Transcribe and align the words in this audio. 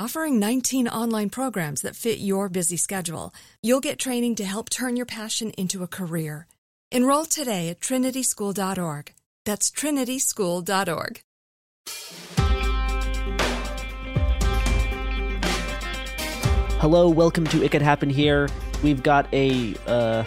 Offering 0.00 0.38
19 0.38 0.88
online 0.88 1.28
programs 1.28 1.82
that 1.82 1.94
fit 1.94 2.20
your 2.20 2.48
busy 2.48 2.78
schedule, 2.78 3.34
you'll 3.60 3.80
get 3.80 3.98
training 3.98 4.34
to 4.36 4.46
help 4.46 4.70
turn 4.70 4.96
your 4.96 5.04
passion 5.04 5.50
into 5.58 5.82
a 5.82 5.86
career. 5.86 6.46
Enroll 6.90 7.26
today 7.26 7.68
at 7.68 7.80
trinityschool.org. 7.80 9.12
That's 9.44 9.70
trinityschool.org. 9.70 11.20
Hello, 16.80 17.10
welcome 17.10 17.46
to 17.48 17.62
It 17.62 17.70
Could 17.70 17.82
Happen 17.82 18.08
Here. 18.08 18.48
We've 18.82 19.02
got 19.02 19.28
a 19.34 19.74
uh, 19.86 20.24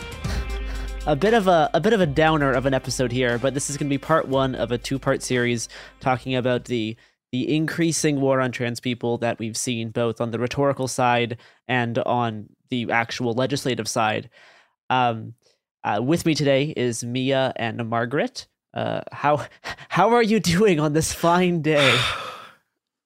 a 1.07 1.15
bit 1.15 1.33
of 1.33 1.47
a 1.47 1.71
a 1.73 1.81
bit 1.81 1.93
of 1.93 1.99
a 1.99 2.05
downer 2.05 2.53
of 2.53 2.67
an 2.67 2.75
episode 2.75 3.11
here, 3.11 3.39
but 3.39 3.55
this 3.55 3.71
is 3.71 3.77
going 3.77 3.87
to 3.87 3.93
be 3.93 3.97
part 3.97 4.27
one 4.27 4.53
of 4.53 4.71
a 4.71 4.77
two 4.77 4.99
part 4.99 5.23
series 5.23 5.67
talking 5.99 6.35
about 6.35 6.65
the 6.65 6.95
the 7.33 7.55
increasing 7.55 8.21
war 8.21 8.39
on 8.39 8.51
trans 8.51 8.79
people 8.79 9.17
that 9.17 9.39
we've 9.39 9.57
seen 9.57 9.89
both 9.89 10.21
on 10.21 10.29
the 10.29 10.37
rhetorical 10.37 10.87
side 10.87 11.39
and 11.67 11.97
on 11.97 12.47
the 12.69 12.91
actual 12.91 13.33
legislative 13.33 13.87
side. 13.87 14.29
Um, 14.91 15.33
uh, 15.83 15.99
with 16.01 16.27
me 16.27 16.35
today 16.35 16.75
is 16.77 17.03
Mia 17.03 17.51
and 17.55 17.89
Margaret. 17.89 18.45
Uh, 18.71 19.01
how 19.11 19.47
how 19.89 20.13
are 20.13 20.21
you 20.21 20.39
doing 20.39 20.79
on 20.79 20.93
this 20.93 21.11
fine 21.11 21.61
day? 21.61 21.99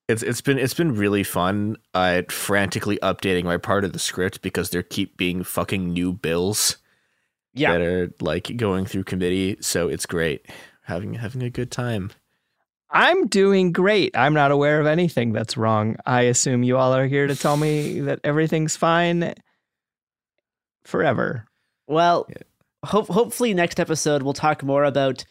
It's 0.10 0.24
it's 0.24 0.40
been 0.40 0.58
it's 0.58 0.74
been 0.74 0.96
really 0.96 1.26
fun. 1.26 1.76
Uh, 1.94 2.22
frantically 2.30 2.98
updating 3.04 3.44
my 3.44 3.58
part 3.58 3.84
of 3.84 3.92
the 3.92 4.00
script 4.00 4.42
because 4.42 4.70
there 4.70 4.82
keep 4.82 5.18
being 5.18 5.44
fucking 5.44 5.92
new 5.92 6.14
bills 6.14 6.78
Yeah, 7.54 7.74
that 7.74 7.82
are 7.82 8.14
like 8.22 8.56
going 8.56 8.86
through 8.86 9.04
committee. 9.04 9.58
So 9.60 9.90
it's 9.90 10.06
great 10.06 10.46
having 10.84 11.16
having 11.16 11.44
a 11.44 11.50
good 11.50 11.72
time. 11.72 12.12
I'm 12.90 13.28
doing 13.28 13.72
great. 13.74 14.16
I'm 14.18 14.34
not 14.34 14.52
aware 14.52 14.80
of 14.80 14.88
anything 14.88 15.34
that's 15.34 15.58
wrong. 15.58 15.98
I 16.06 16.22
assume 16.22 16.64
you 16.64 16.78
all 16.78 16.94
are 16.94 17.06
here 17.08 17.28
to 17.28 17.36
tell 17.36 17.58
me 17.58 18.00
that 18.02 18.20
everything's 18.24 18.76
fine 18.78 19.34
forever. 20.84 21.46
Well, 21.88 22.26
Yeah. 22.30 22.38
hope 22.86 23.08
hopefully 23.08 23.54
next 23.54 23.80
episode 23.80 24.24
we'll 24.24 24.34
talk 24.34 24.64
more 24.64 24.84
about 24.84 25.26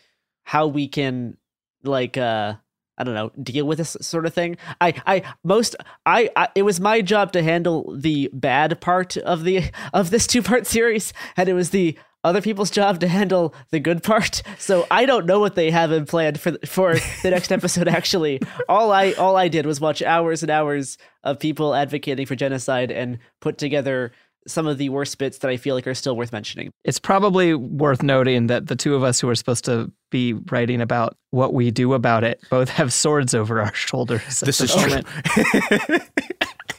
how 0.45 0.67
we 0.67 0.89
can 0.89 1.37
like 1.83 2.17
uh 2.17 2.55
I 2.99 3.05
don't 3.05 3.15
know, 3.15 3.31
deal 3.43 3.67
with 3.67 3.77
this 3.77 3.95
sort 4.01 4.25
of 4.27 4.33
thing. 4.35 4.57
I 4.81 4.95
I 5.07 5.23
most 5.45 5.77
I, 6.07 6.31
I 6.37 6.49
it 6.55 6.63
was 6.63 6.81
my 6.81 7.03
job 7.03 7.33
to 7.33 7.43
handle 7.43 7.95
the 7.97 8.31
bad 8.33 8.81
part 8.81 9.17
of 9.19 9.45
the 9.45 9.71
of 9.93 10.11
this 10.11 10.27
two-part 10.27 10.67
series 10.77 11.13
and 11.37 11.49
it 11.49 11.55
was 11.55 11.71
the 11.71 11.97
other 12.27 12.43
people's 12.43 12.71
job 12.71 13.01
to 13.01 13.09
handle 13.09 13.55
the 13.71 13.81
good 13.81 14.03
part. 14.03 14.43
So 14.59 14.87
I 14.91 15.07
don't 15.07 15.27
know 15.27 15.41
what 15.41 15.55
they 15.55 15.71
have 15.71 15.93
in 15.93 16.05
plan 16.07 16.35
for 16.35 16.53
for 16.67 16.95
the 17.23 17.31
next 17.31 17.53
episode 17.53 17.89
actually. 17.89 18.41
All 18.69 18.93
I 18.93 19.13
all 19.13 19.37
I 19.37 19.49
did 19.49 19.65
was 19.67 19.81
watch 19.81 20.03
hours 20.03 20.43
and 20.43 20.51
hours 20.51 20.99
of 21.25 21.39
people 21.39 21.75
advocating 21.75 22.27
for 22.27 22.35
genocide 22.35 22.91
and 22.91 23.19
put 23.41 23.59
together 23.59 24.13
some 24.49 24.69
of 24.69 24.79
the 24.79 24.89
worst 24.91 25.19
bits 25.19 25.39
that 25.39 25.51
I 25.51 25.57
feel 25.57 25.75
like 25.75 25.89
are 25.89 25.95
still 25.95 26.17
worth 26.17 26.31
mentioning. 26.33 26.71
It's 26.85 27.01
probably 27.01 27.55
worth 27.55 28.03
noting 28.05 28.47
that 28.47 28.69
the 28.69 28.77
two 28.77 28.95
of 28.95 29.03
us 29.03 29.19
who 29.19 29.29
are 29.29 29.35
supposed 29.35 29.65
to 29.65 29.91
be 30.13 30.35
writing 30.53 30.81
about 30.81 31.17
what 31.33 31.53
we 31.53 31.73
do 31.73 31.95
about 31.95 32.23
it 32.23 32.41
both 32.49 32.69
have 32.69 32.93
swords 32.93 33.35
over 33.35 33.61
our 33.61 33.75
shoulders. 33.75 34.23
at 34.43 34.47
This 34.47 34.59
the 34.59 34.65
is 34.65 34.75
true. 34.75 34.89
moment. 34.91 36.03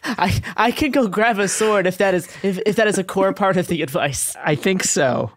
I 0.04 0.42
I 0.56 0.72
can 0.72 0.92
go 0.92 1.08
grab 1.10 1.40
a 1.40 1.48
sword 1.50 1.86
if 1.88 1.98
that 1.98 2.14
is 2.14 2.28
if, 2.42 2.58
if 2.66 2.78
that 2.78 2.88
is 2.88 2.98
a 2.98 3.04
core 3.04 3.34
part 3.34 3.58
of 3.58 3.68
the 3.68 3.82
advice. 3.82 4.36
I 4.42 4.56
think 4.56 4.84
so. 4.86 5.32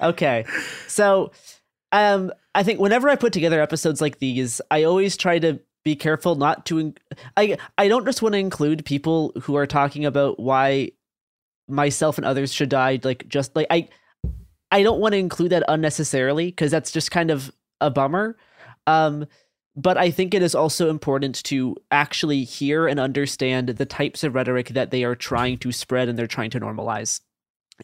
Okay. 0.00 0.44
So 0.88 1.32
um 1.92 2.32
I 2.54 2.62
think 2.62 2.80
whenever 2.80 3.08
I 3.08 3.16
put 3.16 3.32
together 3.32 3.60
episodes 3.60 4.00
like 4.00 4.18
these, 4.18 4.60
I 4.70 4.84
always 4.84 5.16
try 5.16 5.38
to 5.40 5.58
be 5.84 5.96
careful 5.96 6.34
not 6.34 6.66
to 6.66 6.78
in- 6.78 6.98
I 7.36 7.58
I 7.78 7.88
don't 7.88 8.06
just 8.06 8.22
want 8.22 8.32
to 8.34 8.38
include 8.38 8.84
people 8.84 9.32
who 9.42 9.56
are 9.56 9.66
talking 9.66 10.04
about 10.04 10.40
why 10.40 10.92
myself 11.68 12.18
and 12.18 12.26
others 12.26 12.52
should 12.52 12.68
die 12.68 13.00
like 13.04 13.26
just 13.28 13.54
like 13.56 13.66
I 13.70 13.88
I 14.70 14.82
don't 14.82 15.00
want 15.00 15.12
to 15.12 15.18
include 15.18 15.52
that 15.52 15.64
unnecessarily 15.68 16.46
because 16.46 16.70
that's 16.70 16.90
just 16.90 17.10
kind 17.10 17.30
of 17.30 17.52
a 17.80 17.90
bummer. 17.90 18.36
Um 18.86 19.26
but 19.76 19.98
I 19.98 20.10
think 20.10 20.34
it 20.34 20.42
is 20.42 20.54
also 20.54 20.88
important 20.88 21.42
to 21.44 21.76
actually 21.90 22.44
hear 22.44 22.86
and 22.86 23.00
understand 23.00 23.70
the 23.70 23.86
types 23.86 24.22
of 24.22 24.34
rhetoric 24.34 24.68
that 24.68 24.92
they 24.92 25.02
are 25.02 25.16
trying 25.16 25.58
to 25.58 25.72
spread 25.72 26.08
and 26.08 26.16
they're 26.16 26.28
trying 26.28 26.50
to 26.50 26.60
normalize 26.60 27.20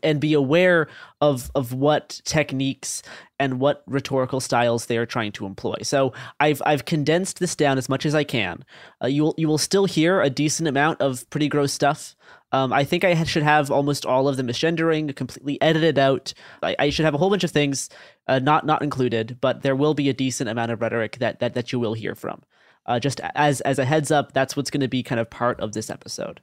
and 0.03 0.21
be 0.21 0.35
aware 0.35 0.89
of 1.21 1.51
of 1.55 1.73
what 1.73 2.21
techniques 2.25 3.03
and 3.39 3.59
what 3.59 3.83
rhetorical 3.87 4.41
styles 4.41 4.87
they 4.87 4.97
are 4.97 5.07
trying 5.07 5.33
to 5.33 5.47
employ. 5.47 5.77
So 5.83 6.13
I've 6.39 6.63
I've 6.65 6.85
condensed 6.85 7.39
this 7.39 7.57
down 7.57 7.79
as 7.79 7.89
much 7.89 8.07
as 8.07 8.15
I 8.15 8.25
can. 8.25 8.65
Uh, 9.03 9.09
you 9.09 9.23
will 9.23 9.35
you 9.37 9.49
will 9.49 9.59
still 9.59 9.87
hear 9.87 10.21
a 10.21 10.31
decent 10.31 10.69
amount 10.69 11.01
of 11.01 11.29
pretty 11.31 11.49
gross 11.49 11.73
stuff. 11.73 12.15
Um, 12.53 12.73
I 12.73 12.85
think 12.85 13.05
I 13.05 13.23
should 13.25 13.45
have 13.45 13.71
almost 13.71 14.05
all 14.05 14.27
of 14.27 14.37
the 14.37 14.43
misgendering 14.43 15.15
completely 15.15 15.61
edited 15.63 15.99
out. 15.99 16.35
I, 16.63 16.75
I 16.79 16.91
should 16.91 17.05
have 17.05 17.15
a 17.15 17.19
whole 17.19 17.31
bunch 17.31 17.45
of 17.45 17.51
things 17.51 17.89
uh, 18.27 18.39
not 18.39 18.67
not 18.67 18.83
included, 18.83 19.39
but 19.41 19.63
there 19.63 19.77
will 19.77 19.95
be 19.95 20.09
a 20.09 20.15
decent 20.15 20.51
amount 20.51 20.73
of 20.73 20.81
rhetoric 20.81 21.19
that 21.19 21.41
that, 21.41 21.55
that 21.55 21.73
you 21.73 21.79
will 21.79 21.95
hear 21.95 22.15
from. 22.15 22.43
Uh, 22.87 22.99
just 22.99 23.21
as 23.35 23.61
as 23.63 23.79
a 23.79 23.85
heads 23.85 24.11
up, 24.11 24.33
that's 24.33 24.57
what's 24.57 24.71
going 24.71 24.81
to 24.81 24.89
be 24.89 25.03
kind 25.03 25.21
of 25.21 25.31
part 25.31 25.61
of 25.61 25.73
this 25.73 25.91
episode. 25.91 26.41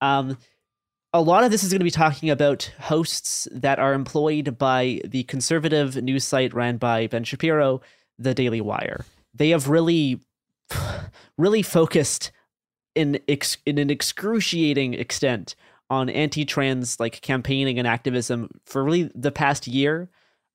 Um, 0.00 0.36
a 1.16 1.20
lot 1.20 1.44
of 1.44 1.50
this 1.50 1.64
is 1.64 1.70
going 1.70 1.80
to 1.80 1.84
be 1.84 1.90
talking 1.90 2.28
about 2.28 2.70
hosts 2.78 3.48
that 3.50 3.78
are 3.78 3.94
employed 3.94 4.58
by 4.58 5.00
the 5.04 5.22
conservative 5.24 5.96
news 5.96 6.24
site 6.24 6.52
ran 6.52 6.76
by 6.76 7.06
Ben 7.06 7.24
Shapiro, 7.24 7.80
The 8.18 8.34
Daily 8.34 8.60
Wire. 8.60 9.04
They 9.32 9.50
have 9.50 9.68
really, 9.68 10.20
really 11.38 11.62
focused 11.62 12.32
in 12.94 13.18
ex- 13.28 13.56
in 13.64 13.78
an 13.78 13.88
excruciating 13.88 14.92
extent 14.94 15.54
on 15.88 16.10
anti-trans 16.10 17.00
like 17.00 17.22
campaigning 17.22 17.78
and 17.78 17.88
activism 17.88 18.50
for 18.66 18.84
really 18.84 19.10
the 19.14 19.32
past 19.32 19.66
year. 19.66 20.10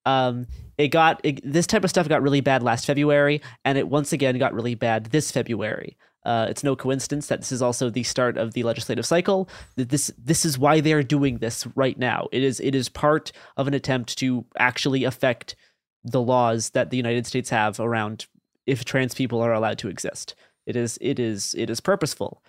Um, 0.05 0.45
it 0.77 0.89
got 0.89 1.21
it, 1.23 1.41
this 1.43 1.65
type 1.65 1.83
of 1.83 1.89
stuff 1.89 2.07
got 2.07 2.21
really 2.21 2.41
bad 2.41 2.61
last 2.61 2.85
February, 2.85 3.41
and 3.65 3.79
it 3.79 3.87
once 3.87 4.13
again 4.13 4.37
got 4.37 4.53
really 4.53 4.75
bad 4.75 5.05
this 5.07 5.31
February. 5.31 5.97
Uh, 6.23 6.45
it's 6.50 6.63
no 6.63 6.75
coincidence 6.75 7.27
that 7.27 7.39
this 7.39 7.51
is 7.51 7.62
also 7.62 7.89
the 7.89 8.03
start 8.03 8.38
of 8.38 8.53
the 8.53 8.63
legislative 8.63 9.06
cycle. 9.06 9.50
This 9.75 10.12
this 10.18 10.45
is 10.45 10.57
why 10.57 10.79
they're 10.79 11.03
doing 11.03 11.39
this 11.39 11.65
right 11.75 11.97
now. 11.97 12.27
It 12.31 12.44
is 12.44 12.59
it 12.59 12.75
is 12.75 12.89
part 12.89 13.31
of 13.57 13.68
an 13.68 13.73
attempt 13.73 14.18
to 14.19 14.45
actually 14.57 15.03
affect 15.03 15.56
the 16.03 16.21
laws 16.21 16.71
that 16.71 16.89
the 16.89 16.97
United 16.97 17.25
States 17.25 17.50
have 17.50 17.79
around 17.79 18.27
if 18.65 18.85
trans 18.85 19.13
people 19.13 19.41
are 19.41 19.53
allowed 19.53 19.77
to 19.79 19.88
exist. 19.88 20.35
It 20.65 20.75
is 20.75 20.97
it 21.01 21.19
is 21.19 21.56
it 21.57 21.69
is 21.69 21.79
purposeful. 21.79 22.44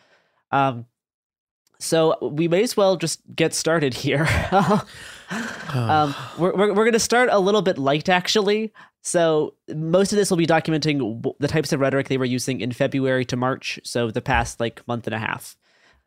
Um, 0.51 0.87
so 1.79 2.17
we 2.21 2.47
may 2.47 2.63
as 2.63 2.77
well 2.77 2.97
just 2.97 3.21
get 3.35 3.55
started 3.55 3.95
here. 3.95 4.29
um, 5.75 6.15
we're 6.39 6.53
we're, 6.55 6.69
we're 6.69 6.85
going 6.85 6.93
to 6.93 6.99
start 6.99 7.29
a 7.33 7.39
little 7.39 7.63
bit 7.63 7.79
light, 7.79 8.09
actually. 8.09 8.73
So 9.03 9.55
most 9.75 10.13
of 10.13 10.17
this 10.17 10.31
will 10.31 10.37
be 10.37 10.47
documenting 10.47 11.25
the 11.41 11.49
types 11.49 11.73
of 11.73 11.81
rhetoric 11.81 12.09
they 12.09 12.19
were 12.19 12.25
using 12.25 12.61
in 12.61 12.73
February 12.73 13.25
to 13.27 13.37
March, 13.37 13.81
so 13.83 14.11
the 14.11 14.23
past 14.23 14.61
like 14.61 14.87
month 14.87 15.07
and 15.07 15.15
a 15.15 15.19
half. 15.19 15.57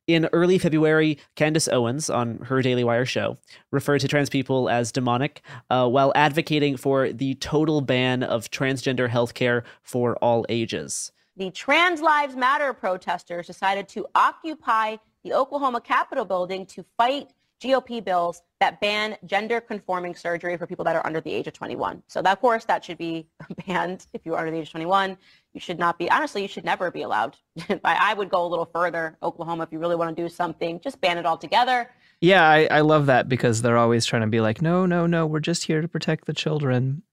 In 0.08 0.30
early 0.34 0.60
February, 0.60 1.18
Candace 1.36 1.68
Owens 1.68 2.12
on 2.12 2.38
her 2.38 2.62
Daily 2.62 2.84
Wire 2.84 3.06
show 3.06 3.38
referred 3.72 4.02
to 4.02 4.08
trans 4.08 4.30
people 4.30 4.70
as 4.70 4.92
demonic 4.92 5.42
uh, 5.72 5.90
while 5.90 6.12
advocating 6.16 6.78
for 6.78 7.12
the 7.12 7.34
total 7.36 7.82
ban 7.82 8.22
of 8.22 8.52
transgender 8.52 9.10
healthcare 9.10 9.64
for 9.82 10.16
all 10.18 10.46
ages. 10.48 11.12
The 11.38 11.50
Trans 11.50 12.02
Lives 12.02 12.36
Matter 12.36 12.72
protesters 12.72 13.48
decided 13.48 13.90
to 13.90 14.06
occupy 14.14 14.98
the 15.24 15.34
Oklahoma 15.34 15.82
Capitol 15.82 16.24
building 16.24 16.68
to 16.68 16.86
fight 16.98 17.32
GOP 17.64 18.04
bills 18.04 18.42
that 18.60 18.80
ban 18.82 19.18
gender 19.26 19.62
conforming 19.62 20.14
surgery 20.16 20.58
for 20.58 20.68
people 20.68 20.84
that 20.86 20.96
are 20.96 21.06
under 21.06 21.22
the 21.22 21.32
age 21.32 21.48
of 21.48 21.54
21. 21.54 22.04
So 22.08 22.22
that, 22.22 22.32
of 22.34 22.42
course, 22.42 22.66
that 22.66 22.84
should 22.84 22.98
be 22.98 23.28
banned 23.68 24.08
if 24.14 24.26
you 24.26 24.34
are 24.34 24.40
under 24.40 24.52
the 24.52 24.58
age 24.58 24.68
of 24.68 24.72
21. 24.72 25.18
You 25.54 25.60
should 25.60 25.80
not 25.80 25.98
be, 25.98 26.10
honestly, 26.12 26.42
you 26.42 26.48
should 26.48 26.66
never 26.66 26.92
be 26.92 27.02
allowed. 27.04 27.38
I 27.84 28.14
would 28.14 28.30
go 28.30 28.46
a 28.46 28.48
little 28.48 28.66
further. 28.66 29.18
Oklahoma, 29.24 29.64
if 29.64 29.72
you 29.72 29.80
really 29.80 29.96
want 29.96 30.16
to 30.16 30.22
do 30.22 30.28
something, 30.30 30.80
just 30.82 31.00
ban 31.02 31.18
it 31.18 31.26
altogether. 31.26 31.90
Yeah, 32.22 32.44
I, 32.48 32.66
I 32.70 32.82
love 32.82 33.06
that 33.08 33.30
because 33.30 33.62
they're 33.62 33.78
always 33.78 34.06
trying 34.06 34.22
to 34.24 34.28
be 34.28 34.42
like, 34.42 34.62
no, 34.62 34.86
no, 34.86 35.06
no, 35.06 35.26
we're 35.26 35.40
just 35.40 35.66
here 35.66 35.82
to 35.82 35.88
protect 35.88 36.26
the 36.26 36.34
children. 36.34 37.04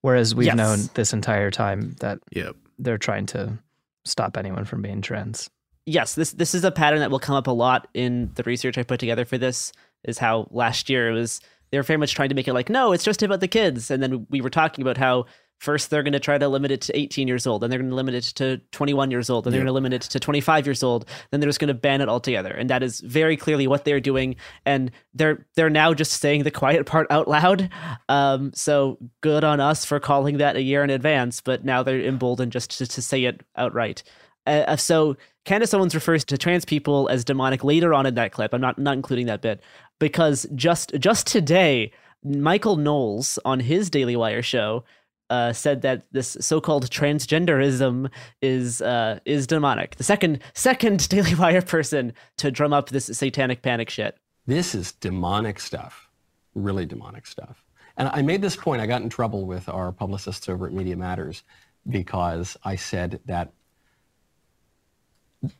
Whereas 0.00 0.34
we've 0.34 0.46
Yes. 0.46 0.56
known 0.56 0.78
this 0.94 1.12
entire 1.12 1.50
time 1.52 1.92
that 2.00 2.18
Yep. 2.32 2.56
they're 2.78 2.98
trying 2.98 3.26
to 3.26 3.58
stop 4.04 4.36
anyone 4.36 4.64
from 4.64 4.82
being 4.82 5.00
trans. 5.00 5.48
yes, 5.86 6.14
this 6.14 6.32
this 6.32 6.54
is 6.54 6.62
a 6.64 6.70
pattern 6.70 7.00
that 7.00 7.10
will 7.10 7.18
come 7.20 7.34
up 7.36 7.46
a 7.48 7.52
lot 7.52 7.88
in 7.94 8.30
the 8.34 8.42
research 8.44 8.78
I 8.78 8.82
put 8.84 8.98
together 9.00 9.24
for 9.24 9.36
this. 9.38 9.72
Is 10.04 10.18
how 10.18 10.48
last 10.50 10.90
year 10.90 11.10
it 11.10 11.14
was 11.14 11.40
they 11.70 11.78
were 11.78 11.82
very 11.82 11.96
much 11.96 12.14
trying 12.14 12.28
to 12.28 12.34
make 12.34 12.48
it 12.48 12.54
like 12.54 12.68
no, 12.68 12.92
it's 12.92 13.04
just 13.04 13.22
about 13.22 13.40
the 13.40 13.48
kids, 13.48 13.90
and 13.90 14.02
then 14.02 14.26
we 14.30 14.40
were 14.40 14.50
talking 14.50 14.82
about 14.82 14.96
how 14.96 15.26
first 15.62 15.90
they're 15.90 16.02
going 16.02 16.12
to 16.12 16.18
try 16.18 16.36
to 16.36 16.48
limit 16.48 16.72
it 16.72 16.80
to 16.80 16.98
18 16.98 17.28
years 17.28 17.46
old, 17.46 17.62
and 17.62 17.70
then 17.72 17.78
they're 17.78 17.84
going 17.84 17.90
to 17.90 17.96
limit 17.96 18.14
it 18.16 18.24
to 18.24 18.58
21 18.72 19.12
years 19.12 19.30
old, 19.30 19.44
then 19.44 19.52
they're 19.52 19.60
going 19.60 19.66
to 19.66 19.72
limit 19.72 19.92
it 19.92 20.02
to 20.02 20.18
25 20.18 20.66
years 20.66 20.82
old, 20.82 21.06
then 21.30 21.38
they're 21.38 21.48
just 21.48 21.60
going 21.60 21.68
to 21.68 21.74
ban 21.74 22.00
it 22.00 22.08
altogether, 22.08 22.50
and 22.50 22.68
that 22.68 22.82
is 22.82 23.00
very 23.00 23.36
clearly 23.36 23.66
what 23.68 23.84
they're 23.84 24.00
doing, 24.00 24.36
and 24.66 24.90
they're 25.14 25.46
they're 25.54 25.70
now 25.70 25.94
just 25.94 26.12
saying 26.20 26.42
the 26.42 26.50
quiet 26.50 26.84
part 26.84 27.06
out 27.10 27.28
loud. 27.28 27.70
Um, 28.08 28.52
so 28.54 28.98
good 29.20 29.44
on 29.44 29.60
us 29.60 29.84
for 29.84 30.00
calling 30.00 30.38
that 30.38 30.56
a 30.56 30.62
year 30.62 30.82
in 30.84 30.90
advance, 30.90 31.40
but 31.40 31.64
now 31.64 31.82
they're 31.82 32.00
emboldened 32.00 32.52
just 32.52 32.76
to, 32.78 32.86
to 32.86 33.00
say 33.00 33.24
it 33.24 33.42
outright. 33.56 34.02
Uh, 34.46 34.76
so 34.76 35.16
Candace 35.44 35.74
Owens 35.74 35.94
refers 35.94 36.24
to 36.26 36.38
trans 36.38 36.64
people 36.64 37.08
as 37.08 37.24
demonic 37.24 37.64
later 37.64 37.94
on 37.94 38.06
in 38.06 38.14
that 38.14 38.32
clip. 38.32 38.52
I'm 38.52 38.60
not 38.60 38.78
not 38.78 38.94
including 38.94 39.26
that 39.26 39.42
bit 39.42 39.62
because 40.02 40.48
just 40.56 40.92
just 40.98 41.28
today, 41.28 41.92
Michael 42.24 42.76
Knowles 42.76 43.38
on 43.44 43.60
his 43.60 43.88
Daily 43.88 44.16
Wire 44.16 44.42
show 44.42 44.82
uh, 45.30 45.52
said 45.52 45.82
that 45.82 46.06
this 46.10 46.36
so-called 46.40 46.90
transgenderism 46.90 48.10
is 48.40 48.82
uh, 48.82 49.20
is 49.24 49.46
demonic. 49.46 49.94
The 49.94 50.02
second 50.02 50.40
second 50.54 51.08
Daily 51.08 51.36
Wire 51.36 51.62
person 51.62 52.14
to 52.38 52.50
drum 52.50 52.72
up 52.72 52.88
this 52.88 53.06
satanic 53.16 53.62
panic 53.62 53.90
shit. 53.90 54.18
This 54.44 54.74
is 54.74 54.90
demonic 54.90 55.60
stuff, 55.60 56.08
really 56.56 56.84
demonic 56.84 57.24
stuff. 57.24 57.62
And 57.96 58.08
I 58.08 58.22
made 58.22 58.42
this 58.42 58.56
point, 58.56 58.82
I 58.82 58.86
got 58.86 59.02
in 59.02 59.08
trouble 59.08 59.46
with 59.46 59.68
our 59.68 59.92
publicists 59.92 60.48
over 60.48 60.66
at 60.66 60.72
Media 60.72 60.96
Matters 60.96 61.44
because 61.88 62.56
I 62.64 62.74
said 62.74 63.20
that 63.26 63.52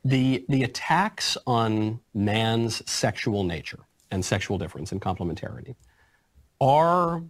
the, 0.05 0.45
the 0.49 0.65
attacks 0.65 1.37
on 1.47 2.01
man's 2.13 2.91
sexual 2.91 3.45
nature 3.45 3.81
and 4.13 4.25
sexual 4.25 4.59
difference 4.59 4.93
and 4.93 5.01
complementarity 5.01 5.75
are 6.61 7.23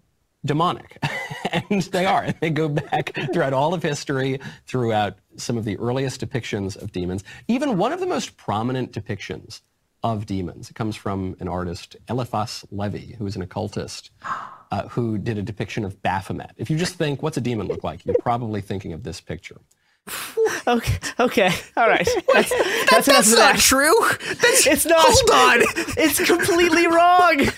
demonic. 0.45 0.99
and 1.71 1.83
they 1.83 2.05
are. 2.05 2.33
They 2.41 2.51
go 2.51 2.69
back 2.69 3.15
throughout 3.33 3.53
all 3.53 3.73
of 3.73 3.83
history, 3.83 4.41
throughout 4.67 5.17
some 5.37 5.57
of 5.57 5.65
the 5.65 5.79
earliest 5.79 6.21
depictions 6.21 6.77
of 6.77 6.93
demons. 6.93 7.25
Even 7.49 7.79
one 7.79 7.93
of 7.93 8.01
the 8.01 8.07
most 8.07 8.37
prominent 8.37 8.93
depictions 8.93 9.63
of 10.03 10.27
demons 10.27 10.69
it 10.69 10.75
comes 10.75 10.97
from 10.97 11.37
an 11.39 11.47
artist, 11.47 11.95
Eliphas 12.09 12.65
Levi, 12.73 13.15
who 13.15 13.27
is 13.27 13.37
an 13.37 13.43
occultist, 13.43 14.11
uh, 14.73 14.89
who 14.89 15.17
did 15.17 15.39
a 15.39 15.43
depiction 15.43 15.85
of 15.85 16.03
Baphomet. 16.03 16.51
If 16.57 16.71
you 16.71 16.77
just 16.77 16.97
think, 16.97 17.23
what's 17.23 17.37
a 17.37 17.41
demon 17.41 17.69
look 17.69 17.85
like? 17.85 18.05
You're 18.05 18.17
probably 18.19 18.61
thinking 18.61 18.93
of 18.93 19.05
this 19.05 19.21
picture. 19.21 19.61
Okay, 20.67 20.99
okay, 21.21 21.51
all 21.77 21.89
right. 21.89 22.09
That's, 22.33 22.51
that's, 22.91 23.07
That's 23.07 23.31
not 23.31 23.37
that. 23.55 23.59
true. 23.59 23.95
That's, 24.41 24.67
It's 24.67 24.87
not. 24.87 24.99
Hold 25.01 25.31
on. 25.31 25.67
It's 25.97 26.25
completely 26.25 26.87
wrong. 26.87 27.49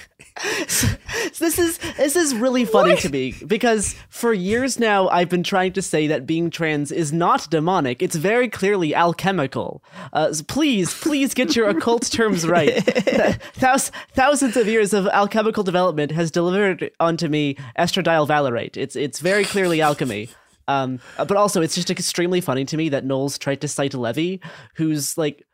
So 0.67 0.89
this 1.39 1.59
is 1.61 1.79
this 1.97 2.17
is 2.17 2.35
really 2.35 2.65
funny 2.65 2.97
to 2.97 3.09
me 3.09 3.35
because 3.47 3.95
for 4.09 4.33
years 4.33 4.81
now 4.81 5.09
I've 5.09 5.29
been 5.29 5.45
trying 5.45 5.73
to 5.75 5.83
say 5.83 6.09
that 6.09 6.27
being 6.27 6.51
trans 6.51 6.91
is 6.91 7.13
not 7.13 7.49
demonic. 7.51 8.03
It's 8.03 8.17
very 8.17 8.49
clearly 8.49 8.95
alchemical. 8.97 9.83
Uh, 10.13 10.33
so 10.33 10.43
please, 10.45 10.93
please 11.01 11.35
get 11.35 11.55
your 11.55 11.69
occult 11.69 12.11
terms 12.11 12.47
right. 12.49 12.83
Thous- 13.55 13.93
thousands 14.15 14.57
of 14.57 14.67
years 14.67 14.93
of 14.93 15.07
alchemical 15.09 15.63
development 15.63 16.11
has 16.11 16.33
delivered 16.33 16.91
onto 16.99 17.29
me 17.29 17.57
estradiol 17.79 18.27
valerate. 18.27 18.77
It's 18.77 18.97
it's 18.97 19.21
very 19.21 19.45
clearly 19.45 19.81
alchemy. 19.81 20.31
Um, 20.69 21.01
uh, 21.19 21.25
but 21.25 21.37
also, 21.37 21.63
it's 21.63 21.75
just 21.75 21.91
extremely 21.91 22.41
funny 22.41 22.65
to 22.65 22.77
me 22.77 22.89
that 22.91 23.05
Knowles 23.05 23.39
tried 23.39 23.61
to 23.63 23.69
cite 23.69 23.95
Levi, 23.95 24.45
who's 24.77 25.17
like 25.19 25.45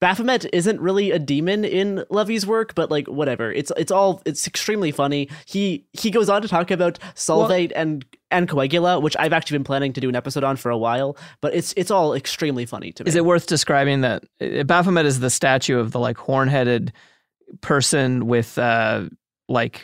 Baphomet 0.00 0.46
isn't 0.54 0.80
really 0.80 1.10
a 1.10 1.18
demon 1.18 1.62
in 1.62 2.04
Levi's 2.08 2.46
work, 2.46 2.74
but 2.74 2.90
like 2.90 3.06
whatever. 3.06 3.52
It's 3.52 3.70
it's 3.76 3.92
all 3.92 4.22
it's 4.24 4.46
extremely 4.46 4.92
funny. 4.92 5.28
He 5.44 5.84
he 5.92 6.10
goes 6.10 6.30
on 6.30 6.40
to 6.40 6.48
talk 6.48 6.70
about 6.70 6.98
Solvate 7.14 7.70
and 7.76 8.04
and 8.30 8.48
Coagula, 8.48 9.02
which 9.02 9.14
I've 9.18 9.34
actually 9.34 9.58
been 9.58 9.64
planning 9.64 9.92
to 9.92 10.00
do 10.00 10.08
an 10.08 10.16
episode 10.16 10.42
on 10.42 10.56
for 10.56 10.70
a 10.70 10.78
while, 10.78 11.18
but 11.42 11.54
it's 11.54 11.74
it's 11.76 11.90
all 11.90 12.14
extremely 12.14 12.64
funny 12.64 12.92
to 12.92 13.04
me. 13.04 13.08
Is 13.10 13.14
it 13.14 13.26
worth 13.26 13.46
describing 13.46 14.00
that 14.00 14.24
uh, 14.40 14.62
Baphomet 14.64 15.04
is 15.04 15.20
the 15.20 15.28
statue 15.28 15.78
of 15.78 15.92
the 15.92 15.98
like 15.98 16.16
horn-headed 16.16 16.94
person 17.60 18.26
with 18.26 18.56
uh 18.56 19.04
like 19.50 19.82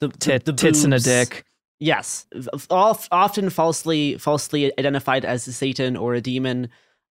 the, 0.00 0.08
the- 0.08 0.18
tit, 0.18 0.44
the 0.44 0.54
tits 0.54 0.82
and 0.82 0.92
a 0.92 0.98
dick? 0.98 1.44
Yes, 1.78 2.26
often 2.70 3.50
falsely 3.50 4.16
falsely 4.16 4.72
identified 4.78 5.24
as 5.24 5.46
a 5.46 5.52
Satan 5.52 5.96
or 5.96 6.14
a 6.14 6.20
demon. 6.20 6.68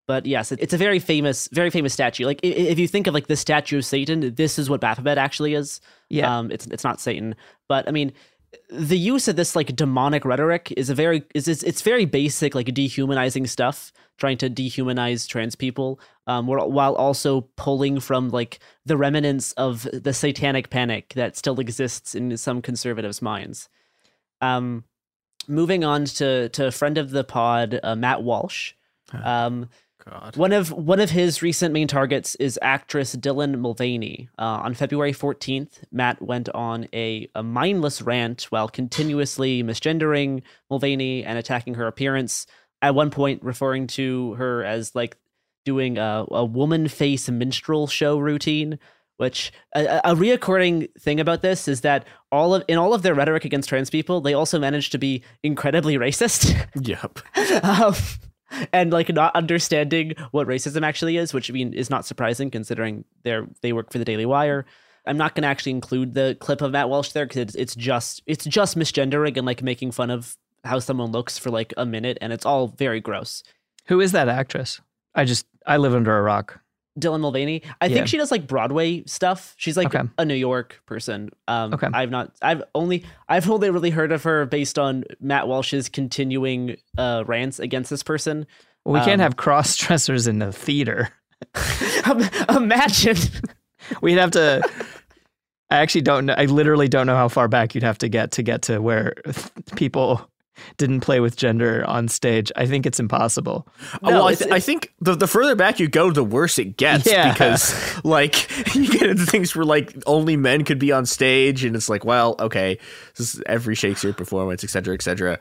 But 0.07 0.25
yes, 0.25 0.51
it's 0.51 0.73
a 0.73 0.77
very 0.77 0.99
famous, 0.99 1.49
very 1.51 1.69
famous 1.71 1.93
statue. 1.93 2.25
Like 2.25 2.39
if 2.43 2.77
you 2.77 2.87
think 2.87 3.07
of 3.07 3.13
like 3.13 3.27
the 3.27 3.35
statue 3.35 3.77
of 3.79 3.85
Satan, 3.85 4.33
this 4.35 4.59
is 4.59 4.69
what 4.69 4.81
Baphomet 4.81 5.17
actually 5.17 5.55
is. 5.55 5.81
Yeah. 6.09 6.37
um, 6.37 6.51
it's 6.51 6.65
it's 6.67 6.83
not 6.83 6.99
Satan, 6.99 7.35
but 7.67 7.87
I 7.87 7.91
mean, 7.91 8.13
the 8.69 8.97
use 8.97 9.27
of 9.27 9.35
this 9.35 9.55
like 9.55 9.75
demonic 9.75 10.25
rhetoric 10.25 10.73
is 10.77 10.89
a 10.89 10.95
very 10.95 11.23
is 11.33 11.47
it's, 11.47 11.63
it's 11.63 11.81
very 11.81 12.05
basic 12.05 12.55
like 12.55 12.73
dehumanizing 12.73 13.47
stuff, 13.47 13.91
trying 14.17 14.37
to 14.37 14.49
dehumanize 14.49 15.27
trans 15.27 15.55
people, 15.55 15.99
um, 16.27 16.47
while 16.47 16.71
while 16.71 16.95
also 16.95 17.41
pulling 17.55 17.99
from 17.99 18.29
like 18.29 18.59
the 18.85 18.97
remnants 18.97 19.51
of 19.53 19.87
the 19.93 20.13
satanic 20.13 20.69
panic 20.69 21.13
that 21.15 21.35
still 21.37 21.59
exists 21.59 22.15
in 22.15 22.35
some 22.37 22.61
conservatives' 22.61 23.21
minds. 23.21 23.69
Um, 24.41 24.83
moving 25.47 25.83
on 25.83 26.05
to 26.05 26.49
to 26.49 26.67
a 26.67 26.71
friend 26.71 26.97
of 26.97 27.11
the 27.11 27.23
pod, 27.23 27.79
uh, 27.83 27.95
Matt 27.95 28.23
Walsh. 28.23 28.73
Um, 29.23 29.69
God. 30.03 30.35
one 30.35 30.51
of 30.51 30.71
one 30.71 30.99
of 30.99 31.09
his 31.09 31.41
recent 31.41 31.73
main 31.73 31.87
targets 31.87 32.35
is 32.35 32.59
actress 32.61 33.15
Dylan 33.15 33.59
Mulvaney. 33.59 34.29
Uh, 34.37 34.61
on 34.63 34.73
February 34.75 35.13
14th, 35.13 35.79
Matt 35.91 36.21
went 36.21 36.49
on 36.49 36.87
a, 36.93 37.27
a 37.33 37.41
mindless 37.41 38.01
rant 38.01 38.43
while 38.43 38.67
continuously 38.67 39.63
misgendering 39.63 40.43
Mulvaney 40.69 41.23
and 41.23 41.39
attacking 41.39 41.75
her 41.75 41.87
appearance. 41.87 42.45
At 42.81 42.93
one 42.93 43.09
point, 43.09 43.43
referring 43.43 43.87
to 43.87 44.33
her 44.33 44.63
as 44.63 44.93
like 44.93 45.17
doing 45.63 45.97
a, 45.97 46.25
a 46.29 46.45
woman 46.45 46.87
face 46.87 47.27
minstrel 47.27 47.87
show 47.87 48.19
routine. 48.19 48.77
Which 49.17 49.53
a, 49.73 50.01
a 50.03 50.15
reoccurring 50.15 50.89
thing 50.99 51.21
about 51.21 51.41
this 51.41 51.67
is 51.69 51.81
that 51.81 52.05
all 52.31 52.53
of 52.53 52.63
in 52.67 52.77
all 52.77 52.93
of 52.93 53.01
their 53.01 53.13
rhetoric 53.13 53.45
against 53.45 53.69
trans 53.69 53.89
people, 53.89 54.19
they 54.19 54.33
also 54.33 54.59
managed 54.59 54.91
to 54.91 54.97
be 54.97 55.23
incredibly 55.43 55.97
racist. 55.97 56.53
Yep. 56.81 57.19
um, 57.63 57.95
and 58.73 58.91
like 58.91 59.09
not 59.13 59.35
understanding 59.35 60.13
what 60.31 60.47
racism 60.47 60.83
actually 60.85 61.17
is, 61.17 61.33
which 61.33 61.49
I 61.49 61.53
mean 61.53 61.73
is 61.73 61.89
not 61.89 62.05
surprising 62.05 62.51
considering 62.51 63.05
they're 63.23 63.47
they 63.61 63.73
work 63.73 63.91
for 63.91 63.99
the 63.99 64.05
Daily 64.05 64.25
Wire. 64.25 64.65
I'm 65.07 65.17
not 65.17 65.35
going 65.35 65.43
to 65.43 65.47
actually 65.47 65.71
include 65.71 66.13
the 66.13 66.35
clip 66.39 66.61
of 66.61 66.71
Matt 66.71 66.89
Walsh 66.89 67.11
there 67.11 67.25
because 67.25 67.41
it's, 67.41 67.55
it's 67.55 67.75
just 67.75 68.21
it's 68.25 68.45
just 68.45 68.77
misgendering 68.77 69.37
and 69.37 69.45
like 69.45 69.61
making 69.61 69.91
fun 69.91 70.09
of 70.09 70.35
how 70.63 70.79
someone 70.79 71.11
looks 71.11 71.37
for 71.37 71.51
like 71.51 71.73
a 71.77 71.85
minute, 71.85 72.17
and 72.21 72.33
it's 72.33 72.45
all 72.45 72.67
very 72.67 72.99
gross. 72.99 73.43
Who 73.87 74.01
is 74.01 74.11
that 74.13 74.27
actress? 74.27 74.81
I 75.13 75.25
just 75.25 75.45
I 75.65 75.77
live 75.77 75.93
under 75.95 76.17
a 76.17 76.21
rock. 76.21 76.59
Dylan 76.99 77.19
Mulvaney. 77.21 77.61
I 77.81 77.87
Yeah. 77.87 77.95
think 77.95 78.07
she 78.07 78.17
does 78.17 78.31
like 78.31 78.47
Broadway 78.47 79.03
stuff. 79.05 79.53
She's 79.57 79.75
like 79.77 79.93
Okay. 79.93 80.07
a 80.17 80.25
New 80.25 80.33
York 80.35 80.81
person. 80.85 81.29
Um, 81.47 81.73
Okay. 81.73 81.87
I've 81.93 82.09
not. 82.11 82.31
I've 82.41 82.63
only. 82.73 83.05
I've 83.27 83.49
only 83.49 83.69
really 83.69 83.89
heard 83.89 84.11
of 84.11 84.23
her 84.23 84.45
based 84.45 84.79
on 84.79 85.03
Matt 85.19 85.47
Walsh's 85.47 85.89
continuing 85.89 86.77
uh, 86.97 87.23
rants 87.27 87.59
against 87.59 87.89
this 87.89 88.03
person. 88.03 88.45
Well, 88.85 88.93
we 88.93 88.99
can't 89.05 89.19
Um, 89.21 89.25
have 89.25 89.35
cross 89.35 89.75
dressers 89.75 90.27
in 90.27 90.39
the 90.39 90.51
theater. 90.51 91.09
Imagine. 92.49 93.17
We'd 94.01 94.17
have 94.17 94.31
to. 94.31 94.61
I 95.69 95.77
actually 95.77 96.01
don't 96.01 96.27
know. 96.27 96.35
I 96.37 96.45
literally 96.45 96.87
don't 96.87 97.07
know 97.07 97.15
how 97.15 97.27
far 97.27 97.47
back 97.47 97.73
you'd 97.75 97.83
have 97.83 97.97
to 97.99 98.07
get 98.09 98.31
to 98.31 98.43
get 98.43 98.61
to 98.63 98.79
where 98.79 99.13
people 99.75 100.29
didn't 100.77 101.01
play 101.01 101.19
with 101.19 101.35
gender 101.35 101.83
on 101.87 102.07
stage. 102.07 102.51
I 102.55 102.65
think 102.65 102.85
it's 102.85 102.99
impossible. 102.99 103.67
Oh, 104.03 104.09
well, 104.09 104.27
I, 104.27 104.35
th- 104.35 104.51
I 104.51 104.59
think 104.59 104.93
the, 105.01 105.15
the 105.15 105.27
further 105.27 105.55
back 105.55 105.79
you 105.79 105.87
go, 105.87 106.11
the 106.11 106.23
worse 106.23 106.57
it 106.59 106.77
gets 106.77 107.05
Yeah. 107.05 107.31
because, 107.33 107.73
like, 108.03 108.49
you 108.75 108.87
get 108.91 109.09
into 109.09 109.25
things 109.25 109.55
where, 109.55 109.65
like, 109.65 109.93
only 110.05 110.35
men 110.37 110.63
could 110.63 110.79
be 110.79 110.91
on 110.91 111.05
stage, 111.05 111.63
and 111.63 111.75
it's 111.75 111.89
like, 111.89 112.05
well, 112.05 112.35
okay, 112.39 112.77
this 113.17 113.35
is 113.35 113.41
every 113.45 113.75
Shakespeare 113.75 114.13
performance, 114.13 114.63
et 114.63 114.69
cetera, 114.69 114.93
et 114.93 115.01
cetera. 115.01 115.39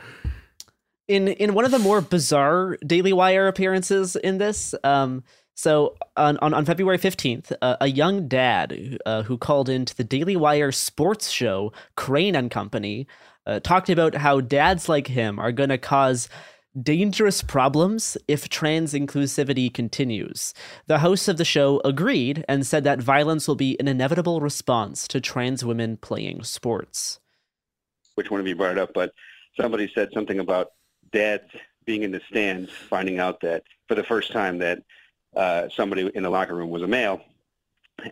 in 1.09 1.29
in 1.29 1.55
one 1.55 1.65
of 1.65 1.71
the 1.71 1.79
more 1.79 2.01
bizarre 2.01 2.77
Daily 2.87 3.13
Wire 3.13 3.47
appearances 3.47 4.17
in 4.17 4.39
this. 4.39 4.75
Um, 4.85 5.23
so 5.55 5.95
on 6.17 6.37
on, 6.39 6.53
on 6.55 6.65
February 6.65 6.99
fifteenth, 6.99 7.53
uh, 7.63 7.77
a 7.81 7.87
young 7.89 8.27
dad 8.27 8.99
uh, 9.07 9.23
who 9.23 9.39
called 9.39 9.69
into 9.69 9.95
the 9.95 10.03
Daily 10.05 10.35
Wire 10.37 10.73
sports 10.73 11.31
show 11.31 11.73
Crain 11.97 12.35
and 12.35 12.51
Company 12.51 13.07
uh, 13.47 13.61
talked 13.61 13.91
about 13.91 14.15
how 14.15 14.41
dads 14.41 14.89
like 14.89 15.07
him 15.07 15.39
are 15.39 15.53
going 15.53 15.69
to 15.69 15.79
cause 15.79 16.29
dangerous 16.83 17.41
problems 17.41 18.17
if 18.27 18.49
trans 18.49 18.95
inclusivity 18.95 19.73
continues. 19.73 20.55
The 20.87 20.99
hosts 20.99 21.29
of 21.29 21.37
the 21.37 21.45
show 21.45 21.81
agreed 21.85 22.45
and 22.49 22.67
said 22.67 22.83
that 22.85 23.01
violence 23.01 23.47
will 23.47 23.55
be 23.55 23.79
an 23.79 23.87
inevitable 23.87 24.41
response 24.41 25.07
to 25.09 25.21
trans 25.21 25.65
women 25.65 25.97
playing 25.97 26.43
sports. 26.43 27.21
which 28.15 28.31
one 28.31 28.41
of 28.41 28.47
you 28.47 28.57
brought 28.57 28.73
it 28.73 28.79
up, 28.79 28.93
but 28.95 29.13
somebody 29.61 29.91
said 29.95 30.09
something 30.13 30.39
about 30.39 30.73
dads 31.13 31.45
being 31.85 32.03
in 32.03 32.11
the 32.11 32.21
stands, 32.29 32.71
finding 32.71 33.19
out 33.19 33.41
that 33.41 33.63
for 33.89 33.95
the 33.95 34.05
first 34.05 34.33
time 34.33 34.59
that 34.59 34.83
uh, 35.37 35.69
somebody 35.69 36.11
in 36.15 36.23
the 36.23 36.31
locker 36.31 36.55
room 36.55 36.71
was 36.71 36.83
a 36.83 36.87
male, 36.87 37.21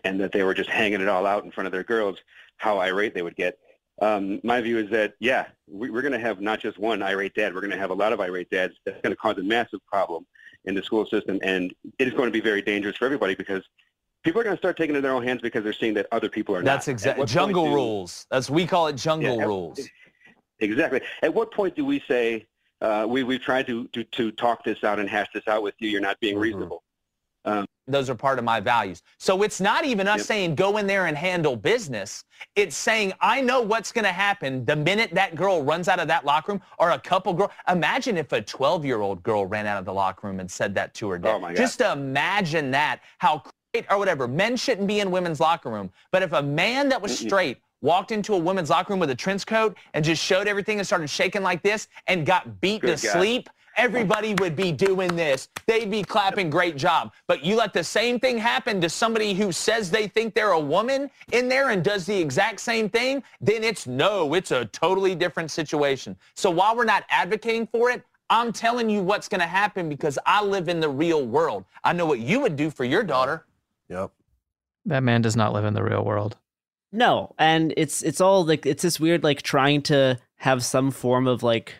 and 0.03 0.19
that 0.19 0.31
they 0.31 0.43
were 0.43 0.53
just 0.53 0.69
hanging 0.69 1.01
it 1.01 1.07
all 1.07 1.25
out 1.25 1.43
in 1.43 1.51
front 1.51 1.65
of 1.65 1.71
their 1.71 1.83
girls, 1.83 2.17
how 2.57 2.79
irate 2.79 3.13
they 3.13 3.21
would 3.21 3.35
get. 3.35 3.57
Um, 4.01 4.39
my 4.43 4.59
view 4.61 4.79
is 4.79 4.89
that, 4.89 5.13
yeah, 5.19 5.47
we, 5.67 5.89
we're 5.89 6.01
going 6.01 6.13
to 6.13 6.19
have 6.19 6.41
not 6.41 6.59
just 6.59 6.77
one 6.79 7.01
irate 7.03 7.33
dad. 7.35 7.53
We're 7.53 7.61
going 7.61 7.71
to 7.71 7.77
have 7.77 7.91
a 7.91 7.95
lot 7.95 8.11
of 8.11 8.19
irate 8.19 8.49
dads. 8.49 8.73
That's 8.85 8.99
going 9.01 9.11
to 9.11 9.17
cause 9.17 9.37
a 9.37 9.43
massive 9.43 9.79
problem 9.85 10.25
in 10.65 10.75
the 10.75 10.81
school 10.83 11.05
system, 11.05 11.39
and 11.43 11.73
it 11.99 12.07
is 12.07 12.13
going 12.13 12.27
to 12.27 12.31
be 12.31 12.39
very 12.41 12.61
dangerous 12.61 12.97
for 12.97 13.05
everybody 13.05 13.35
because 13.35 13.63
people 14.23 14.39
are 14.41 14.43
going 14.43 14.55
to 14.55 14.59
start 14.59 14.77
taking 14.77 14.95
it 14.95 14.97
in 14.99 15.03
their 15.03 15.11
own 15.13 15.23
hands 15.23 15.41
because 15.41 15.63
they're 15.63 15.73
seeing 15.73 15.93
that 15.93 16.07
other 16.11 16.29
people 16.29 16.55
are 16.55 16.63
That's 16.63 16.87
not. 16.87 16.91
At 16.91 16.95
exactly 16.95 17.25
jungle 17.27 17.65
do- 17.65 17.73
rules. 17.75 18.25
That's 18.31 18.49
we 18.49 18.65
call 18.65 18.87
it 18.87 18.93
jungle 18.95 19.35
Yeah, 19.35 19.41
at- 19.41 19.47
rules. 19.47 19.79
Exactly. 20.59 21.01
At 21.21 21.33
what 21.33 21.51
point 21.51 21.75
do 21.75 21.83
we 21.83 22.01
say 22.07 22.47
uh, 22.81 23.05
we 23.07 23.23
we've 23.23 23.41
tried 23.41 23.67
to, 23.67 23.87
to 23.89 24.03
to 24.05 24.31
talk 24.31 24.63
this 24.63 24.83
out 24.83 24.99
and 24.99 25.09
hash 25.09 25.27
this 25.33 25.47
out 25.47 25.61
with 25.63 25.75
you? 25.79 25.89
You're 25.89 25.99
not 26.01 26.15
Mm-hmm. 26.15 26.25
being 26.27 26.39
reasonable. 26.39 26.83
Um, 27.45 27.65
Those 27.87 28.09
are 28.09 28.15
part 28.15 28.39
of 28.39 28.45
my 28.45 28.59
values. 28.59 29.01
So 29.17 29.43
it's 29.43 29.59
not 29.59 29.83
even 29.85 30.07
us 30.07 30.19
Yep. 30.19 30.25
saying 30.25 30.55
go 30.55 30.77
in 30.77 30.87
there 30.87 31.07
and 31.07 31.17
handle 31.17 31.55
business. 31.57 32.23
It's 32.55 32.77
saying 32.77 33.13
I 33.19 33.41
know 33.41 33.61
what's 33.61 33.91
going 33.91 34.05
to 34.05 34.11
happen 34.11 34.63
the 34.63 34.75
minute 34.75 35.11
that 35.13 35.35
girl 35.35 35.61
runs 35.63 35.87
out 35.89 35.99
of 35.99 36.07
that 36.07 36.23
locker 36.25 36.53
room 36.53 36.61
or 36.79 36.91
a 36.91 36.99
couple 36.99 37.33
girl. 37.33 37.51
Imagine 37.69 38.17
if 38.17 38.31
a 38.31 38.41
12-year-old 38.41 39.21
girl 39.21 39.45
ran 39.45 39.67
out 39.67 39.77
of 39.79 39.85
the 39.85 39.93
locker 39.93 40.27
room 40.27 40.39
and 40.39 40.49
said 40.49 40.73
that 40.75 40.93
to 40.95 41.09
her 41.09 41.17
dad. 41.17 41.41
Oh. 41.43 41.53
Just 41.53 41.81
imagine 41.81 42.71
that. 42.71 43.01
How 43.17 43.43
great 43.73 43.85
or 43.89 43.97
whatever. 43.97 44.27
Men 44.27 44.55
shouldn't 44.55 44.87
be 44.87 45.01
in 45.01 45.11
women's 45.11 45.41
locker 45.41 45.69
room. 45.69 45.91
But 46.11 46.23
if 46.23 46.31
a 46.31 46.41
man 46.41 46.87
that 46.89 47.01
was 47.01 47.17
straight 47.17 47.57
walked 47.81 48.13
into 48.13 48.33
a 48.33 48.37
women's 48.37 48.69
locker 48.69 48.93
room 48.93 48.99
with 49.01 49.09
a 49.09 49.15
trench 49.15 49.45
coat 49.45 49.75
and 49.93 50.05
just 50.05 50.23
showed 50.23 50.47
everything 50.47 50.77
and 50.77 50.87
started 50.87 51.09
shaking 51.09 51.43
like 51.43 51.61
this 51.61 51.89
and 52.07 52.25
got 52.25 52.61
beat 52.61 52.81
Good 52.81 52.97
to 52.97 53.07
God. 53.07 53.11
sleep, 53.19 53.49
everybody 53.77 54.33
would 54.35 54.55
be 54.55 54.71
doing 54.71 55.15
this. 55.15 55.49
They'd 55.65 55.89
be 55.89 56.03
clapping, 56.03 56.49
great 56.49 56.77
job. 56.77 57.13
But 57.27 57.43
you 57.43 57.55
let 57.55 57.73
the 57.73 57.83
same 57.83 58.19
thing 58.19 58.37
happen 58.37 58.81
to 58.81 58.89
somebody 58.89 59.33
who 59.33 59.51
says 59.51 59.89
they 59.89 60.07
think 60.07 60.33
they're 60.33 60.51
a 60.51 60.59
woman 60.59 61.09
in 61.31 61.47
there 61.49 61.69
and 61.69 61.83
does 61.83 62.05
the 62.05 62.17
exact 62.17 62.59
same 62.59 62.89
thing, 62.89 63.23
then 63.41 63.63
it's 63.63 63.87
no, 63.87 64.33
it's 64.33 64.51
a 64.51 64.65
totally 64.65 65.15
different 65.15 65.51
situation. 65.51 66.15
So 66.35 66.49
while 66.49 66.75
we're 66.75 66.85
not 66.85 67.03
advocating 67.09 67.67
for 67.67 67.89
it, 67.89 68.03
I'm 68.29 68.51
telling 68.51 68.89
you 68.89 69.01
what's 69.01 69.27
going 69.27 69.41
to 69.41 69.47
happen 69.47 69.89
because 69.89 70.17
I 70.25 70.43
live 70.43 70.69
in 70.69 70.79
the 70.79 70.89
real 70.89 71.25
world. 71.25 71.65
I 71.83 71.93
know 71.93 72.05
what 72.05 72.19
you 72.19 72.39
would 72.39 72.55
do 72.55 72.69
for 72.69 72.83
your 72.83 73.03
daughter. 73.03 73.45
Yep. 73.89 74.11
That 74.85 75.03
man 75.03 75.21
does 75.21 75.35
not 75.35 75.53
live 75.53 75.65
in 75.65 75.73
the 75.73 75.83
real 75.83 76.03
world. 76.03 76.37
No, 76.91 77.33
and 77.39 77.73
it's 77.75 78.03
it's 78.03 78.21
all 78.21 78.45
like 78.45 78.65
it's 78.67 78.83
this 78.83 78.99
weird 78.99 79.23
like 79.23 79.41
trying 79.41 79.81
to 79.83 80.19
have 80.37 80.63
some 80.63 80.91
form 80.91 81.27
of 81.27 81.41
like 81.41 81.73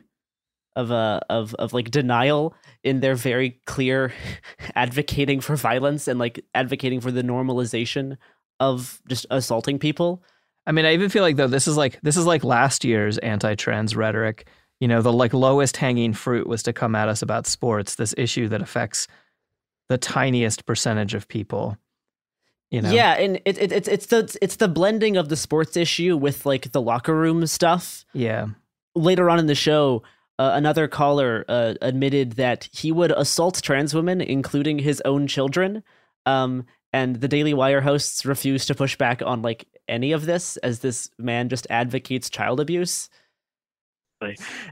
of 0.75 0.91
a 0.91 1.21
of 1.29 1.53
of 1.55 1.73
like 1.73 1.91
denial 1.91 2.55
in 2.83 2.99
their 2.99 3.15
very 3.15 3.61
clear 3.65 4.13
advocating 4.75 5.39
for 5.39 5.55
violence 5.55 6.07
and 6.07 6.19
like 6.19 6.43
advocating 6.55 7.01
for 7.01 7.11
the 7.11 7.23
normalization 7.23 8.17
of 8.59 9.01
just 9.07 9.25
assaulting 9.29 9.79
people. 9.79 10.23
I 10.65 10.71
mean, 10.71 10.85
I 10.85 10.93
even 10.93 11.09
feel 11.09 11.23
like 11.23 11.35
though 11.35 11.47
this 11.47 11.67
is 11.67 11.77
like 11.77 11.99
this 12.01 12.17
is 12.17 12.25
like 12.25 12.43
last 12.43 12.85
year's 12.85 13.17
anti-trans 13.19 13.95
rhetoric. 13.95 14.47
You 14.79 14.87
know, 14.87 15.01
the 15.01 15.13
like 15.13 15.33
lowest 15.33 15.77
hanging 15.77 16.13
fruit 16.13 16.47
was 16.47 16.63
to 16.63 16.73
come 16.73 16.95
at 16.95 17.07
us 17.07 17.21
about 17.21 17.47
sports, 17.47 17.95
this 17.95 18.13
issue 18.17 18.49
that 18.49 18.61
affects 18.61 19.07
the 19.89 19.97
tiniest 19.97 20.65
percentage 20.65 21.13
of 21.13 21.27
people. 21.27 21.77
You 22.71 22.81
know, 22.81 22.91
Yeah, 22.91 23.13
and 23.13 23.39
it, 23.45 23.57
it, 23.57 23.71
it's 23.71 23.87
it's 23.87 24.05
the 24.07 24.37
it's 24.41 24.55
the 24.55 24.67
blending 24.67 25.15
of 25.15 25.29
the 25.29 25.37
sports 25.37 25.77
issue 25.77 26.17
with 26.17 26.45
like 26.45 26.71
the 26.71 26.81
locker 26.81 27.15
room 27.15 27.45
stuff. 27.45 28.05
yeah. 28.13 28.47
later 28.95 29.29
on 29.29 29.39
in 29.39 29.45
the 29.45 29.55
show, 29.55 30.03
uh, 30.43 30.55
another 30.55 30.89
caller 30.89 31.45
uh, 31.47 31.75
admitted 31.81 32.33
that 32.33 32.67
he 32.73 32.91
would 32.91 33.11
assault 33.11 33.61
trans 33.63 33.93
women, 33.93 34.19
including 34.19 34.77
his 34.77 35.01
own 35.05 35.25
children. 35.25 35.81
Um, 36.25 36.65
and 36.91 37.15
the 37.21 37.29
Daily 37.29 37.53
Wire 37.53 37.79
hosts 37.79 38.25
refuse 38.25 38.65
to 38.65 38.75
push 38.75 38.97
back 38.97 39.21
on 39.21 39.41
like 39.41 39.65
any 39.87 40.11
of 40.11 40.25
this, 40.25 40.57
as 40.57 40.79
this 40.79 41.09
man 41.17 41.47
just 41.47 41.65
advocates 41.69 42.29
child 42.29 42.59
abuse. 42.59 43.09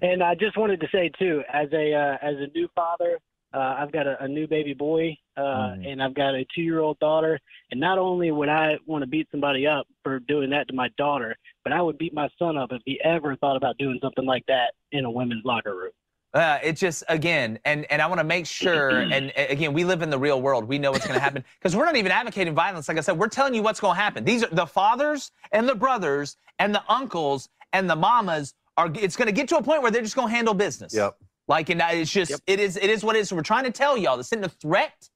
And 0.02 0.22
I 0.22 0.36
just 0.36 0.58
wanted 0.58 0.82
to 0.82 0.88
say 0.92 1.10
too, 1.18 1.42
as 1.52 1.70
a 1.72 1.94
uh, 1.94 2.18
as 2.22 2.36
a 2.36 2.48
new 2.54 2.68
father, 2.76 3.20
uh, 3.54 3.76
I've 3.80 3.92
got 3.92 4.08
a, 4.08 4.24
a 4.24 4.28
new 4.28 4.48
baby 4.48 4.74
boy, 4.74 5.18
uh, 5.38 5.76
and 5.86 6.02
I've 6.02 6.14
got 6.14 6.36
a 6.36 6.46
two 6.56 6.62
year 6.62 6.80
old 6.80 7.00
daughter. 7.00 7.40
And 7.72 7.80
not 7.80 7.98
only 7.98 8.32
would 8.32 8.50
I 8.50 8.78
want 8.86 9.02
to 9.02 9.08
beat 9.08 9.28
somebody 9.32 9.68
up 9.68 9.88
for 10.04 10.20
doing 10.20 10.50
that 10.52 10.68
to 10.70 10.74
my 10.74 10.90
daughter, 10.98 11.36
but 11.64 11.74
I 11.74 11.82
would 11.82 11.98
beat 11.98 12.14
my 12.14 12.30
son 12.40 12.58
up 12.58 12.72
if 12.72 12.82
he 12.86 13.00
ever 13.04 13.36
thought 13.36 13.58
about 13.58 13.78
doing 13.78 14.00
something 14.02 14.26
like 14.26 14.46
that 14.48 14.74
in 14.92 15.06
a 15.06 15.12
women's 15.12 15.44
locker 15.44 15.76
room. 15.76 15.92
Uh, 16.34 16.60
it 16.64 16.78
just 16.78 17.04
again, 17.10 17.60
and 17.66 17.86
and 17.92 18.02
I 18.02 18.08
want 18.08 18.20
to 18.20 18.24
make 18.24 18.46
sure, 18.46 18.90
and 19.12 19.34
again, 19.36 19.74
we 19.74 19.84
live 19.84 20.02
in 20.02 20.10
the 20.10 20.20
real 20.20 20.42
world. 20.42 20.64
We 20.64 20.80
know 20.80 20.92
what's 20.92 21.06
going 21.06 21.18
to 21.18 21.24
happen 21.24 21.44
because 21.60 21.76
we're 21.76 21.86
not 21.86 21.98
even 21.98 22.12
advocating 22.12 22.56
violence. 22.56 22.88
Like 22.88 22.98
I 22.98 23.02
said, 23.02 23.18
we're 23.18 23.28
telling 23.28 23.54
you 23.54 23.62
what's 23.62 23.82
going 23.82 23.96
to 23.96 24.02
happen. 24.02 24.24
These 24.24 24.44
are 24.44 24.50
the 24.50 24.66
fathers 24.66 25.32
and 25.52 25.68
the 25.68 25.76
brothers 25.76 26.38
and 26.58 26.74
the 26.74 26.84
uncles 26.88 27.50
and 27.74 27.90
the 27.90 27.98
mamas 27.98 28.54
are. 28.78 28.90
It's 28.96 29.18
going 29.18 29.28
to 29.28 29.34
get 29.34 29.50
to 29.50 29.58
a 29.58 29.64
point 29.64 29.82
where 29.82 29.92
they're 29.92 30.02
just 30.02 30.16
going 30.16 30.30
to 30.30 30.34
handle 30.34 30.54
business. 30.54 30.94
Yep. 30.94 31.18
Like, 31.48 31.70
and 31.70 31.82
it's 31.82 32.12
just 32.12 32.42
it 32.48 32.60
is 32.60 32.78
it 32.78 32.90
is 32.90 33.04
what 33.04 33.16
it 33.16 33.20
is. 33.20 33.34
We're 33.34 33.42
trying 33.42 33.66
to 33.66 33.72
tell 33.72 33.98
y'all. 33.98 34.18
This 34.18 34.28
isn't 34.28 34.44
a 34.44 34.50
threat. 34.50 35.10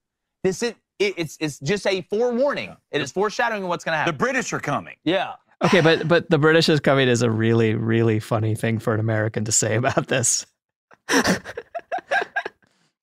This 0.43 0.61
is 0.63 0.73
it, 0.99 1.13
it's 1.17 1.37
it's 1.39 1.59
just 1.59 1.87
a 1.87 2.01
forewarning. 2.03 2.75
It 2.91 3.01
is 3.01 3.11
foreshadowing 3.11 3.63
of 3.63 3.69
what's 3.69 3.83
going 3.83 3.93
to 3.93 3.97
happen. 3.97 4.13
The 4.13 4.17
British 4.17 4.51
are 4.53 4.59
coming. 4.59 4.95
Yeah. 5.03 5.33
Okay, 5.63 5.81
but 5.81 6.07
but 6.07 6.29
the 6.29 6.37
British 6.37 6.67
is 6.67 6.79
coming 6.79 7.07
is 7.07 7.21
a 7.21 7.31
really 7.31 7.75
really 7.75 8.19
funny 8.19 8.55
thing 8.55 8.79
for 8.79 8.93
an 8.93 8.99
American 8.99 9.45
to 9.45 9.51
say 9.51 9.75
about 9.75 10.07
this. 10.07 10.45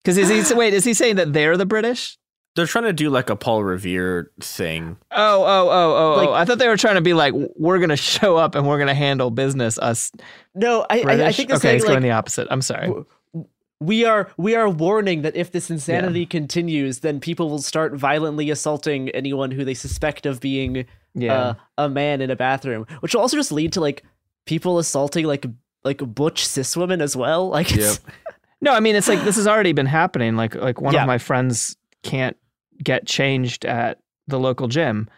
Because 0.02 0.18
is 0.18 0.48
he 0.48 0.54
wait? 0.54 0.74
Is 0.74 0.84
he 0.84 0.94
saying 0.94 1.16
that 1.16 1.32
they're 1.32 1.56
the 1.56 1.66
British? 1.66 2.18
They're 2.54 2.66
trying 2.66 2.84
to 2.84 2.92
do 2.92 3.08
like 3.08 3.30
a 3.30 3.36
Paul 3.36 3.64
Revere 3.64 4.30
thing. 4.40 4.98
Oh, 5.10 5.42
oh, 5.42 5.68
oh, 5.70 5.94
oh, 5.96 6.16
Like- 6.18 6.28
oh! 6.28 6.32
I 6.34 6.44
thought 6.44 6.58
they 6.58 6.68
were 6.68 6.76
trying 6.76 6.96
to 6.96 7.00
be 7.00 7.14
like, 7.14 7.32
we're 7.56 7.78
gonna 7.78 7.96
show 7.96 8.36
up 8.36 8.54
and 8.54 8.66
we're 8.68 8.78
gonna 8.78 8.94
handle 8.94 9.30
business. 9.30 9.78
Us 9.78 10.12
No, 10.54 10.84
I 10.90 11.00
I, 11.00 11.26
I 11.28 11.32
think 11.32 11.48
they're 11.48 11.56
okay, 11.56 11.62
saying 11.68 11.76
it's 11.76 11.84
like 11.86 11.92
going 11.94 12.02
the 12.02 12.10
opposite. 12.10 12.48
I'm 12.50 12.60
sorry. 12.62 12.92
we 13.80 14.04
are 14.04 14.30
we 14.36 14.54
are 14.54 14.68
warning 14.68 15.22
that 15.22 15.34
if 15.34 15.50
this 15.52 15.70
insanity 15.70 16.26
continues, 16.26 17.00
then 17.00 17.20
people 17.20 17.48
will 17.48 17.58
start 17.62 17.94
violently 17.94 18.50
assaulting 18.50 19.08
anyone 19.10 19.50
who 19.50 19.64
they 19.64 19.74
suspect 19.74 20.26
of 20.26 20.38
being 20.40 20.84
Yeah. 21.14 21.34
uh, 21.34 21.54
a 21.78 21.88
man 21.88 22.20
in 22.20 22.30
a 22.30 22.36
bathroom, 22.36 22.86
which 23.00 23.14
will 23.14 23.22
also 23.22 23.36
just 23.36 23.50
lead 23.50 23.72
to 23.72 23.80
like 23.80 24.04
people 24.44 24.78
assaulting 24.78 25.24
like 25.26 25.46
like 25.84 25.98
butch 25.98 26.46
cis 26.46 26.76
women 26.76 27.00
as 27.00 27.16
well. 27.16 27.48
Like, 27.48 27.72
it's, 27.72 27.98
No, 28.60 28.72
I 28.74 28.78
mean 28.80 28.94
it's 28.94 29.08
like 29.08 29.24
this 29.24 29.36
has 29.36 29.48
already 29.48 29.72
been 29.72 29.86
happening. 29.86 30.36
Like 30.36 30.54
like 30.54 30.80
one 30.82 30.92
Yeah. 30.94 31.00
of 31.02 31.06
my 31.08 31.18
friends 31.18 31.76
can't 32.04 32.36
get 32.82 33.06
changed 33.06 33.64
at 33.64 33.98
the 34.28 34.38
local 34.38 34.68
gym, 34.68 35.08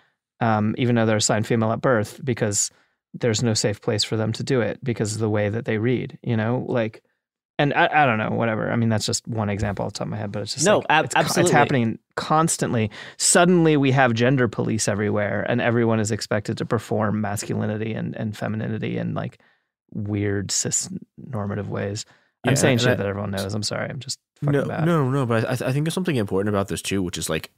um, 0.40 0.74
even 0.78 0.94
though 0.94 1.06
they're 1.06 1.16
assigned 1.16 1.46
female 1.46 1.72
at 1.72 1.80
birth, 1.80 2.20
because 2.24 2.70
there's 3.12 3.42
no 3.42 3.54
safe 3.54 3.80
place 3.80 4.02
for 4.04 4.16
them 4.16 4.32
to 4.32 4.42
do 4.42 4.60
it 4.60 4.82
because 4.82 5.14
of 5.14 5.20
the 5.20 5.30
way 5.30 5.48
that 5.48 5.64
they 5.66 5.78
read. 5.78 6.18
You 6.22 6.36
know, 6.36 6.64
like 6.68 7.02
and 7.56 7.72
I, 7.74 7.88
I 8.02 8.06
don't 8.06 8.18
know, 8.18 8.30
whatever. 8.30 8.72
I 8.72 8.74
mean, 8.74 8.88
that's 8.88 9.06
just 9.06 9.28
one 9.28 9.48
example 9.48 9.84
off 9.84 9.92
the 9.92 9.98
top 10.00 10.06
of 10.06 10.10
my 10.10 10.16
head, 10.16 10.32
but 10.32 10.42
it's 10.42 10.54
just 10.54 10.66
No, 10.66 10.78
like, 10.78 10.86
ab- 10.90 11.04
it's, 11.04 11.14
absolutely. 11.14 11.42
it's 11.42 11.52
happening 11.52 11.98
constantly. 12.16 12.90
Suddenly, 13.16 13.76
we 13.76 13.92
have 13.92 14.12
gender 14.12 14.48
police 14.48 14.88
everywhere, 14.88 15.46
and 15.48 15.60
everyone 15.60 16.00
is 16.00 16.10
expected 16.10 16.58
to 16.58 16.64
perform 16.64 17.20
masculinity 17.20 17.92
and, 17.94 18.16
and 18.16 18.36
femininity 18.36 18.98
in 18.98 19.14
like 19.14 19.38
weird 19.92 20.50
cis 20.50 20.88
normative 21.16 21.68
ways. 21.70 22.04
Yeah, 22.44 22.50
I'm 22.50 22.56
saying 22.56 22.78
shit 22.78 22.88
I- 22.88 22.94
that 22.96 23.06
everyone 23.06 23.30
knows. 23.30 23.54
I'm 23.54 23.62
sorry. 23.62 23.88
I'm 23.88 24.00
just 24.00 24.18
fucking 24.44 24.60
no, 24.60 24.66
bad. 24.66 24.84
no, 24.84 25.10
no. 25.10 25.26
But 25.26 25.44
I, 25.48 25.68
I 25.68 25.72
think 25.72 25.84
there's 25.84 25.94
something 25.94 26.16
important 26.16 26.48
about 26.54 26.68
this 26.68 26.82
too, 26.82 27.02
which 27.02 27.18
is 27.18 27.28
like, 27.28 27.50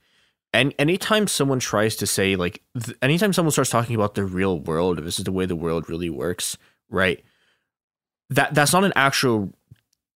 and 0.52 0.72
anytime 0.78 1.26
someone 1.26 1.58
tries 1.58 1.96
to 1.96 2.06
say 2.06 2.36
like, 2.36 2.62
th- 2.82 2.96
anytime 3.02 3.32
someone 3.32 3.52
starts 3.52 3.70
talking 3.70 3.94
about 3.96 4.14
the 4.14 4.24
real 4.24 4.60
world, 4.60 4.98
this 4.98 5.18
is 5.18 5.24
the 5.24 5.32
way 5.32 5.46
the 5.46 5.56
world 5.56 5.88
really 5.88 6.10
works, 6.10 6.56
right? 6.88 7.22
That 8.30 8.54
that's 8.54 8.72
not 8.72 8.84
an 8.84 8.92
actual 8.96 9.52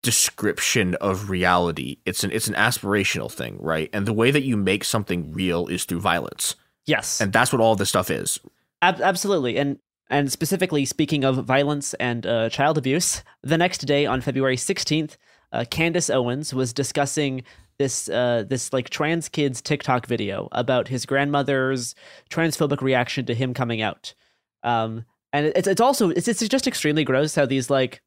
description 0.03 0.95
of 0.97 1.29
reality. 1.31 1.99
It's 2.07 2.25
an 2.25 2.31
it's 2.31 2.49
an 2.49 2.55
aspirational 2.55 3.31
thing, 3.31 3.59
right? 3.61 3.91
And 3.93 4.07
the 4.07 4.13
way 4.13 4.31
that 4.31 4.43
you 4.45 4.57
make 4.57 4.85
something 4.85 5.33
real 5.33 5.67
is 5.67 5.85
through 5.85 6.01
violence, 6.01 6.55
Yes. 6.87 7.21
and 7.21 7.33
that's 7.33 7.53
what 7.53 7.61
all 7.61 7.75
this 7.77 7.89
stuff 7.89 8.11
is. 8.11 8.39
Ab- 8.81 9.01
absolutely. 9.01 9.59
And 9.59 9.79
and 10.09 10.33
specifically 10.33 10.85
speaking 10.87 11.25
of 11.25 11.45
violence 11.45 11.93
and 11.95 12.25
uh, 12.27 12.49
child 12.49 12.79
abuse, 12.79 13.23
the 13.43 13.59
next 13.59 13.79
day 13.87 14.07
on 14.07 14.21
February 14.23 14.57
16th, 14.57 15.17
uh, 15.53 15.65
Candace 15.71 16.11
Owens 16.11 16.53
was 16.53 16.73
discussing 16.73 17.43
this 17.79 18.09
uh, 18.09 18.45
this 18.49 18.73
like 18.73 18.91
trans 18.91 19.29
kid's 19.29 19.63
TikTok 19.63 20.07
video 20.07 20.49
about 20.53 20.89
his 20.89 21.07
grandmother's 21.07 21.95
transphobic 22.31 22.81
reaction 22.81 23.25
to 23.27 23.35
him 23.35 23.55
coming 23.55 23.81
out. 23.81 24.15
Um, 24.63 25.05
and 25.33 25.47
it's 25.47 25.69
it's 25.69 25.81
also 25.81 26.11
it's 26.11 26.29
it's 26.29 26.47
just 26.49 26.67
extremely 26.67 27.05
gross 27.05 27.35
how 27.35 27.47
these 27.47 27.71
like 27.71 28.03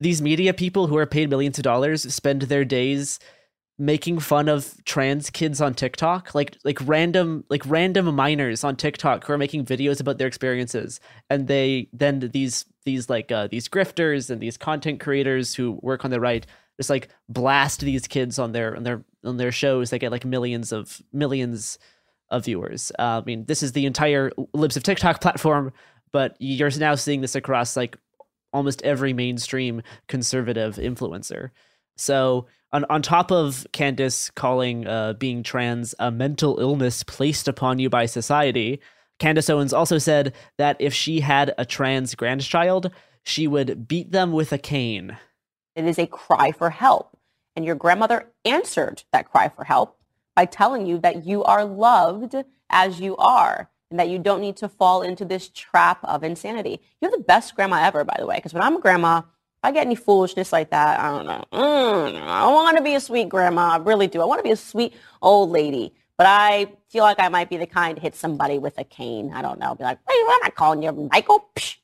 these 0.00 0.20
media 0.20 0.52
people 0.52 0.86
who 0.86 0.96
are 0.96 1.06
paid 1.06 1.30
millions 1.30 1.58
of 1.58 1.64
dollars 1.64 2.12
spend 2.12 2.42
their 2.42 2.64
days 2.64 3.18
making 3.78 4.20
fun 4.20 4.48
of 4.48 4.74
trans 4.84 5.30
kids 5.30 5.60
on 5.60 5.74
TikTok, 5.74 6.34
like 6.34 6.56
like 6.64 6.78
random 6.84 7.44
like 7.50 7.62
random 7.66 8.14
minors 8.14 8.64
on 8.64 8.76
TikTok 8.76 9.24
who 9.24 9.32
are 9.32 9.38
making 9.38 9.64
videos 9.64 10.00
about 10.00 10.18
their 10.18 10.28
experiences, 10.28 11.00
and 11.28 11.48
they 11.48 11.88
then 11.92 12.20
these 12.32 12.66
these 12.84 13.10
like 13.10 13.32
uh, 13.32 13.48
these 13.48 13.68
grifters 13.68 14.30
and 14.30 14.40
these 14.40 14.56
content 14.56 15.00
creators 15.00 15.54
who 15.54 15.78
work 15.82 16.04
on 16.04 16.10
the 16.10 16.20
right 16.20 16.46
just 16.76 16.90
like 16.90 17.08
blast 17.28 17.80
these 17.80 18.06
kids 18.06 18.38
on 18.38 18.52
their 18.52 18.76
on 18.76 18.82
their 18.82 19.04
on 19.24 19.36
their 19.36 19.52
shows. 19.52 19.90
They 19.90 19.98
get 19.98 20.12
like 20.12 20.24
millions 20.24 20.72
of 20.72 21.00
millions 21.12 21.78
of 22.30 22.44
viewers. 22.44 22.90
Uh, 22.98 23.20
I 23.20 23.24
mean, 23.24 23.44
this 23.46 23.62
is 23.62 23.72
the 23.72 23.86
entire 23.86 24.30
Libs 24.52 24.76
of 24.76 24.82
TikTok 24.82 25.20
platform, 25.20 25.72
but 26.12 26.36
you're 26.38 26.70
now 26.78 26.94
seeing 26.94 27.20
this 27.20 27.34
across 27.34 27.76
like 27.76 27.96
almost 28.52 28.82
every 28.82 29.12
mainstream 29.12 29.82
conservative 30.08 30.76
influencer. 30.76 31.50
So 31.96 32.46
on 32.74 32.84
on 32.90 33.00
top 33.00 33.30
of 33.30 33.66
Candace 33.72 34.30
calling 34.30 34.86
uh, 34.86 35.14
being 35.14 35.42
trans 35.42 35.94
a 35.98 36.10
mental 36.10 36.58
illness 36.58 37.04
placed 37.04 37.48
upon 37.48 37.78
you 37.78 37.88
by 37.88 38.06
society, 38.06 38.80
Candace 39.18 39.48
Owens 39.48 39.72
also 39.72 39.96
said 39.96 40.34
that 40.58 40.76
if 40.80 40.92
she 40.92 41.20
had 41.20 41.54
a 41.56 41.64
trans 41.64 42.14
grandchild, 42.16 42.90
she 43.22 43.46
would 43.46 43.86
beat 43.86 44.10
them 44.10 44.32
with 44.32 44.52
a 44.52 44.58
cane. 44.58 45.16
It 45.76 45.84
is 45.84 45.98
a 45.98 46.06
cry 46.06 46.52
for 46.52 46.70
help. 46.70 47.16
And 47.56 47.64
your 47.64 47.76
grandmother 47.76 48.32
answered 48.44 49.04
that 49.12 49.30
cry 49.30 49.48
for 49.48 49.64
help 49.64 49.96
by 50.34 50.44
telling 50.44 50.86
you 50.86 50.98
that 50.98 51.24
you 51.24 51.44
are 51.44 51.64
loved 51.64 52.34
as 52.68 53.00
you 53.00 53.16
are 53.16 53.70
and 53.90 54.00
that 54.00 54.08
you 54.08 54.18
don't 54.18 54.40
need 54.40 54.56
to 54.56 54.68
fall 54.68 55.02
into 55.02 55.24
this 55.24 55.48
trap 55.48 56.00
of 56.02 56.24
insanity. 56.24 56.80
You're 57.00 57.12
the 57.12 57.18
best 57.18 57.54
grandma 57.54 57.84
ever, 57.84 58.02
by 58.02 58.16
the 58.18 58.26
way, 58.26 58.36
because 58.36 58.52
when 58.52 58.62
I'm 58.64 58.76
a 58.76 58.80
grandma, 58.80 59.22
I 59.64 59.70
get 59.70 59.86
any 59.86 59.94
foolishness 59.94 60.52
like 60.52 60.70
that, 60.70 61.00
I 61.00 61.10
don't 61.10 61.26
know. 61.26 61.44
Mm, 61.52 62.20
I 62.22 62.46
want 62.52 62.76
to 62.76 62.82
be 62.82 62.94
a 62.94 63.00
sweet 63.00 63.28
grandma. 63.28 63.70
I 63.72 63.76
really 63.78 64.06
do. 64.06 64.20
I 64.20 64.26
want 64.26 64.38
to 64.38 64.44
be 64.44 64.50
a 64.50 64.56
sweet 64.56 64.94
old 65.22 65.50
lady. 65.50 65.94
But 66.16 66.26
I 66.28 66.68
feel 66.90 67.02
like 67.02 67.18
I 67.18 67.28
might 67.28 67.50
be 67.50 67.56
the 67.56 67.66
kind 67.66 67.96
to 67.96 68.02
hit 68.02 68.14
somebody 68.14 68.58
with 68.58 68.78
a 68.78 68.84
cane. 68.84 69.32
I 69.34 69.42
don't 69.42 69.58
know. 69.58 69.74
Be 69.74 69.84
like, 69.84 69.98
hey, 70.08 70.14
I'm 70.14 70.40
not 70.42 70.54
calling 70.54 70.82
you 70.82 71.08
Michael. 71.10 71.48
Psh. 71.56 71.76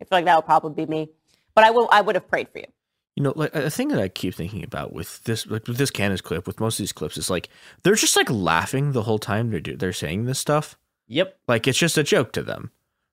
I 0.00 0.04
feel 0.04 0.18
like 0.18 0.24
that 0.24 0.36
would 0.36 0.46
probably 0.46 0.84
be 0.84 0.90
me. 0.90 1.10
But 1.54 1.64
I 1.64 1.70
will. 1.70 1.88
I 1.92 2.00
would 2.00 2.14
have 2.14 2.28
prayed 2.28 2.48
for 2.48 2.58
you. 2.58 2.66
You 3.14 3.24
know, 3.24 3.32
like 3.34 3.54
a 3.54 3.68
thing 3.68 3.88
that 3.88 4.00
I 4.00 4.08
keep 4.08 4.34
thinking 4.34 4.62
about 4.62 4.92
with 4.92 5.24
this, 5.24 5.46
like 5.46 5.66
with 5.66 5.76
this 5.76 5.90
Candace 5.90 6.20
clip, 6.20 6.46
with 6.46 6.60
most 6.60 6.78
of 6.78 6.84
these 6.84 6.92
clips, 6.92 7.16
is 7.16 7.30
like 7.30 7.48
they're 7.82 7.94
just 7.94 8.16
like 8.16 8.30
laughing 8.30 8.92
the 8.92 9.02
whole 9.02 9.18
time 9.18 9.50
they're 9.50 9.60
do- 9.60 9.76
they're 9.76 9.92
saying 9.92 10.24
this 10.24 10.38
stuff. 10.38 10.78
Yep. 11.08 11.38
Like 11.48 11.66
it's 11.66 11.78
just 11.78 11.98
a 11.98 12.04
joke 12.04 12.32
to 12.32 12.42
them, 12.42 12.70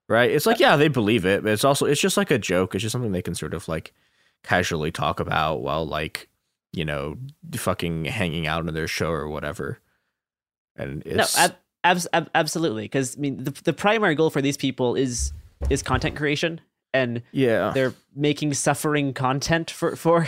right? 0.08 0.30
It's 0.30 0.46
like 0.46 0.60
yeah, 0.60 0.76
they 0.76 0.90
believe 0.90 1.26
it, 1.26 1.44
but 1.44 1.52
it's 1.52 1.64
also 1.64 1.86
it's 1.86 2.02
just 2.02 2.18
like 2.18 2.30
a 2.30 2.38
joke. 2.38 2.76
It's 2.76 2.84
just 2.84 2.92
something 2.92 3.12
they 3.12 3.24
can 3.24 3.36
sort 3.36 3.56
of 3.56 3.68
like 3.68 3.94
casually 4.46 4.92
talk 4.92 5.20
about 5.20 5.62
while 5.62 5.86
like 5.86 6.30
you 6.74 6.86
know 6.86 7.18
fucking 7.56 8.06
hanging 8.06 8.48
out 8.48 8.68
in 8.68 8.74
their 8.74 8.88
show 8.88 9.10
or 9.10 9.28
whatever. 9.30 9.80
And 10.76 11.04
it's 11.06 11.38
no, 11.38 11.48
ab- 11.84 12.00
ab- 12.14 12.30
absolutely. 12.36 12.84
Because 12.84 13.16
I 13.18 13.20
mean, 13.22 13.44
the 13.44 13.52
the 13.64 13.74
primary 13.74 14.16
goal 14.16 14.30
for 14.30 14.42
these 14.42 14.58
people 14.58 14.96
is 14.96 15.32
is 15.70 15.82
content 15.82 16.16
creation, 16.18 16.60
and 16.94 17.22
yeah, 17.32 17.72
they're 17.74 17.94
making 18.16 18.54
suffering 18.54 19.14
content 19.14 19.72
for 19.72 19.96
for, 19.96 20.28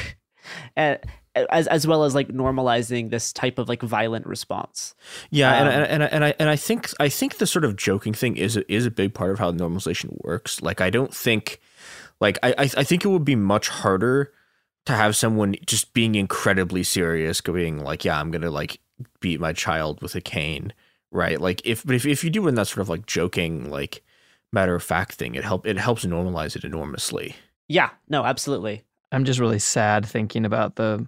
uh, 0.78 0.96
as 1.36 1.68
as 1.68 1.86
well 1.86 2.06
as 2.06 2.16
like 2.16 2.30
normalizing 2.30 3.10
this 3.10 3.34
type 3.34 3.60
of 3.60 3.68
like 3.68 3.82
violent 3.82 4.26
response. 4.26 4.96
Yeah, 5.32 5.54
and, 5.54 5.68
Um, 5.68 5.74
and 5.74 5.84
and 5.84 6.04
I, 6.04 6.08
and 6.08 6.24
I 6.24 6.36
and 6.40 6.50
I 6.50 6.56
think 6.56 6.92
I 7.00 7.10
think 7.10 7.40
the 7.40 7.48
sort 7.48 7.66
of 7.66 7.76
joking 7.76 8.14
thing 8.14 8.38
is 8.38 8.56
is 8.56 8.86
a 8.86 8.92
big 8.92 9.14
part 9.14 9.32
of 9.32 9.40
how 9.40 9.52
normalization 9.52 10.18
works. 10.24 10.62
Like 10.62 10.80
I 10.80 10.90
don't 10.90 11.14
think, 11.14 11.60
like 12.20 12.38
I 12.44 12.50
I 12.58 12.64
I 12.78 12.84
think 12.84 13.06
it 13.06 13.10
would 13.10 13.26
be 13.26 13.36
much 13.36 13.70
harder 13.70 14.34
to 14.86 14.94
have 14.94 15.16
someone 15.16 15.56
just 15.66 15.94
being 15.94 16.16
incredibly 16.16 16.84
serious, 16.84 17.42
going 17.42 17.80
like, 17.80 18.06
yeah, 18.06 18.20
I'm 18.20 18.32
gonna 18.32 18.50
like 18.50 18.80
beat 19.20 19.40
my 19.40 19.54
child 19.54 20.02
with 20.02 20.16
a 20.16 20.22
cane, 20.22 20.74
right? 21.12 21.40
Like 21.40 21.62
if 21.66 21.86
but 21.86 21.96
if 21.96 22.06
if 22.06 22.24
you 22.24 22.30
do 22.30 22.48
in 22.48 22.56
that 22.56 22.68
sort 22.68 22.82
of 22.82 22.90
like 22.90 23.06
joking 23.06 23.70
like 23.70 24.04
matter 24.52 24.76
of 24.76 24.84
fact 24.84 25.14
thing, 25.16 25.36
it 25.36 25.44
help 25.44 25.68
it 25.68 25.78
helps 25.78 26.06
normalize 26.06 26.56
it 26.56 26.64
enormously. 26.64 27.36
Yeah, 27.68 27.90
no, 28.08 28.24
absolutely. 28.24 28.84
I'm 29.12 29.26
just 29.26 29.40
really 29.40 29.60
sad 29.60 30.06
thinking 30.06 30.46
about 30.46 30.76
the 30.76 31.06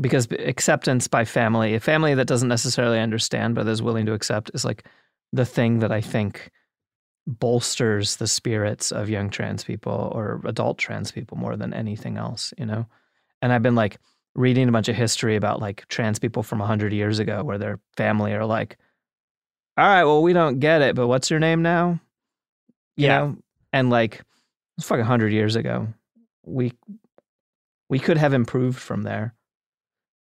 because 0.00 0.28
acceptance 0.32 1.08
by 1.08 1.24
family, 1.24 1.74
a 1.74 1.80
family 1.80 2.14
that 2.14 2.26
doesn't 2.26 2.48
necessarily 2.48 2.98
understand 2.98 3.54
but 3.54 3.66
is 3.66 3.82
willing 3.82 4.06
to 4.06 4.14
accept, 4.14 4.50
is 4.54 4.64
like 4.64 4.86
the 5.32 5.44
thing 5.44 5.80
that 5.80 5.92
I 5.92 6.00
think 6.00 6.50
bolsters 7.38 8.16
the 8.16 8.26
spirits 8.26 8.92
of 8.92 9.08
young 9.10 9.30
trans 9.30 9.64
people 9.64 10.12
or 10.14 10.40
adult 10.44 10.78
trans 10.78 11.12
people 11.12 11.38
more 11.38 11.56
than 11.56 11.74
anything 11.74 12.18
else, 12.18 12.54
you 12.58 12.66
know? 12.66 12.86
And 13.42 13.52
I've 13.52 13.62
been 13.62 13.76
like 13.76 13.98
reading 14.34 14.68
a 14.68 14.72
bunch 14.72 14.88
of 14.88 14.96
history 14.96 15.36
about 15.36 15.60
like 15.60 15.86
trans 15.88 16.18
people 16.18 16.42
from 16.42 16.58
100 16.60 16.92
years 16.92 17.18
ago 17.18 17.44
where 17.44 17.58
their 17.58 17.80
family 17.96 18.32
are 18.34 18.46
like, 18.46 18.78
all 19.78 19.86
right, 19.86 20.04
well, 20.04 20.22
we 20.22 20.32
don't 20.32 20.58
get 20.60 20.82
it, 20.82 20.94
but 20.96 21.08
what's 21.08 21.30
your 21.30 21.40
name 21.40 21.62
now? 21.62 22.00
You 22.96 23.06
Yeah. 23.06 23.18
know? 23.18 23.36
And 23.72 23.90
like, 23.90 24.22
it's 24.78 24.86
fucking 24.86 25.00
100 25.00 25.32
years 25.32 25.56
ago. 25.56 25.88
We 26.44 26.72
we 27.88 27.98
could 27.98 28.18
have 28.18 28.32
improved 28.34 28.78
from 28.78 29.02
there. 29.02 29.34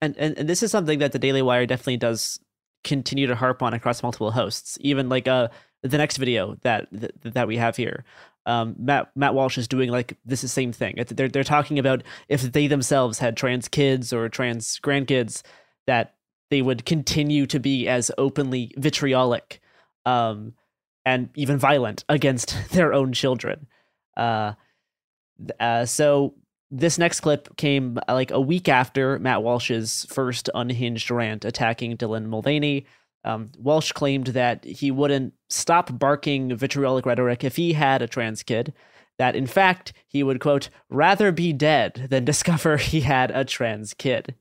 and, 0.00 0.16
and 0.18 0.38
and 0.38 0.48
this 0.48 0.62
is 0.62 0.70
something 0.70 0.98
that 0.98 1.12
the 1.12 1.18
Daily 1.18 1.42
Wire 1.42 1.66
definitely 1.66 1.96
does 1.96 2.38
continue 2.82 3.26
to 3.26 3.34
harp 3.34 3.62
on 3.62 3.74
across 3.74 4.02
multiple 4.02 4.30
hosts. 4.32 4.76
Even 4.80 5.08
like 5.08 5.26
uh 5.28 5.48
the 5.84 5.98
next 5.98 6.16
video 6.16 6.56
that 6.62 6.88
that, 6.92 7.12
that 7.22 7.46
we 7.46 7.56
have 7.56 7.76
here, 7.76 8.04
um, 8.46 8.74
Matt 8.78 9.10
Matt 9.14 9.34
Walsh 9.34 9.58
is 9.58 9.68
doing 9.68 9.90
like 9.90 10.16
this 10.24 10.42
is 10.42 10.50
the 10.50 10.54
same 10.54 10.72
thing. 10.72 10.96
They're 11.08 11.28
they're 11.28 11.44
talking 11.44 11.78
about 11.78 12.02
if 12.28 12.42
they 12.42 12.66
themselves 12.66 13.18
had 13.18 13.36
trans 13.36 13.68
kids 13.68 14.12
or 14.12 14.28
trans 14.28 14.80
grandkids, 14.80 15.42
that 15.86 16.14
they 16.50 16.62
would 16.62 16.84
continue 16.84 17.46
to 17.46 17.60
be 17.60 17.86
as 17.88 18.10
openly 18.18 18.72
vitriolic, 18.76 19.60
um, 20.06 20.54
and 21.04 21.28
even 21.34 21.58
violent 21.58 22.04
against 22.08 22.56
their 22.70 22.92
own 22.92 23.12
children. 23.12 23.66
Uh, 24.16 24.54
uh, 25.60 25.84
so 25.84 26.34
this 26.70 26.98
next 26.98 27.20
clip 27.20 27.56
came 27.56 27.98
uh, 28.08 28.14
like 28.14 28.30
a 28.30 28.40
week 28.40 28.68
after 28.68 29.18
Matt 29.18 29.42
Walsh's 29.42 30.06
first 30.08 30.50
unhinged 30.54 31.10
rant 31.10 31.44
attacking 31.44 31.96
Dylan 31.96 32.26
Mulvaney. 32.26 32.86
Um, 33.24 33.50
Walsh 33.58 33.92
claimed 33.92 34.28
that 34.28 34.64
he 34.64 34.90
wouldn't 34.90 35.32
stop 35.48 35.98
barking 35.98 36.54
vitriolic 36.54 37.06
rhetoric 37.06 37.42
if 37.42 37.56
he 37.56 37.72
had 37.72 38.02
a 38.02 38.06
trans 38.06 38.42
kid. 38.42 38.74
That 39.16 39.36
in 39.36 39.46
fact 39.46 39.92
he 40.06 40.22
would 40.22 40.40
quote 40.40 40.68
rather 40.88 41.32
be 41.32 41.52
dead 41.52 42.08
than 42.10 42.24
discover 42.26 42.76
he 42.76 43.00
had 43.00 43.30
a 43.30 43.44
trans 43.44 43.94
kid. 43.94 44.34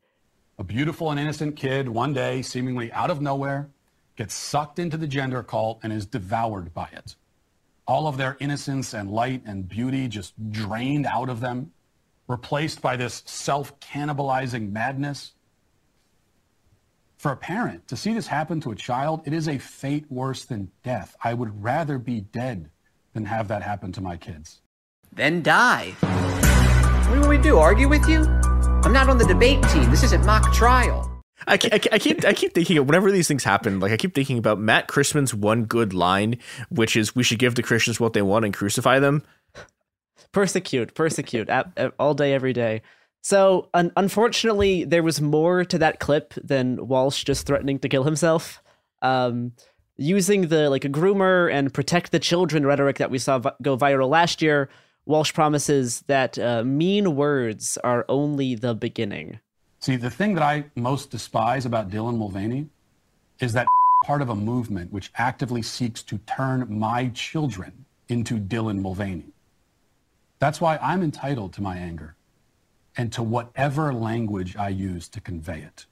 A 0.60 0.64
beautiful 0.64 1.10
and 1.10 1.20
innocent 1.20 1.56
kid, 1.56 1.90
one 1.90 2.14
day, 2.14 2.42
seemingly 2.42 2.92
out 2.92 3.10
of 3.10 3.22
nowhere, 3.22 3.70
gets 4.16 4.36
sucked 4.36 4.78
into 4.78 4.98
the 4.98 5.08
gender 5.08 5.42
cult 5.42 5.80
and 5.82 5.92
is 5.92 6.06
devoured 6.06 6.74
by 6.74 6.90
it. 6.92 7.16
All 7.88 8.08
of 8.08 8.18
their 8.18 8.38
innocence 8.40 8.94
and 8.94 9.10
light 9.10 9.42
and 9.46 9.68
beauty 9.68 10.08
just 10.08 10.52
drained 10.52 11.08
out 11.08 11.30
of 11.30 11.42
them, 11.42 11.72
replaced 12.28 12.82
by 12.82 12.96
this 12.96 13.24
self-cannibalizing 13.26 14.72
madness. 14.72 15.34
For 17.24 17.32
a 17.32 17.38
parent, 17.38 17.88
to 17.88 17.96
see 17.96 18.14
this 18.14 18.28
happen 18.28 18.60
to 18.60 18.72
a 18.72 18.76
child, 18.76 19.22
it 19.24 19.32
is 19.32 19.48
a 19.48 19.58
fate 19.58 20.04
worse 20.10 20.44
than 20.44 20.70
death. 20.84 21.16
I 21.24 21.34
would 21.34 21.64
rather 21.64 21.98
be 21.98 22.20
dead 22.20 22.70
than 23.14 23.24
have 23.24 23.48
that 23.48 23.62
happen 23.64 23.94
to 23.94 24.02
my 24.02 24.18
kids. 24.18 24.60
Then 25.14 25.42
die. 25.42 25.92
What 27.10 27.24
do 27.24 27.30
we 27.30 27.38
do? 27.38 27.60
Argue 27.60 27.88
with 27.88 28.10
you? 28.10 28.26
I'm 28.84 28.92
not 28.92 29.08
on 29.08 29.20
the 29.20 29.26
debate 29.26 29.64
team. 29.70 29.90
This 29.90 30.04
isn't 30.04 30.26
mock 30.26 30.52
trial. 30.54 31.10
I, 31.48 31.54
I, 31.54 31.80
I 31.94 31.98
keep 31.98 32.26
I 32.26 32.34
keep 32.34 32.54
thinking 32.54 32.78
of 32.78 32.88
whenever 32.88 33.10
these 33.10 33.30
things 33.30 33.46
happen, 33.46 33.80
like 33.80 33.94
I 33.94 33.96
keep 33.96 34.14
thinking 34.14 34.38
about 34.38 34.60
Matt 34.60 34.90
Christman's 34.90 35.34
one 35.34 35.64
good 35.64 35.94
line, 35.94 36.40
which 36.72 36.98
is 36.98 37.16
we 37.16 37.24
should 37.24 37.40
give 37.40 37.56
the 37.56 37.64
Christians 37.64 38.02
what 38.02 38.12
they 38.12 38.22
want 38.22 38.44
and 38.44 38.54
crucify 38.54 39.00
them. 39.00 39.24
persecute, 40.34 40.94
persecute, 40.94 41.48
at, 41.48 41.72
at- 41.78 41.94
all 41.98 42.16
day, 42.16 42.34
every 42.34 42.52
day. 42.52 42.82
So, 43.24 43.70
un- 43.74 43.94
unfortunately, 43.96 44.84
there 44.84 45.02
was 45.02 45.22
more 45.22 45.64
to 45.66 45.78
that 45.78 46.02
clip 46.02 46.34
than 46.36 46.88
Walsh 46.88 47.24
just 47.24 47.48
threatening 47.48 47.80
to 47.80 47.90
kill 47.90 48.04
himself. 48.04 48.62
Um, 49.02 49.54
using 49.96 50.50
the 50.50 50.70
like 50.70 50.84
a 50.84 50.90
groomer 50.90 51.52
and 51.52 51.74
protect 51.74 52.12
the 52.12 52.20
children 52.20 52.66
rhetoric 52.66 52.98
that 52.98 53.12
we 53.12 53.18
saw 53.18 53.40
go 53.62 53.78
viral 53.78 54.10
last 54.10 54.42
year, 54.42 54.70
Walsh 55.06 55.34
promises 55.34 56.02
that 56.08 56.38
uh, 56.38 56.64
mean 56.66 57.16
words 57.16 57.78
are 57.84 58.06
only 58.10 58.56
the 58.56 58.76
beginning. 58.76 59.40
See, 59.80 59.96
the 59.96 60.10
thing 60.10 60.34
that 60.34 60.44
I 60.44 60.66
most 60.76 61.10
despise 61.10 61.66
about 61.66 61.90
Dylan 61.90 62.18
Mulvaney 62.18 62.68
is 63.40 63.54
that 63.54 63.68
part 64.06 64.22
of 64.22 64.30
a 64.30 64.36
movement 64.36 64.92
which 64.92 65.12
actively 65.16 65.62
seeks 65.62 66.04
to 66.04 66.18
turn 66.20 66.68
my 66.70 67.08
children 67.10 67.86
into 68.10 68.38
Dylan 68.38 68.80
Mulvaney. 68.80 69.32
That's 70.40 70.60
why 70.60 70.78
I'm 70.82 71.02
entitled 71.02 71.54
to 71.54 71.62
my 71.62 71.78
anger 71.78 72.18
and 72.96 73.12
to 73.14 73.24
whatever 73.24 73.94
language 73.94 74.56
I 74.56 74.70
use 74.70 75.08
to 75.10 75.22
convey 75.22 75.60
it. 75.60 75.86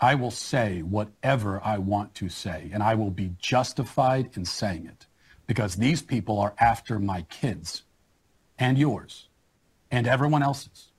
I 0.00 0.14
will 0.14 0.30
say 0.30 0.82
whatever 0.82 1.60
I 1.64 1.78
want 1.78 2.14
to 2.16 2.28
say, 2.28 2.70
and 2.72 2.82
I 2.82 2.94
will 2.94 3.10
be 3.10 3.34
justified 3.38 4.36
in 4.36 4.44
saying 4.44 4.86
it 4.86 5.06
because 5.46 5.76
these 5.76 6.02
people 6.02 6.38
are 6.38 6.54
after 6.58 6.98
my 6.98 7.22
kids 7.22 7.82
and 8.58 8.78
yours 8.78 9.28
and 9.90 10.06
everyone 10.06 10.42
else's. 10.42 10.92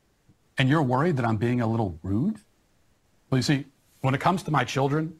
And 0.57 0.67
you're 0.67 0.83
worried 0.83 1.15
that 1.17 1.25
I'm 1.25 1.37
being 1.37 1.61
a 1.61 1.67
little 1.67 1.97
rude? 2.03 2.39
Well, 3.29 3.37
you 3.37 3.43
see, 3.43 3.65
when 4.01 4.13
it 4.13 4.19
comes 4.19 4.43
to 4.43 4.51
my 4.51 4.65
children, 4.65 5.17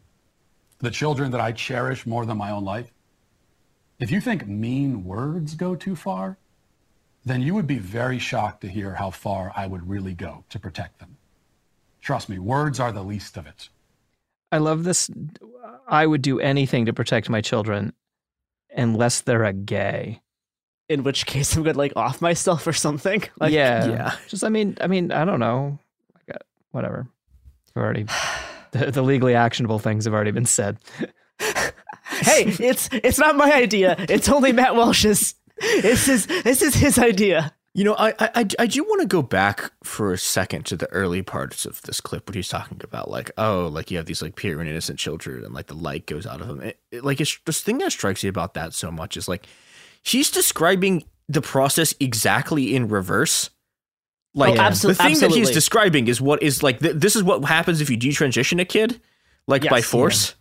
the 0.79 0.91
children 0.91 1.31
that 1.31 1.39
I 1.39 1.51
cherish 1.53 2.05
more 2.05 2.25
than 2.25 2.37
my 2.37 2.51
own 2.51 2.65
life, 2.65 2.91
if 3.99 4.11
you 4.11 4.19
think 4.19 4.47
mean 4.47 5.05
words 5.05 5.55
go 5.55 5.75
too 5.75 5.95
far, 5.95 6.37
then 7.29 7.41
you 7.41 7.53
would 7.53 7.67
be 7.67 7.79
very 7.79 8.19
shocked 8.19 8.61
to 8.61 8.67
hear 8.67 8.95
how 8.95 9.11
far 9.11 9.51
I 9.55 9.67
would 9.67 9.87
really 9.87 10.13
go 10.13 10.43
to 10.49 10.59
protect 10.59 10.99
them. 10.99 11.17
Trust 12.01 12.29
me, 12.29 12.39
words 12.39 12.79
are 12.79 12.91
the 12.91 13.03
least 13.03 13.37
of 13.37 13.45
it. 13.45 13.69
I 14.51 14.57
love 14.57 14.83
this. 14.83 15.09
I 15.87 16.07
would 16.07 16.21
do 16.21 16.39
anything 16.39 16.85
to 16.85 16.93
protect 16.93 17.29
my 17.29 17.41
children 17.41 17.93
unless 18.75 19.21
they're 19.21 19.43
a 19.43 19.53
gay. 19.53 20.21
In 20.87 21.03
which 21.03 21.27
case, 21.27 21.55
I'm 21.55 21.63
gonna 21.63 21.77
like 21.77 21.93
off 21.95 22.21
myself 22.21 22.65
or 22.65 22.73
something. 22.73 23.23
Like, 23.39 23.53
yeah. 23.53 24.15
Just, 24.27 24.43
I 24.43 24.49
mean, 24.49 24.77
I 24.81 24.87
mean, 24.87 25.11
I 25.11 25.23
don't 25.23 25.39
know. 25.39 25.77
I 26.15 26.31
got 26.31 26.41
whatever. 26.71 27.07
I've 27.75 27.83
already, 27.83 28.05
the, 28.71 28.91
the 28.91 29.03
legally 29.03 29.35
actionable 29.35 29.77
things 29.77 30.05
have 30.05 30.13
already 30.13 30.31
been 30.31 30.45
said. 30.45 30.77
hey, 31.39 32.55
it's 32.59 32.89
it's 32.91 33.19
not 33.19 33.35
my 33.35 33.51
idea. 33.53 33.95
It's 34.09 34.29
only 34.29 34.51
Matt 34.51 34.75
Walsh's. 34.75 35.35
This 35.61 36.07
is 36.07 36.25
this 36.27 36.61
is 36.61 36.75
his 36.75 36.97
idea. 36.97 37.53
You 37.75 37.83
know, 37.83 37.95
I 37.97 38.13
I, 38.19 38.45
I 38.57 38.65
do 38.67 38.83
want 38.83 39.01
to 39.01 39.07
go 39.07 39.21
back 39.21 39.71
for 39.83 40.11
a 40.11 40.17
second 40.17 40.65
to 40.67 40.75
the 40.75 40.87
early 40.91 41.21
parts 41.21 41.65
of 41.65 41.81
this 41.83 42.01
clip 42.01 42.27
when 42.27 42.33
he's 42.33 42.47
talking 42.49 42.81
about 42.83 43.09
like, 43.11 43.29
oh, 43.37 43.67
like 43.71 43.91
you 43.91 43.97
have 43.97 44.05
these 44.07 44.21
like 44.21 44.35
pure 44.35 44.59
and 44.59 44.69
innocent 44.69 44.97
children, 44.99 45.43
and 45.45 45.53
like 45.53 45.67
the 45.67 45.75
light 45.75 46.05
goes 46.07 46.25
out 46.25 46.41
of 46.41 46.47
them. 46.47 46.61
It, 46.61 46.79
it- 46.91 47.03
like 47.05 47.21
it's 47.21 47.37
this 47.45 47.61
thing 47.61 47.77
that 47.79 47.91
strikes 47.91 48.23
you 48.23 48.29
about 48.29 48.53
that 48.55 48.73
so 48.73 48.89
much 48.91 49.15
is 49.17 49.27
like 49.27 49.45
he's 50.03 50.31
describing 50.31 51.03
the 51.27 51.41
process 51.41 51.93
exactly 51.99 52.75
in 52.75 52.87
reverse. 52.87 53.49
Oh, 54.35 54.39
like 54.39 54.59
Oh, 54.59 54.61
absol- 54.63 54.87
the 54.87 54.95
thing 54.95 55.19
that 55.19 55.31
he's 55.31 55.51
describing 55.51 56.07
is 56.07 56.19
what 56.19 56.41
is 56.41 56.63
like 56.63 56.79
th- 56.79 56.95
this 56.95 57.15
is 57.15 57.23
what 57.23 57.43
happens 57.45 57.81
if 57.81 57.89
you 57.89 57.97
detransition 57.97 58.59
a 58.59 58.65
kid, 58.65 58.99
like 59.47 59.69
by 59.69 59.77
Yes. 59.77 59.85
force. 59.85 60.35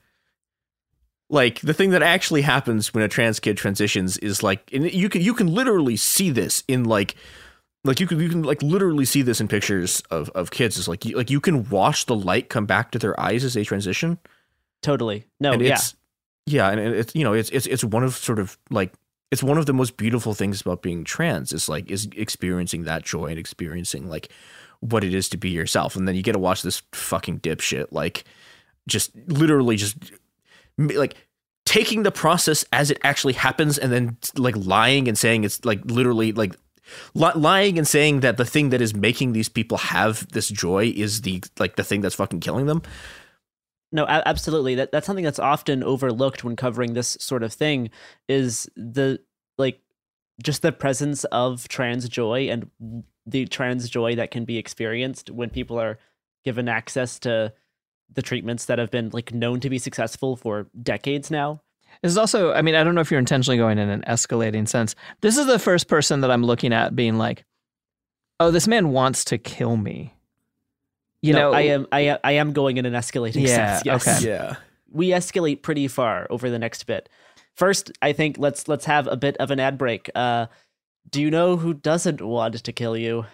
Like 1.30 1.60
the 1.60 1.74
thing 1.74 1.90
that 1.90 2.02
actually 2.02 2.42
happens 2.42 2.94
when 2.94 3.04
a 3.04 3.08
trans 3.08 3.38
kid 3.38 3.56
transitions 3.56 4.16
is 4.18 4.42
like, 4.42 4.70
and 4.72 4.90
you 4.90 5.08
can 5.08 5.20
you 5.20 5.34
can 5.34 5.46
literally 5.46 5.96
see 5.96 6.30
this 6.30 6.64
in 6.68 6.84
like, 6.84 7.16
like 7.84 8.00
you 8.00 8.06
can 8.06 8.18
you 8.18 8.30
can 8.30 8.42
like 8.42 8.62
literally 8.62 9.04
see 9.04 9.20
this 9.20 9.40
in 9.40 9.48
pictures 9.48 10.02
of 10.10 10.30
of 10.30 10.50
kids. 10.50 10.78
Is 10.78 10.88
like 10.88 11.04
you, 11.04 11.16
like 11.16 11.30
you 11.30 11.40
can 11.40 11.68
watch 11.68 12.06
the 12.06 12.16
light 12.16 12.48
come 12.48 12.64
back 12.64 12.92
to 12.92 12.98
their 12.98 13.18
eyes 13.20 13.44
as 13.44 13.54
they 13.54 13.64
transition. 13.64 14.18
Totally. 14.82 15.26
No, 15.38 15.52
and 15.52 15.62
yeah. 15.62 15.74
it's 15.74 15.94
yeah, 16.46 16.70
and 16.70 16.80
it's 16.80 17.14
you 17.14 17.24
know 17.24 17.34
it's 17.34 17.50
it's 17.50 17.66
it's 17.66 17.84
one 17.84 18.04
of 18.04 18.14
sort 18.16 18.38
of 18.38 18.56
like 18.70 18.94
it's 19.30 19.42
one 19.42 19.58
of 19.58 19.66
the 19.66 19.74
most 19.74 19.98
beautiful 19.98 20.32
things 20.32 20.62
about 20.62 20.80
being 20.80 21.04
trans 21.04 21.52
is 21.52 21.68
like 21.68 21.90
is 21.90 22.08
experiencing 22.16 22.84
that 22.84 23.04
joy 23.04 23.26
and 23.26 23.38
experiencing 23.38 24.08
like 24.08 24.30
what 24.80 25.04
it 25.04 25.12
is 25.12 25.28
to 25.28 25.36
be 25.36 25.50
yourself, 25.50 25.94
and 25.94 26.08
then 26.08 26.14
you 26.14 26.22
get 26.22 26.32
to 26.32 26.38
watch 26.38 26.62
this 26.62 26.82
fucking 26.92 27.40
dipshit 27.40 27.88
like 27.90 28.24
just 28.88 29.14
literally 29.26 29.76
just 29.76 29.96
like 30.78 31.14
taking 31.66 32.02
the 32.02 32.10
process 32.10 32.64
as 32.72 32.90
it 32.90 32.98
actually 33.04 33.34
happens 33.34 33.76
and 33.76 33.92
then 33.92 34.16
like 34.36 34.56
lying 34.56 35.06
and 35.06 35.18
saying 35.18 35.44
it's 35.44 35.62
like 35.64 35.80
literally 35.84 36.32
like 36.32 36.56
li- 37.14 37.30
lying 37.34 37.76
and 37.76 37.86
saying 37.86 38.20
that 38.20 38.38
the 38.38 38.44
thing 38.44 38.70
that 38.70 38.80
is 38.80 38.94
making 38.94 39.32
these 39.32 39.48
people 39.48 39.76
have 39.76 40.26
this 40.32 40.48
joy 40.48 40.90
is 40.96 41.22
the 41.22 41.42
like 41.58 41.76
the 41.76 41.84
thing 41.84 42.00
that's 42.00 42.14
fucking 42.14 42.40
killing 42.40 42.66
them 42.66 42.80
No, 43.90 44.06
absolutely. 44.06 44.74
That 44.74 44.92
that's 44.92 45.06
something 45.06 45.24
that's 45.24 45.38
often 45.38 45.82
overlooked 45.82 46.44
when 46.44 46.56
covering 46.56 46.94
this 46.94 47.16
sort 47.20 47.42
of 47.42 47.52
thing 47.52 47.90
is 48.28 48.68
the 48.76 49.20
like 49.56 49.80
just 50.42 50.62
the 50.62 50.72
presence 50.72 51.24
of 51.24 51.68
trans 51.68 52.08
joy 52.08 52.48
and 52.50 52.70
the 53.26 53.46
trans 53.46 53.88
joy 53.88 54.14
that 54.16 54.30
can 54.30 54.44
be 54.44 54.58
experienced 54.58 55.30
when 55.30 55.50
people 55.50 55.78
are 55.80 55.98
given 56.44 56.68
access 56.68 57.18
to 57.20 57.52
the 58.12 58.23
treatments 58.23 58.64
that 58.66 58.79
have 58.79 58.90
been 58.90 59.11
like 59.12 59.33
known 59.33 59.61
to 59.61 59.71
be 59.71 59.79
successful 59.79 60.37
for 60.37 60.66
decades 60.83 61.31
now. 61.31 61.61
This 62.03 62.12
is 62.12 62.18
also, 62.18 62.53
I 62.53 62.62
mean, 62.62 62.75
I 62.75 62.85
don't 62.85 62.94
know 62.94 63.01
if 63.01 63.11
you're 63.11 63.18
intentionally 63.18 63.57
going 63.59 63.79
in 63.79 63.88
an 63.88 64.03
escalating 64.07 64.68
sense. 64.68 64.94
This 65.21 65.37
is 65.37 65.47
the 65.47 65.59
first 65.59 65.88
person 65.88 66.21
that 66.21 66.31
I'm 66.31 66.44
looking 66.44 66.73
at 66.73 66.94
being 66.94 67.18
like, 67.18 67.44
oh, 68.40 68.51
this 68.51 68.68
man 68.68 68.90
wants 68.90 69.25
to 69.27 69.38
kill 69.38 69.77
me. 69.77 70.14
You 71.23 71.33
No, 71.33 71.51
know, 71.51 71.53
I 71.57 71.61
am 71.62 71.87
I 71.90 72.01
am- 72.01 72.18
I 72.23 72.33
am 72.33 72.53
going 72.53 72.77
in 72.77 72.87
an 72.87 72.92
escalating 72.94 73.47
Yeah, 73.47 73.79
sense. 73.79 73.87
Yes. 73.87 74.07
okay. 74.23 74.29
Yeah. 74.29 74.57
We 74.90 75.09
escalate 75.09 75.62
pretty 75.62 75.88
far 75.88 76.27
over 76.31 76.49
the 76.49 76.59
next 76.59 76.85
bit. 76.87 77.09
First, 77.55 77.90
I 78.01 78.12
think 78.12 78.37
let's 78.38 78.68
let's 78.68 78.85
have 78.85 79.09
a 79.09 79.16
bit 79.16 79.37
of 79.38 79.51
an 79.51 79.59
ad 79.59 79.77
break. 79.77 80.09
Uh 80.14 80.47
do 81.11 81.21
you 81.21 81.31
know 81.31 81.57
who 81.57 81.75
doesn't 81.75 82.21
want 82.21 82.62
to 82.62 82.73
kill 82.73 82.97
you? 82.97 83.25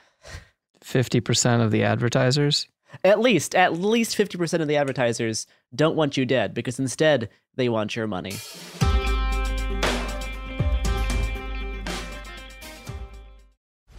50% 0.83 1.61
of 1.65 1.71
the 1.71 1.83
advertisers. 1.83 2.69
At 3.03 3.21
least, 3.21 3.55
at 3.55 3.75
least 3.75 4.17
50% 4.17 4.61
of 4.61 4.69
the 4.69 4.77
advertisers 4.77 5.47
don't 5.75 5.97
want 5.97 6.17
you 6.17 6.25
dead 6.25 6.55
because 6.55 6.79
instead 6.79 7.29
they 7.57 7.69
want 7.69 7.97
your 7.97 8.07
money. 8.07 8.35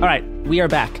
All 0.00 0.06
right, 0.06 0.24
we 0.46 0.60
are 0.60 0.68
back. 0.68 0.98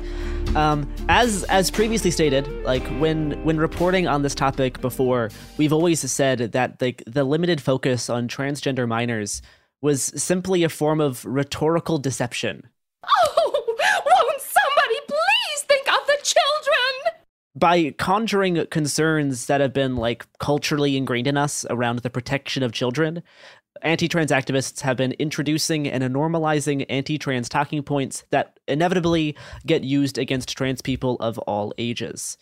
Um, 0.54 0.86
as 1.08 1.44
as 1.44 1.70
previously 1.70 2.10
stated, 2.10 2.46
like 2.64 2.86
when 3.00 3.42
when 3.44 3.56
reporting 3.56 4.06
on 4.06 4.20
this 4.20 4.34
topic 4.34 4.78
before, 4.82 5.30
we've 5.56 5.72
always 5.72 6.00
said 6.12 6.52
that 6.52 6.82
like 6.82 7.02
the 7.06 7.24
limited 7.24 7.62
focus 7.62 8.10
on 8.10 8.28
transgender 8.28 8.86
minors 8.86 9.40
was 9.80 10.12
simply 10.22 10.64
a 10.64 10.68
form 10.68 11.00
of 11.00 11.24
rhetorical 11.24 11.96
deception. 11.96 12.68
Oh, 13.02 13.64
won't 13.66 14.40
somebody 14.42 15.00
please 15.08 15.62
think 15.62 15.88
of 15.88 16.06
the 16.06 16.18
children? 16.22 17.20
By 17.56 17.94
conjuring 17.96 18.66
concerns 18.66 19.46
that 19.46 19.62
have 19.62 19.72
been 19.72 19.96
like 19.96 20.26
culturally 20.40 20.98
ingrained 20.98 21.26
in 21.26 21.38
us 21.38 21.64
around 21.70 22.00
the 22.00 22.10
protection 22.10 22.62
of 22.62 22.72
children, 22.72 23.22
anti-trans 23.82 24.30
activists 24.30 24.80
have 24.80 24.96
been 24.96 25.12
introducing 25.12 25.88
and 25.88 26.02
normalizing 26.14 26.84
anti-trans 26.88 27.48
talking 27.48 27.82
points 27.82 28.24
that 28.30 28.58
inevitably 28.68 29.36
get 29.66 29.84
used 29.84 30.18
against 30.18 30.56
trans 30.56 30.82
people 30.82 31.16
of 31.20 31.38
all 31.40 31.72
ages. 31.78 32.36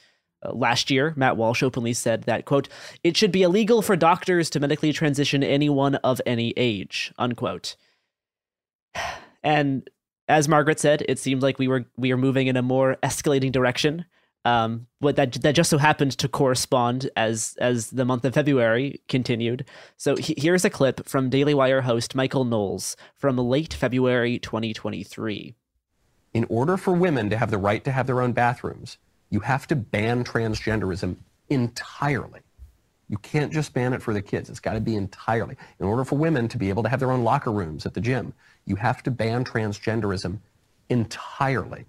Uh, 0.44 0.52
last 0.52 0.90
year, 0.90 1.12
Matt 1.16 1.36
Walsh 1.36 1.62
openly 1.62 1.92
said 1.92 2.22
that, 2.24 2.44
quote, 2.44 2.68
it 3.02 3.16
should 3.16 3.32
be 3.32 3.42
illegal 3.42 3.82
for 3.82 3.96
doctors 3.96 4.48
to 4.50 4.60
medically 4.60 4.92
transition 4.92 5.42
anyone 5.42 5.96
of 5.96 6.20
any 6.26 6.52
age, 6.56 7.12
unquote. 7.18 7.76
And 9.44 9.88
as 10.26 10.48
Margaret 10.48 10.80
said, 10.80 11.04
it 11.08 11.20
seemed 11.20 11.42
like 11.42 11.60
we 11.60 11.68
were 11.68 11.86
we 11.96 12.10
are 12.10 12.16
moving 12.16 12.48
in 12.48 12.56
a 12.56 12.62
more 12.62 12.96
escalating 13.04 13.52
direction. 13.52 14.04
Um, 14.48 14.86
what 15.00 15.16
that 15.16 15.32
that 15.42 15.54
just 15.54 15.68
so 15.68 15.76
happened 15.76 16.12
to 16.18 16.28
correspond 16.28 17.10
as 17.16 17.54
as 17.60 17.90
the 17.90 18.06
month 18.06 18.24
of 18.24 18.32
February 18.32 19.02
continued. 19.06 19.66
So 19.98 20.16
he, 20.16 20.34
here's 20.38 20.64
a 20.64 20.70
clip 20.70 21.06
from 21.06 21.28
Daily 21.28 21.52
Wire 21.52 21.82
host 21.82 22.14
Michael 22.14 22.44
Knowles 22.44 22.96
from 23.14 23.36
late 23.36 23.74
February 23.74 24.38
2023. 24.38 25.54
In 26.32 26.46
order 26.48 26.78
for 26.78 26.94
women 26.94 27.28
to 27.28 27.36
have 27.36 27.50
the 27.50 27.58
right 27.58 27.84
to 27.84 27.92
have 27.92 28.06
their 28.06 28.22
own 28.22 28.32
bathrooms, 28.32 28.96
you 29.28 29.40
have 29.40 29.66
to 29.66 29.76
ban 29.76 30.24
transgenderism 30.24 31.16
entirely. 31.50 32.40
You 33.10 33.18
can't 33.18 33.52
just 33.52 33.74
ban 33.74 33.92
it 33.92 34.02
for 34.02 34.14
the 34.14 34.22
kids. 34.22 34.48
It's 34.48 34.60
got 34.60 34.74
to 34.74 34.80
be 34.80 34.96
entirely. 34.96 35.56
In 35.78 35.86
order 35.86 36.04
for 36.04 36.16
women 36.16 36.48
to 36.48 36.58
be 36.58 36.70
able 36.70 36.82
to 36.84 36.88
have 36.88 37.00
their 37.00 37.12
own 37.12 37.24
locker 37.24 37.52
rooms 37.52 37.84
at 37.84 37.92
the 37.92 38.00
gym, 38.00 38.32
you 38.64 38.76
have 38.76 39.02
to 39.02 39.10
ban 39.10 39.44
transgenderism 39.44 40.38
entirely 40.88 41.84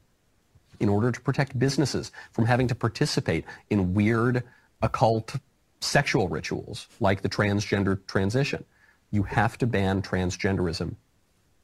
in 0.80 0.90
order 0.90 1.12
to 1.12 1.22
protect 1.22 1.58
businesses 1.58 2.12
from 2.32 2.46
having 2.46 2.68
to 2.68 2.76
participate 2.76 3.46
in 3.70 3.94
weird 3.94 4.44
occult 4.82 5.36
sexual 5.82 6.28
rituals 6.28 6.88
like 7.00 7.22
the 7.22 7.30
transgender 7.30 8.00
transition. 8.08 8.64
You 9.12 9.24
have 9.24 9.58
to 9.60 9.68
ban 9.68 10.02
transgenderism 10.02 10.96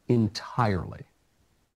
entirely. 0.07 1.03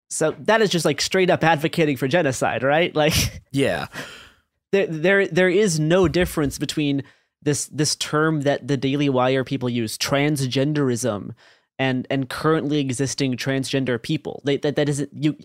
So 0.09 0.35
that 0.39 0.61
is 0.61 0.69
just 0.69 0.85
like 0.85 1.01
straight 1.01 1.29
up 1.29 1.43
advocating 1.43 1.97
for 1.97 2.07
genocide, 2.07 2.63
right? 2.63 2.95
Like 2.95 3.41
Yeah. 3.51 3.87
there 4.71 4.87
there 4.87 5.27
there 5.27 5.49
is 5.49 5.79
no 5.79 6.07
difference 6.07 6.57
between 6.57 7.03
this 7.41 7.67
this 7.67 7.95
term 7.95 8.41
that 8.41 8.67
the 8.67 8.77
Daily 8.77 9.09
Wire 9.09 9.43
people 9.43 9.69
use, 9.69 9.97
transgenderism, 9.97 11.35
and 11.77 12.07
and 12.09 12.29
currently 12.29 12.79
existing 12.79 13.37
transgender 13.37 14.01
people. 14.01 14.41
They, 14.43 14.57
that 14.57 14.75
that 14.75 14.89
isn't 14.89 15.11
you. 15.13 15.37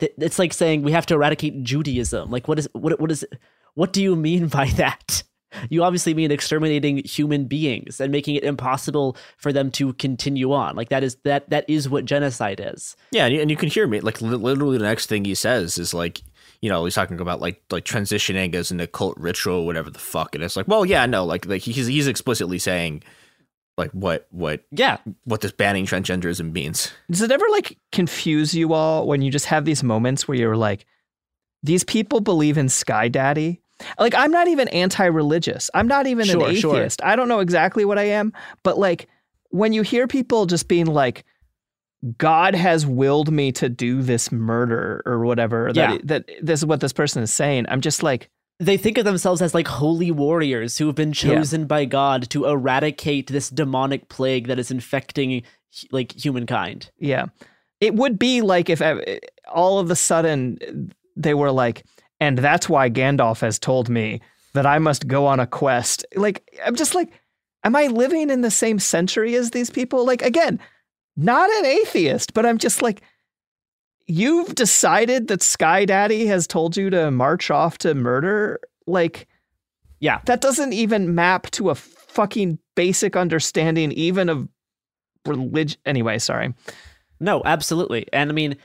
It's 0.00 0.38
like 0.38 0.52
saying 0.52 0.82
we 0.82 0.92
have 0.92 1.06
to 1.06 1.14
eradicate 1.14 1.62
Judaism. 1.62 2.30
Like 2.30 2.48
what 2.48 2.58
is 2.58 2.68
what 2.72 2.98
what 3.00 3.10
is 3.10 3.26
what 3.74 3.92
do 3.92 4.02
you 4.02 4.16
mean 4.16 4.48
by 4.48 4.66
that? 4.76 5.22
You 5.70 5.82
obviously 5.82 6.12
mean 6.12 6.30
exterminating 6.30 6.98
human 7.04 7.46
beings 7.46 8.00
and 8.00 8.12
making 8.12 8.34
it 8.34 8.44
impossible 8.44 9.16
for 9.38 9.50
them 9.50 9.70
to 9.72 9.94
continue 9.94 10.52
on. 10.52 10.76
Like 10.76 10.90
that 10.90 11.02
is 11.02 11.16
that 11.24 11.48
that 11.50 11.64
is 11.68 11.88
what 11.88 12.04
genocide 12.04 12.60
is. 12.62 12.96
Yeah, 13.12 13.26
and 13.26 13.50
you, 13.50 13.56
can 13.56 13.70
hear 13.70 13.86
me 13.86 14.00
like 14.00 14.20
li- 14.20 14.36
literally 14.36 14.76
the 14.76 14.84
next 14.84 15.06
thing 15.06 15.24
he 15.24 15.34
says 15.34 15.78
is 15.78 15.94
like, 15.94 16.22
you 16.60 16.68
know, 16.68 16.84
he's 16.84 16.94
talking 16.94 17.18
about 17.18 17.40
like 17.40 17.62
like 17.70 17.84
transitioning 17.84 18.54
as 18.54 18.70
an 18.70 18.80
occult 18.80 19.16
ritual, 19.16 19.64
whatever 19.64 19.90
the 19.90 19.98
fuck. 19.98 20.34
And 20.34 20.44
it's 20.44 20.56
like, 20.56 20.68
well, 20.68 20.84
yeah, 20.84 21.06
no, 21.06 21.24
like 21.24 21.46
like 21.46 21.62
he's 21.62 21.86
he's 21.86 22.08
explicitly 22.08 22.58
saying 22.58 23.02
like 23.78 23.90
what 23.92 24.26
what 24.30 24.64
yeah 24.72 24.98
what 25.24 25.40
this 25.40 25.52
banning 25.52 25.86
transgenderism 25.86 26.52
means. 26.52 26.92
Does 27.10 27.22
it 27.22 27.30
ever 27.30 27.44
like 27.52 27.78
confuse 27.92 28.52
you 28.54 28.72
all 28.74 29.06
when 29.06 29.22
you 29.22 29.30
just 29.30 29.46
have 29.46 29.64
these 29.64 29.82
moments 29.82 30.26
where 30.28 30.36
you're 30.36 30.56
like, 30.56 30.84
these 31.62 31.84
people 31.84 32.20
believe 32.20 32.58
in 32.58 32.68
Sky 32.68 33.08
Daddy? 33.08 33.62
Like, 33.98 34.14
I'm 34.16 34.32
not 34.32 34.48
even 34.48 34.66
anti 34.68 35.06
religious. 35.06 35.70
I'm 35.72 35.86
not 35.86 36.08
even 36.08 36.26
Sure, 36.26 36.48
an 36.48 36.56
sure. 36.56 36.76
atheist. 36.76 37.00
I 37.04 37.14
don't 37.14 37.28
know 37.28 37.38
exactly 37.38 37.84
what 37.84 37.96
I 37.96 38.04
am. 38.08 38.32
But 38.64 38.76
like, 38.76 39.06
when 39.50 39.72
you 39.72 39.82
hear 39.82 40.08
people 40.08 40.46
just 40.46 40.66
being 40.66 40.86
like, 40.86 41.24
God 42.16 42.54
has 42.56 42.84
willed 42.86 43.30
me 43.32 43.52
to 43.52 43.68
do 43.68 44.02
this 44.02 44.30
murder 44.32 45.02
or 45.06 45.24
whatever, 45.24 45.70
Yeah. 45.74 45.92
that, 45.92 46.06
that 46.08 46.30
this 46.42 46.60
is 46.60 46.66
what 46.66 46.80
this 46.80 46.92
person 46.92 47.22
is 47.22 47.32
saying, 47.32 47.66
I'm 47.68 47.80
just 47.80 48.02
like, 48.02 48.28
they 48.60 48.76
think 48.76 48.98
of 48.98 49.04
themselves 49.04 49.40
as 49.40 49.54
like 49.54 49.68
holy 49.68 50.10
warriors 50.10 50.78
who 50.78 50.86
have 50.86 50.96
been 50.96 51.12
chosen 51.12 51.66
by 51.66 51.84
God 51.84 52.28
to 52.30 52.46
eradicate 52.46 53.28
this 53.28 53.50
demonic 53.50 54.08
plague 54.08 54.48
that 54.48 54.58
is 54.58 54.70
infecting 54.70 55.42
like 55.92 56.12
humankind. 56.12 56.90
Yeah. 56.98 57.26
It 57.80 57.94
would 57.94 58.18
be 58.18 58.40
like 58.40 58.68
if 58.68 58.82
all 59.52 59.78
of 59.78 59.90
a 59.90 59.96
sudden 59.96 60.92
they 61.16 61.34
were 61.34 61.52
like, 61.52 61.84
and 62.20 62.38
that's 62.38 62.68
why 62.68 62.90
Gandalf 62.90 63.40
has 63.40 63.60
told 63.60 63.88
me 63.88 64.20
that 64.54 64.66
I 64.66 64.78
must 64.78 65.06
go 65.06 65.26
on 65.26 65.38
a 65.38 65.46
quest. 65.46 66.04
Like, 66.16 66.42
I'm 66.64 66.74
just 66.74 66.96
like, 66.96 67.12
am 67.62 67.76
I 67.76 67.86
living 67.86 68.30
in 68.30 68.40
the 68.40 68.50
same 68.50 68.80
century 68.80 69.36
as 69.36 69.50
these 69.52 69.70
people? 69.70 70.04
Like, 70.04 70.22
again, 70.22 70.58
not 71.16 71.48
an 71.50 71.64
atheist, 71.64 72.34
but 72.34 72.44
I'm 72.44 72.58
just 72.58 72.82
like, 72.82 73.02
you've 74.08 74.54
decided 74.54 75.28
that 75.28 75.42
Sky 75.42 75.84
Daddy 75.84 76.26
has 76.26 76.46
told 76.46 76.76
you 76.76 76.90
to 76.90 77.10
march 77.10 77.50
off 77.50 77.78
to 77.78 77.94
murder? 77.94 78.58
Like, 78.86 79.28
yeah, 80.00 80.20
that 80.24 80.40
doesn't 80.40 80.72
even 80.72 81.14
map 81.14 81.50
to 81.52 81.70
a 81.70 81.74
fucking 81.74 82.58
basic 82.74 83.14
understanding, 83.14 83.92
even 83.92 84.28
of 84.28 84.48
religion. 85.26 85.78
Anyway, 85.84 86.18
sorry. 86.18 86.54
No, 87.20 87.42
absolutely. 87.44 88.06
And 88.12 88.30
I 88.30 88.32
mean, 88.32 88.56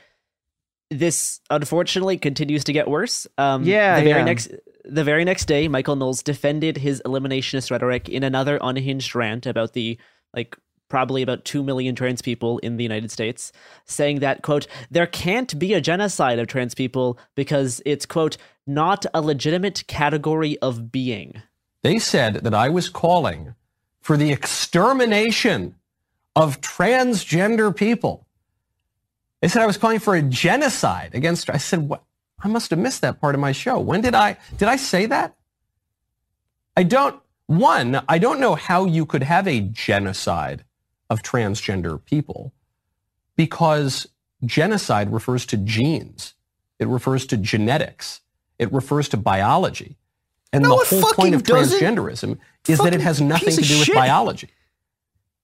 this 0.90 1.40
unfortunately 1.50 2.18
continues 2.18 2.64
to 2.64 2.72
get 2.72 2.88
worse. 2.88 3.26
Um, 3.36 3.64
Yeah, 3.64 3.96
the 3.96 4.06
very 4.06 4.18
yeah. 4.18 4.24
next 4.24 4.52
the 4.84 5.04
very 5.04 5.24
next 5.24 5.46
day, 5.46 5.66
Michael 5.66 5.96
Knowles 5.96 6.22
defended 6.22 6.76
his 6.76 7.00
eliminationist 7.06 7.70
rhetoric 7.70 8.08
in 8.08 8.22
another 8.22 8.58
unhinged 8.60 9.14
rant 9.14 9.46
about 9.46 9.72
the 9.72 9.98
like 10.34 10.56
probably 10.94 11.22
about 11.22 11.44
2 11.44 11.64
million 11.64 11.96
trans 11.96 12.22
people 12.22 12.58
in 12.58 12.76
the 12.76 12.84
United 12.84 13.10
States, 13.10 13.50
saying 13.84 14.20
that, 14.20 14.42
quote, 14.42 14.68
there 14.92 15.08
can't 15.08 15.58
be 15.58 15.74
a 15.74 15.80
genocide 15.80 16.38
of 16.38 16.46
trans 16.46 16.72
people 16.72 17.18
because 17.34 17.82
it's, 17.84 18.06
quote, 18.06 18.36
not 18.64 19.04
a 19.12 19.20
legitimate 19.20 19.84
category 19.88 20.56
of 20.60 20.92
being. 20.92 21.42
They 21.82 21.98
said 21.98 22.34
that 22.44 22.54
I 22.54 22.68
was 22.68 22.88
calling 22.88 23.56
for 24.02 24.16
the 24.16 24.30
extermination 24.30 25.74
of 26.36 26.60
transgender 26.60 27.74
people. 27.74 28.24
They 29.40 29.48
said 29.48 29.62
I 29.62 29.66
was 29.66 29.78
calling 29.78 29.98
for 29.98 30.14
a 30.14 30.22
genocide 30.22 31.10
against. 31.12 31.50
I 31.50 31.56
said, 31.56 31.88
what? 31.88 32.04
I 32.38 32.46
must 32.46 32.70
have 32.70 32.78
missed 32.78 33.00
that 33.00 33.20
part 33.20 33.34
of 33.34 33.40
my 33.40 33.50
show. 33.50 33.80
When 33.80 34.00
did 34.00 34.14
I, 34.14 34.36
did 34.58 34.68
I 34.68 34.76
say 34.76 35.06
that? 35.06 35.34
I 36.76 36.84
don't, 36.84 37.20
one, 37.46 38.00
I 38.08 38.18
don't 38.18 38.38
know 38.38 38.54
how 38.54 38.84
you 38.84 39.04
could 39.06 39.24
have 39.24 39.48
a 39.48 39.58
genocide 39.58 40.62
of 41.10 41.22
transgender 41.22 42.02
people 42.04 42.52
because 43.36 44.06
genocide 44.44 45.12
refers 45.12 45.46
to 45.46 45.56
genes. 45.56 46.34
It 46.78 46.88
refers 46.88 47.26
to 47.26 47.36
genetics. 47.36 48.20
It 48.58 48.72
refers 48.72 49.08
to 49.10 49.16
biology. 49.16 49.96
And 50.52 50.62
No, 50.62 50.78
the 50.78 51.00
whole 51.00 51.12
point 51.14 51.34
of 51.34 51.42
transgenderism 51.42 52.38
is 52.68 52.78
that 52.78 52.94
it 52.94 53.00
has 53.00 53.20
nothing 53.20 53.50
to 53.54 53.62
do 53.62 53.78
with 53.78 53.86
shit. 53.86 53.94
biology. 53.94 54.48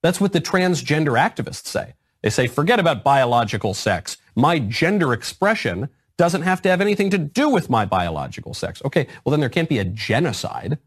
That's 0.01 0.21
what 0.21 0.33
the 0.33 0.41
transgender 0.41 1.19
activists 1.19 1.65
say. 1.67 1.93
They 2.21 2.29
say, 2.29 2.47
forget 2.47 2.79
about 2.79 3.03
biological 3.03 3.73
sex. 3.73 4.17
My 4.35 4.59
gender 4.59 5.13
expression 5.13 5.89
doesn't 6.17 6.43
have 6.43 6.61
to 6.61 6.69
have 6.69 6.81
anything 6.81 7.09
to 7.09 7.17
do 7.17 7.49
with 7.49 7.69
my 7.69 7.85
biological 7.85 8.53
sex. 8.53 8.81
Okay, 8.85 9.07
well, 9.23 9.31
then 9.31 9.39
there 9.39 9.49
can't 9.49 9.69
be 9.69 9.79
a 9.79 9.85
genocide. 9.85 10.77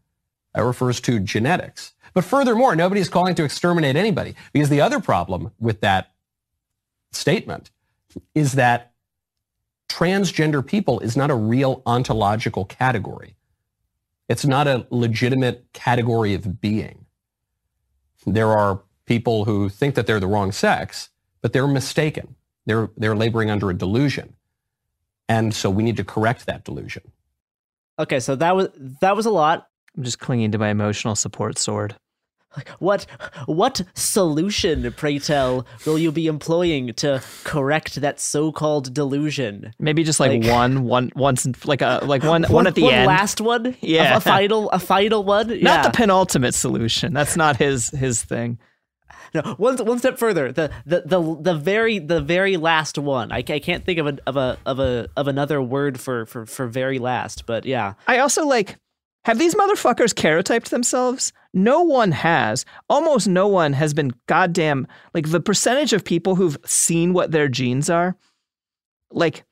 That 0.53 0.63
refers 0.63 1.01
to 1.01 1.19
genetics. 1.19 1.93
But 2.15 2.23
furthermore, 2.23 2.75
nobody's 2.75 3.09
calling 3.09 3.35
to 3.35 3.43
exterminate 3.43 3.97
anybody 3.97 4.35
because 4.53 4.69
the 4.69 4.81
other 4.81 4.99
problem 4.99 5.51
with 5.59 5.81
that 5.81 6.13
statement 7.11 7.69
is 8.33 8.53
that 8.53 8.93
transgender 9.89 10.65
people 10.65 11.01
is 11.01 11.17
not 11.17 11.29
a 11.29 11.35
real 11.35 11.83
ontological 11.85 12.63
category. 12.65 13.35
It's 14.29 14.45
not 14.45 14.65
a 14.65 14.87
legitimate 14.89 15.65
category 15.73 16.33
of 16.33 16.61
being. 16.61 17.05
There 18.25 18.49
are 18.49 18.81
people 19.05 19.45
who 19.45 19.67
think 19.67 19.95
that 19.95 20.07
they're 20.07 20.21
the 20.21 20.25
wrong 20.25 20.53
sex, 20.53 21.09
but 21.41 21.51
they're 21.51 21.67
mistaken. 21.67 22.35
They're, 22.65 22.89
they're 22.97 23.15
laboring 23.15 23.51
under 23.51 23.69
a 23.69 23.73
delusion. 23.73 24.35
And 25.27 25.53
so 25.53 25.69
we 25.69 25.83
need 25.83 25.97
to 25.97 26.03
correct 26.03 26.45
that 26.45 26.63
delusion. 26.63 27.03
Okay, 27.99 28.19
so 28.19 28.35
that 28.35 28.55
was 28.55 28.69
that 29.01 29.15
was 29.15 29.25
a 29.25 29.31
lot. 29.31 29.69
I'm 29.95 30.03
just 30.03 30.19
clinging 30.19 30.51
to 30.51 30.57
my 30.57 30.69
emotional 30.69 31.15
support 31.15 31.57
sword. 31.57 31.95
What 32.79 33.05
what 33.45 33.81
solution, 33.93 34.91
pray 34.95 35.19
tell, 35.19 35.65
will 35.85 35.97
you 35.99 36.11
be 36.11 36.27
employing 36.27 36.93
to 36.95 37.21
correct 37.43 38.01
that 38.01 38.19
so-called 38.19 38.93
delusion? 38.93 39.73
Maybe 39.79 40.03
just 40.03 40.19
like, 40.19 40.31
Like- 40.43 40.51
one, 40.51 40.83
one, 40.85 41.11
once, 41.15 41.47
like 41.65 41.81
a 41.81 41.99
like 42.03 42.23
one, 42.23 42.43
one, 42.49 42.67
at 42.67 42.75
the 42.75 42.89
end. 42.89 43.07
last 43.07 43.41
one. 43.41 43.65
A- 43.67 43.75
Yeah. 43.81 44.17
a, 44.17 44.19
final, 44.19 44.69
a 44.71 44.79
final 44.79 45.23
one. 45.23 45.47
Not 45.49 45.59
yeah. 45.61 45.81
the 45.83 45.89
penultimate 45.91 46.53
solution. 46.55 47.13
That's 47.13 47.35
not 47.35 47.57
his 47.57 47.89
his 47.89 48.23
thing. 48.23 48.57
No, 49.33 49.41
one 49.57 49.77
one 49.77 49.99
step 49.99 50.17
further. 50.17 50.51
The 50.51 50.71
the 50.85 51.01
the, 51.05 51.37
the 51.41 51.53
very 51.55 51.99
the 51.99 52.21
very 52.21 52.55
last 52.57 52.97
one. 52.97 53.31
I, 53.31 53.37
I 53.39 53.59
can't 53.59 53.83
think 53.83 53.99
of 53.99 54.07
a 54.07 54.17
of 54.25 54.37
a 54.37 54.57
of 54.65 54.79
a 54.79 55.09
of 55.17 55.27
another 55.27 55.61
word 55.61 55.99
for 55.99 56.25
for 56.25 56.45
for 56.45 56.67
very 56.67 56.99
last. 56.99 57.45
But 57.45 57.65
yeah, 57.65 57.93
I 58.07 58.19
also 58.19 58.45
like 58.45 58.77
have 59.25 59.37
these 59.39 59.55
motherfuckers 59.55 60.13
karyotyped 60.13 60.69
themselves? 60.69 61.33
No 61.55 61.81
one 61.81 62.11
has. 62.11 62.65
Almost 62.89 63.27
no 63.27 63.47
one 63.47 63.73
has 63.73 63.93
been 63.93 64.13
goddamn 64.27 64.87
like 65.13 65.31
the 65.31 65.39
percentage 65.39 65.93
of 65.93 66.03
people 66.03 66.35
who've 66.35 66.57
seen 66.65 67.13
what 67.13 67.31
their 67.31 67.47
genes 67.47 67.89
are. 67.89 68.15
Like 69.09 69.45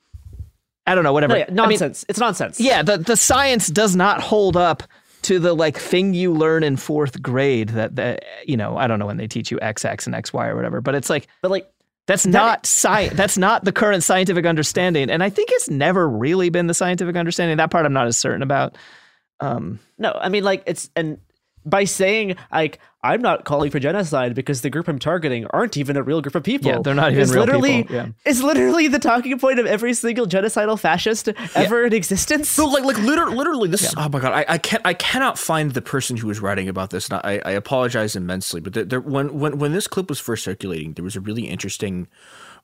I 0.85 0.95
don't 0.95 1.05
know, 1.05 1.13
whatever. 1.13 1.33
No, 1.33 1.39
yeah, 1.39 1.45
I 1.45 1.49
mean, 1.49 1.55
nonsense. 1.55 2.05
it's 2.09 2.19
nonsense. 2.19 2.59
yeah, 2.59 2.83
the 2.83 2.97
the 2.97 3.15
science 3.15 3.67
does 3.67 3.95
not 3.95 4.21
hold 4.21 4.57
up 4.57 4.83
to 5.23 5.39
the 5.39 5.53
like 5.53 5.77
thing 5.77 6.13
you 6.13 6.33
learn 6.33 6.63
in 6.63 6.75
fourth 6.75 7.21
grade 7.21 7.69
that 7.69 7.95
that 7.95 8.25
you 8.45 8.57
know 8.57 8.75
I 8.77 8.87
don't 8.87 8.99
know 8.99 9.05
when 9.05 9.17
they 9.17 9.27
teach 9.27 9.49
you 9.49 9.59
X 9.61 9.85
X 9.85 10.05
and 10.05 10.13
X 10.13 10.33
Y 10.33 10.47
or 10.47 10.55
whatever, 10.55 10.81
but 10.81 10.95
it's 10.95 11.09
like 11.09 11.27
but 11.41 11.51
like 11.51 11.71
that's 12.05 12.25
not 12.25 12.65
science. 12.65 13.13
That's 13.15 13.37
not 13.37 13.63
the 13.63 13.71
current 13.71 14.03
scientific 14.03 14.45
understanding, 14.45 15.09
and 15.09 15.23
I 15.23 15.29
think 15.29 15.49
it's 15.53 15.69
never 15.69 16.09
really 16.09 16.49
been 16.49 16.67
the 16.67 16.73
scientific 16.73 17.15
understanding. 17.15 17.55
That 17.55 17.71
part 17.71 17.85
I'm 17.85 17.93
not 17.93 18.07
as 18.07 18.17
certain 18.17 18.41
about. 18.41 18.77
Um, 19.39 19.79
No, 19.97 20.11
I 20.11 20.27
mean 20.27 20.43
like 20.43 20.63
it's 20.65 20.89
and 20.97 21.17
by 21.65 21.83
saying 21.83 22.35
like 22.51 22.79
I'm 23.05 23.21
not 23.21 23.43
calling 23.43 23.69
for 23.69 23.79
genocide 23.79 24.33
because 24.33 24.61
the 24.61 24.69
group 24.69 24.87
I'm 24.87 24.97
targeting 24.97 25.45
aren't 25.47 25.75
even 25.75 25.97
a 25.97 26.03
real 26.03 26.21
group 26.21 26.35
of 26.35 26.43
people. 26.43 26.71
Yeah, 26.71 26.79
they're 26.81 26.93
not 26.93 27.11
even 27.11 27.21
is 27.21 27.33
real 27.33 27.41
literally, 27.41 27.83
people, 27.83 27.95
yeah. 27.97 28.07
It's 28.25 28.41
literally 28.41 28.87
the 28.87 28.99
talking 28.99 29.37
point 29.39 29.59
of 29.59 29.65
every 29.65 29.93
single 29.93 30.25
genocidal 30.25 30.79
fascist 30.79 31.27
ever 31.55 31.85
in 31.85 31.93
existence. 31.93 32.49
So 32.49 32.65
like 32.65 32.83
like 32.83 32.97
literally, 32.99 33.35
literally 33.35 33.69
this. 33.69 33.83
is 33.83 33.93
Oh 33.97 34.07
my 34.07 34.19
god, 34.19 34.31
I, 34.31 34.45
I 34.47 34.57
can't 34.57 34.81
I 34.85 34.93
cannot 34.93 35.37
find 35.37 35.71
the 35.71 35.81
person 35.81 36.15
who 36.15 36.27
was 36.27 36.39
writing 36.39 36.69
about 36.69 36.91
this. 36.91 37.09
And 37.09 37.19
I, 37.23 37.41
I 37.45 37.51
apologize 37.51 38.15
immensely. 38.15 38.61
But 38.61 38.73
there, 38.73 38.85
there, 38.85 39.01
when 39.01 39.37
when 39.37 39.59
when 39.59 39.73
this 39.73 39.87
clip 39.87 40.09
was 40.09 40.19
first 40.19 40.43
circulating, 40.43 40.93
there 40.93 41.03
was 41.03 41.17
a 41.17 41.21
really 41.21 41.47
interesting 41.47 42.07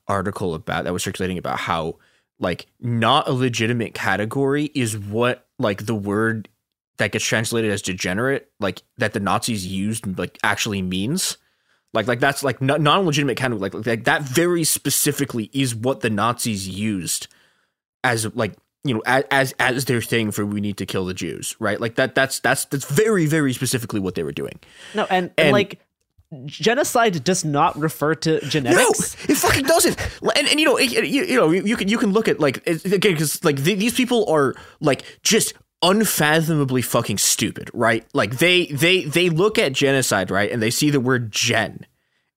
article 0.08 0.54
about 0.54 0.84
that 0.84 0.92
was 0.92 1.02
circulating 1.02 1.36
about 1.36 1.58
how 1.58 1.98
like 2.38 2.66
not 2.80 3.28
a 3.28 3.32
legitimate 3.32 3.92
category 3.92 4.70
is 4.74 4.96
what 4.98 5.46
like 5.58 5.84
the 5.84 5.94
word 5.94 6.48
that 6.98 7.12
gets 7.12 7.24
translated 7.24 7.70
as 7.70 7.82
degenerate 7.82 8.50
like 8.60 8.82
that 8.98 9.12
the 9.12 9.20
Nazis 9.20 9.66
used 9.66 10.18
like 10.18 10.38
actually 10.42 10.82
means. 10.82 11.38
Like 11.92 12.06
like 12.06 12.20
that's 12.20 12.42
like 12.44 12.60
non 12.60 13.04
legitimate 13.06 13.36
category. 13.36 13.60
Like, 13.70 13.86
like 13.86 14.04
that 14.04 14.22
very 14.22 14.62
specifically 14.64 15.50
is 15.52 15.74
what 15.74 16.00
the 16.00 16.10
Nazis 16.10 16.68
used 16.68 17.26
as 18.04 18.32
like 18.36 18.54
you 18.84 18.94
know 18.94 19.02
as, 19.06 19.24
as 19.30 19.54
as 19.58 19.84
their 19.86 20.00
thing 20.00 20.30
for 20.30 20.46
we 20.46 20.60
need 20.60 20.76
to 20.76 20.86
kill 20.86 21.04
the 21.04 21.14
Jews, 21.14 21.56
right? 21.58 21.80
Like 21.80 21.96
that 21.96 22.14
that's 22.14 22.38
that's 22.40 22.64
that's 22.66 22.84
very 22.84 23.26
very 23.26 23.52
specifically 23.52 23.98
what 23.98 24.14
they 24.14 24.22
were 24.22 24.30
doing. 24.32 24.60
No, 24.94 25.02
and, 25.10 25.32
and, 25.36 25.46
And- 25.46 25.52
like 25.52 25.80
genocide 26.46 27.24
does 27.24 27.44
not 27.44 27.76
refer 27.76 28.14
to 28.14 28.40
genetics. 28.48 29.16
No, 29.28 29.32
it 29.34 29.36
fucking 29.36 29.64
doesn't. 29.64 29.98
And, 30.36 30.46
and 30.48 30.60
you 30.60 30.66
know, 30.66 30.76
it, 30.76 30.92
you, 30.92 31.24
you 31.24 31.34
know, 31.34 31.50
you 31.50 31.76
can 31.76 31.88
you 31.88 31.98
can 31.98 32.12
look 32.12 32.28
at 32.28 32.38
like 32.38 32.62
it- 32.66 32.84
again 32.84 33.14
because 33.14 33.42
like 33.44 33.62
th- 33.62 33.78
these 33.78 33.94
people 33.94 34.30
are 34.30 34.54
like 34.80 35.02
just 35.22 35.54
unfathomably 35.82 36.82
fucking 36.82 37.18
stupid, 37.18 37.70
right? 37.74 38.04
Like 38.12 38.38
they 38.38 38.66
they 38.66 39.04
they 39.04 39.28
look 39.30 39.58
at 39.58 39.72
genocide, 39.72 40.30
right, 40.30 40.50
and 40.50 40.62
they 40.62 40.70
see 40.70 40.90
the 40.90 41.00
word 41.00 41.30
gen. 41.32 41.86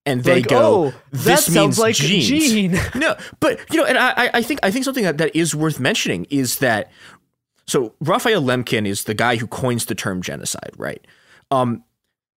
And 0.06 0.22
they 0.22 0.36
Like, 0.42 0.48
go, 0.48 0.92
"Oh, 0.92 0.94
this 1.12 1.48
means 1.48 1.78
like 1.78 1.94
genes." 1.94 2.28
gene. 2.28 2.78
No, 2.94 3.16
but 3.40 3.58
you 3.72 3.78
know, 3.78 3.86
and 3.86 3.96
I, 3.96 4.10
I- 4.16 4.30
I 4.34 4.42
think 4.42 4.60
I 4.62 4.70
think 4.70 4.84
something 4.84 5.04
that, 5.04 5.16
that 5.18 5.34
is 5.34 5.54
worth 5.54 5.80
mentioning 5.80 6.26
is 6.28 6.58
that 6.58 6.90
so 7.66 7.94
Raphael 8.00 8.42
Lemkin 8.42 8.86
is 8.86 9.04
the 9.04 9.14
guy 9.14 9.36
who 9.36 9.46
coins 9.46 9.86
the 9.86 9.94
term 9.94 10.20
genocide, 10.20 10.72
right? 10.76 11.04
Um, 11.50 11.84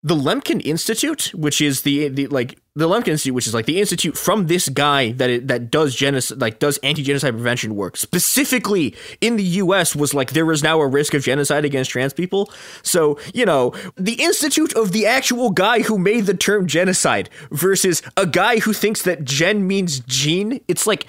the 0.01 0.15
Lemkin 0.15 0.61
Institute, 0.63 1.33
which 1.33 1.59
is 1.59 1.81
the 1.81 2.07
the 2.07 2.27
like 2.27 2.57
the 2.77 2.87
Lemkin 2.87 3.09
Institute, 3.09 3.33
which 3.33 3.47
is 3.47 3.53
like 3.53 3.65
the 3.65 3.79
institute 3.79 4.15
from 4.15 4.47
this 4.47 4.69
guy 4.69 5.11
that 5.13 5.29
it, 5.29 5.47
that 5.47 5.71
does 5.71 5.95
genocide, 5.95 6.39
like 6.39 6.59
does 6.59 6.77
anti-genocide 6.83 7.33
prevention 7.33 7.75
work 7.75 7.97
specifically 7.97 8.95
in 9.19 9.35
the 9.35 9.43
U.S. 9.43 9.95
was 9.95 10.13
like 10.13 10.33
there 10.33 10.51
is 10.51 10.61
now 10.61 10.79
a 10.79 10.87
risk 10.87 11.15
of 11.15 11.23
genocide 11.23 11.65
against 11.65 11.89
trans 11.89 12.13
people. 12.13 12.51
So 12.83 13.19
you 13.33 13.45
know 13.45 13.73
the 13.95 14.13
institute 14.13 14.75
of 14.75 14.91
the 14.91 15.07
actual 15.07 15.49
guy 15.49 15.81
who 15.81 15.97
made 15.97 16.27
the 16.27 16.35
term 16.35 16.67
genocide 16.67 17.29
versus 17.49 18.03
a 18.15 18.27
guy 18.27 18.59
who 18.59 18.73
thinks 18.73 19.01
that 19.01 19.23
gen 19.23 19.65
means 19.65 19.99
gene. 20.01 20.61
It's 20.67 20.85
like 20.85 21.07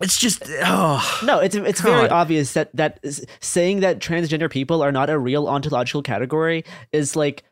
it's 0.00 0.18
just 0.18 0.42
oh 0.64 1.20
No, 1.22 1.40
it's 1.40 1.54
it's 1.54 1.80
very 1.80 2.08
obvious 2.08 2.54
that 2.54 2.74
that 2.74 3.00
saying 3.40 3.80
that 3.80 4.00
transgender 4.00 4.50
people 4.50 4.82
are 4.82 4.92
not 4.92 5.10
a 5.10 5.18
real 5.18 5.46
ontological 5.46 6.02
category 6.02 6.64
is 6.90 7.14
like 7.16 7.44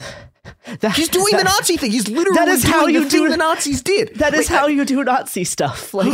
that, 0.80 0.92
He's 0.94 1.08
doing 1.08 1.36
the 1.36 1.44
Nazi 1.44 1.76
thing. 1.76 1.90
He's 1.90 2.08
literally 2.08 2.36
that 2.36 2.48
is 2.48 2.62
doing 2.62 2.72
how 2.72 2.86
the 2.86 2.92
you 2.92 3.00
thing 3.00 3.08
do 3.24 3.28
the 3.28 3.36
Nazis 3.36 3.82
did. 3.82 4.14
That 4.16 4.34
is 4.34 4.50
Like, 4.50 4.58
how 4.58 4.66
you 4.66 4.84
do 4.84 5.02
Nazi 5.04 5.44
stuff. 5.44 5.92
Like 5.94 6.12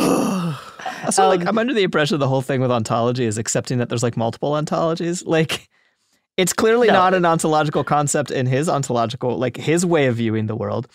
Also, 1.07 1.25
Um, 1.25 1.29
like 1.39 1.47
I'm 1.47 1.59
under 1.59 1.75
the 1.75 1.83
impression 1.83 2.19
the 2.19 2.29
whole 2.29 2.43
thing 2.43 2.61
with 2.61 2.71
ontology 2.71 3.25
is 3.25 3.39
accepting 3.39 3.79
that 3.79 3.89
there's 3.89 4.03
like 4.03 4.17
multiple 4.17 4.53
ontologies. 4.53 5.23
Like 5.27 5.69
it's 6.37 6.53
clearly 6.53 6.89
No. 6.89 6.95
not 6.95 7.15
an 7.15 7.25
ontological 7.25 7.85
concept 7.85 8.31
in 8.31 8.47
his 8.47 8.69
ontological, 8.69 9.37
like 9.39 9.57
his 9.57 9.85
way 9.87 10.07
of 10.07 10.17
viewing 10.17 10.47
the 10.47 10.57
world. 10.57 10.89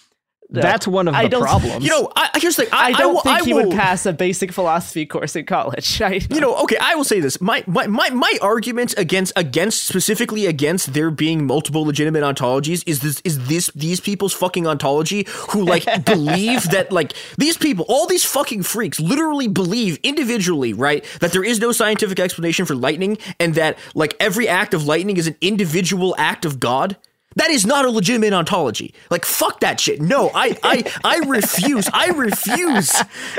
No. 0.51 0.61
That's 0.61 0.87
one 0.87 1.07
of 1.07 1.13
I 1.13 1.23
the 1.23 1.29
don't- 1.29 1.43
problems. 1.43 1.83
You 1.83 1.91
know, 1.91 2.11
I, 2.15 2.31
here's 2.37 2.55
the 2.55 2.63
thing. 2.63 2.73
I, 2.73 2.85
I 2.87 2.91
don't 2.93 3.13
will- 3.13 3.21
think 3.21 3.39
I 3.41 3.43
he 3.45 3.53
will, 3.53 3.67
would 3.67 3.77
pass 3.77 4.07
a 4.07 4.13
basic 4.13 4.51
philosophy 4.51 5.05
course 5.05 5.35
in 5.35 5.45
college. 5.45 6.01
I, 6.09 6.21
You 6.31 6.41
know, 6.41 6.55
okay, 6.63 6.77
I 6.81 6.95
will 6.95 7.03
say 7.03 7.19
this. 7.19 7.39
My 7.39 7.63
my 7.67 7.85
my, 7.85 8.09
my 8.09 8.33
argument 8.41 8.95
against 8.97 9.31
against 9.35 9.85
specifically 9.85 10.47
against 10.47 10.93
there 10.93 11.11
being 11.11 11.45
multiple 11.45 11.83
legitimate 11.85 12.23
ontologies 12.23 12.81
is 12.87 13.01
this 13.01 13.21
is 13.23 13.47
this 13.47 13.69
these 13.75 13.99
people's 13.99 14.33
fucking 14.33 14.65
ontology 14.65 15.27
who 15.49 15.63
like 15.63 15.85
believe 16.05 16.63
that 16.71 16.91
like 16.91 17.13
these 17.37 17.55
people, 17.55 17.85
all 17.87 18.07
these 18.07 18.25
fucking 18.25 18.63
freaks 18.63 18.99
literally 18.99 19.47
believe 19.47 19.99
individually, 20.01 20.73
right, 20.73 21.05
that 21.19 21.31
there 21.31 21.43
is 21.43 21.59
no 21.59 21.71
scientific 21.71 22.19
explanation 22.19 22.65
for 22.65 22.73
lightning 22.73 23.19
and 23.39 23.53
that 23.53 23.77
like 23.93 24.15
every 24.19 24.47
act 24.47 24.73
of 24.73 24.85
lightning 24.87 25.17
is 25.17 25.27
an 25.27 25.35
individual 25.41 26.15
act 26.17 26.43
of 26.43 26.59
God. 26.59 26.97
That 27.35 27.51
is 27.51 27.63
not 27.63 27.85
a 27.85 27.91
legitimate 27.91 28.33
ontology. 28.33 28.93
Like 29.11 29.23
fuck 29.23 29.59
that 29.59 29.79
shit. 29.79 30.01
No, 30.01 30.31
I 30.33 30.57
I 30.63 30.91
I 31.03 31.17
refuse. 31.27 31.87
I 31.93 32.07
refuse 32.07 32.91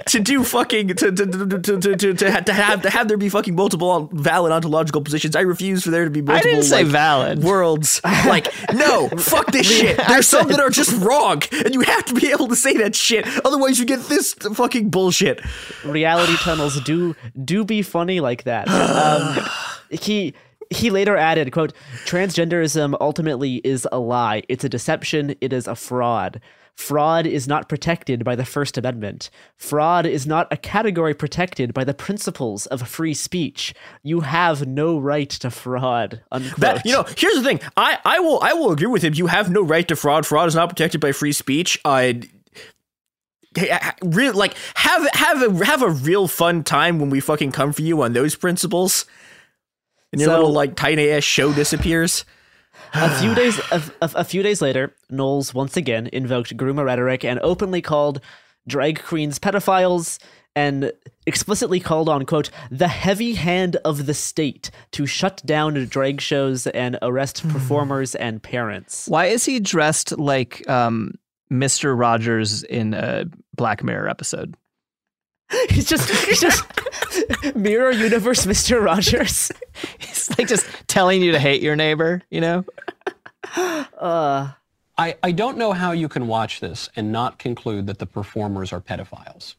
to 0.07 0.21
do 0.21 0.45
fucking 0.45 0.89
to 0.89 0.95
to 0.95 1.27
to 1.27 1.27
to 1.27 1.59
to, 1.59 1.81
to, 1.81 1.97
to, 1.97 2.15
to 2.15 2.31
have 2.55 2.83
to 2.83 2.91
have 2.91 3.09
there 3.09 3.17
be 3.17 3.29
fucking 3.29 3.57
multiple 3.57 4.09
valid 4.13 4.53
ontological 4.53 5.03
positions. 5.03 5.35
I 5.35 5.41
refuse 5.41 5.83
for 5.83 5.91
there 5.91 6.05
to 6.05 6.11
be 6.11 6.23
multiple 6.23 6.51
didn't 6.51 6.65
say 6.67 6.85
like, 6.85 6.93
valid. 6.93 7.43
worlds. 7.43 8.01
Like 8.05 8.49
no, 8.73 9.09
fuck 9.09 9.51
this 9.51 9.67
shit. 9.79 9.99
There's 10.07 10.29
some 10.29 10.47
that 10.49 10.61
are 10.61 10.71
just 10.71 10.93
wrong, 11.03 11.43
and 11.65 11.75
you 11.75 11.81
have 11.81 12.05
to 12.07 12.15
be 12.15 12.31
able 12.31 12.47
to 12.49 12.57
say 12.57 12.77
that 12.77 12.95
shit. 12.95 13.27
Otherwise, 13.45 13.81
you 13.81 13.87
get 13.87 14.05
this 14.05 14.35
fucking 14.35 14.91
bullshit. 14.91 15.41
reality 15.85 16.37
tunnels 16.37 16.81
do 16.83 17.17
do 17.45 17.65
be 17.65 17.83
funny 17.83 18.21
like 18.21 18.45
that. 18.45 18.69
Um, 18.69 19.45
he 19.91 20.35
he 20.71 20.91
later 20.91 21.17
added, 21.17 21.53
"quote 21.53 21.73
Transgenderism 22.07 22.97
ultimately 23.01 23.57
is 23.57 23.87
a 23.93 23.99
lie. 23.99 24.43
It's 24.49 24.65
a 24.65 24.69
deception. 24.69 25.35
It 25.41 25.53
is 25.53 25.67
a 25.67 25.75
fraud." 25.75 26.41
Fraud 26.81 27.27
is 27.27 27.47
not 27.47 27.69
protected 27.69 28.25
by 28.25 28.35
the 28.35 28.45
First 28.45 28.79
Amendment. 28.79 29.29
Fraud 29.59 30.07
is 30.07 30.27
not 30.27 30.49
a 30.51 30.57
category 30.57 31.13
protected 31.13 31.75
by 31.75 31.85
the 31.85 31.93
principles 31.93 32.65
of 32.67 32.89
free 32.89 33.13
speech. 33.13 33.75
You 34.03 34.21
have 34.21 34.67
no 34.67 34.99
right 34.99 35.29
to 35.29 35.51
fraud. 35.51 36.23
Unquote. 36.33 36.59
That 36.59 36.87
you 36.87 36.93
know, 36.93 37.05
here's 37.19 37.35
the 37.35 37.43
thing. 37.43 37.61
I 37.77 37.99
I 38.05 38.19
will 38.21 38.41
I 38.43 38.55
will 38.55 38.73
agree 38.73 38.87
with 38.87 39.03
him. 39.03 39.13
You 39.15 39.27
have 39.27 39.51
no 39.51 39.63
right 39.63 39.87
to 39.89 39.97
fraud. 39.97 40.25
Fraud 40.25 40.49
is 40.49 40.55
not 40.55 40.71
protected 40.71 41.03
by 41.03 41.13
free 41.13 41.33
speech. 41.33 41.79
I 41.85 42.23
real 44.03 44.33
like 44.35 44.55
have 44.75 45.07
have 45.13 45.43
a 45.43 45.65
have 45.65 45.83
a 45.83 45.91
real 45.91 46.29
fun 46.29 46.63
time 46.63 46.99
when 46.99 47.11
we 47.11 47.21
fucking 47.21 47.53
come 47.53 47.73
for 47.73 47.83
you 47.83 48.01
on 48.03 48.15
those 48.15 48.37
principles. 48.37 49.05
And 50.13 50.21
your 50.21 50.29
So- 50.29 50.37
little 50.37 50.53
like 50.53 50.77
tiny 50.77 51.09
ass 51.11 51.25
show 51.25 51.53
disappears. 51.53 52.25
a 52.95 53.11
few 53.21 53.35
days 53.35 53.59
a, 53.71 53.83
a, 54.03 54.11
a 54.17 54.25
few 54.25 54.43
days 54.43 54.61
later, 54.63 54.95
Knowles 55.11 55.53
once 55.55 55.77
again 55.77 56.09
invoked 56.13 56.57
groomer 56.57 56.85
rhetoric 56.85 57.25
and 57.25 57.39
openly 57.43 57.83
called 57.83 58.21
drag 58.67 59.03
queens 59.03 59.39
pedophiles 59.39 60.19
and 60.57 60.93
explicitly 61.27 61.79
called 61.79 62.09
on 62.09 62.27
quote 62.27 62.51
the 62.71 62.89
heavy 62.89 63.35
hand 63.35 63.77
of 63.85 64.07
the 64.07 64.15
state 64.15 64.71
to 64.93 65.07
shut 65.07 65.41
down 65.47 65.75
drag 65.87 66.21
shows 66.21 66.67
and 66.69 66.99
arrest 67.03 67.47
performers 67.49 68.15
and 68.17 68.43
parents. 68.43 69.07
Why 69.09 69.27
is 69.27 69.45
he 69.45 69.61
dressed 69.61 70.19
like 70.19 70.69
um, 70.69 71.15
Mr. 71.53 71.97
Rogers 71.99 72.65
in 72.65 72.95
a 72.95 73.27
Black 73.55 73.85
Mirror 73.85 74.09
episode? 74.09 74.57
He's 75.71 75.87
just 75.87 76.09
he's 76.27 76.41
just 76.41 76.65
mirror 77.57 77.91
universe 77.91 78.47
Mr. 78.47 78.83
Rogers. 78.83 79.51
He's 79.99 80.31
like 80.39 80.49
just 80.49 80.67
telling 80.87 81.23
you 81.23 81.33
to 81.33 81.39
hate 81.39 81.63
your 81.63 81.77
neighbor, 81.77 82.23
you 82.31 82.41
know? 82.41 82.65
Uh 83.57 84.53
I, 84.97 85.17
I 85.23 85.33
don't 85.33 85.57
know 85.57 85.73
how 85.73 85.93
you 85.93 86.09
can 86.09 86.27
watch 86.27 86.61
this 86.61 86.91
and 86.95 87.11
not 87.11 87.39
conclude 87.39 87.87
that 87.87 87.99
the 87.99 88.07
performers 88.07 88.71
are 88.71 88.83
pedophiles. 88.83 89.55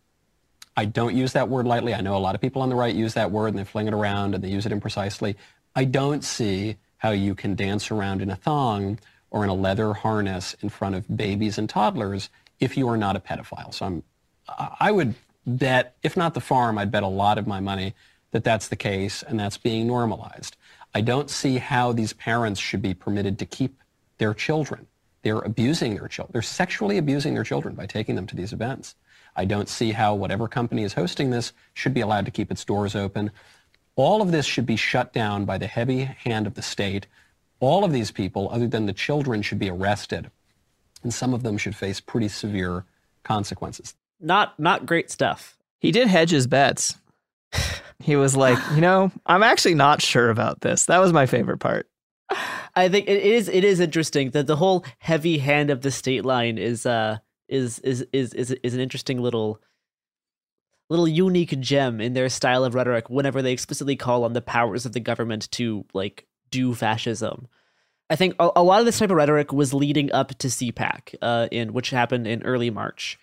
I 0.78 0.86
don't 0.86 1.16
use 1.16 1.34
that 1.34 1.50
word 1.50 1.66
lightly. 1.66 1.96
I 1.96 2.02
know 2.02 2.16
a 2.16 2.20
lot 2.20 2.36
of 2.36 2.42
people 2.42 2.62
on 2.62 2.70
the 2.70 2.76
right 2.76 2.94
use 2.94 3.16
that 3.16 3.32
word 3.32 3.48
and 3.48 3.58
they 3.58 3.64
fling 3.64 3.88
it 3.88 3.94
around 3.94 4.36
and 4.36 4.44
they 4.44 4.50
use 4.50 4.68
it 4.68 4.72
imprecisely. 4.72 5.36
I 5.76 5.86
don't 5.86 6.24
see 6.24 6.78
how 6.98 7.10
you 7.10 7.34
can 7.34 7.56
dance 7.56 7.90
around 7.90 8.22
in 8.22 8.30
a 8.30 8.36
thong 8.36 9.00
or 9.32 9.44
in 9.44 9.50
a 9.50 9.56
leather 9.56 9.94
harness 9.94 10.56
in 10.62 10.70
front 10.70 10.94
of 10.94 11.18
babies 11.18 11.58
and 11.58 11.68
toddlers 11.68 12.30
if 12.60 12.78
you 12.78 12.88
are 12.88 12.98
not 12.98 13.16
a 13.16 13.20
pedophile. 13.20 13.74
So 13.74 13.86
I'm, 13.88 14.04
I 14.48 14.76
I 14.80 14.92
would 14.92 15.16
bet, 15.46 15.96
if 16.04 16.16
not 16.16 16.34
the 16.34 16.42
farm, 16.42 16.78
I'd 16.78 16.92
bet 16.92 17.04
a 17.04 17.08
lot 17.08 17.38
of 17.38 17.48
my 17.48 17.60
money 17.60 17.94
that 18.32 18.44
that's 18.44 18.68
the 18.68 18.76
case 18.76 19.24
and 19.24 19.40
that's 19.40 19.58
being 19.58 19.88
normalized. 19.88 20.56
I 20.94 21.02
don't 21.02 21.30
see 21.30 21.58
how 21.58 21.92
these 21.92 22.14
parents 22.14 22.60
should 22.60 22.82
be 22.82 22.94
permitted 22.94 23.40
to 23.40 23.46
keep 23.46 23.82
their 24.18 24.34
children. 24.34 24.88
They're 25.24 25.40
abusing 25.40 25.96
their 25.96 26.08
children. 26.08 26.34
They're 26.34 26.42
sexually 26.42 26.98
abusing 26.98 27.34
their 27.34 27.44
children 27.44 27.76
by 27.76 27.86
taking 27.86 28.16
them 28.16 28.28
to 28.28 28.36
these 28.36 28.54
events. 28.54 28.96
I 29.36 29.46
don't 29.46 29.70
see 29.70 29.92
how 29.92 30.16
whatever 30.16 30.48
company 30.48 30.84
is 30.84 30.94
hosting 30.94 31.30
this 31.30 31.54
should 31.74 31.94
be 31.94 32.02
allowed 32.02 32.26
to 32.26 32.32
keep 32.32 32.52
its 32.52 32.66
doors 32.66 32.96
open. 32.96 33.32
All 33.96 34.22
of 34.22 34.32
this 34.32 34.46
should 34.46 34.66
be 34.66 34.76
shut 34.76 35.14
down 35.14 35.46
by 35.46 35.58
the 35.58 35.68
heavy 35.68 36.04
hand 36.04 36.48
of 36.48 36.56
the 36.56 36.62
state. 36.62 37.08
All 37.60 37.86
of 37.86 37.94
these 37.94 38.12
people, 38.12 38.50
other 38.52 38.68
than 38.68 38.86
the 38.86 38.94
children, 38.94 39.42
should 39.42 39.60
be 39.60 39.70
arrested. 39.70 40.32
And 41.04 41.14
some 41.14 41.34
of 41.34 41.44
them 41.44 41.58
should 41.58 41.76
face 41.76 42.00
pretty 42.00 42.28
severe 42.28 42.86
consequences. 43.24 43.96
Not 44.22 44.60
not 44.60 44.86
great 44.86 45.12
stuff. 45.12 45.58
He 45.80 45.92
did 45.92 46.08
hedge 46.08 46.32
his 46.32 46.48
bets. 46.48 46.96
He 48.04 48.16
was 48.16 48.36
like, 48.36 48.58
you 48.74 48.82
know, 48.82 49.12
I'm 49.28 49.44
actually 49.44 49.76
not 49.76 50.02
sure 50.02 50.32
about 50.32 50.62
this. 50.62 50.88
That 50.88 50.98
was 50.98 51.14
my 51.14 51.28
favorite 51.28 51.60
part. 51.60 51.88
I 52.76 52.90
think 52.90 53.08
it 53.08 53.22
is 53.22 53.48
it 53.48 53.64
is 53.64 53.80
interesting 53.80 54.32
that 54.32 54.48
the 54.48 54.56
whole 54.56 54.84
heavy 54.98 55.38
hand 55.38 55.70
of 55.70 55.82
the 55.82 55.92
state 55.92 56.26
line 56.26 56.58
is 56.58 56.88
uh 56.88 57.20
is 57.48 57.78
is 57.80 58.04
is 58.12 58.34
is, 58.34 58.50
is 58.64 58.74
an 58.74 58.80
interesting 58.80 59.20
little 59.20 59.62
little 60.90 61.08
unique 61.08 61.60
gem 61.60 62.02
in 62.02 62.14
their 62.14 62.28
style 62.28 62.64
of 62.64 62.76
rhetoric 62.76 63.10
whenever 63.10 63.42
they 63.42 63.54
explicitly 63.54 63.96
call 63.96 64.24
on 64.24 64.34
the 64.34 64.42
powers 64.42 64.86
of 64.86 64.94
the 64.94 65.00
government 65.00 65.52
to 65.52 65.86
like 65.94 66.26
do 66.50 66.74
fascism. 66.74 67.48
I 68.10 68.18
think 68.18 68.36
a, 68.40 68.50
a 68.58 68.64
lot 68.64 68.82
of 68.82 68.86
this 68.86 69.00
type 69.00 69.10
of 69.10 69.16
rhetoric 69.16 69.54
was 69.54 69.74
leading 69.74 70.12
up 70.12 70.38
to 70.40 70.48
CPAC, 70.48 71.16
uh, 71.22 71.48
in 71.50 71.72
which 71.72 71.92
happened 71.92 72.28
in 72.28 72.44
early 72.44 72.70
March. 72.70 73.18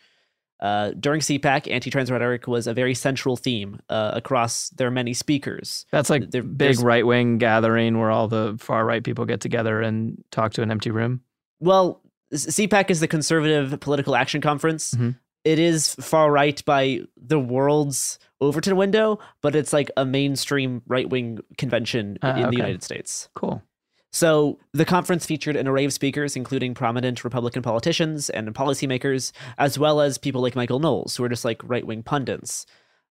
Uh, 0.60 0.90
during 0.98 1.20
CPAC, 1.20 1.70
anti-trans 1.70 2.10
rhetoric 2.10 2.46
was 2.48 2.66
a 2.66 2.74
very 2.74 2.94
central 2.94 3.36
theme 3.36 3.78
uh, 3.88 4.10
across 4.14 4.70
their 4.70 4.90
many 4.90 5.14
speakers. 5.14 5.86
That's 5.92 6.10
like 6.10 6.30
There- 6.30 6.42
big 6.42 6.80
right 6.80 7.06
wing 7.06 7.38
gathering 7.38 7.98
where 7.98 8.10
all 8.10 8.28
the 8.28 8.56
far 8.58 8.84
right 8.84 9.02
people 9.04 9.24
get 9.24 9.40
together 9.40 9.80
and 9.80 10.22
talk 10.30 10.52
to 10.54 10.62
an 10.62 10.70
empty 10.70 10.90
room. 10.90 11.20
Well, 11.60 12.02
CPAC 12.32 12.90
is 12.90 13.00
the 13.00 13.08
Conservative 13.08 13.78
Political 13.80 14.16
Action 14.16 14.40
Conference. 14.40 14.94
Mhm. 14.94 15.16
It 15.44 15.58
is 15.58 15.94
far 15.94 16.30
right 16.30 16.62
by 16.64 17.00
the 17.16 17.38
world's 17.38 18.18
Overton 18.40 18.76
window, 18.76 19.18
but 19.40 19.54
it's 19.56 19.72
like 19.72 19.90
a 19.96 20.04
mainstream 20.04 20.82
right 20.86 21.08
wing 21.08 21.38
convention 21.56 22.18
Ah, 22.22 22.32
in 22.36 22.42
okay. 22.42 22.50
the 22.50 22.56
United 22.56 22.82
States. 22.82 23.28
Cool. 23.34 23.62
So 24.10 24.58
the 24.72 24.84
conference 24.84 25.26
featured 25.26 25.56
an 25.56 25.68
array 25.68 25.84
of 25.84 25.92
speakers, 25.92 26.34
including 26.34 26.74
prominent 26.74 27.24
Republican 27.24 27.62
politicians 27.62 28.30
and 28.30 28.52
policymakers, 28.54 29.32
as 29.58 29.78
well 29.78 30.00
as 30.00 30.16
people 30.16 30.40
like 30.40 30.56
Michael 30.56 30.80
Knowles, 30.80 31.16
who 31.16 31.24
are 31.24 31.28
just 31.28 31.44
like 31.44 31.60
right 31.62 31.86
wing 31.86 32.02
pundits. 32.02 32.64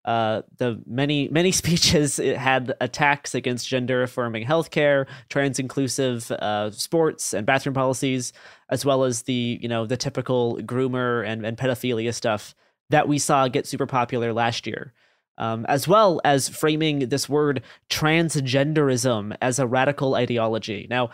Uh, 0.06 0.42
the 0.58 0.80
many 0.86 1.28
many 1.28 1.50
speeches 1.62 2.16
had 2.16 2.72
attacks 2.80 3.34
against 3.34 3.68
gender 3.68 4.02
affirming 4.02 4.46
healthcare, 4.46 5.06
trans 5.28 5.58
inclusive 5.58 6.30
uh, 6.30 6.70
sports 6.70 7.34
and 7.34 7.44
bathroom 7.44 7.74
policies, 7.74 8.32
as 8.70 8.84
well 8.84 9.04
as 9.04 9.22
the 9.22 9.58
you 9.60 9.68
know 9.68 9.84
the 9.84 9.96
typical 9.96 10.58
groomer 10.62 11.26
and, 11.26 11.44
and 11.44 11.58
pedophilia 11.58 12.14
stuff 12.14 12.54
that 12.88 13.08
we 13.08 13.18
saw 13.18 13.48
get 13.48 13.66
super 13.66 13.86
popular 13.86 14.32
last 14.32 14.66
year. 14.66 14.94
Um, 15.38 15.66
as 15.68 15.86
well 15.86 16.20
as 16.24 16.48
framing 16.48 17.10
this 17.10 17.28
word 17.28 17.62
transgenderism 17.90 19.36
as 19.42 19.58
a 19.58 19.66
radical 19.66 20.14
ideology. 20.14 20.86
Now, 20.88 21.10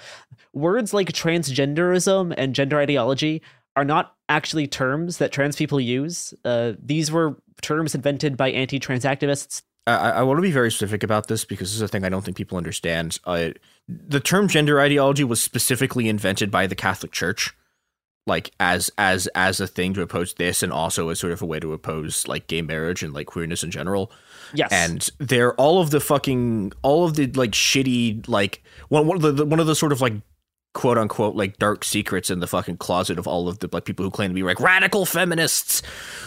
words 0.53 0.95
like 0.95 1.09
transgenderism 1.13 2.33
and 2.37 2.55
gender 2.55 2.79
ideology 2.79 3.43
are 3.75 3.85
not 3.85 4.15
actually 4.29 4.67
terms 4.67 5.19
that 5.19 5.33
trans 5.33 5.57
people 5.57 5.81
use. 5.81 6.35
Uh, 6.45 6.73
these 6.83 7.11
were 7.11 7.37
terms 7.63 7.95
invented 7.95 8.37
by 8.37 8.51
anti 8.51 8.79
trans 8.79 9.05
activists. 9.05 9.63
I, 9.87 10.11
I 10.11 10.23
want 10.23 10.39
to 10.39 10.43
be 10.43 10.53
very 10.53 10.71
specific 10.71 11.03
about 11.03 11.27
this 11.27 11.45
because 11.45 11.71
this 11.71 11.77
is 11.77 11.83
a 11.83 11.89
thing 11.89 12.05
I 12.05 12.09
don't 12.09 12.25
think 12.25 12.37
people 12.37 12.59
understand. 12.59 13.19
Uh, 13.25 13.51
the 13.89 14.21
term 14.21 14.49
gender 14.49 14.81
ideology 14.81 15.25
was 15.25 15.43
specifically 15.43 16.09
invented 16.09 16.51
by 16.51 16.67
the 16.67 16.77
Catholic 16.77 17.13
Church, 17.13 17.53
like 18.27 18.51
as 18.61 18.91
as 18.99 19.27
as 19.35 19.61
a 19.61 19.67
thing 19.67 19.95
to 19.95 20.03
oppose 20.03 20.35
this, 20.35 20.63
and 20.63 20.73
also 20.73 21.09
as 21.09 21.19
sort 21.21 21.33
of 21.33 21.43
a 21.43 21.47
way 21.47 21.59
to 21.61 21.73
oppose 21.73 22.27
like 22.29 22.47
gay 22.47 22.63
marriage 22.63 23.03
and 23.03 23.13
like 23.13 23.27
queerness 23.27 23.63
in 23.65 23.71
general. 23.71 24.13
Yes. 24.55 24.71
and 24.71 25.09
they're 25.19 25.55
all 25.55 25.81
of 25.81 25.91
the 25.91 26.01
fucking 26.01 26.73
all 26.83 27.05
of 27.07 27.15
the 27.15 27.27
like 27.29 27.53
shitty 27.53 28.29
like 28.29 28.63
one 28.91 29.07
one 29.07 29.17
of 29.17 29.23
the- 29.23 29.33
the 29.33 29.47
one 29.47 29.61
of 29.61 29.67
the 29.67 29.75
sort 29.75 29.93
of 29.93 30.01
like 30.03 30.13
quote 30.75 30.97
unquote 30.97 31.35
like 31.35 31.59
dark 31.59 31.85
secrets 31.85 32.31
in 32.31 32.41
the 32.41 32.47
fucking 32.47 32.79
closet 32.79 33.19
of 33.19 33.27
all 33.27 33.49
of 33.49 33.59
the 33.59 33.69
like 33.73 33.85
people 33.85 34.05
who 34.05 34.11
claim 34.11 34.31
to 34.31 34.35
be 34.35 34.43
like 34.43 34.59
radical 34.59 35.05
feminists 35.05 35.83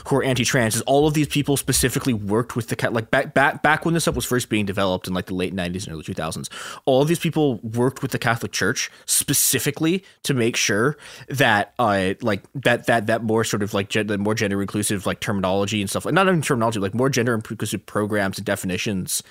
who 0.08 0.18
are 0.18 0.24
anti-trans 0.24 0.76
is 0.76 0.82
all 0.84 1.08
of 1.08 1.16
these 1.16 1.28
people 1.28 1.58
specifically 1.58 2.14
worked 2.14 2.56
with 2.56 2.68
the 2.68 2.76
cat 2.76 2.94
like 2.94 3.10
back 3.10 3.34
back 3.34 3.64
back 3.64 3.86
when 3.86 3.94
this 3.94 4.04
stuff 4.04 4.16
was 4.16 4.26
first 4.26 4.48
being 4.48 4.66
developed 4.66 5.08
in 5.08 5.14
like 5.14 5.26
the 5.26 5.34
late 5.34 5.56
90s 5.56 5.86
and 5.86 5.94
early 5.94 6.04
2000s 6.04 6.50
all 6.86 7.02
of 7.02 7.08
these 7.08 7.18
people 7.18 7.58
worked 7.60 8.04
with 8.04 8.12
the 8.12 8.20
catholic 8.20 8.52
church 8.52 8.92
specifically 9.06 10.04
to 10.22 10.34
make 10.34 10.56
sure 10.56 10.96
that 11.28 11.74
uh 11.80 12.14
like 12.22 12.44
that 12.54 12.86
that 12.86 13.08
that 13.08 13.24
more 13.24 13.44
sort 13.44 13.64
of 13.64 13.74
like 13.74 13.90
gen- 13.90 14.08
the 14.08 14.18
more 14.18 14.36
gender 14.36 14.62
inclusive 14.62 15.08
like 15.08 15.20
terminology 15.20 15.82
and 15.82 15.90
stuff 15.90 16.06
like 16.06 16.14
not 16.14 16.28
even 16.28 16.42
terminology 16.42 16.80
like 16.80 16.94
more 16.94 17.10
gender 17.10 17.34
inclusive 17.34 17.84
programs 17.88 18.38
and 18.38 18.46
definitions 18.46 19.24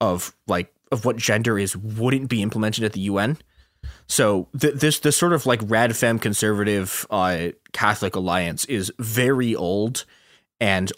of 0.00 0.34
like 0.46 0.72
of 0.90 1.04
what 1.04 1.16
gender 1.16 1.58
is 1.58 1.76
wouldn't 1.76 2.28
be 2.28 2.42
implemented 2.42 2.84
at 2.84 2.92
the 2.92 3.00
UN. 3.00 3.38
So 4.06 4.48
th- 4.58 4.74
this 4.74 4.98
this 5.00 5.16
sort 5.16 5.32
of 5.32 5.46
like 5.46 5.60
rad 5.64 5.96
femme 5.96 6.18
conservative 6.18 7.06
uh, 7.10 7.48
Catholic 7.72 8.16
alliance 8.16 8.64
is 8.66 8.92
very 8.98 9.54
old 9.54 10.04
and 10.60 10.90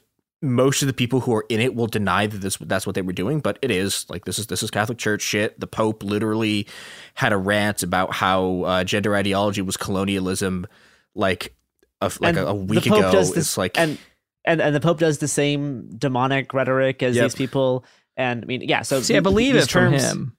most 0.43 0.81
of 0.81 0.87
the 0.89 0.95
people 0.95 1.21
who 1.21 1.35
are 1.35 1.45
in 1.51 1.61
it 1.61 1.75
will 1.75 1.87
deny 1.87 2.27
that 2.27 2.39
this 2.39 2.57
that's 2.57 2.87
what 2.87 2.95
they 2.95 3.03
were 3.03 3.13
doing, 3.13 3.41
but 3.41 3.59
it 3.61 3.71
is 3.71 4.07
like 4.09 4.25
this 4.25 4.39
is 4.39 4.47
this 4.47 4.63
is 4.63 4.71
Catholic 4.71 4.97
Church 4.97 5.21
shit. 5.21 5.61
The 5.61 5.67
Pope 5.67 6.03
literally 6.03 6.67
had 7.15 7.33
a 7.33 7.37
rant 7.37 7.83
about 7.83 8.15
how 8.15 8.63
uh, 8.63 8.85
gender 8.85 9.15
ideology 9.15 9.61
was 9.61 9.77
colonialism, 9.77 10.67
like 11.15 11.55
a, 12.01 12.11
like 12.21 12.37
a, 12.37 12.47
a 12.47 12.55
week 12.55 12.85
Pope 12.87 12.99
ago. 13.01 13.13
does 13.13 13.29
It's 13.29 13.37
this, 13.37 13.59
like 13.59 13.79
and 13.79 13.99
and 14.45 14.63
and 14.63 14.75
the 14.75 14.81
Pope 14.81 14.99
does 14.99 15.19
the 15.19 15.29
same 15.29 15.91
demonic 15.99 16.55
rhetoric 16.55 17.03
as 17.03 17.17
Yep. 17.17 17.25
these 17.25 17.35
people. 17.35 17.85
And 18.17 18.43
I 18.43 18.47
mean, 18.47 18.63
yeah. 18.63 18.81
So 18.83 19.03
See, 19.03 19.17
I 19.17 19.21
believe 19.21 19.55
these 19.55 19.65
it 19.65 19.71
from 19.71 19.93
him. 19.93 20.37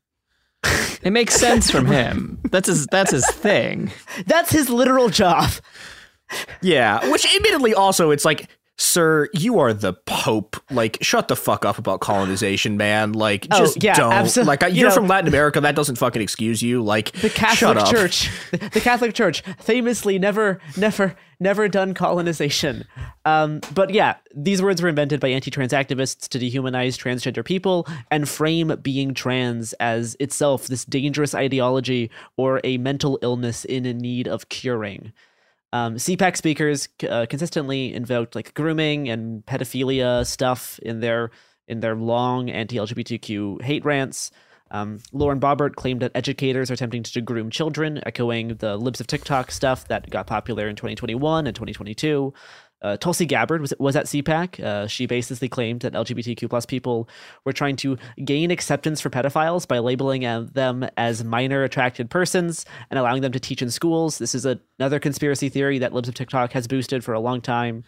It 1.04 1.12
makes 1.12 1.34
sense 1.34 1.72
from 1.72 1.88
him. 1.88 2.38
That's 2.52 2.68
his. 2.68 2.86
That's 2.92 3.10
his 3.10 3.26
thing. 3.32 3.92
That's 4.28 4.52
his 4.52 4.70
literal 4.70 5.10
job. 5.10 5.50
Yeah, 6.62 7.10
which 7.12 7.26
admittedly 7.36 7.74
also 7.74 8.12
it's 8.12 8.24
like, 8.24 8.48
sir, 8.82 9.30
you 9.34 9.60
are 9.60 9.74
the 9.74 9.94
Pope. 9.94 10.58
Like, 10.72 10.98
shut 11.02 11.28
the 11.28 11.36
fuck 11.36 11.66
up 11.66 11.78
about 11.78 12.00
colonization, 12.02 12.78
man. 12.78 13.14
Like, 13.14 13.48
Oh, 13.52 13.60
just 13.60 13.84
yeah, 13.84 13.94
don't. 13.96 14.12
abso- 14.12 14.46
like, 14.46 14.62
you 14.64 14.70
you're 14.70 14.90
know- 14.90 14.96
from 14.96 15.08
Latin 15.08 15.28
America. 15.28 15.62
That 15.62 15.76
doesn't 15.76 15.96
fucking 15.98 16.22
excuse 16.22 16.62
you. 16.62 16.82
Like, 16.84 17.12
the 17.14 17.30
Catholic 17.30 17.58
shut 17.58 17.78
up. 17.78 17.90
Church, 17.90 18.30
the, 18.52 18.58
the 18.58 18.82
Catholic 18.82 19.14
Church, 19.14 19.42
famously 19.60 20.18
never, 20.20 20.60
never, 20.78 21.16
never 21.40 21.68
done 21.68 21.94
colonization. 21.94 22.86
Um, 23.26 23.62
but 23.74 23.92
yeah, 23.92 24.16
these 24.36 24.62
words 24.62 24.82
were 24.82 24.90
invented 24.90 25.20
by 25.20 25.28
anti-trans 25.30 25.74
activists 25.74 26.28
to 26.30 26.40
dehumanize 26.40 26.98
transgender 26.98 27.46
people 27.46 27.88
and 28.10 28.28
frame 28.28 28.76
being 28.82 29.14
trans 29.14 29.74
as 29.74 30.16
itself 30.20 30.68
this 30.68 30.86
dangerous 30.86 31.36
ideology 31.36 32.10
or 32.38 32.60
a 32.64 32.78
mental 32.78 33.20
illness 33.22 33.64
in 33.66 33.84
need 33.98 34.28
of 34.28 34.50
curing. 34.50 35.14
Um, 35.74 35.96
CPAC 35.96 36.36
speakers 36.36 36.90
uh, 37.10 37.26
consistently 37.30 37.94
invoked 37.94 38.36
like 38.36 38.54
grooming 38.54 39.10
and 39.10 39.46
pedophilia 39.46 40.26
stuff 40.26 40.80
in 40.80 41.00
their 41.00 41.32
in 41.68 41.80
their 41.80 41.96
long 41.96 42.50
anti-LGBTQ 42.50 43.62
hate 43.62 43.86
rants. 43.86 44.32
Um, 44.72 45.00
Lauren 45.12 45.40
Boebert 45.40 45.76
claimed 45.76 46.02
that 46.02 46.12
educators 46.16 46.70
are 46.70 46.74
attempting 46.74 47.04
to 47.04 47.22
groom 47.22 47.50
children, 47.50 48.02
echoing 48.06 48.56
the 48.56 48.78
libs 48.78 49.00
of 49.00 49.08
TikTok 49.08 49.52
stuff 49.52 49.88
that 49.88 50.10
got 50.10 50.28
popular 50.28 50.68
in 50.68 50.76
2021 50.76 51.48
and 51.48 51.56
2022. 51.56 52.34
Uh, 52.82 52.98
Tulsi 52.98 53.26
Gabbard 53.26 53.62
was, 53.62 53.74
was 53.80 53.96
at 53.96 54.06
CPAC. 54.06 54.60
Uh, 54.60 54.88
she 54.88 55.06
basically 55.06 55.50
claimed 55.50 55.82
that 55.82 55.94
LGBTQ 55.94 56.50
plus 56.50 56.66
people 56.66 57.08
were 57.46 57.54
trying 57.54 57.76
to 57.78 57.98
gain 58.24 58.52
acceptance 58.52 59.00
for 59.00 59.10
pedophiles 59.10 59.68
by 59.68 59.80
labeling 59.80 60.22
them 60.54 60.88
as 60.98 61.24
minor 61.24 61.64
attracted 61.64 62.10
persons 62.10 62.66
and 62.90 63.00
allowing 63.00 63.22
them 63.22 63.32
to 63.32 63.40
teach 63.40 63.62
in 63.62 63.70
schools. 63.70 64.18
This 64.18 64.34
is 64.34 64.46
a, 64.46 64.60
another 64.80 65.00
conspiracy 65.00 65.50
theory 65.50 65.80
that 65.80 65.94
Libs 65.94 66.10
of 66.10 66.16
TikTok 66.16 66.52
has 66.54 66.68
boosted 66.68 67.04
for 67.04 67.14
a 67.14 67.20
long 67.20 67.42
time. 67.42 67.84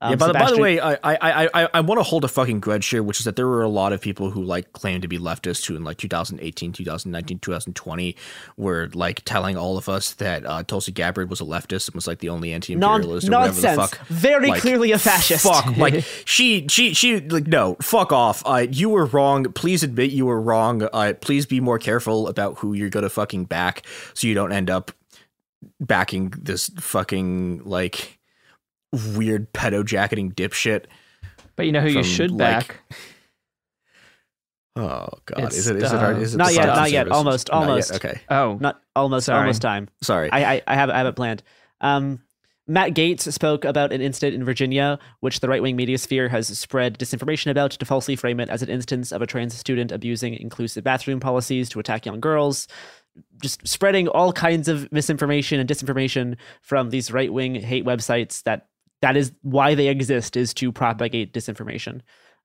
Um, 0.00 0.10
yeah, 0.10 0.16
by, 0.16 0.26
the, 0.28 0.32
by 0.34 0.50
the 0.52 0.58
way, 0.58 0.78
I 0.78 0.94
I 1.02 1.18
I 1.54 1.68
I, 1.74 1.80
want 1.80 1.98
to 1.98 2.04
hold 2.04 2.24
a 2.24 2.28
fucking 2.28 2.60
grudge 2.60 2.86
here, 2.86 3.02
which 3.02 3.18
is 3.18 3.24
that 3.24 3.34
there 3.34 3.48
were 3.48 3.62
a 3.62 3.68
lot 3.68 3.92
of 3.92 4.00
people 4.00 4.30
who 4.30 4.44
like 4.44 4.72
claimed 4.72 5.02
to 5.02 5.08
be 5.08 5.18
leftists 5.18 5.66
who 5.66 5.74
in 5.74 5.82
like 5.82 5.96
2018, 5.96 6.72
2019, 6.72 7.38
2020 7.40 8.16
were 8.56 8.88
like 8.94 9.22
telling 9.24 9.56
all 9.56 9.76
of 9.76 9.88
us 9.88 10.14
that 10.14 10.46
uh, 10.46 10.62
Tulsi 10.62 10.92
Gabbard 10.92 11.30
was 11.30 11.40
a 11.40 11.44
leftist 11.44 11.88
and 11.88 11.96
was 11.96 12.06
like 12.06 12.20
the 12.20 12.28
only 12.28 12.52
anti-imperialist 12.52 13.28
or 13.28 13.32
whatever 13.32 13.60
the 13.60 13.74
fuck. 13.74 14.06
Very 14.06 14.50
Like, 14.50 14.62
clearly 14.62 14.92
a 14.92 14.98
fascist. 14.98 15.42
Fuck, 15.42 15.76
like 15.76 16.04
she 16.24 16.68
she 16.68 16.94
she 16.94 17.18
like 17.20 17.48
no, 17.48 17.76
fuck 17.82 18.12
off. 18.12 18.44
Uh, 18.46 18.66
you 18.70 18.90
were 18.90 19.06
wrong. 19.06 19.52
Please 19.52 19.82
admit 19.82 20.12
you 20.12 20.26
were 20.26 20.40
wrong. 20.40 20.88
Uh, 20.92 21.14
please 21.20 21.44
be 21.44 21.60
more 21.60 21.78
careful 21.80 22.28
about 22.28 22.58
who 22.58 22.72
you're 22.72 22.88
gonna 22.88 23.08
fucking 23.08 23.46
back, 23.46 23.84
so 24.14 24.28
you 24.28 24.34
don't 24.34 24.52
end 24.52 24.70
up 24.70 24.92
backing 25.80 26.32
this 26.40 26.70
fucking 26.78 27.62
like 27.64 28.17
weird 28.92 29.52
pedo 29.52 29.84
jacketing 29.84 30.32
dipshit. 30.32 30.86
But 31.56 31.66
you 31.66 31.72
know 31.72 31.80
who 31.80 31.88
you 31.88 32.02
should 32.04 32.30
like- 32.30 32.38
back? 32.68 32.80
Oh 34.76 35.08
god, 35.26 35.44
It's, 35.46 35.56
is 35.56 35.66
it 35.66 35.76
is 35.82 35.92
it, 35.92 35.96
our, 35.98 36.14
uh, 36.14 36.18
is 36.18 36.34
it 36.34 36.38
not 36.38 36.54
yet, 36.54 36.66
not 36.66 36.90
yet, 36.92 37.00
service? 37.06 37.16
almost, 37.16 37.48
Not 37.50 37.60
yet, 37.62 37.68
almost. 37.68 37.94
Okay. 37.94 38.20
Oh, 38.28 38.58
not 38.60 38.80
almost, 38.94 39.26
Sorry. 39.26 39.40
almost 39.40 39.60
time. 39.60 39.88
Sorry. 40.02 40.30
I, 40.30 40.54
I, 40.54 40.62
I 40.68 40.74
have, 40.76 40.88
I 40.90 40.98
have 40.98 41.06
it 41.08 41.16
planned. 41.16 41.42
Um, 41.80 42.20
Matt 42.68 42.90
Gaetz 42.94 43.32
spoke 43.32 43.64
about 43.64 43.92
an 43.92 44.00
incident 44.00 44.34
in 44.36 44.44
Virginia, 44.44 45.00
which 45.18 45.40
the 45.40 45.48
right 45.48 45.60
wing 45.62 45.74
media 45.74 45.98
sphere 45.98 46.28
has 46.28 46.46
spread 46.56 46.96
disinformation 46.96 47.50
about 47.50 47.72
to 47.72 47.84
falsely 47.86 48.14
frame 48.14 48.38
it 48.38 48.50
as 48.50 48.62
an 48.62 48.68
instance 48.68 49.10
of 49.10 49.20
a 49.20 49.26
trans 49.26 49.56
student 49.56 49.90
abusing 49.90 50.34
inclusive 50.34 50.84
bathroom 50.84 51.18
policies 51.18 51.68
to 51.70 51.80
attack 51.80 52.06
young 52.06 52.20
girls. 52.20 52.68
Just 53.42 53.66
spreading 53.66 54.06
all 54.06 54.32
kinds 54.32 54.68
of 54.68 54.92
misinformation 54.92 55.58
and 55.58 55.68
disinformation 55.68 56.36
from 56.60 56.90
these 56.90 57.10
right 57.10 57.32
wing 57.32 57.56
hate 57.56 57.84
websites 57.84 58.44
that 58.44 58.68
that 59.02 59.16
is 59.16 59.32
why 59.42 59.74
they 59.74 59.88
exist 59.88 60.36
is 60.36 60.52
to 60.54 60.72
propagate 60.72 61.32
disinformation. 61.32 62.00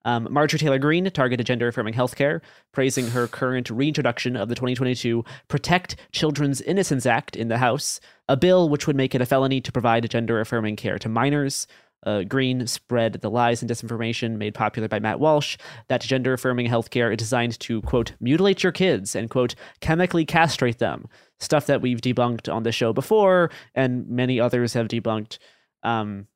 Um, 0.06 0.28
Marjorie 0.30 0.60
Taylor 0.60 0.80
Greene 0.80 1.10
targeted 1.12 1.46
gender 1.46 1.68
affirming 1.68 1.94
healthcare, 1.94 2.42
praising 2.74 3.08
her 3.08 3.28
current 3.28 3.70
reintroduction 3.70 4.36
of 4.36 4.50
the 4.50 4.56
2022 4.56 5.24
Protect 5.48 5.96
Children's 6.12 6.62
Innocence 6.62 7.06
Act 7.06 7.36
in 7.36 7.48
the 7.48 7.58
House, 7.58 8.00
a 8.28 8.36
bill 8.36 8.68
which 8.68 8.86
would 8.86 8.98
make 8.98 9.16
it 9.16 9.22
a 9.22 9.26
felony 9.26 9.62
to 9.62 9.72
provide 9.72 10.10
gender 10.10 10.40
affirming 10.42 10.76
care 10.76 11.00
to 11.00 11.08
minors. 11.08 11.68
Uh, 12.06 12.24
Greene 12.24 12.68
spread 12.68 13.14
the 13.14 13.30
lies 13.30 13.62
and 13.62 13.72
disinformation 13.72 14.36
made 14.38 14.54
popular 14.54 14.90
by 14.90 15.00
Matt 15.00 15.22
Walsh 15.22 15.58
that 15.88 16.02
gender 16.02 16.34
affirming 16.34 16.68
healthcare 16.68 17.12
is 17.12 17.18
designed 17.18 17.58
to, 17.62 17.82
quote, 17.84 18.12
mutilate 18.20 18.62
your 18.62 18.74
kids 18.74 19.16
and, 19.16 19.30
quote, 19.30 19.56
chemically 19.80 20.26
castrate 20.26 20.80
them. 20.80 21.08
Stuff 21.40 21.66
that 21.68 21.82
we've 21.82 22.02
debunked 22.02 22.54
on 22.54 22.64
the 22.64 22.74
show 22.74 22.92
before 22.92 23.52
and 23.74 24.06
many 24.10 24.38
others 24.38 24.74
have 24.74 24.90
debunked. 24.90 25.38
Um, 25.84 26.28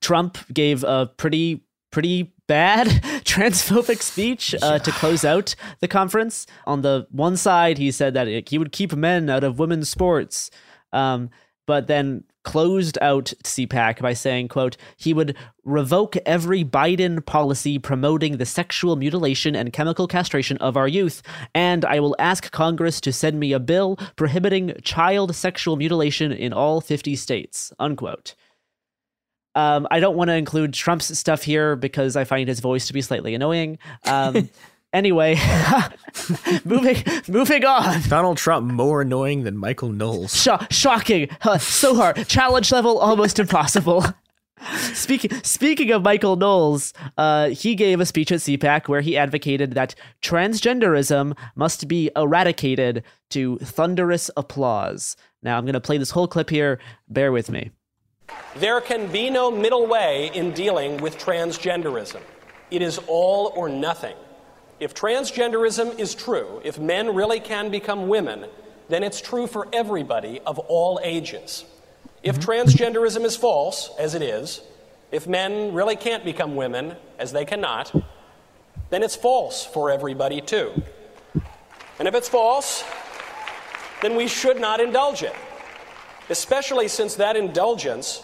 Trump 0.00 0.38
gave 0.52 0.84
a 0.84 1.10
pretty 1.16 1.64
pretty 1.90 2.34
bad 2.46 2.86
transphobic 3.24 4.02
speech 4.02 4.54
uh, 4.62 4.78
to 4.78 4.90
close 4.92 5.24
out 5.24 5.54
the 5.80 5.88
conference. 5.88 6.46
On 6.66 6.82
the 6.82 7.06
one 7.10 7.36
side, 7.36 7.78
he 7.78 7.90
said 7.90 8.14
that 8.14 8.28
it, 8.28 8.48
he 8.48 8.58
would 8.58 8.72
keep 8.72 8.94
men 8.94 9.30
out 9.30 9.44
of 9.44 9.58
women's 9.58 9.88
sports, 9.88 10.50
um, 10.92 11.30
but 11.66 11.86
then 11.86 12.24
closed 12.44 12.96
out 13.02 13.34
CPAC 13.44 14.00
by 14.00 14.14
saying, 14.14 14.48
"quote 14.48 14.78
He 14.96 15.12
would 15.12 15.36
revoke 15.64 16.16
every 16.24 16.64
Biden 16.64 17.24
policy 17.24 17.78
promoting 17.78 18.38
the 18.38 18.46
sexual 18.46 18.96
mutilation 18.96 19.54
and 19.54 19.72
chemical 19.72 20.06
castration 20.06 20.56
of 20.58 20.76
our 20.76 20.88
youth, 20.88 21.20
and 21.54 21.84
I 21.84 22.00
will 22.00 22.16
ask 22.18 22.50
Congress 22.50 23.02
to 23.02 23.12
send 23.12 23.38
me 23.38 23.52
a 23.52 23.60
bill 23.60 23.98
prohibiting 24.16 24.74
child 24.82 25.34
sexual 25.34 25.76
mutilation 25.76 26.32
in 26.32 26.54
all 26.54 26.80
50 26.80 27.16
states." 27.16 27.70
Unquote. 27.78 28.34
Um, 29.58 29.88
I 29.90 29.98
don't 29.98 30.16
want 30.16 30.28
to 30.28 30.34
include 30.34 30.72
Trump's 30.72 31.18
stuff 31.18 31.42
here 31.42 31.74
because 31.74 32.14
I 32.14 32.22
find 32.22 32.48
his 32.48 32.60
voice 32.60 32.86
to 32.86 32.92
be 32.92 33.02
slightly 33.02 33.34
annoying. 33.34 33.78
Um, 34.04 34.48
anyway, 34.92 35.34
moving 36.64 37.02
moving 37.26 37.64
on. 37.64 38.02
Donald 38.02 38.36
Trump 38.36 38.70
more 38.70 39.00
annoying 39.00 39.42
than 39.42 39.56
Michael 39.56 39.90
Knowles. 39.90 40.32
Sho- 40.40 40.64
shocking, 40.70 41.28
Huh, 41.40 41.58
so 41.58 41.96
hard, 41.96 42.28
challenge 42.28 42.70
level 42.70 42.98
almost 42.98 43.40
impossible. 43.40 44.04
Speaking 44.92 45.32
speaking 45.42 45.90
of 45.90 46.02
Michael 46.02 46.36
Knowles, 46.36 46.92
uh, 47.16 47.48
he 47.48 47.74
gave 47.74 47.98
a 47.98 48.06
speech 48.06 48.30
at 48.30 48.38
CPAC 48.38 48.86
where 48.86 49.00
he 49.00 49.16
advocated 49.16 49.72
that 49.72 49.96
transgenderism 50.22 51.36
must 51.56 51.88
be 51.88 52.10
eradicated 52.14 53.02
to 53.30 53.58
thunderous 53.58 54.30
applause. 54.36 55.16
Now 55.42 55.58
I'm 55.58 55.64
going 55.64 55.72
to 55.74 55.80
play 55.80 55.98
this 55.98 56.10
whole 56.10 56.28
clip 56.28 56.48
here. 56.48 56.78
Bear 57.08 57.32
with 57.32 57.50
me. 57.50 57.70
There 58.56 58.80
can 58.80 59.10
be 59.10 59.30
no 59.30 59.50
middle 59.50 59.86
way 59.86 60.30
in 60.34 60.52
dealing 60.52 60.96
with 60.98 61.18
transgenderism. 61.18 62.20
It 62.70 62.82
is 62.82 62.98
all 63.06 63.52
or 63.54 63.68
nothing. 63.68 64.16
If 64.80 64.94
transgenderism 64.94 65.98
is 65.98 66.14
true, 66.14 66.60
if 66.64 66.78
men 66.78 67.14
really 67.14 67.40
can 67.40 67.70
become 67.70 68.08
women, 68.08 68.46
then 68.88 69.02
it's 69.02 69.20
true 69.20 69.46
for 69.46 69.68
everybody 69.72 70.40
of 70.46 70.58
all 70.58 71.00
ages. 71.02 71.64
If 72.22 72.38
mm-hmm. 72.38 72.50
transgenderism 72.50 73.24
is 73.24 73.36
false, 73.36 73.90
as 73.98 74.14
it 74.14 74.22
is, 74.22 74.60
if 75.10 75.26
men 75.26 75.72
really 75.72 75.96
can't 75.96 76.24
become 76.24 76.56
women, 76.56 76.96
as 77.18 77.32
they 77.32 77.44
cannot, 77.44 77.92
then 78.90 79.02
it's 79.02 79.16
false 79.16 79.64
for 79.64 79.90
everybody 79.90 80.40
too. 80.40 80.82
And 81.98 82.06
if 82.06 82.14
it's 82.14 82.28
false, 82.28 82.84
then 84.02 84.14
we 84.14 84.28
should 84.28 84.60
not 84.60 84.80
indulge 84.80 85.22
it, 85.22 85.34
especially 86.28 86.88
since 86.88 87.16
that 87.16 87.36
indulgence 87.36 88.22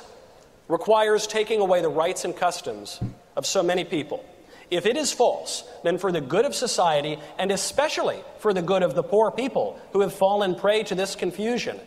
requires 0.69 1.27
taking 1.27 1.61
away 1.61 1.83
the 1.83 1.89
rights 1.89 2.25
and 2.25 2.37
customs 2.37 3.01
of 3.37 3.47
so 3.47 3.63
many 3.63 3.85
people. 3.85 4.25
If 4.71 4.87
it 4.87 4.97
is 4.97 5.13
false, 5.13 5.65
then 5.83 5.99
for 5.99 6.11
the 6.11 6.21
good 6.21 6.45
of 6.45 6.55
society, 6.55 7.19
and 7.39 7.51
especially 7.51 8.19
for 8.39 8.55
the 8.55 8.63
good 8.63 8.83
of 8.83 8.95
the 8.95 9.03
poor 9.03 9.31
people 9.31 9.79
who 9.93 10.01
have 10.01 10.13
fallen 10.13 10.55
prey 10.55 10.83
to 10.85 10.95
this 10.95 11.15
confusion, 11.15 11.79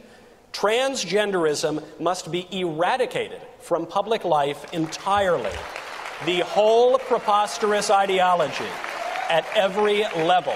transgenderism 0.54 1.84
must 2.00 2.32
be 2.32 2.48
eradicated 2.52 3.42
from 3.60 3.86
public 3.86 4.24
life 4.24 4.74
entirely. 4.74 5.52
The 6.26 6.40
whole 6.42 6.98
preposterous 6.98 7.90
ideology 7.90 8.70
at 9.30 9.46
every 9.56 10.04
level. 10.16 10.56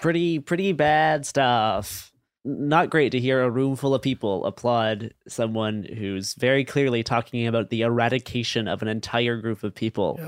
Pretty 0.00 0.38
pretty 0.38 0.72
bad 0.72 1.26
stuff. 1.26 2.07
Not 2.48 2.90
great 2.90 3.12
to 3.12 3.20
hear 3.20 3.42
a 3.42 3.50
room 3.50 3.76
full 3.76 3.94
of 3.94 4.02
people 4.02 4.46
applaud 4.46 5.12
someone 5.28 5.82
who's 5.82 6.34
very 6.34 6.64
clearly 6.64 7.02
talking 7.02 7.46
about 7.46 7.70
the 7.70 7.82
eradication 7.82 8.66
of 8.66 8.80
an 8.80 8.88
entire 8.88 9.36
group 9.36 9.62
of 9.62 9.74
people. 9.74 10.18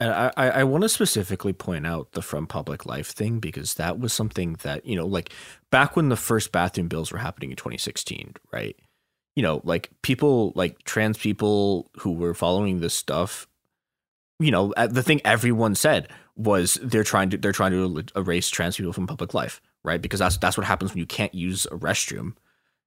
And 0.00 0.12
I, 0.12 0.32
I, 0.36 0.50
I 0.50 0.64
want 0.64 0.82
to 0.82 0.88
specifically 0.88 1.52
point 1.52 1.86
out 1.86 2.10
the 2.12 2.22
from 2.22 2.48
public 2.48 2.84
life 2.86 3.08
thing 3.08 3.38
because 3.38 3.74
that 3.74 4.00
was 4.00 4.12
something 4.12 4.54
that, 4.62 4.84
you 4.84 4.96
know, 4.96 5.06
like 5.06 5.32
back 5.70 5.94
when 5.94 6.08
the 6.08 6.16
first 6.16 6.50
bathroom 6.50 6.88
bills 6.88 7.12
were 7.12 7.18
happening 7.18 7.50
in 7.50 7.56
2016, 7.56 8.34
right? 8.52 8.76
You 9.36 9.44
know, 9.44 9.60
like 9.62 9.90
people, 10.02 10.52
like 10.56 10.82
trans 10.82 11.18
people 11.18 11.88
who 11.98 12.12
were 12.14 12.34
following 12.34 12.80
this 12.80 12.94
stuff, 12.94 13.46
you 14.40 14.50
know, 14.50 14.72
uh, 14.76 14.88
the 14.88 15.04
thing 15.04 15.20
everyone 15.24 15.76
said 15.76 16.08
was 16.34 16.80
they're 16.82 17.04
trying 17.04 17.30
to 17.30 17.38
they're 17.38 17.52
trying 17.52 17.70
to 17.70 18.04
erase 18.16 18.50
trans 18.50 18.76
people 18.76 18.92
from 18.92 19.06
public 19.06 19.34
life, 19.34 19.60
right? 19.84 20.00
Because 20.00 20.20
that's 20.20 20.36
that's 20.38 20.56
what 20.56 20.66
happens 20.66 20.92
when 20.92 20.98
you 20.98 21.06
can't 21.06 21.34
use 21.34 21.66
a 21.66 21.76
restroom 21.76 22.34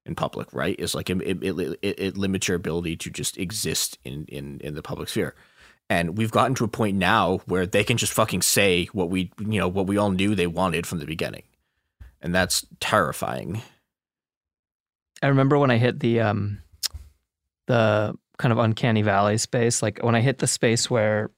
in 0.05 0.15
public, 0.15 0.47
right? 0.53 0.75
It's 0.79 0.95
like 0.95 1.09
it 1.09 1.21
it, 1.21 1.43
it, 1.43 1.79
it 1.81 2.17
limits 2.17 2.47
your 2.47 2.55
ability 2.55 2.95
to 2.97 3.09
just 3.09 3.37
exist 3.37 3.97
in 4.03 4.25
in 4.25 4.59
in 4.61 4.75
the 4.75 4.81
public 4.81 5.09
sphere. 5.09 5.35
And 5.89 6.17
we've 6.17 6.31
gotten 6.31 6.55
to 6.55 6.63
a 6.63 6.67
point 6.67 6.97
now 6.97 7.39
where 7.45 7.65
they 7.67 7.83
can 7.83 7.97
just 7.97 8.13
fucking 8.13 8.41
say 8.41 8.85
what 8.85 9.09
we 9.09 9.31
you 9.39 9.59
know 9.59 9.67
what 9.67 9.87
we 9.87 9.97
all 9.97 10.11
knew 10.11 10.35
they 10.35 10.47
wanted 10.47 10.87
from 10.87 10.99
the 10.99 11.05
beginning, 11.05 11.43
and 12.21 12.33
that's 12.33 12.65
terrifying. 12.79 13.61
I 15.21 15.27
remember 15.27 15.57
when 15.57 15.71
I 15.71 15.77
hit 15.77 15.99
the 15.99 16.21
um 16.21 16.59
the 17.67 18.15
kind 18.37 18.51
of 18.51 18.57
uncanny 18.57 19.01
valley 19.01 19.37
space, 19.37 19.81
like 19.81 19.99
when 20.01 20.15
I 20.15 20.21
hit 20.21 20.39
the 20.39 20.47
space 20.47 20.89
where 20.89 21.31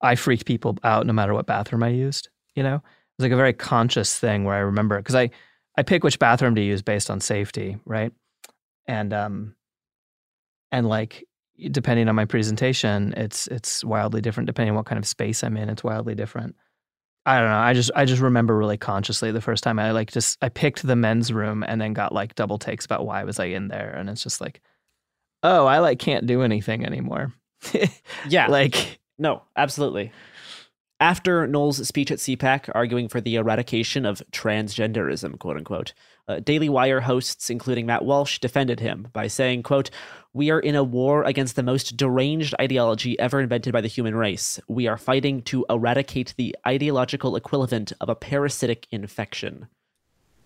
I 0.00 0.14
freaked 0.14 0.46
people 0.46 0.78
out 0.84 1.06
no 1.06 1.12
matter 1.12 1.34
what 1.34 1.46
bathroom 1.46 1.82
I 1.82 1.88
used. 1.88 2.28
You 2.54 2.62
know, 2.62 2.82
was 3.18 3.24
like 3.24 3.32
a 3.32 3.36
very 3.36 3.52
conscious 3.52 4.18
thing 4.18 4.44
where 4.44 4.54
I 4.54 4.60
remember 4.60 4.98
because 4.98 5.14
I 5.14 5.30
I 5.76 5.82
pick 5.82 6.02
which 6.04 6.18
bathroom 6.18 6.54
to 6.54 6.62
use 6.62 6.82
based 6.82 7.10
on 7.10 7.20
safety, 7.20 7.76
right? 7.84 8.12
And 8.86 9.12
um 9.12 9.54
and 10.72 10.88
like 10.88 11.24
depending 11.70 12.08
on 12.08 12.14
my 12.14 12.24
presentation, 12.24 13.12
it's 13.16 13.46
it's 13.48 13.84
wildly 13.84 14.20
different. 14.20 14.46
Depending 14.46 14.70
on 14.70 14.76
what 14.76 14.86
kind 14.86 14.98
of 14.98 15.06
space 15.06 15.42
I'm 15.42 15.56
in, 15.56 15.68
it's 15.68 15.84
wildly 15.84 16.14
different. 16.14 16.56
I 17.26 17.40
don't 17.40 17.50
know. 17.50 17.58
I 17.58 17.74
just 17.74 17.90
I 17.94 18.04
just 18.04 18.22
remember 18.22 18.56
really 18.56 18.78
consciously 18.78 19.32
the 19.32 19.40
first 19.40 19.62
time 19.62 19.78
I 19.78 19.90
like 19.90 20.10
just 20.10 20.38
I 20.40 20.48
picked 20.48 20.86
the 20.86 20.96
men's 20.96 21.32
room 21.32 21.62
and 21.62 21.80
then 21.80 21.92
got 21.92 22.12
like 22.12 22.34
double 22.34 22.58
takes 22.58 22.84
about 22.84 23.04
why 23.04 23.24
was 23.24 23.38
I 23.38 23.46
in 23.46 23.68
there, 23.68 23.90
and 23.90 24.08
it's 24.08 24.22
just 24.22 24.40
like, 24.40 24.62
oh, 25.42 25.66
I 25.66 25.80
like 25.80 25.98
can't 25.98 26.26
do 26.26 26.42
anything 26.42 26.86
anymore. 26.86 27.32
yeah, 28.28 28.46
like 28.46 29.00
no, 29.18 29.42
absolutely. 29.56 30.12
After 31.00 31.46
Knowles' 31.46 31.86
speech 31.86 32.10
at 32.10 32.18
CPAC 32.18 32.70
arguing 32.74 33.08
for 33.08 33.20
the 33.20 33.36
eradication 33.36 34.04
of 34.04 34.20
transgenderism, 34.32 35.38
quote 35.38 35.56
unquote, 35.56 35.92
uh, 36.26 36.40
Daily 36.40 36.68
Wire 36.68 37.02
hosts, 37.02 37.50
including 37.50 37.86
Matt 37.86 38.04
Walsh, 38.04 38.40
defended 38.40 38.80
him 38.80 39.06
by 39.12 39.28
saying, 39.28 39.62
quote, 39.62 39.90
We 40.32 40.50
are 40.50 40.58
in 40.58 40.74
a 40.74 40.82
war 40.82 41.22
against 41.22 41.54
the 41.54 41.62
most 41.62 41.96
deranged 41.96 42.52
ideology 42.60 43.16
ever 43.20 43.40
invented 43.40 43.72
by 43.72 43.80
the 43.80 43.86
human 43.86 44.16
race. 44.16 44.58
We 44.66 44.88
are 44.88 44.98
fighting 44.98 45.42
to 45.42 45.64
eradicate 45.70 46.34
the 46.36 46.56
ideological 46.66 47.36
equivalent 47.36 47.92
of 48.00 48.08
a 48.08 48.16
parasitic 48.16 48.88
infection. 48.90 49.68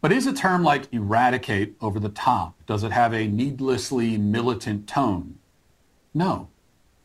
But 0.03 0.13
is 0.13 0.27
a 0.27 0.35
term 0.35 0.63
like 0.63 0.93
eradicate 0.93 1.77
over 1.81 1.99
the 1.99 2.11
top? 2.11 2.61
Does 2.67 2.85
it 2.85 2.93
have 2.93 3.15
a 3.15 3.27
needlessly 3.27 4.19
militant 4.19 4.87
tone? 4.87 5.39
No. 6.13 6.49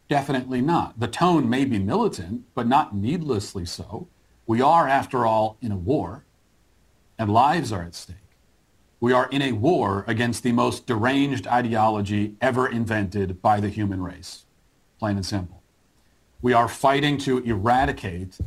Definitely 0.09 0.61
not. 0.61 0.99
The 0.99 1.07
tone 1.07 1.49
may 1.49 1.65
be 1.65 1.79
militant, 1.79 2.43
but 2.55 2.67
not 2.67 2.95
needlessly 2.95 3.65
so. 3.65 4.07
We 4.45 4.61
are, 4.61 4.87
after 4.87 5.25
all, 5.25 5.57
in 5.61 5.71
a 5.71 5.77
war, 5.77 6.23
and 7.19 7.31
lives 7.31 7.71
are 7.71 7.83
at 7.83 7.95
stake. 7.95 8.15
We 8.99 9.11
are 9.11 9.29
in 9.29 9.41
a 9.41 9.51
war 9.51 10.05
against 10.07 10.43
the 10.43 10.53
most 10.53 10.87
deranged 10.87 11.45
ideology 11.45 12.35
ever 12.41 12.67
invented 12.67 13.41
by 13.41 13.59
the 13.59 13.69
human 13.69 14.01
race, 14.01 14.45
plain 14.97 15.17
and 15.17 15.25
simple. 15.25 15.61
We 16.41 16.53
are 16.53 16.67
fighting 16.67 17.17
to 17.19 17.39
eradicate 17.39 18.37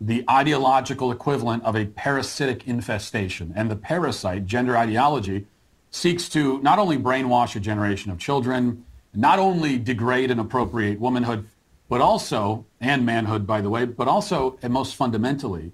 the 0.00 0.24
ideological 0.30 1.10
equivalent 1.10 1.64
of 1.64 1.74
a 1.74 1.86
parasitic 1.86 2.68
infestation. 2.68 3.52
And 3.56 3.70
the 3.70 3.76
parasite, 3.76 4.46
gender 4.46 4.76
ideology, 4.76 5.46
seeks 5.90 6.28
to 6.30 6.60
not 6.60 6.78
only 6.78 6.96
brainwash 6.96 7.56
a 7.56 7.60
generation 7.60 8.12
of 8.12 8.18
children, 8.18 8.84
not 9.18 9.40
only 9.40 9.78
degrade 9.78 10.30
and 10.30 10.38
appropriate 10.38 11.00
womanhood, 11.00 11.44
but 11.88 12.00
also, 12.00 12.64
and 12.80 13.04
manhood, 13.04 13.48
by 13.48 13.60
the 13.60 13.68
way, 13.68 13.84
but 13.84 14.06
also, 14.06 14.56
and 14.62 14.72
most 14.72 14.94
fundamentally, 14.94 15.72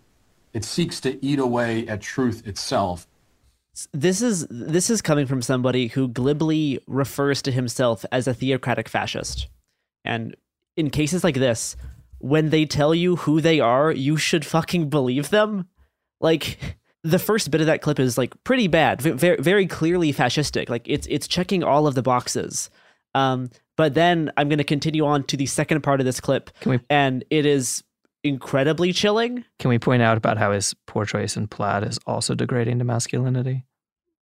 it 0.54 0.64
seeks 0.64 0.98
to 1.00 1.22
eat 1.24 1.38
away 1.38 1.86
at 1.86 2.00
truth 2.00 2.46
itself. 2.46 3.06
This 3.92 4.22
is 4.22 4.46
this 4.48 4.88
is 4.88 5.02
coming 5.02 5.26
from 5.26 5.42
somebody 5.42 5.88
who 5.88 6.08
glibly 6.08 6.80
refers 6.86 7.42
to 7.42 7.52
himself 7.52 8.06
as 8.10 8.26
a 8.26 8.32
theocratic 8.32 8.88
fascist. 8.88 9.48
And 10.04 10.36
in 10.76 10.88
cases 10.90 11.22
like 11.22 11.34
this, 11.34 11.76
when 12.20 12.48
they 12.48 12.64
tell 12.64 12.94
you 12.94 13.16
who 13.16 13.40
they 13.40 13.60
are, 13.60 13.90
you 13.90 14.16
should 14.16 14.46
fucking 14.46 14.88
believe 14.88 15.28
them. 15.28 15.68
Like 16.20 16.78
the 17.02 17.18
first 17.18 17.50
bit 17.50 17.60
of 17.60 17.66
that 17.66 17.82
clip 17.82 17.98
is 17.98 18.16
like 18.16 18.32
pretty 18.44 18.68
bad, 18.68 19.02
very 19.02 19.36
very 19.42 19.66
clearly 19.66 20.14
fascistic. 20.14 20.70
Like 20.70 20.86
it's 20.86 21.08
it's 21.10 21.28
checking 21.28 21.62
all 21.62 21.86
of 21.86 21.96
the 21.96 22.02
boxes. 22.02 22.70
Um, 23.14 23.50
but 23.76 23.94
then 23.94 24.30
I'm 24.36 24.48
going 24.48 24.58
to 24.58 24.64
continue 24.64 25.04
on 25.04 25.24
to 25.24 25.36
the 25.36 25.46
second 25.46 25.80
part 25.82 26.00
of 26.00 26.06
this 26.06 26.20
clip, 26.20 26.50
we, 26.64 26.80
and 26.88 27.24
it 27.30 27.46
is 27.46 27.82
incredibly 28.22 28.92
chilling. 28.92 29.44
Can 29.58 29.68
we 29.68 29.78
point 29.78 30.02
out 30.02 30.16
about 30.16 30.38
how 30.38 30.52
his 30.52 30.74
poor 30.86 31.04
choice 31.04 31.36
in 31.36 31.46
plaid 31.48 31.84
is 31.84 31.98
also 32.06 32.34
degrading 32.34 32.78
to 32.78 32.84
masculinity? 32.84 33.64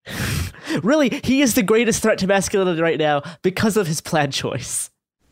really, 0.83 1.21
he 1.23 1.43
is 1.43 1.55
the 1.55 1.63
greatest 1.63 2.03
threat 2.03 2.19
to 2.19 2.27
masculinity 2.27 2.81
right 2.81 2.99
now 2.99 3.23
because 3.43 3.77
of 3.77 3.87
his 3.87 4.01
plaid 4.01 4.33
choice. 4.33 4.91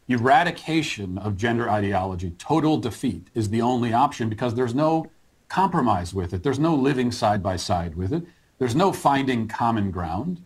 Eradication 0.08 1.18
of 1.18 1.36
gender 1.36 1.70
ideology, 1.70 2.30
total 2.32 2.78
defeat, 2.78 3.28
is 3.34 3.50
the 3.50 3.62
only 3.62 3.92
option 3.92 4.28
because 4.28 4.54
there's 4.54 4.74
no 4.74 5.10
compromise 5.48 6.14
with 6.14 6.32
it. 6.32 6.42
There's 6.42 6.58
no 6.58 6.74
living 6.74 7.12
side 7.12 7.42
by 7.42 7.56
side 7.56 7.94
with 7.96 8.12
it. 8.12 8.24
There's 8.58 8.76
no 8.76 8.92
finding 8.92 9.48
common 9.48 9.90
ground. 9.90 10.44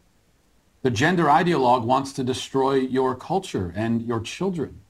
The 0.84 0.90
gender 0.90 1.24
ideologue 1.24 1.84
wants 1.86 2.12
to 2.12 2.22
destroy 2.22 2.74
your 2.74 3.14
culture 3.14 3.72
and 3.74 4.02
your 4.02 4.20
children. 4.20 4.82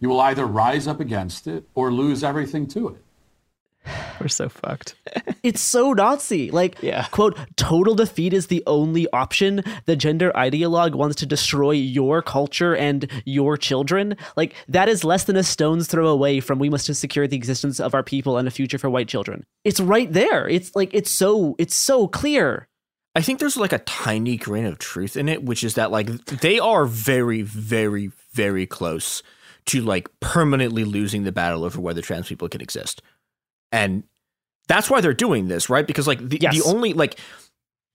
You 0.00 0.08
will 0.08 0.20
either 0.20 0.44
rise 0.44 0.88
up 0.88 0.98
against 0.98 1.46
it 1.46 1.68
or 1.76 1.92
lose 1.92 2.24
everything 2.24 2.66
to 2.70 2.88
it. 2.88 3.04
We're 4.20 4.26
so 4.26 4.48
fucked. 4.48 4.96
it's 5.44 5.60
so 5.60 5.92
Nazi. 5.92 6.50
Like, 6.50 6.82
yeah. 6.82 7.06
quote, 7.12 7.38
total 7.54 7.94
defeat 7.94 8.32
is 8.32 8.48
the 8.48 8.64
only 8.66 9.06
option. 9.12 9.62
The 9.84 9.94
gender 9.94 10.32
ideologue 10.34 10.96
wants 10.96 11.14
to 11.18 11.26
destroy 11.26 11.70
your 11.70 12.20
culture 12.20 12.74
and 12.74 13.08
your 13.24 13.56
children. 13.56 14.16
Like, 14.36 14.52
that 14.66 14.88
is 14.88 15.04
less 15.04 15.22
than 15.22 15.36
a 15.36 15.44
stone's 15.44 15.86
throw 15.86 16.08
away 16.08 16.40
from 16.40 16.58
we 16.58 16.70
must 16.70 16.92
secure 16.92 17.28
the 17.28 17.36
existence 17.36 17.78
of 17.78 17.94
our 17.94 18.02
people 18.02 18.36
and 18.36 18.48
a 18.48 18.50
future 18.50 18.78
for 18.78 18.90
white 18.90 19.06
children. 19.06 19.46
It's 19.62 19.78
right 19.78 20.12
there. 20.12 20.48
It's 20.48 20.74
like, 20.74 20.92
it's 20.92 21.12
so, 21.12 21.54
it's 21.56 21.76
so 21.76 22.08
clear. 22.08 22.66
I 23.18 23.20
think 23.20 23.40
there's 23.40 23.56
like 23.56 23.72
a 23.72 23.80
tiny 23.80 24.36
grain 24.36 24.64
of 24.64 24.78
truth 24.78 25.16
in 25.16 25.28
it, 25.28 25.42
which 25.42 25.64
is 25.64 25.74
that 25.74 25.90
like 25.90 26.06
they 26.26 26.60
are 26.60 26.84
very, 26.84 27.42
very, 27.42 28.12
very 28.30 28.64
close 28.64 29.24
to 29.66 29.80
like 29.80 30.08
permanently 30.20 30.84
losing 30.84 31.24
the 31.24 31.32
battle 31.32 31.64
over 31.64 31.80
whether 31.80 32.00
trans 32.00 32.28
people 32.28 32.48
can 32.48 32.60
exist. 32.60 33.02
And 33.72 34.04
that's 34.68 34.88
why 34.88 35.00
they're 35.00 35.14
doing 35.14 35.48
this, 35.48 35.68
right? 35.68 35.84
Because 35.84 36.06
like 36.06 36.20
the, 36.20 36.38
yes. 36.40 36.56
the 36.56 36.62
only 36.70 36.92
like 36.92 37.18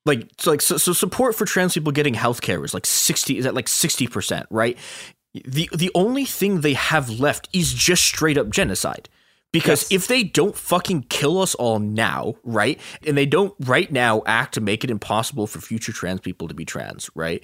like 0.05 0.29
so 0.39 0.51
like 0.51 0.61
so, 0.61 0.75
so 0.75 0.91
support 0.91 1.35
for 1.35 1.45
trans 1.45 1.73
people 1.73 1.93
getting 1.93 2.15
healthcare 2.15 2.65
is 2.65 2.73
like 2.73 2.85
60 2.85 3.37
is 3.37 3.45
at 3.45 3.53
like 3.53 3.67
60%, 3.67 4.45
right? 4.49 4.77
The 5.33 5.69
the 5.73 5.89
only 5.95 6.25
thing 6.25 6.59
they 6.59 6.73
have 6.73 7.09
left 7.09 7.47
is 7.53 7.73
just 7.73 8.03
straight 8.03 8.37
up 8.37 8.49
genocide. 8.49 9.07
Because 9.53 9.83
yes. 9.83 10.01
if 10.01 10.07
they 10.07 10.23
don't 10.23 10.55
fucking 10.55 11.03
kill 11.09 11.39
us 11.39 11.53
all 11.53 11.77
now, 11.77 12.33
right? 12.43 12.81
And 13.05 13.15
they 13.15 13.27
don't 13.27 13.53
right 13.59 13.89
now 13.89 14.23
act 14.25 14.55
to 14.55 14.61
make 14.61 14.83
it 14.83 14.89
impossible 14.89 15.45
for 15.45 15.61
future 15.61 15.93
trans 15.93 16.21
people 16.21 16.47
to 16.47 16.55
be 16.55 16.65
trans, 16.65 17.09
right? 17.13 17.41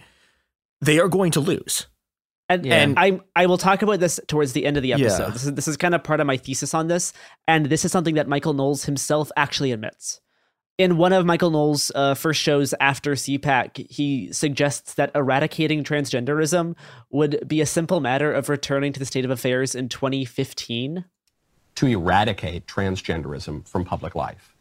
They 0.81 0.99
are 0.99 1.07
going 1.07 1.31
to 1.33 1.39
lose. 1.39 1.85
And, 2.49 2.65
yeah. 2.65 2.77
and 2.77 2.97
I 2.97 3.19
I 3.35 3.45
will 3.45 3.59
talk 3.59 3.83
about 3.83 3.99
this 3.99 4.19
towards 4.27 4.53
the 4.53 4.65
end 4.65 4.75
of 4.75 4.81
the 4.81 4.93
episode. 4.93 5.25
Yeah. 5.25 5.29
This 5.29 5.45
is 5.45 5.53
this 5.53 5.67
is 5.67 5.77
kind 5.77 5.93
of 5.93 6.03
part 6.03 6.19
of 6.19 6.25
my 6.25 6.35
thesis 6.35 6.73
on 6.73 6.87
this, 6.87 7.13
and 7.47 7.67
this 7.67 7.85
is 7.85 7.91
something 7.91 8.15
that 8.15 8.27
Michael 8.27 8.53
Knowles 8.53 8.85
himself 8.85 9.31
actually 9.37 9.71
admits. 9.71 10.19
In 10.79 10.97
one 10.97 11.13
of 11.13 11.27
Michael 11.27 11.51
Knowles' 11.51 11.91
uh, 11.93 12.15
first 12.15 12.41
shows 12.41 12.73
after 12.79 13.11
CPAC, 13.11 13.91
he 13.91 14.33
suggests 14.33 14.95
that 14.95 15.11
eradicating 15.13 15.83
transgenderism 15.83 16.75
would 17.11 17.47
be 17.47 17.61
a 17.61 17.67
simple 17.67 17.99
matter 17.99 18.33
of 18.33 18.49
returning 18.49 18.93
to 18.93 18.99
the 18.99 19.05
state 19.05 19.25
of 19.25 19.31
affairs 19.31 19.75
in 19.75 19.89
2015 19.89 21.05
to 21.79 21.87
eradicate 21.87 22.67
transgenderism 22.67 23.65
from 23.65 23.85
public 23.85 24.13
life? 24.13 24.53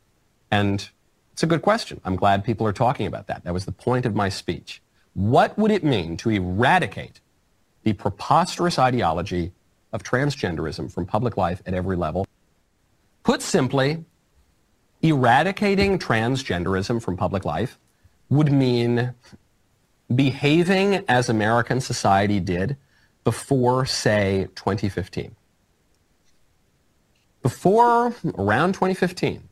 And 0.53 0.89
it's 1.33 1.43
a 1.43 1.49
good 1.49 1.63
question. 1.63 2.01
I'm 2.05 2.15
glad 2.15 2.45
people 2.45 2.65
are 2.65 2.73
talking 2.73 3.09
about 3.09 3.27
that. 3.27 3.43
That 3.43 3.53
was 3.53 3.65
the 3.65 3.73
point 3.73 4.07
of 4.07 4.15
my 4.15 4.29
speech. 4.29 4.81
What 5.15 5.59
would 5.59 5.73
it 5.73 5.83
mean 5.83 6.17
to 6.19 6.31
eradicate 6.31 7.21
the 7.83 7.95
preposterous 7.95 8.79
ideology 8.79 9.51
of 9.93 10.05
transgenderism 10.05 10.93
from 10.93 11.07
public 11.07 11.37
life 11.37 11.61
at 11.67 11.75
every 11.75 11.97
level? 11.97 12.25
Put 13.25 13.43
simply, 13.43 14.05
eradicating 15.03 15.99
transgenderism 15.99 17.03
from 17.03 17.17
public 17.17 17.45
life 17.45 17.81
would 18.29 18.53
mean 18.53 19.13
behaving 20.15 21.05
as 21.09 21.29
American 21.29 21.81
society 21.81 22.39
did 22.39 22.77
before, 23.25 23.87
say, 23.87 24.47
2015. 24.55 25.35
Before 27.43 28.15
around 28.37 28.75
2015, 28.75 29.49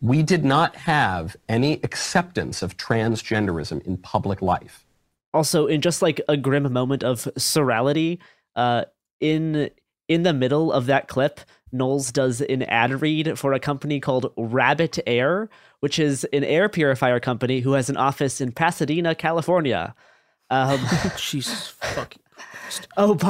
we 0.00 0.22
did 0.22 0.44
not 0.44 0.74
have 0.76 1.36
any 1.48 1.74
acceptance 1.82 2.62
of 2.62 2.76
transgenderism 2.76 3.86
in 3.86 3.96
public 3.98 4.42
life. 4.42 4.84
Also, 5.34 5.66
in 5.66 5.80
just 5.80 6.02
like 6.02 6.20
a 6.28 6.36
grim 6.36 6.70
moment 6.72 7.04
of 7.04 7.28
sorality, 7.38 8.18
uh, 8.56 8.84
in 9.20 9.70
in 10.08 10.24
the 10.24 10.32
middle 10.32 10.72
of 10.72 10.86
that 10.86 11.08
clip, 11.08 11.40
Knowles 11.70 12.12
does 12.12 12.42
an 12.42 12.62
ad 12.64 13.00
read 13.00 13.38
for 13.38 13.54
a 13.54 13.60
company 13.60 13.98
called 13.98 14.32
Rabbit 14.36 14.98
Air, 15.06 15.48
which 15.80 15.98
is 15.98 16.24
an 16.32 16.44
air 16.44 16.68
purifier 16.68 17.18
company 17.18 17.60
who 17.60 17.72
has 17.72 17.88
an 17.88 17.96
office 17.96 18.40
in 18.40 18.52
Pasadena, 18.52 19.14
California. 19.14 19.94
Um, 20.50 20.80
Jesus 21.16 21.68
fucking. 21.68 22.20
Ob- 22.96 23.24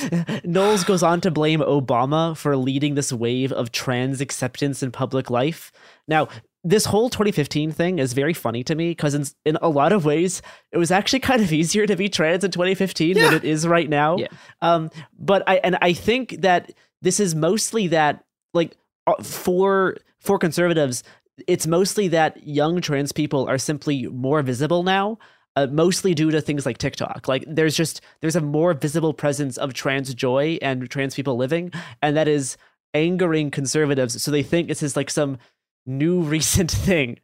Knowles 0.44 0.84
goes 0.84 1.02
on 1.02 1.20
to 1.22 1.30
blame 1.30 1.60
Obama 1.60 2.36
for 2.36 2.56
leading 2.56 2.94
this 2.94 3.12
wave 3.12 3.52
of 3.52 3.72
trans 3.72 4.20
acceptance 4.20 4.82
in 4.82 4.90
public 4.90 5.30
life. 5.30 5.72
Now, 6.08 6.28
this 6.64 6.86
whole 6.86 7.10
2015 7.10 7.72
thing 7.72 7.98
is 7.98 8.14
very 8.14 8.32
funny 8.32 8.64
to 8.64 8.74
me 8.74 8.90
because 8.90 9.14
in, 9.14 9.26
in 9.44 9.58
a 9.60 9.68
lot 9.68 9.92
of 9.92 10.06
ways 10.06 10.40
it 10.72 10.78
was 10.78 10.90
actually 10.90 11.20
kind 11.20 11.42
of 11.42 11.52
easier 11.60 11.86
to 11.86 11.94
be 11.94 12.08
trans 12.08 12.42
in 12.42 12.50
2015 12.50 13.14
than 13.14 13.34
it 13.34 13.44
is 13.44 13.66
right 13.66 13.88
now. 13.88 14.16
Yeah. 14.16 14.28
Um, 14.62 14.90
but 15.18 15.42
I 15.46 15.56
and 15.56 15.76
I 15.82 15.92
think 15.92 16.40
that 16.40 16.72
this 17.02 17.20
is 17.20 17.34
mostly 17.34 17.88
that 17.88 18.24
like 18.54 18.76
uh, 19.06 19.22
for 19.22 19.98
for 20.20 20.38
conservatives, 20.38 21.04
it's 21.46 21.66
mostly 21.66 22.08
that 22.08 22.46
young 22.46 22.80
trans 22.80 23.12
people 23.12 23.46
are 23.46 23.58
simply 23.58 24.06
more 24.06 24.42
visible 24.42 24.82
now. 24.82 25.18
Uh, 25.56 25.68
mostly 25.70 26.14
due 26.14 26.32
to 26.32 26.40
things 26.40 26.66
like 26.66 26.78
TikTok. 26.78 27.28
Like 27.28 27.44
there's 27.46 27.76
just 27.76 28.00
there's 28.20 28.34
a 28.34 28.40
more 28.40 28.74
visible 28.74 29.14
presence 29.14 29.56
of 29.56 29.72
trans 29.72 30.12
joy 30.12 30.58
and 30.60 30.90
trans 30.90 31.14
people 31.14 31.36
living, 31.36 31.70
and 32.02 32.16
that 32.16 32.26
is 32.26 32.56
angering 32.92 33.52
conservatives. 33.52 34.20
So 34.20 34.32
they 34.32 34.42
think 34.42 34.66
this 34.66 34.82
is 34.82 34.96
like 34.96 35.10
some 35.10 35.38
new 35.86 36.20
recent 36.22 36.70
thing. 36.70 37.18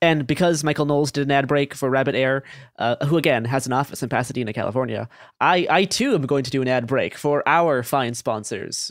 And 0.00 0.26
because 0.26 0.64
Michael 0.64 0.84
Knowles 0.84 1.12
did 1.12 1.28
an 1.28 1.30
ad 1.30 1.46
break 1.46 1.74
for 1.74 1.88
Rabbit 1.88 2.16
Air, 2.16 2.42
uh, 2.78 3.06
who 3.06 3.16
again 3.16 3.44
has 3.44 3.66
an 3.66 3.72
office 3.72 4.02
in 4.02 4.08
Pasadena, 4.08 4.52
California, 4.52 5.08
I, 5.40 5.66
I 5.70 5.84
too 5.84 6.14
am 6.14 6.22
going 6.22 6.42
to 6.42 6.50
do 6.50 6.60
an 6.60 6.68
ad 6.68 6.88
break 6.88 7.16
for 7.16 7.42
our 7.46 7.84
fine 7.84 8.14
sponsors. 8.14 8.90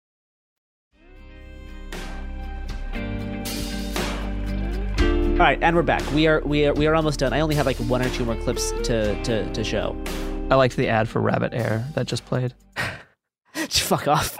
All 5.41 5.47
right, 5.47 5.57
and 5.63 5.75
we're 5.75 5.81
back. 5.81 6.03
We 6.13 6.27
are 6.27 6.39
we 6.41 6.67
are 6.67 6.73
we 6.75 6.85
are 6.85 6.93
almost 6.93 7.17
done. 7.17 7.33
I 7.33 7.39
only 7.39 7.55
have 7.55 7.65
like 7.65 7.77
one 7.77 7.99
or 7.99 8.09
two 8.11 8.23
more 8.25 8.35
clips 8.35 8.69
to 8.83 9.19
to 9.23 9.51
to 9.51 9.63
show. 9.63 9.99
I 10.51 10.55
liked 10.55 10.75
the 10.75 10.87
ad 10.87 11.09
for 11.09 11.19
Rabbit 11.19 11.51
Air 11.51 11.83
that 11.95 12.05
just 12.05 12.27
played. 12.27 12.53
Fuck 13.55 14.07
off. 14.07 14.37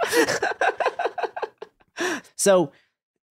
so, 2.36 2.70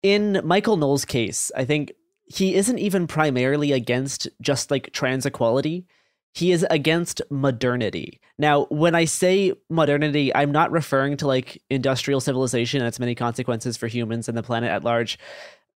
in 0.02 0.42
Michael 0.44 0.76
Knowles' 0.76 1.06
case, 1.06 1.54
I 1.56 1.64
think 1.64 1.94
he 2.26 2.54
isn't 2.54 2.80
even 2.80 3.08
primarily 3.08 3.72
against 3.72 4.28
just 4.42 4.70
like 4.70 4.92
trans 4.92 5.26
equality. 5.26 5.86
He 6.34 6.52
is 6.52 6.66
against 6.70 7.22
modernity. 7.30 8.20
Now, 8.38 8.66
when 8.66 8.94
I 8.94 9.06
say 9.06 9.54
modernity, 9.70 10.36
I'm 10.36 10.52
not 10.52 10.70
referring 10.72 11.16
to 11.18 11.28
like 11.28 11.62
industrial 11.70 12.20
civilization 12.20 12.82
and 12.82 12.90
its 12.90 13.00
many 13.00 13.16
consequences 13.16 13.78
for 13.78 13.88
humans 13.88 14.28
and 14.28 14.38
the 14.38 14.44
planet 14.44 14.70
at 14.70 14.84
large. 14.84 15.18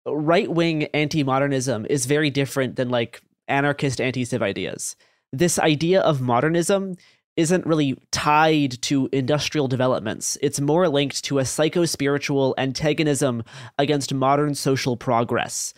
Right 0.07 0.49
wing 0.49 0.85
anti 0.93 1.23
modernism 1.23 1.85
is 1.89 2.05
very 2.05 2.29
different 2.29 2.75
than 2.77 2.89
like 2.89 3.21
anarchist 3.47 3.99
anti 3.99 4.23
civ 4.25 4.41
ideas. 4.41 4.95
This 5.33 5.59
idea 5.59 6.01
of 6.01 6.21
modernism 6.21 6.95
isn't 7.35 7.65
really 7.67 7.95
tied 8.11 8.81
to 8.81 9.07
industrial 9.11 9.67
developments. 9.67 10.37
It's 10.41 10.59
more 10.59 10.89
linked 10.89 11.23
to 11.25 11.37
a 11.37 11.45
psycho 11.45 11.85
spiritual 11.85 12.55
antagonism 12.57 13.43
against 13.77 14.13
modern 14.13 14.55
social 14.55 14.97
progress. 14.97 15.73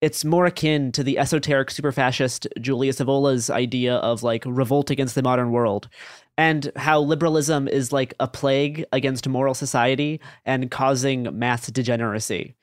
It's 0.00 0.24
more 0.24 0.46
akin 0.46 0.90
to 0.92 1.04
the 1.04 1.18
esoteric 1.18 1.68
superfascist 1.68 2.46
Julius 2.60 3.00
Evola's 3.00 3.50
idea 3.50 3.96
of 3.96 4.22
like 4.22 4.42
revolt 4.46 4.90
against 4.90 5.14
the 5.14 5.22
modern 5.22 5.52
world, 5.52 5.88
and 6.38 6.72
how 6.76 6.98
liberalism 7.00 7.68
is 7.68 7.92
like 7.92 8.14
a 8.18 8.26
plague 8.26 8.84
against 8.90 9.28
moral 9.28 9.54
society 9.54 10.20
and 10.44 10.70
causing 10.70 11.28
mass 11.38 11.70
degeneracy. 11.70 12.56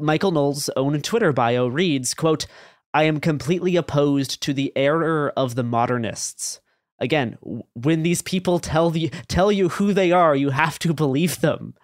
Michael 0.00 0.32
Knowles' 0.32 0.70
own 0.76 1.00
Twitter 1.02 1.32
bio 1.32 1.66
reads, 1.66 2.14
quote, 2.14 2.46
I 2.94 3.04
am 3.04 3.20
completely 3.20 3.76
opposed 3.76 4.42
to 4.42 4.54
the 4.54 4.72
error 4.74 5.32
of 5.36 5.54
the 5.54 5.62
modernists. 5.62 6.60
Again, 6.98 7.36
when 7.74 8.02
these 8.02 8.22
people 8.22 8.58
tell 8.58 8.90
the 8.90 9.10
tell 9.28 9.52
you 9.52 9.68
who 9.68 9.92
they 9.92 10.12
are, 10.12 10.34
you 10.34 10.50
have 10.50 10.78
to 10.78 10.94
believe 10.94 11.40
them. 11.40 11.74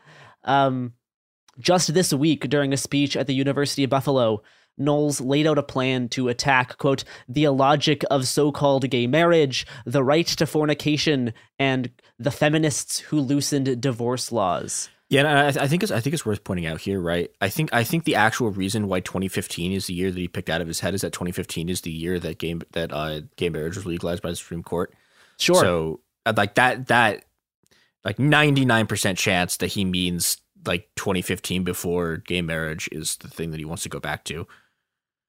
Um, 0.44 0.94
just 1.58 1.92
this 1.92 2.14
week, 2.14 2.48
during 2.48 2.72
a 2.72 2.78
speech 2.78 3.14
at 3.14 3.26
the 3.26 3.34
University 3.34 3.84
of 3.84 3.90
Buffalo, 3.90 4.42
Knowles 4.78 5.20
laid 5.20 5.46
out 5.46 5.58
a 5.58 5.62
plan 5.62 6.08
to 6.08 6.28
attack, 6.28 6.78
quote, 6.78 7.04
the 7.28 7.44
illogic 7.44 8.02
of 8.10 8.26
so 8.26 8.50
called 8.50 8.88
gay 8.88 9.06
marriage, 9.06 9.66
the 9.84 10.02
right 10.02 10.26
to 10.26 10.46
fornication, 10.46 11.34
and 11.58 11.90
the 12.18 12.30
feminists 12.30 13.00
who 13.00 13.20
loosened 13.20 13.82
divorce 13.82 14.32
laws. 14.32 14.88
Yeah, 15.12 15.30
I, 15.30 15.48
I 15.48 15.68
think 15.68 15.82
it's 15.82 15.92
I 15.92 16.00
think 16.00 16.14
it's 16.14 16.24
worth 16.24 16.42
pointing 16.42 16.64
out 16.64 16.80
here, 16.80 16.98
right? 16.98 17.30
I 17.38 17.50
think 17.50 17.68
I 17.70 17.84
think 17.84 18.04
the 18.04 18.14
actual 18.14 18.50
reason 18.50 18.88
why 18.88 19.00
2015 19.00 19.70
is 19.70 19.86
the 19.86 19.92
year 19.92 20.10
that 20.10 20.18
he 20.18 20.26
picked 20.26 20.48
out 20.48 20.62
of 20.62 20.66
his 20.66 20.80
head 20.80 20.94
is 20.94 21.02
that 21.02 21.12
2015 21.12 21.68
is 21.68 21.82
the 21.82 21.90
year 21.90 22.18
that 22.18 22.38
game 22.38 22.62
that 22.72 22.94
uh, 22.94 23.20
gay 23.36 23.50
marriage 23.50 23.76
was 23.76 23.84
legalized 23.84 24.22
by 24.22 24.30
the 24.30 24.36
Supreme 24.36 24.62
Court. 24.62 24.94
Sure. 25.36 25.60
So 25.60 26.00
uh, 26.24 26.32
like 26.34 26.54
that 26.54 26.86
that 26.86 27.26
like 28.06 28.16
99% 28.16 29.18
chance 29.18 29.58
that 29.58 29.66
he 29.66 29.84
means 29.84 30.38
like 30.64 30.88
2015 30.96 31.62
before 31.62 32.16
gay 32.16 32.40
marriage 32.40 32.88
is 32.90 33.16
the 33.16 33.28
thing 33.28 33.50
that 33.50 33.58
he 33.58 33.66
wants 33.66 33.82
to 33.82 33.90
go 33.90 34.00
back 34.00 34.24
to. 34.24 34.46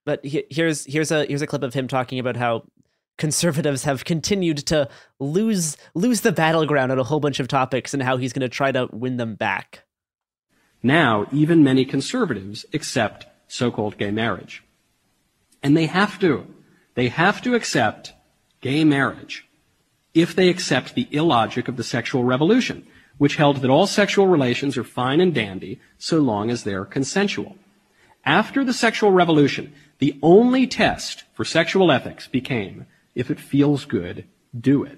But 0.06 0.24
he, 0.24 0.46
here's 0.50 0.86
here's 0.86 1.12
a 1.12 1.26
here's 1.26 1.42
a 1.42 1.48
clip 1.48 1.62
of 1.62 1.74
him 1.74 1.90
talking 1.90 2.20
about 2.20 2.38
how 2.38 2.64
conservatives 3.18 3.84
have 3.84 4.06
continued 4.06 4.58
to 4.58 4.90
lose 5.20 5.78
lose 5.94 6.22
the 6.22 6.32
battleground 6.32 6.92
on 6.92 7.00
a 7.00 7.04
whole 7.04 7.20
bunch 7.20 7.40
of 7.40 7.48
topics 7.48 7.94
and 7.94 8.04
how 8.04 8.18
he's 8.18 8.34
going 8.34 8.42
to 8.42 8.50
try 8.50 8.72
to 8.72 8.88
win 8.92 9.18
them 9.18 9.36
back. 9.36 9.84
Now, 10.82 11.28
even 11.32 11.64
many 11.64 11.86
conservatives 11.86 12.66
accept 12.74 13.26
so-called 13.48 13.98
gay 13.98 14.12
marriage. 14.12 14.64
And 15.62 15.78
they 15.78 15.86
have 15.86 16.20
to. 16.20 16.46
They 16.96 17.08
have 17.08 17.42
to 17.44 17.56
accept 17.56 18.14
gay 18.62 18.84
marriage 18.84 19.48
if 20.14 20.36
they 20.36 20.50
accept 20.50 20.94
the 20.94 21.08
illogic 21.12 21.68
of 21.68 21.78
the 21.78 21.84
sexual 21.84 22.24
revolution, 22.24 22.86
which 23.18 23.38
held 23.38 23.58
that 23.58 23.70
all 23.70 23.88
sexual 23.88 24.28
relations 24.28 24.78
are 24.78 24.84
fine 24.84 25.20
and 25.22 25.34
dandy 25.34 25.80
so 25.98 26.20
long 26.20 26.52
as 26.52 26.64
they're 26.64 26.86
consensual. 26.86 27.56
After 28.26 28.64
the 28.64 28.74
sexual 28.74 29.12
revolution, 29.12 29.74
the 30.00 30.18
only 30.22 30.68
test 30.68 31.24
for 31.34 31.46
sexual 31.46 31.92
ethics 31.92 32.28
became 32.28 32.86
if 33.16 33.30
it 33.32 33.40
feels 33.40 33.86
good, 33.86 34.26
do 34.58 34.84
it. 34.84 34.98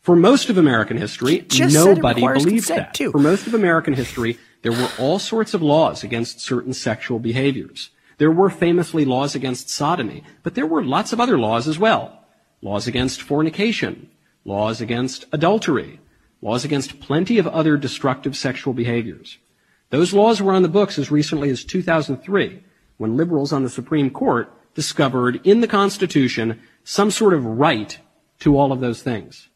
For 0.00 0.16
most 0.16 0.48
of 0.48 0.56
American 0.56 0.96
history, 0.96 1.46
nobody 1.58 2.22
believed 2.22 2.68
that. 2.68 2.94
Too. 2.94 3.10
For 3.10 3.18
most 3.18 3.46
of 3.46 3.54
American 3.54 3.94
history, 3.94 4.38
there 4.62 4.72
were 4.72 4.88
all 4.98 5.18
sorts 5.18 5.52
of 5.52 5.62
laws 5.62 6.02
against 6.02 6.40
certain 6.40 6.72
sexual 6.72 7.18
behaviors. 7.18 7.90
There 8.16 8.30
were 8.30 8.50
famously 8.50 9.04
laws 9.04 9.34
against 9.34 9.70
sodomy, 9.70 10.24
but 10.42 10.54
there 10.54 10.66
were 10.66 10.84
lots 10.84 11.12
of 11.12 11.20
other 11.20 11.38
laws 11.38 11.68
as 11.68 11.78
well. 11.78 12.24
Laws 12.62 12.86
against 12.86 13.22
fornication, 13.22 14.10
laws 14.44 14.80
against 14.80 15.24
adultery, 15.32 16.00
laws 16.42 16.64
against 16.64 17.00
plenty 17.00 17.38
of 17.38 17.46
other 17.46 17.76
destructive 17.76 18.36
sexual 18.36 18.72
behaviors. 18.72 19.38
Those 19.90 20.12
laws 20.12 20.40
were 20.40 20.52
on 20.52 20.62
the 20.62 20.68
books 20.68 20.98
as 20.98 21.10
recently 21.10 21.50
as 21.50 21.64
2003, 21.64 22.62
when 22.96 23.16
liberals 23.16 23.52
on 23.52 23.62
the 23.62 23.70
Supreme 23.70 24.10
Court 24.10 24.52
discovered 24.74 25.40
in 25.44 25.60
the 25.60 25.68
Constitution 25.68 26.60
some 26.84 27.10
sort 27.10 27.34
of 27.34 27.44
right 27.44 27.98
to 28.40 28.58
all 28.58 28.72
of 28.72 28.80
those 28.80 29.02
things. 29.02 29.48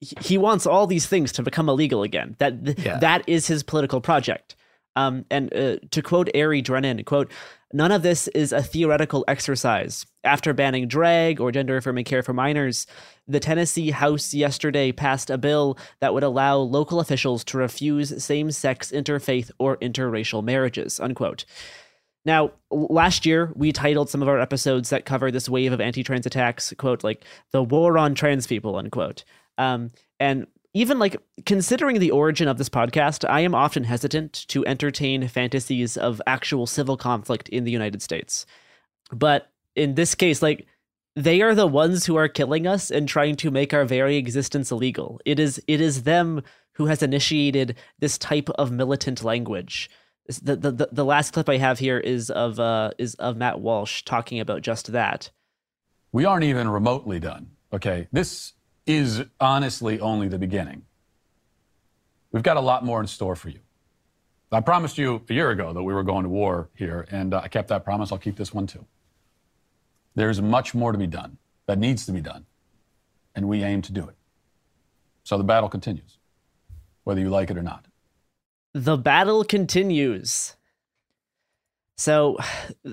he 0.00 0.38
wants 0.38 0.66
all 0.66 0.86
these 0.86 1.06
things 1.06 1.32
to 1.32 1.42
become 1.42 1.68
illegal 1.68 2.02
again. 2.02 2.36
That 2.38 2.78
yeah. 2.78 2.98
that 2.98 3.28
is 3.28 3.46
his 3.46 3.62
political 3.62 4.00
project. 4.00 4.56
Um, 4.96 5.26
and 5.30 5.54
uh, 5.54 5.76
to 5.90 6.00
quote 6.00 6.34
Ari 6.34 6.62
Drennen, 6.62 7.04
quote, 7.04 7.30
none 7.70 7.92
of 7.92 8.02
this 8.02 8.28
is 8.28 8.52
a 8.52 8.62
theoretical 8.62 9.26
exercise. 9.28 10.06
After 10.24 10.54
banning 10.54 10.88
drag 10.88 11.38
or 11.38 11.52
gender 11.52 11.76
affirming 11.76 12.06
care 12.06 12.22
for 12.22 12.32
minors, 12.32 12.86
the 13.28 13.38
Tennessee 13.38 13.90
House 13.90 14.32
yesterday 14.32 14.92
passed 14.92 15.28
a 15.28 15.36
bill 15.36 15.76
that 16.00 16.14
would 16.14 16.22
allow 16.22 16.56
local 16.56 16.98
officials 16.98 17.44
to 17.44 17.58
refuse 17.58 18.24
same 18.24 18.50
sex 18.50 18.90
interfaith 18.90 19.50
or 19.58 19.76
interracial 19.78 20.42
marriages, 20.42 20.98
unquote. 20.98 21.44
Now, 22.26 22.50
last 22.72 23.24
year, 23.24 23.52
we 23.54 23.70
titled 23.70 24.10
some 24.10 24.20
of 24.20 24.28
our 24.28 24.40
episodes 24.40 24.90
that 24.90 25.04
cover 25.04 25.30
this 25.30 25.48
wave 25.48 25.72
of 25.72 25.80
anti 25.80 26.02
trans 26.02 26.26
attacks, 26.26 26.74
quote, 26.76 27.04
like 27.04 27.24
the 27.52 27.62
war 27.62 27.96
on 27.96 28.16
trans 28.16 28.48
people, 28.48 28.74
unquote. 28.74 29.24
Um, 29.58 29.92
and 30.18 30.48
even 30.74 30.98
like 30.98 31.16
considering 31.46 32.00
the 32.00 32.10
origin 32.10 32.48
of 32.48 32.58
this 32.58 32.68
podcast, 32.68 33.26
I 33.30 33.40
am 33.40 33.54
often 33.54 33.84
hesitant 33.84 34.44
to 34.48 34.66
entertain 34.66 35.28
fantasies 35.28 35.96
of 35.96 36.20
actual 36.26 36.66
civil 36.66 36.96
conflict 36.96 37.48
in 37.48 37.62
the 37.62 37.70
United 37.70 38.02
States. 38.02 38.44
But 39.12 39.52
in 39.76 39.94
this 39.94 40.16
case, 40.16 40.42
like, 40.42 40.66
they 41.14 41.42
are 41.42 41.54
the 41.54 41.68
ones 41.68 42.06
who 42.06 42.16
are 42.16 42.28
killing 42.28 42.66
us 42.66 42.90
and 42.90 43.08
trying 43.08 43.36
to 43.36 43.52
make 43.52 43.72
our 43.72 43.84
very 43.84 44.16
existence 44.16 44.72
illegal. 44.72 45.20
It 45.24 45.38
is 45.38 45.62
it 45.68 45.80
is 45.80 46.02
them 46.02 46.42
who 46.72 46.86
has 46.86 47.04
initiated 47.04 47.76
this 48.00 48.18
type 48.18 48.50
of 48.58 48.72
militant 48.72 49.22
language 49.22 49.88
the, 50.28 50.56
the 50.56 50.88
the 50.90 51.04
last 51.04 51.32
clip 51.32 51.48
I 51.48 51.56
have 51.58 51.78
here 51.78 51.98
is 51.98 52.30
of 52.30 52.58
uh 52.58 52.90
is 52.98 53.14
of 53.14 53.36
Matt 53.36 53.60
Walsh 53.60 54.02
talking 54.02 54.40
about 54.40 54.62
just 54.62 54.92
that. 54.92 55.30
We 56.12 56.24
aren't 56.24 56.44
even 56.44 56.68
remotely 56.68 57.20
done. 57.20 57.50
Okay, 57.72 58.08
this 58.12 58.54
is 58.86 59.24
honestly 59.40 60.00
only 60.00 60.28
the 60.28 60.38
beginning. 60.38 60.82
We've 62.32 62.42
got 62.42 62.56
a 62.56 62.60
lot 62.60 62.84
more 62.84 63.00
in 63.00 63.06
store 63.06 63.36
for 63.36 63.48
you. 63.48 63.60
I 64.52 64.60
promised 64.60 64.96
you 64.96 65.22
a 65.28 65.34
year 65.34 65.50
ago 65.50 65.72
that 65.72 65.82
we 65.82 65.92
were 65.92 66.04
going 66.04 66.22
to 66.22 66.28
war 66.28 66.70
here, 66.74 67.06
and 67.10 67.34
uh, 67.34 67.40
I 67.42 67.48
kept 67.48 67.68
that 67.68 67.84
promise. 67.84 68.12
I'll 68.12 68.18
keep 68.18 68.36
this 68.36 68.54
one 68.54 68.66
too. 68.66 68.84
There's 70.14 70.40
much 70.40 70.74
more 70.74 70.92
to 70.92 70.98
be 70.98 71.06
done 71.06 71.38
that 71.66 71.78
needs 71.78 72.06
to 72.06 72.12
be 72.12 72.20
done, 72.20 72.46
and 73.34 73.48
we 73.48 73.62
aim 73.62 73.82
to 73.82 73.92
do 73.92 74.08
it. 74.08 74.16
So 75.24 75.36
the 75.36 75.44
battle 75.44 75.68
continues, 75.68 76.18
whether 77.04 77.20
you 77.20 77.28
like 77.28 77.50
it 77.50 77.58
or 77.58 77.62
not 77.62 77.85
the 78.76 78.98
battle 78.98 79.42
continues. 79.42 80.54
So, 81.96 82.36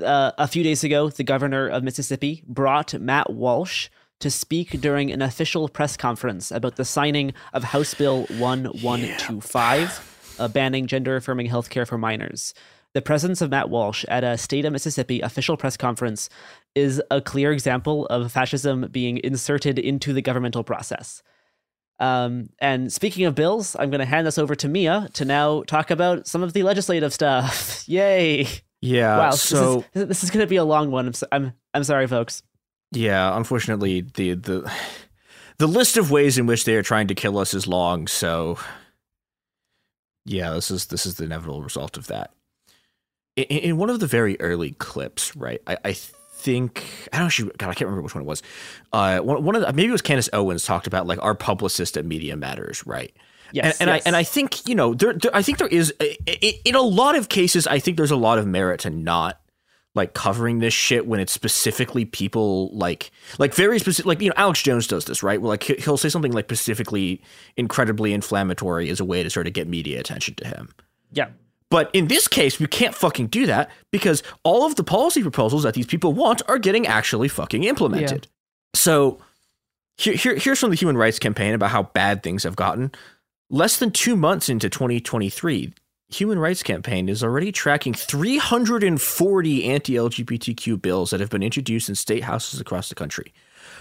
uh, 0.01 0.31
a 0.37 0.47
few 0.47 0.63
days 0.63 0.85
ago, 0.85 1.09
the 1.09 1.25
governor 1.25 1.67
of 1.67 1.83
Mississippi 1.83 2.41
brought 2.47 2.93
Matt 2.93 3.33
Walsh 3.33 3.89
to 4.21 4.31
speak 4.31 4.79
during 4.79 5.11
an 5.11 5.21
official 5.21 5.67
press 5.67 5.97
conference 5.97 6.51
about 6.51 6.77
the 6.77 6.85
signing 6.85 7.33
of 7.51 7.65
House 7.65 7.93
Bill 7.95 8.19
1125, 8.27 10.35
yeah. 10.39 10.45
uh, 10.45 10.47
banning 10.47 10.87
gender 10.87 11.17
affirming 11.17 11.49
healthcare 11.49 11.85
for 11.85 11.97
minors. 11.97 12.53
The 12.93 13.01
presence 13.01 13.41
of 13.41 13.49
Matt 13.49 13.69
Walsh 13.69 14.05
at 14.07 14.23
a 14.23 14.37
state 14.37 14.63
of 14.63 14.71
Mississippi 14.71 15.19
official 15.19 15.57
press 15.57 15.75
conference 15.75 16.29
is 16.75 17.01
a 17.11 17.19
clear 17.19 17.51
example 17.51 18.05
of 18.05 18.31
fascism 18.31 18.87
being 18.89 19.19
inserted 19.21 19.77
into 19.77 20.13
the 20.13 20.21
governmental 20.21 20.63
process. 20.63 21.21
Um, 22.03 22.49
and 22.59 22.91
speaking 22.91 23.25
of 23.25 23.33
bills, 23.33 23.77
I'm 23.79 23.89
going 23.89 23.99
to 23.99 24.05
hand 24.05 24.27
this 24.27 24.37
over 24.37 24.55
to 24.55 24.67
Mia 24.67 25.07
to 25.13 25.23
now 25.23 25.63
talk 25.63 25.89
about 25.89 26.27
some 26.27 26.43
of 26.43 26.51
the 26.51 26.63
legislative 26.63 27.13
stuff. 27.13 27.83
Yay! 27.87 28.45
Yeah. 28.81 29.17
Wow. 29.17 29.31
So 29.31 29.85
this 29.93 30.01
is, 30.01 30.07
this 30.09 30.23
is 30.25 30.29
going 30.29 30.43
to 30.43 30.49
be 30.49 30.57
a 30.57 30.65
long 30.65 30.91
one. 30.91 31.07
I'm, 31.07 31.13
so, 31.13 31.27
I'm 31.31 31.53
I'm 31.73 31.85
sorry, 31.85 32.05
folks. 32.07 32.43
Yeah. 32.91 33.37
Unfortunately, 33.37 34.01
the 34.01 34.33
the 34.33 34.71
the 35.59 35.67
list 35.67 35.95
of 35.95 36.11
ways 36.11 36.37
in 36.37 36.45
which 36.45 36.65
they 36.65 36.75
are 36.75 36.83
trying 36.83 37.07
to 37.07 37.15
kill 37.15 37.37
us 37.37 37.53
is 37.53 37.67
long. 37.67 38.07
So 38.07 38.57
yeah, 40.25 40.51
this 40.51 40.71
is 40.71 40.87
this 40.87 41.05
is 41.05 41.15
the 41.15 41.23
inevitable 41.23 41.63
result 41.63 41.95
of 41.95 42.07
that. 42.07 42.31
In, 43.37 43.45
in 43.45 43.77
one 43.77 43.89
of 43.89 44.01
the 44.01 44.07
very 44.07 44.39
early 44.41 44.71
clips, 44.71 45.37
right? 45.37 45.61
I, 45.65 45.77
I 45.85 45.95
think 46.43 46.83
I 47.11 47.17
don't 47.17 47.25
know. 47.25 47.29
She 47.29 47.43
God, 47.43 47.69
I 47.69 47.73
can't 47.73 47.87
remember 47.87 48.01
which 48.01 48.15
one 48.15 48.23
it 48.23 48.27
was. 48.27 48.43
Uh, 48.91 49.19
one, 49.19 49.43
one 49.43 49.55
of 49.55 49.61
the, 49.61 49.73
maybe 49.73 49.89
it 49.89 49.91
was 49.91 50.01
Candace 50.01 50.29
Owens 50.33 50.65
talked 50.65 50.87
about 50.87 51.07
like 51.07 51.23
our 51.23 51.33
publicist 51.33 51.97
at 51.97 52.05
Media 52.05 52.35
Matters, 52.35 52.85
right? 52.85 53.13
Yes, 53.53 53.79
and, 53.79 53.89
and 53.89 53.95
yes. 53.95 54.05
I 54.05 54.09
and 54.09 54.15
I 54.15 54.23
think 54.23 54.67
you 54.67 54.75
know 54.75 54.93
there, 54.93 55.13
there 55.13 55.35
I 55.35 55.41
think 55.41 55.59
there 55.59 55.67
is 55.67 55.93
in 56.65 56.75
a 56.75 56.81
lot 56.81 57.15
of 57.15 57.29
cases 57.29 57.67
I 57.67 57.79
think 57.79 57.97
there's 57.97 58.11
a 58.11 58.17
lot 58.17 58.39
of 58.39 58.47
merit 58.47 58.81
to 58.81 58.89
not 58.89 59.39
like 59.95 60.13
covering 60.13 60.59
this 60.59 60.73
shit 60.73 61.05
when 61.05 61.19
it's 61.19 61.31
specifically 61.31 62.03
people 62.03 62.75
like 62.75 63.11
like 63.37 63.53
very 63.53 63.79
specific 63.79 64.07
like 64.07 64.21
you 64.21 64.29
know 64.29 64.35
Alex 64.37 64.61
Jones 64.61 64.87
does 64.87 65.05
this 65.05 65.21
right 65.21 65.39
where 65.39 65.49
like 65.49 65.63
he'll 65.63 65.97
say 65.97 66.09
something 66.09 66.31
like 66.31 66.45
specifically 66.45 67.21
incredibly 67.57 68.11
inflammatory 68.11 68.89
as 68.89 68.99
a 68.99 69.05
way 69.05 69.21
to 69.21 69.29
sort 69.29 69.47
of 69.47 69.53
get 69.53 69.67
media 69.67 69.99
attention 69.99 70.33
to 70.35 70.47
him. 70.47 70.69
Yeah. 71.11 71.29
But 71.73 71.89
in 71.91 72.05
this 72.05 72.27
case, 72.27 72.59
we 72.59 72.67
can't 72.67 72.93
fucking 72.93 73.29
do 73.29 73.47
that 73.47 73.71
because 73.89 74.21
all 74.43 74.63
of 74.67 74.75
the 74.75 74.83
policy 74.83 75.23
proposals 75.23 75.63
that 75.63 75.73
these 75.73 75.87
people 75.87 76.13
want 76.13 76.43
are 76.47 76.59
getting 76.59 76.85
actually 76.85 77.29
fucking 77.29 77.63
implemented. 77.63 78.27
Yeah. 78.27 78.79
So 78.79 79.21
here, 79.97 80.13
here, 80.13 80.35
here's 80.35 80.59
from 80.59 80.69
the 80.69 80.75
Human 80.75 80.97
Rights 80.97 81.17
Campaign 81.17 81.55
about 81.55 81.71
how 81.71 81.81
bad 81.81 82.21
things 82.21 82.43
have 82.43 82.55
gotten. 82.55 82.91
Less 83.49 83.77
than 83.77 83.89
two 83.89 84.15
months 84.15 84.49
into 84.49 84.69
2023, 84.69 85.73
Human 86.09 86.37
Rights 86.37 86.61
Campaign 86.61 87.09
is 87.09 87.23
already 87.23 87.51
tracking 87.51 87.95
340 87.95 89.63
anti-LGBTQ 89.63 90.79
bills 90.79 91.09
that 91.09 91.21
have 91.21 91.31
been 91.31 91.41
introduced 91.41 91.89
in 91.89 91.95
state 91.95 92.23
houses 92.23 92.61
across 92.61 92.89
the 92.89 92.95
country. 92.95 93.33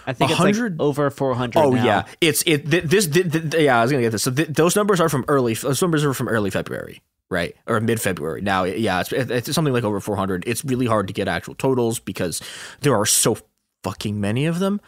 I 0.06 0.14
think 0.14 0.30
100, 0.30 0.72
it's 0.72 0.80
like 0.80 0.82
over 0.82 1.10
400. 1.10 1.60
Oh 1.60 1.72
now. 1.72 1.84
yeah, 1.84 2.04
it's 2.22 2.42
it. 2.46 2.64
This, 2.64 3.06
this, 3.06 3.26
this, 3.26 3.60
yeah, 3.60 3.78
I 3.78 3.82
was 3.82 3.90
gonna 3.90 4.02
get 4.02 4.12
this. 4.12 4.22
So 4.22 4.30
th- 4.30 4.48
those 4.48 4.76
numbers 4.76 4.98
are 4.98 5.10
from 5.10 5.26
early. 5.28 5.52
Those 5.52 5.82
numbers 5.82 6.06
are 6.06 6.14
from 6.14 6.28
early 6.28 6.48
February 6.48 7.02
right? 7.32 7.56
Or 7.66 7.80
mid 7.80 8.00
February. 8.00 8.42
Now, 8.42 8.64
yeah, 8.64 9.00
it's, 9.00 9.12
it's 9.12 9.52
something 9.52 9.72
like 9.72 9.84
over 9.84 9.98
400. 9.98 10.44
It's 10.46 10.64
really 10.64 10.86
hard 10.86 11.08
to 11.08 11.14
get 11.14 11.26
actual 11.26 11.54
totals 11.54 11.98
because 11.98 12.40
there 12.80 12.94
are 12.94 13.06
so 13.06 13.38
fucking 13.82 14.20
many 14.20 14.46
of 14.46 14.60
them. 14.60 14.80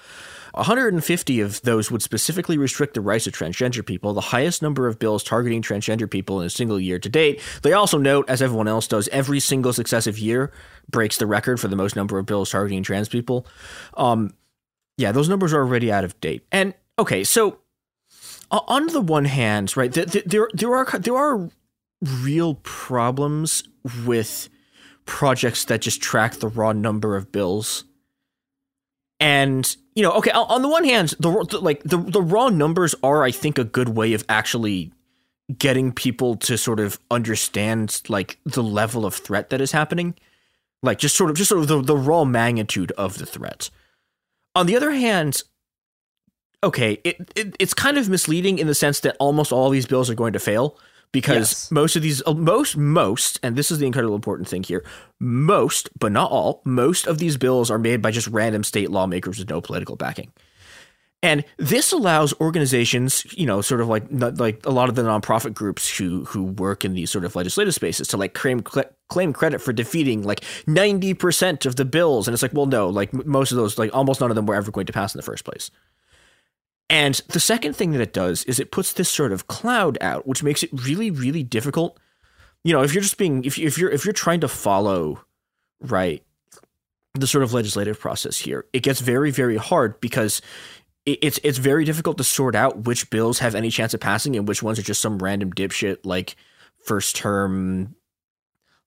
150 0.52 1.40
of 1.40 1.60
those 1.62 1.90
would 1.90 2.02
specifically 2.02 2.56
restrict 2.56 2.94
the 2.94 3.00
rights 3.00 3.26
of 3.26 3.32
transgender 3.32 3.84
people, 3.84 4.12
the 4.12 4.20
highest 4.20 4.62
number 4.62 4.86
of 4.86 5.00
bills 5.00 5.24
targeting 5.24 5.62
transgender 5.62 6.08
people 6.08 6.40
in 6.40 6.46
a 6.46 6.50
single 6.50 6.78
year 6.78 7.00
to 7.00 7.08
date. 7.08 7.40
They 7.62 7.72
also 7.72 7.98
note, 7.98 8.30
as 8.30 8.40
everyone 8.40 8.68
else 8.68 8.86
does, 8.86 9.08
every 9.08 9.40
single 9.40 9.72
successive 9.72 10.16
year 10.16 10.52
breaks 10.88 11.16
the 11.16 11.26
record 11.26 11.58
for 11.58 11.66
the 11.66 11.74
most 11.74 11.96
number 11.96 12.18
of 12.18 12.26
bills 12.26 12.50
targeting 12.50 12.84
trans 12.84 13.08
people. 13.08 13.48
Um, 13.96 14.34
yeah, 14.96 15.10
those 15.10 15.28
numbers 15.28 15.52
are 15.52 15.60
already 15.60 15.90
out 15.90 16.04
of 16.04 16.20
date. 16.20 16.46
And 16.52 16.72
okay, 17.00 17.24
so 17.24 17.58
on 18.50 18.86
the 18.88 19.00
one 19.00 19.24
hand, 19.24 19.76
right, 19.76 19.92
there 19.92 20.48
there 20.54 20.76
are 20.76 20.98
there 20.98 21.16
are 21.16 21.50
real 22.04 22.56
problems 22.56 23.64
with 24.04 24.48
projects 25.06 25.64
that 25.66 25.80
just 25.80 26.02
track 26.02 26.34
the 26.36 26.48
raw 26.48 26.72
number 26.72 27.16
of 27.16 27.32
bills. 27.32 27.84
And 29.20 29.76
you 29.94 30.02
know, 30.02 30.12
okay, 30.12 30.30
on 30.32 30.62
the 30.62 30.68
one 30.68 30.84
hand, 30.84 31.14
the, 31.20 31.46
the 31.50 31.58
like 31.60 31.82
the 31.84 31.98
the 31.98 32.22
raw 32.22 32.48
numbers 32.48 32.94
are, 33.02 33.22
I 33.22 33.30
think, 33.30 33.58
a 33.58 33.64
good 33.64 33.90
way 33.90 34.12
of 34.12 34.24
actually 34.28 34.92
getting 35.56 35.92
people 35.92 36.36
to 36.36 36.56
sort 36.56 36.80
of 36.80 36.98
understand 37.10 38.00
like 38.08 38.38
the 38.44 38.62
level 38.62 39.04
of 39.04 39.14
threat 39.14 39.50
that 39.50 39.60
is 39.60 39.72
happening, 39.72 40.14
like 40.82 40.98
just 40.98 41.16
sort 41.16 41.30
of 41.30 41.36
just 41.36 41.48
sort 41.48 41.60
of 41.60 41.68
the, 41.68 41.80
the 41.82 41.96
raw 41.96 42.24
magnitude 42.24 42.92
of 42.92 43.18
the 43.18 43.26
threat. 43.26 43.70
On 44.54 44.66
the 44.66 44.76
other 44.76 44.90
hand, 44.90 45.42
okay, 46.62 47.00
it, 47.04 47.30
it 47.36 47.56
it's 47.60 47.74
kind 47.74 47.98
of 47.98 48.08
misleading 48.08 48.58
in 48.58 48.66
the 48.66 48.74
sense 48.74 49.00
that 49.00 49.16
almost 49.20 49.52
all 49.52 49.70
these 49.70 49.86
bills 49.86 50.10
are 50.10 50.14
going 50.14 50.32
to 50.32 50.40
fail 50.40 50.78
because 51.12 51.52
Yes. 51.52 51.70
most 51.70 51.96
of 51.96 52.02
these 52.02 52.22
uh, 52.26 52.34
most 52.34 52.76
most 52.76 53.38
and 53.42 53.56
this 53.56 53.70
is 53.70 53.78
the 53.78 53.86
incredibly 53.86 54.14
important 54.14 54.48
thing 54.48 54.62
here 54.62 54.84
most 55.20 55.88
but 55.98 56.12
not 56.12 56.30
all 56.30 56.60
most 56.64 57.06
of 57.06 57.18
these 57.18 57.36
bills 57.36 57.70
are 57.70 57.78
made 57.78 58.02
by 58.02 58.10
just 58.10 58.26
random 58.28 58.64
state 58.64 58.90
lawmakers 58.90 59.38
with 59.38 59.48
no 59.48 59.60
political 59.60 59.96
backing. 59.96 60.32
And 61.22 61.42
this 61.56 61.90
allows 61.90 62.34
organizations 62.40 63.24
you 63.32 63.46
know 63.46 63.62
sort 63.62 63.80
of 63.80 63.88
like 63.88 64.04
like 64.10 64.64
a 64.66 64.70
lot 64.70 64.90
of 64.90 64.94
the 64.94 65.02
nonprofit 65.02 65.54
groups 65.54 65.88
who 65.96 66.24
who 66.26 66.44
work 66.44 66.84
in 66.84 66.92
these 66.92 67.10
sort 67.10 67.24
of 67.24 67.34
legislative 67.34 67.74
spaces 67.74 68.08
to 68.08 68.18
like 68.18 68.34
claim 68.34 68.60
claim 69.08 69.32
credit 69.32 69.62
for 69.62 69.72
defeating 69.72 70.22
like 70.22 70.40
90% 70.66 71.64
of 71.64 71.76
the 71.76 71.84
bills. 71.86 72.28
And 72.28 72.34
it's 72.34 72.42
like 72.42 72.52
well 72.52 72.66
no 72.66 72.88
like 72.90 73.12
most 73.24 73.52
of 73.52 73.56
those 73.56 73.78
like 73.78 73.94
almost 73.94 74.20
none 74.20 74.30
of 74.30 74.36
them 74.36 74.44
were 74.44 74.54
ever 74.54 74.70
going 74.70 74.86
to 74.86 74.92
pass 74.92 75.14
in 75.14 75.18
the 75.18 75.22
first 75.22 75.44
place 75.44 75.70
and 76.90 77.14
the 77.28 77.40
second 77.40 77.74
thing 77.74 77.92
that 77.92 78.00
it 78.00 78.12
does 78.12 78.44
is 78.44 78.58
it 78.60 78.70
puts 78.70 78.92
this 78.92 79.08
sort 79.10 79.32
of 79.32 79.46
cloud 79.46 79.96
out, 80.00 80.26
which 80.26 80.42
makes 80.42 80.62
it 80.62 80.70
really, 80.72 81.10
really 81.10 81.42
difficult. 81.42 81.98
You 82.62 82.72
know, 82.72 82.82
if 82.82 82.92
you're 82.94 83.02
just 83.02 83.18
being, 83.18 83.44
if, 83.44 83.58
you- 83.58 83.66
if 83.66 83.78
you're, 83.78 83.90
if 83.90 84.04
you're 84.04 84.12
trying 84.12 84.40
to 84.40 84.48
follow, 84.48 85.24
right, 85.80 86.22
the 87.14 87.26
sort 87.26 87.44
of 87.44 87.52
legislative 87.52 87.98
process 88.00 88.38
here, 88.38 88.66
it 88.72 88.80
gets 88.82 89.00
very, 89.00 89.30
very 89.30 89.56
hard 89.56 90.00
because 90.00 90.42
it, 91.06 91.18
it's, 91.22 91.38
it's 91.44 91.58
very 91.58 91.84
difficult 91.84 92.18
to 92.18 92.24
sort 92.24 92.54
out 92.54 92.84
which 92.84 93.08
bills 93.10 93.38
have 93.38 93.54
any 93.54 93.70
chance 93.70 93.94
of 93.94 94.00
passing 94.00 94.36
and 94.36 94.48
which 94.48 94.62
ones 94.62 94.78
are 94.78 94.82
just 94.82 95.00
some 95.00 95.18
random 95.18 95.52
dipshit 95.52 95.98
like 96.04 96.36
first 96.84 97.16
term, 97.16 97.94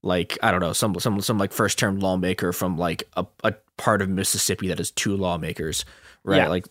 like 0.03 0.37
I 0.43 0.51
don't 0.51 0.59
know, 0.61 0.73
some 0.73 0.99
some 0.99 1.19
some 1.21 1.37
like 1.37 1.51
first 1.53 1.79
term 1.79 1.99
lawmaker 1.99 2.53
from 2.53 2.77
like 2.77 3.03
a, 3.15 3.25
a 3.43 3.53
part 3.77 4.01
of 4.01 4.09
Mississippi 4.09 4.67
that 4.67 4.77
has 4.77 4.91
two 4.91 5.15
lawmakers, 5.17 5.85
right? 6.23 6.37
Yeah. 6.37 6.47
Like 6.49 6.65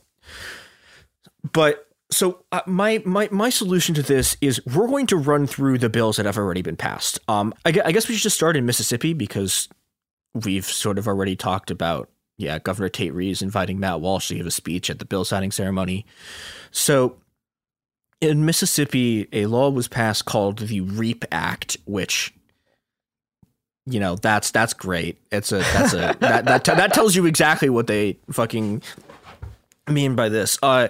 but 1.53 1.87
so 2.11 2.45
uh, 2.53 2.61
my 2.67 3.03
my 3.05 3.29
my 3.33 3.51
solution 3.51 3.95
to 3.95 4.03
this 4.03 4.37
is 4.41 4.65
we're 4.67 4.87
going 4.87 5.07
to 5.09 5.17
run 5.17 5.47
through 5.47 5.79
the 5.79 5.89
bills 5.89 6.17
that 6.17 6.27
have 6.27 6.39
already 6.39 6.63
been 6.63 6.77
passed. 6.77 7.19
Um, 7.29 7.53
I, 7.65 7.71
I 7.85 7.93
guess 7.93 8.09
we 8.09 8.15
should 8.15 8.23
just 8.23 8.37
start 8.37 8.57
in 8.57 8.67
Mississippi 8.67 9.13
because 9.13 9.69
we've 10.35 10.67
sort 10.67 10.99
of 10.99 11.09
already 11.09 11.35
talked 11.35 11.71
about 11.71 12.09
yeah 12.37 12.59
Governor 12.59 12.89
Tate 12.89 13.15
Reeves 13.15 13.43
inviting 13.43 13.81
Matt 13.81 14.01
Walsh 14.01 14.29
to 14.29 14.35
give 14.35 14.47
a 14.47 14.51
speech 14.51 14.89
at 14.89 14.99
the 14.99 15.05
bill 15.05 15.25
signing 15.25 15.51
ceremony. 15.51 16.07
So 16.71 17.17
in 18.21 18.45
Mississippi, 18.45 19.29
a 19.33 19.47
law 19.47 19.71
was 19.71 19.89
passed 19.89 20.25
called 20.25 20.59
the 20.59 20.81
REAP 20.81 21.25
Act, 21.33 21.77
which 21.87 22.33
you 23.85 24.01
know 24.01 24.17
that's 24.17 24.51
that's 24.51 24.75
great. 24.75 25.21
It's 25.33 25.53
a 25.53 25.59
that's 25.59 25.93
a 25.93 26.17
that 26.21 26.45
that 26.45 26.65
that 26.65 26.95
tells 26.95 27.17
you 27.17 27.27
exactly 27.27 27.69
what 27.69 27.87
they 27.87 28.19
fucking 28.31 28.83
mean 29.89 30.15
by 30.15 30.29
this. 30.29 30.59
Uh, 30.63 30.89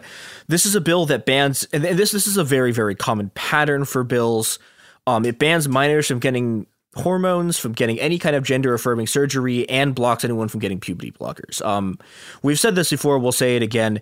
this 0.48 0.66
is 0.66 0.74
a 0.74 0.80
bill 0.80 1.06
that 1.06 1.26
bans, 1.26 1.66
and 1.72 1.84
this 1.84 2.12
this 2.12 2.26
is 2.26 2.36
a 2.36 2.44
very 2.44 2.72
very 2.72 2.94
common 2.94 3.30
pattern 3.34 3.84
for 3.84 4.04
bills. 4.04 4.58
Um, 5.06 5.24
it 5.24 5.38
bans 5.38 5.68
minors 5.68 6.06
from 6.06 6.18
getting 6.18 6.66
hormones, 6.94 7.58
from 7.58 7.72
getting 7.72 8.00
any 8.00 8.18
kind 8.18 8.34
of 8.34 8.42
gender 8.42 8.74
affirming 8.74 9.06
surgery, 9.06 9.68
and 9.68 9.94
blocks 9.94 10.24
anyone 10.24 10.48
from 10.48 10.60
getting 10.60 10.80
puberty 10.80 11.12
blockers. 11.12 11.64
Um, 11.64 11.98
we've 12.42 12.58
said 12.58 12.74
this 12.74 12.90
before. 12.90 13.18
We'll 13.18 13.32
say 13.32 13.56
it 13.56 13.62
again. 13.62 14.00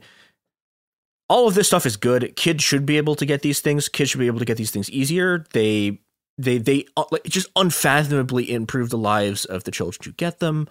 All 1.28 1.49
of 1.49 1.55
this 1.55 1.66
stuff 1.66 1.86
is 1.86 1.97
good. 1.97 2.36
Kids 2.36 2.62
should 2.62 2.86
be 2.86 2.97
able 2.97 3.14
to 3.16 3.26
get 3.26 3.42
these 3.42 3.61
things. 3.61 3.88
Kids 3.88 4.11
should 4.11 4.20
be 4.20 4.26
able 4.26 4.38
to 4.38 4.45
get 4.45 4.57
these 4.57 4.70
things 4.70 4.90
easier. 4.90 5.45
They 5.53 6.01
they 6.38 6.59
they 6.59 6.86
uh, 6.97 7.05
like, 7.11 7.24
just 7.24 7.49
unfathomably 7.57 8.51
improve 8.51 8.90
the 8.90 8.99
lives 8.99 9.45
of 9.45 9.64
the 9.64 9.70
children 9.70 10.01
who 10.05 10.12
get 10.12 10.40
them. 10.40 10.68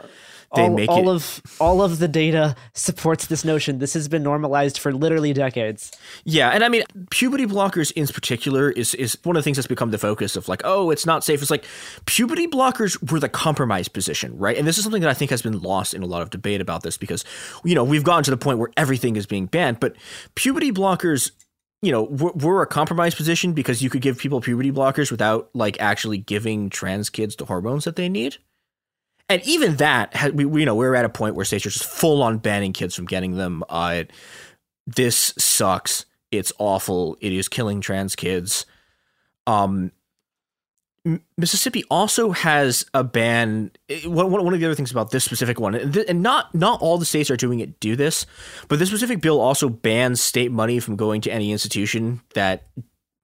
They 0.56 0.62
all, 0.62 0.90
all 0.90 1.10
it 1.10 1.16
of 1.16 1.42
all 1.60 1.82
of 1.82 1.98
the 1.98 2.08
data 2.08 2.56
supports 2.74 3.26
this 3.26 3.44
notion. 3.44 3.80
This 3.80 3.94
has 3.96 4.08
been 4.08 4.22
normalized 4.22 4.78
for 4.78 4.94
literally 4.94 5.34
decades. 5.34 5.92
Yeah, 6.26 6.50
and 6.50 6.64
I 6.64 6.70
mean 6.70 6.84
puberty 7.10 7.48
blockers 7.48 7.92
in 7.94 8.06
particular 8.08 8.70
is 8.70 8.94
is 8.94 9.18
one 9.24 9.36
of 9.36 9.42
the 9.42 9.44
things 9.44 9.58
that's 9.58 9.68
become 9.68 9.90
the 9.90 9.98
focus 9.98 10.36
of 10.36 10.48
like, 10.48 10.62
oh, 10.64 10.92
it's 10.92 11.06
not 11.08 11.24
safe. 11.24 11.42
It's 11.42 11.50
like 11.50 11.66
puberty 12.06 12.48
blockers 12.48 13.12
were 13.12 13.20
the 13.20 13.30
compromise 13.30 13.88
position, 13.88 14.38
right? 14.38 14.56
And 14.56 14.68
this 14.68 14.78
is 14.78 14.84
something 14.84 15.02
that 15.02 15.10
I 15.10 15.16
think 15.16 15.32
has 15.32 15.42
been 15.42 15.60
lost 15.60 15.96
in 15.96 16.04
a 16.04 16.08
lot 16.08 16.22
of 16.22 16.30
debate 16.30 16.62
about 16.62 16.84
this 16.84 16.98
because 16.98 17.26
you 17.64 17.74
know 17.74 17.84
we've 17.84 18.04
gotten 18.04 18.24
to 18.26 18.32
the 18.32 18.38
point 18.38 18.60
where 18.60 18.70
everything 18.78 19.16
is 19.16 19.26
being 19.26 19.48
banned, 19.48 19.80
but 19.80 19.96
puberty 20.36 20.72
blockers. 20.72 21.32
You 21.82 21.92
know, 21.92 22.04
were, 22.04 22.32
were 22.32 22.62
a 22.62 22.66
compromise 22.66 23.14
position 23.14 23.52
because 23.52 23.82
you 23.82 23.90
could 23.90 24.02
give 24.02 24.18
people 24.18 24.40
puberty 24.40 24.72
blockers 24.72 25.12
without 25.12 25.50
like 25.54 25.76
actually 25.82 26.18
giving 26.18 26.70
trans 26.70 27.10
kids 27.10 27.36
the 27.36 27.44
hormones 27.44 27.84
that 27.84 27.98
they 27.98 28.08
need. 28.08 28.38
And 29.30 29.42
even 29.46 29.78
that, 29.78 30.34
we, 30.34 30.46
we 30.46 30.62
you 30.62 30.66
know 30.66 30.76
we're 30.76 30.96
at 30.96 31.06
a 31.06 31.10
point 31.10 31.36
where 31.36 31.46
states 31.46 31.66
are 31.66 31.70
just 31.70 31.86
full 31.86 32.22
on 32.22 32.38
banning 32.38 32.74
kids 32.74 32.96
from 32.96 33.06
getting 33.06 33.36
them. 33.36 33.64
Uh, 33.70 34.04
this 34.86 35.34
sucks. 35.38 36.06
It's 36.32 36.52
awful. 36.60 37.18
It 37.22 37.32
is 37.32 37.48
killing 37.48 37.80
trans 37.82 38.16
kids. 38.16 38.66
Um, 39.48 39.92
Mississippi 41.38 41.84
also 41.90 42.32
has 42.32 42.86
a 42.94 43.04
ban. 43.04 43.72
One, 44.06 44.32
One, 44.32 44.44
one 44.46 44.54
of 44.54 44.60
the 44.60 44.66
other 44.66 44.76
things 44.76 44.92
about 44.92 45.12
this 45.12 45.24
specific 45.24 45.60
one, 45.60 45.76
and 45.76 46.24
not 46.24 46.54
not 46.56 46.82
all 46.82 46.98
the 46.98 47.06
states 47.06 47.30
are 47.30 47.36
doing 47.36 47.60
it. 47.60 47.80
Do 47.80 47.96
this, 47.96 48.26
but 48.70 48.80
this 48.80 48.90
specific 48.90 49.22
bill 49.22 49.42
also 49.42 49.68
bans 49.68 50.22
state 50.22 50.52
money 50.52 50.80
from 50.80 50.96
going 50.96 51.22
to 51.22 51.32
any 51.32 51.52
institution 51.52 52.22
that 52.36 52.68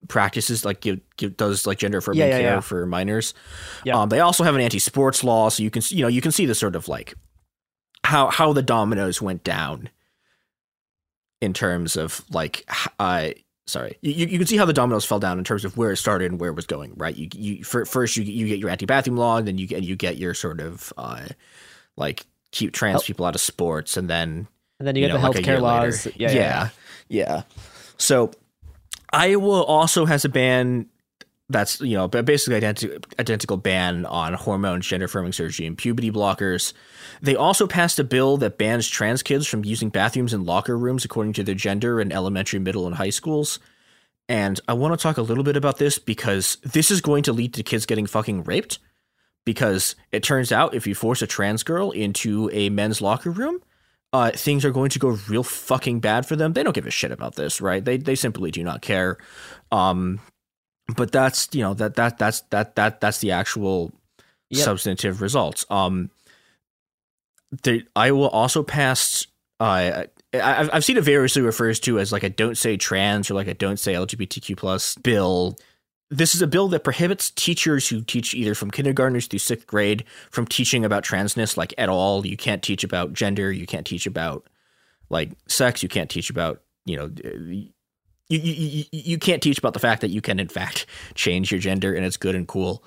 practices 0.08 0.64
like 0.64 0.80
give, 0.82 1.00
give 1.18 1.36
does 1.38 1.68
like 1.68 1.78
gender 1.78 1.98
affirming 1.98 2.20
Yeah, 2.22 2.26
yeah, 2.28 2.40
care 2.40 2.54
yeah. 2.56 2.60
for 2.62 2.86
minors. 2.86 3.34
Um, 3.92 4.10
they 4.10 4.20
also 4.22 4.44
have 4.44 4.56
an 4.56 4.62
anti 4.62 4.80
sports 4.80 5.24
law, 5.24 5.50
so 5.50 5.62
you 5.64 5.70
can 5.70 5.82
you 5.90 6.02
know 6.04 6.08
you 6.08 6.22
can 6.22 6.32
see 6.32 6.46
the 6.46 6.56
sort 6.56 6.76
of 6.76 6.88
like 6.88 7.14
how 8.06 8.30
how 8.30 8.54
the 8.54 8.62
dominoes 8.62 9.22
went 9.22 9.44
down 9.44 9.90
in 11.42 11.54
terms 11.54 11.96
of 11.96 12.24
like 12.32 12.70
uh 13.00 13.30
sorry 13.68 13.98
you, 14.02 14.26
you 14.26 14.38
can 14.38 14.48
see 14.48 14.58
how 14.58 14.66
the 14.66 14.74
dominoes 14.74 15.06
fell 15.06 15.20
down 15.20 15.38
in 15.38 15.44
terms 15.44 15.64
of 15.64 15.78
where 15.78 15.92
it 15.92 15.98
started 15.98 16.32
and 16.32 16.40
where 16.40 16.50
it 16.50 16.54
was 16.56 16.66
going 16.66 16.92
right 16.98 17.16
you 17.16 17.28
you 17.34 17.64
fir- 17.64 17.86
first 17.86 18.18
you 18.18 18.24
you 18.24 18.48
get 18.48 18.58
your 18.60 18.70
anti-bathroom 18.70 19.16
law 19.16 19.38
and 19.38 19.48
then 19.48 19.58
you 19.58 19.68
get 19.68 19.84
you 19.84 19.96
get 19.96 20.18
your 20.18 20.34
sort 20.34 20.60
of 20.60 20.92
uh 20.98 21.26
like 21.96 22.26
keep 22.52 22.74
trans 22.74 22.96
Hel- 22.96 23.02
people 23.04 23.26
out 23.26 23.36
of 23.36 23.42
sports 23.42 23.96
and 23.96 24.10
then 24.10 24.48
And 24.80 24.88
then 24.88 24.96
you 24.96 25.08
get 25.08 25.14
the 25.14 25.20
like 25.20 25.36
healthcare 25.38 25.62
laws. 25.62 26.08
Yeah, 26.16 26.32
yeah, 26.32 26.34
yeah, 26.34 26.70
yeah 27.10 27.42
so 27.98 28.32
iowa 29.12 29.64
also 29.64 30.06
has 30.06 30.26
a 30.26 30.30
ban 30.30 30.88
that's 31.50 31.82
you 31.82 31.96
know 31.96 32.08
basically 32.08 32.60
identi- 32.60 33.04
identical 33.20 33.58
ban 33.58 34.06
on 34.06 34.34
hormones, 34.34 34.88
gender 34.88 35.06
affirming 35.06 35.34
surgery, 35.34 35.66
and 35.66 35.78
puberty 35.78 36.12
blockers. 36.12 36.74
They 37.22 37.36
also 37.36 37.68
passed 37.68 38.00
a 38.00 38.04
bill 38.04 38.38
that 38.38 38.58
bans 38.58 38.88
trans 38.88 39.24
kids 39.24 39.48
from 39.48 39.66
using 39.66 39.90
bathrooms 39.90 40.34
and 40.34 40.46
locker 40.46 40.78
rooms 40.78 41.06
according 41.06 41.34
to 41.34 41.44
their 41.44 41.56
gender 41.56 42.00
in 42.00 42.12
elementary, 42.12 42.60
middle, 42.60 42.86
and 42.86 42.96
high 42.96 43.10
schools. 43.10 43.60
And 44.28 44.60
I 44.68 44.74
want 44.74 44.98
to 44.98 45.02
talk 45.02 45.18
a 45.18 45.24
little 45.24 45.44
bit 45.44 45.58
about 45.58 45.78
this 45.78 45.98
because 45.98 46.58
this 46.64 46.92
is 46.92 47.02
going 47.02 47.24
to 47.24 47.34
lead 47.34 47.56
to 47.56 47.64
kids 47.64 47.88
getting 47.88 48.06
fucking 48.06 48.44
raped. 48.44 48.78
Because 49.46 49.96
it 50.12 50.22
turns 50.22 50.52
out 50.52 50.76
if 50.76 50.86
you 50.86 50.94
force 50.94 51.24
a 51.24 51.28
trans 51.28 51.64
girl 51.64 51.90
into 51.90 52.52
a 52.54 52.70
men's 52.70 53.02
locker 53.02 53.32
room, 53.32 53.64
uh, 54.14 54.32
things 54.32 54.66
are 54.66 54.72
going 54.72 54.90
to 54.90 55.00
go 55.00 55.10
real 55.28 55.44
fucking 55.44 56.00
bad 56.00 56.26
for 56.26 56.36
them. 56.36 56.54
They 56.54 56.64
don't 56.64 56.74
give 56.74 56.88
a 56.88 56.92
shit 56.92 57.12
about 57.12 57.36
this, 57.36 57.62
right? 57.62 57.84
They 57.84 57.98
they 57.98 58.16
simply 58.16 58.52
do 58.52 58.64
not 58.64 58.82
care. 58.82 59.18
Um, 59.72 60.20
but 60.96 61.12
that's 61.12 61.48
you 61.54 61.62
know 61.62 61.74
that 61.76 61.96
that 61.96 62.18
that's 62.18 62.42
that 62.50 62.76
that 62.76 63.00
that's 63.02 63.20
the 63.20 63.32
actual 63.32 63.92
Yep. 64.52 64.66
substantive 64.66 65.22
results. 65.22 65.64
Um, 65.70 66.10
the 67.64 67.84
Iowa 67.96 68.28
also 68.28 68.64
passed. 68.64 69.28
Uh, 69.60 70.06
I- 70.34 70.42
I've 70.42 70.70
I've 70.74 70.86
seen 70.86 70.98
it 70.98 71.04
variously 71.04 71.42
refers 71.44 71.80
to 71.82 72.00
as 72.00 72.12
like 72.12 72.24
a 72.24 72.30
"Don't 72.30 72.58
Say 72.58 72.78
Trans" 72.78 73.30
or 73.30 73.34
like 73.36 73.48
a 73.48 73.54
"Don't 73.54 73.80
Say 73.80 73.94
LGBTQ 73.94 74.58
plus" 74.58 74.96
bill. 74.96 75.58
This 76.12 76.34
is 76.34 76.42
a 76.42 76.48
bill 76.48 76.68
that 76.70 76.84
prohibits 76.84 77.30
teachers 77.30 77.90
who 77.90 78.02
teach 78.02 78.34
either 78.34 78.56
from 78.56 78.72
kindergartners 78.72 79.28
through 79.28 79.40
sixth 79.40 79.68
grade 79.68 80.04
from 80.32 80.48
teaching 80.48 80.84
about 80.84 81.04
transness, 81.04 81.56
like 81.56 81.74
at 81.78 81.90
all. 81.90 82.26
You 82.26 82.36
can't 82.36 82.64
teach 82.64 82.84
about 82.84 83.14
gender. 83.14 83.52
You 83.52 83.68
can't 83.68 83.86
teach 83.86 84.08
about 84.08 84.48
like 85.10 85.32
sex. 85.48 85.84
You 85.84 85.90
can't 85.90 86.10
teach 86.10 86.30
about 86.30 86.62
you 86.86 86.98
know 86.98 87.12
you, 88.30 88.40
you, 88.40 88.40
you, 88.40 88.84
you 88.92 89.18
can't 89.20 89.42
teach 89.42 89.60
about 89.60 89.74
the 89.74 89.80
fact 89.80 90.02
that 90.02 90.10
you 90.10 90.22
can 90.22 90.40
in 90.40 90.48
fact 90.48 90.86
change 91.16 91.52
your 91.52 91.60
gender 91.60 91.94
and 91.94 92.06
it's 92.06 92.18
good 92.18 92.36
and 92.36 92.48
cool. 92.48 92.84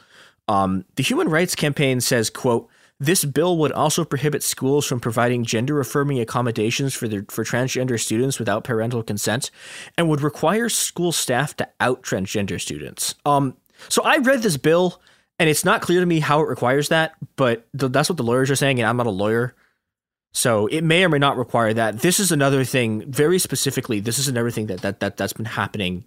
Um, 0.49 0.85
the 0.97 1.03
Human 1.03 1.29
Rights 1.29 1.55
Campaign 1.55 2.01
says, 2.01 2.29
quote, 2.29 2.69
this 3.01 3.25
bill 3.25 3.59
would 3.59 3.73
also 3.73 4.05
prohibit 4.05 4.43
schools 4.43 4.87
from 4.87 5.01
providing 5.01 5.45
gender 5.45 5.81
affirming 5.81 6.21
accommodations 6.21 6.95
for 6.95 7.09
their, 7.09 7.25
for 7.29 7.45
transgender 7.45 7.99
students 7.99 8.39
without 8.39 8.65
parental 8.65 9.03
consent 9.03 9.51
and 9.99 10.09
would 10.09 10.21
require 10.21 10.69
school 10.69 11.13
staff 11.13 11.57
to 11.57 11.69
out 11.81 12.03
transgender 12.03 12.61
students. 12.61 13.15
Um, 13.25 13.57
So 13.89 14.03
I 14.03 14.19
read 14.19 14.43
this 14.43 14.57
bill, 14.57 15.01
and 15.41 15.51
it's 15.51 15.65
not 15.65 15.83
clear 15.83 15.99
to 15.99 16.07
me 16.07 16.21
how 16.21 16.41
it 16.41 16.49
requires 16.49 16.89
that, 16.91 17.15
but 17.35 17.67
th- 17.77 17.91
that's 17.91 18.09
what 18.09 18.17
the 18.17 18.23
lawyers 18.23 18.51
are 18.51 18.57
saying, 18.57 18.79
and 18.79 18.89
I'm 18.89 18.97
not 18.97 19.09
a 19.09 19.11
lawyer. 19.11 19.55
So 20.33 20.69
it 20.69 20.83
may 20.83 21.03
or 21.05 21.09
may 21.09 21.19
not 21.19 21.37
require 21.37 21.75
that. 21.75 21.99
This 21.99 22.21
is 22.21 22.31
another 22.31 22.65
thing, 22.65 23.11
very 23.11 23.41
specifically, 23.41 23.99
this 23.99 24.19
is 24.19 24.29
another 24.29 24.53
thing 24.53 24.67
that, 24.69 24.83
that, 24.83 25.01
that 25.01 25.17
that's 25.17 25.33
been 25.33 25.47
happening 25.47 26.05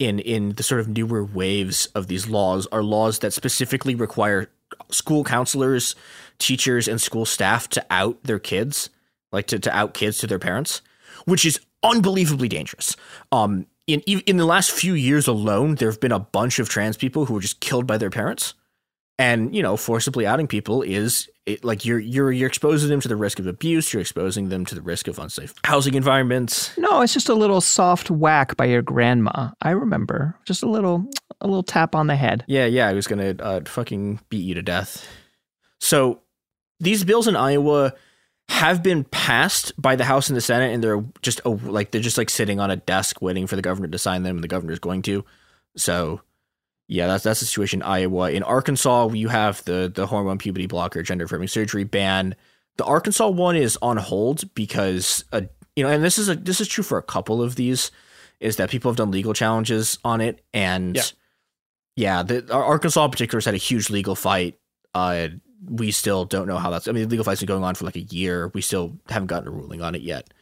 in 0.00 0.18
in 0.18 0.54
the 0.56 0.62
sort 0.64 0.80
of 0.80 0.88
newer 0.88 1.24
waves 1.24 1.86
of 1.94 2.08
these 2.08 2.28
laws 2.28 2.66
are 2.72 2.82
laws 2.82 3.20
that 3.20 3.32
specifically 3.32 3.94
require 3.94 4.50
school 4.90 5.24
counselors, 5.24 5.94
teachers, 6.38 6.88
and 6.88 7.00
school 7.00 7.24
staff 7.24 7.68
to 7.70 7.84
out 7.90 8.22
their 8.24 8.38
kids, 8.38 8.90
like 9.32 9.46
to, 9.48 9.58
to 9.58 9.76
out 9.76 9.94
kids 9.94 10.18
to 10.18 10.26
their 10.26 10.38
parents, 10.38 10.82
which 11.24 11.44
is 11.44 11.60
unbelievably 11.82 12.48
dangerous. 12.48 12.96
Um, 13.32 13.66
in 13.86 14.00
in 14.00 14.36
the 14.38 14.46
last 14.46 14.70
few 14.70 14.94
years 14.94 15.26
alone, 15.26 15.74
there 15.76 15.90
have 15.90 16.00
been 16.00 16.12
a 16.12 16.18
bunch 16.18 16.58
of 16.58 16.68
trans 16.68 16.96
people 16.96 17.26
who 17.26 17.34
were 17.34 17.40
just 17.40 17.60
killed 17.60 17.86
by 17.86 17.98
their 17.98 18.10
parents, 18.10 18.54
and 19.18 19.54
you 19.54 19.62
know, 19.62 19.76
forcibly 19.76 20.26
outing 20.26 20.46
people 20.46 20.82
is 20.82 21.28
it, 21.46 21.62
like 21.64 21.84
you're 21.84 21.98
you're 21.98 22.32
you're 22.32 22.48
exposing 22.48 22.88
them 22.88 23.00
to 23.00 23.08
the 23.08 23.16
risk 23.16 23.38
of 23.38 23.46
abuse. 23.46 23.92
You're 23.92 24.00
exposing 24.00 24.48
them 24.48 24.64
to 24.66 24.74
the 24.74 24.80
risk 24.80 25.06
of 25.08 25.18
unsafe 25.18 25.54
housing 25.64 25.94
environments. 25.94 26.76
No, 26.78 27.02
it's 27.02 27.12
just 27.12 27.28
a 27.28 27.34
little 27.34 27.60
soft 27.60 28.10
whack 28.10 28.56
by 28.56 28.64
your 28.64 28.82
grandma. 28.82 29.50
I 29.60 29.70
remember, 29.70 30.36
just 30.46 30.62
a 30.62 30.68
little 30.68 31.06
a 31.44 31.46
little 31.46 31.62
tap 31.62 31.94
on 31.94 32.06
the 32.06 32.16
head. 32.16 32.44
Yeah, 32.48 32.66
yeah, 32.66 32.88
I 32.88 32.94
was 32.94 33.06
gonna 33.06 33.36
uh, 33.38 33.60
fucking 33.64 34.20
beat 34.30 34.44
you 34.44 34.54
to 34.54 34.62
death. 34.62 35.06
So 35.80 36.22
these 36.80 37.04
bills 37.04 37.28
in 37.28 37.36
Iowa 37.36 37.92
have 38.48 38.82
been 38.82 39.04
passed 39.04 39.72
by 39.80 39.96
the 39.96 40.04
House 40.04 40.28
and 40.28 40.36
the 40.36 40.40
Senate, 40.40 40.72
and 40.72 40.82
they're 40.82 41.04
just 41.22 41.40
oh, 41.44 41.60
like 41.62 41.90
they're 41.90 42.00
just 42.00 42.18
like 42.18 42.30
sitting 42.30 42.60
on 42.60 42.70
a 42.70 42.76
desk 42.76 43.22
waiting 43.22 43.46
for 43.46 43.56
the 43.56 43.62
governor 43.62 43.88
to 43.88 43.98
sign 43.98 44.22
them, 44.22 44.36
and 44.36 44.44
the 44.44 44.48
governor's 44.48 44.78
going 44.78 45.02
to. 45.02 45.24
So, 45.76 46.20
yeah, 46.88 47.06
that's 47.06 47.24
that's 47.24 47.40
the 47.40 47.46
situation 47.46 47.80
in 47.80 47.86
Iowa. 47.86 48.30
In 48.30 48.42
Arkansas, 48.42 49.10
you 49.10 49.28
have 49.28 49.64
the 49.64 49.90
the 49.94 50.06
hormone 50.06 50.38
puberty 50.38 50.66
blocker, 50.66 51.02
gender 51.02 51.24
affirming 51.24 51.48
surgery 51.48 51.84
ban. 51.84 52.34
The 52.76 52.84
Arkansas 52.84 53.28
one 53.28 53.56
is 53.56 53.78
on 53.82 53.96
hold 53.98 54.52
because 54.54 55.24
uh, 55.32 55.42
you 55.76 55.84
know, 55.84 55.90
and 55.90 56.02
this 56.02 56.18
is 56.18 56.28
a 56.28 56.34
this 56.34 56.60
is 56.60 56.68
true 56.68 56.84
for 56.84 56.98
a 56.98 57.02
couple 57.02 57.42
of 57.42 57.56
these, 57.56 57.90
is 58.40 58.56
that 58.56 58.70
people 58.70 58.90
have 58.90 58.96
done 58.96 59.10
legal 59.10 59.32
challenges 59.32 59.98
on 60.04 60.20
it, 60.20 60.44
and 60.52 60.96
yeah, 60.96 61.02
yeah 61.96 62.22
the 62.22 62.52
Arkansas 62.52 63.04
in 63.04 63.10
particular 63.10 63.38
has 63.38 63.44
had 63.46 63.54
a 63.54 63.58
huge 63.58 63.90
legal 63.90 64.14
fight. 64.14 64.58
Uh, 64.94 65.28
we 65.66 65.90
still 65.90 66.24
don't 66.24 66.46
know 66.46 66.58
how 66.58 66.70
that's. 66.70 66.88
I 66.88 66.92
mean, 66.92 67.04
the 67.04 67.08
legal 67.08 67.24
fight's 67.24 67.40
been 67.40 67.46
going 67.46 67.64
on 67.64 67.74
for 67.74 67.84
like 67.84 67.96
a 67.96 68.00
year. 68.00 68.50
We 68.54 68.60
still 68.60 68.98
haven't 69.08 69.28
gotten 69.28 69.48
a 69.48 69.50
ruling 69.50 69.82
on 69.82 69.94
it 69.94 70.02
yet. 70.02 70.32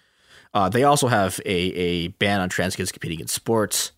Uh, 0.55 0.69
they 0.69 0.85
also 0.85 1.09
have 1.09 1.41
a, 1.47 1.51
a 1.51 2.09
ban 2.09 2.41
on 2.41 2.49
trans 2.49 2.77
kids 2.77 2.93
competing 2.93 3.21
in 3.21 3.27
sports. 3.27 3.93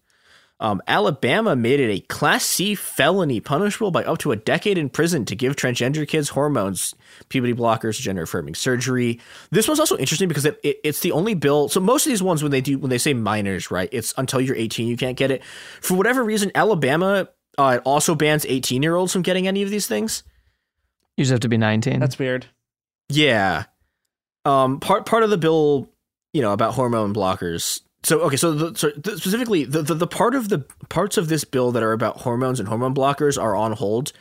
Um, 0.60 0.80
Alabama 0.86 1.56
made 1.56 1.80
it 1.80 1.90
a 1.90 2.00
Class 2.00 2.44
C 2.44 2.76
felony 2.76 3.40
punishable 3.40 3.90
by 3.90 4.04
up 4.04 4.18
to 4.18 4.30
a 4.30 4.36
decade 4.36 4.78
in 4.78 4.88
prison 4.88 5.24
to 5.24 5.34
give 5.34 5.56
transgender 5.56 6.06
kids 6.06 6.28
hormones, 6.28 6.94
puberty 7.28 7.52
blockers, 7.52 8.00
gender 8.00 8.22
affirming 8.22 8.54
surgery. 8.54 9.20
This 9.50 9.66
one's 9.66 9.80
also 9.80 9.96
interesting 9.98 10.28
because 10.28 10.46
it, 10.46 10.60
it, 10.62 10.78
it's 10.84 11.00
the 11.00 11.10
only 11.10 11.34
bill. 11.34 11.68
So 11.68 11.80
most 11.80 12.06
of 12.06 12.10
these 12.10 12.22
ones, 12.22 12.42
when 12.42 12.52
they 12.52 12.60
do 12.60 12.78
when 12.78 12.88
they 12.88 12.98
say 12.98 13.14
minors, 13.14 13.72
right, 13.72 13.88
it's 13.90 14.14
until 14.16 14.40
you're 14.40 14.56
18 14.56 14.86
you 14.86 14.96
can't 14.96 15.16
get 15.16 15.32
it. 15.32 15.42
For 15.80 15.96
whatever 15.96 16.22
reason, 16.22 16.52
Alabama 16.54 17.28
uh, 17.58 17.80
also 17.84 18.14
bans 18.14 18.44
18 18.46 18.82
year 18.82 18.94
olds 18.94 19.12
from 19.12 19.22
getting 19.22 19.46
any 19.46 19.62
of 19.62 19.70
these 19.70 19.86
things. 19.86 20.22
You 21.16 21.24
just 21.24 21.30
have 21.30 21.40
to 21.40 21.48
be 21.48 21.58
19. 21.58 22.00
That's 22.00 22.18
weird. 22.18 22.46
Yeah. 23.08 23.64
Um, 24.44 24.80
part 24.80 25.06
part 25.06 25.22
of 25.22 25.30
the 25.30 25.38
bill, 25.38 25.88
you 26.32 26.42
know, 26.42 26.52
about 26.52 26.74
hormone 26.74 27.14
blockers. 27.14 27.80
So 28.02 28.20
okay, 28.20 28.36
so, 28.36 28.52
the, 28.52 28.78
so 28.78 28.90
the, 28.90 29.16
specifically 29.16 29.64
the, 29.64 29.82
the 29.82 29.94
the 29.94 30.06
part 30.06 30.34
of 30.34 30.48
the 30.50 30.58
parts 30.90 31.16
of 31.16 31.28
this 31.28 31.44
bill 31.44 31.72
that 31.72 31.82
are 31.82 31.92
about 31.92 32.20
hormones 32.20 32.60
and 32.60 32.68
hormone 32.68 32.94
blockers 32.94 33.40
are 33.40 33.56
on 33.56 33.72
hold, 33.72 34.12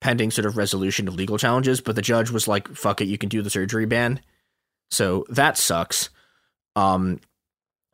pending 0.00 0.32
sort 0.32 0.46
of 0.46 0.56
resolution 0.56 1.06
of 1.06 1.14
legal 1.14 1.38
challenges. 1.38 1.80
But 1.80 1.94
the 1.94 2.02
judge 2.02 2.30
was 2.30 2.48
like, 2.48 2.68
"Fuck 2.68 3.00
it, 3.00 3.06
you 3.06 3.18
can 3.18 3.28
do 3.28 3.42
the 3.42 3.50
surgery 3.50 3.86
ban." 3.86 4.20
So 4.90 5.24
that 5.28 5.56
sucks. 5.56 6.10
Um, 6.74 7.20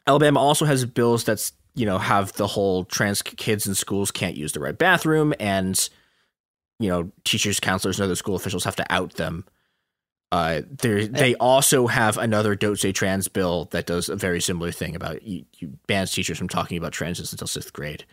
Alabama 0.06 0.40
also 0.40 0.64
has 0.64 0.84
bills 0.84 1.24
that's 1.24 1.52
you 1.74 1.86
know 1.86 1.98
have 1.98 2.32
the 2.34 2.46
whole 2.46 2.84
trans 2.84 3.22
kids 3.22 3.66
in 3.66 3.74
schools 3.74 4.10
can't 4.10 4.36
use 4.36 4.52
the 4.52 4.60
right 4.60 4.78
bathroom 4.78 5.34
and 5.40 5.88
you 6.78 6.88
know, 6.88 7.10
teachers, 7.24 7.60
counselors, 7.60 7.98
and 7.98 8.04
other 8.04 8.14
school 8.14 8.36
officials 8.36 8.64
have 8.64 8.76
to 8.76 8.86
out 8.92 9.14
them. 9.14 9.44
Uh, 10.32 10.62
they 10.68 11.36
also 11.36 11.86
have 11.86 12.18
another 12.18 12.56
Don't 12.56 12.78
Say 12.78 12.90
Trans 12.90 13.28
bill 13.28 13.68
that 13.70 13.86
does 13.86 14.08
a 14.08 14.16
very 14.16 14.40
similar 14.40 14.72
thing 14.72 14.96
about 14.96 15.22
you, 15.22 15.44
you 15.58 15.78
bans 15.86 16.10
teachers 16.10 16.38
from 16.38 16.48
talking 16.48 16.76
about 16.76 16.92
transes 16.92 17.32
until 17.32 17.46
sixth 17.46 17.72
grade. 17.72 18.04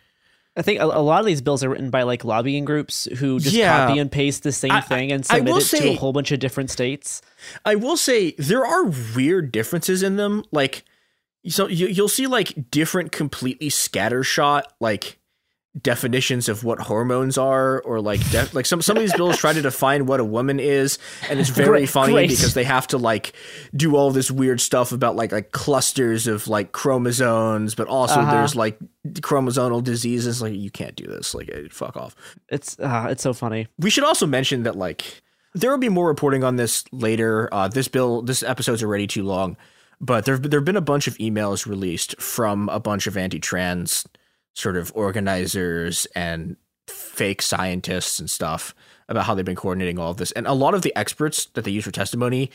I 0.56 0.62
think 0.62 0.80
a, 0.80 0.84
a, 0.84 1.02
lot 1.02 1.18
of 1.18 1.26
these 1.26 1.40
bills 1.40 1.64
are 1.64 1.70
written 1.70 1.90
by 1.90 2.02
like 2.02 2.24
lobbying 2.24 2.64
groups 2.64 3.08
who 3.18 3.40
just 3.40 3.56
yeah. 3.56 3.86
copy 3.86 3.98
and 3.98 4.12
paste 4.12 4.42
the 4.42 4.52
same 4.52 4.70
I, 4.70 4.82
thing 4.82 5.10
and 5.10 5.26
submit 5.26 5.56
it 5.56 5.60
say, 5.62 5.80
to 5.80 5.88
a 5.88 5.94
whole 5.94 6.12
bunch 6.12 6.30
of 6.30 6.38
different 6.38 6.70
states. 6.70 7.22
I 7.64 7.74
will 7.74 7.96
say 7.96 8.32
there 8.32 8.64
are 8.64 8.84
weird 9.16 9.50
differences 9.50 10.02
in 10.02 10.16
them. 10.16 10.44
Like, 10.52 10.84
so 11.48 11.68
you, 11.68 11.88
you'll 11.88 12.08
see 12.08 12.26
like 12.26 12.70
different, 12.70 13.12
completely 13.12 13.68
scattershot 13.68 14.62
like 14.80 15.18
definitions 15.80 16.50
of 16.50 16.64
what 16.64 16.78
hormones 16.78 17.38
are 17.38 17.80
or 17.80 17.98
like 17.98 18.20
def- 18.30 18.52
like 18.52 18.66
some 18.66 18.82
some 18.82 18.94
of 18.94 19.02
these 19.02 19.14
bills 19.14 19.38
try 19.38 19.54
to 19.54 19.62
define 19.62 20.04
what 20.04 20.20
a 20.20 20.24
woman 20.24 20.60
is 20.60 20.98
and 21.30 21.40
it's 21.40 21.48
very 21.48 21.80
great, 21.80 21.88
funny 21.88 22.12
great. 22.12 22.28
because 22.28 22.52
they 22.52 22.64
have 22.64 22.86
to 22.86 22.98
like 22.98 23.32
do 23.74 23.96
all 23.96 24.10
this 24.10 24.30
weird 24.30 24.60
stuff 24.60 24.92
about 24.92 25.16
like 25.16 25.32
like 25.32 25.50
clusters 25.52 26.26
of 26.26 26.46
like 26.46 26.72
chromosomes 26.72 27.74
but 27.74 27.88
also 27.88 28.20
uh-huh. 28.20 28.32
there's 28.32 28.54
like 28.54 28.78
chromosomal 29.06 29.82
diseases. 29.82 30.42
Like 30.42 30.54
you 30.54 30.70
can't 30.70 30.94
do 30.94 31.06
this. 31.06 31.34
Like 31.34 31.50
fuck 31.70 31.96
off. 31.96 32.14
It's 32.48 32.78
uh, 32.78 33.08
it's 33.10 33.22
so 33.22 33.32
funny. 33.32 33.66
We 33.78 33.90
should 33.90 34.04
also 34.04 34.26
mention 34.26 34.64
that 34.64 34.76
like 34.76 35.22
there 35.54 35.70
will 35.70 35.78
be 35.78 35.88
more 35.88 36.06
reporting 36.06 36.44
on 36.44 36.56
this 36.56 36.84
later. 36.92 37.48
Uh 37.52 37.68
this 37.68 37.88
bill 37.88 38.22
this 38.22 38.42
episode's 38.42 38.82
already 38.82 39.06
too 39.06 39.22
long 39.22 39.56
but 40.02 40.24
there 40.24 40.36
there've 40.36 40.64
been 40.64 40.76
a 40.76 40.82
bunch 40.82 41.06
of 41.06 41.16
emails 41.18 41.64
released 41.64 42.20
from 42.20 42.68
a 42.68 42.80
bunch 42.80 43.06
of 43.06 43.16
anti-trans 43.16 44.04
sort 44.54 44.76
of 44.76 44.92
organizers 44.94 46.06
and 46.14 46.56
fake 46.88 47.40
scientists 47.40 48.18
and 48.18 48.28
stuff 48.28 48.74
about 49.08 49.24
how 49.24 49.34
they've 49.34 49.44
been 49.44 49.56
coordinating 49.56 49.98
all 49.98 50.10
of 50.10 50.16
this. 50.16 50.32
And 50.32 50.46
a 50.46 50.52
lot 50.52 50.74
of 50.74 50.82
the 50.82 50.94
experts 50.96 51.46
that 51.54 51.64
they 51.64 51.70
use 51.70 51.84
for 51.84 51.90
testimony 51.92 52.50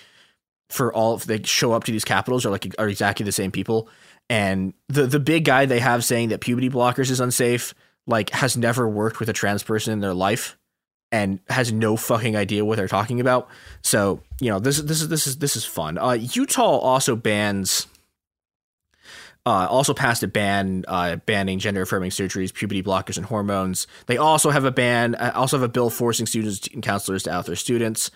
for 0.70 0.94
all 0.94 1.16
if 1.16 1.26
they 1.26 1.42
show 1.44 1.72
up 1.72 1.86
to 1.86 1.92
these 1.92 2.06
capitals 2.06 2.46
are 2.46 2.52
like 2.52 2.68
are 2.78 2.90
exactly 2.90 3.24
the 3.24 3.32
same 3.32 3.52
people. 3.52 3.90
And 4.30 4.74
the 4.90 5.08
the 5.08 5.20
big 5.20 5.46
guy 5.46 5.66
they 5.66 5.80
have 5.80 6.04
saying 6.04 6.30
that 6.30 6.42
puberty 6.42 6.70
blockers 6.70 7.10
is 7.10 7.22
unsafe, 7.22 7.74
like 8.06 8.30
has 8.32 8.58
never 8.58 8.88
worked 8.88 9.20
with 9.20 9.30
a 9.30 9.34
trans 9.34 9.64
person 9.64 9.94
in 9.94 10.02
their 10.02 10.14
life 10.14 10.58
and 11.12 11.40
has 11.50 11.72
no 11.72 11.96
fucking 11.96 12.36
idea 12.36 12.66
what 12.66 12.78
they're 12.78 12.88
talking 12.88 13.20
about. 13.20 13.50
So, 13.82 14.22
you 14.40 14.50
know, 14.50 14.60
this 14.60 14.80
this 14.82 15.02
is 15.02 15.08
this 15.10 15.28
is 15.28 15.38
this 15.38 15.56
is 15.56 15.66
fun. 15.66 15.98
Uh, 15.98 16.14
Utah 16.14 16.78
also 16.78 17.16
bans 17.16 17.88
uh, 19.46 19.66
also 19.70 19.94
passed 19.94 20.24
a 20.24 20.28
ban 20.28 20.84
uh, 20.90 21.16
banning 21.26 21.58
gender 21.60 21.82
affirming 21.84 22.10
surgeries, 22.10 22.54
puberty 22.54 22.84
blockers, 22.84 23.16
and 23.16 23.26
hormones. 23.26 23.88
They 24.08 24.18
also 24.18 24.50
have 24.50 24.66
a 24.66 24.72
ban, 24.72 25.16
uh, 25.16 25.32
also 25.36 25.58
have 25.58 25.64
a 25.64 25.72
bill 25.72 25.90
forcing 25.90 26.26
students 26.26 26.68
and 26.74 26.84
counselors 26.84 27.24
to 27.24 27.32
out 27.32 27.46
their 27.46 27.56
students 27.56 28.12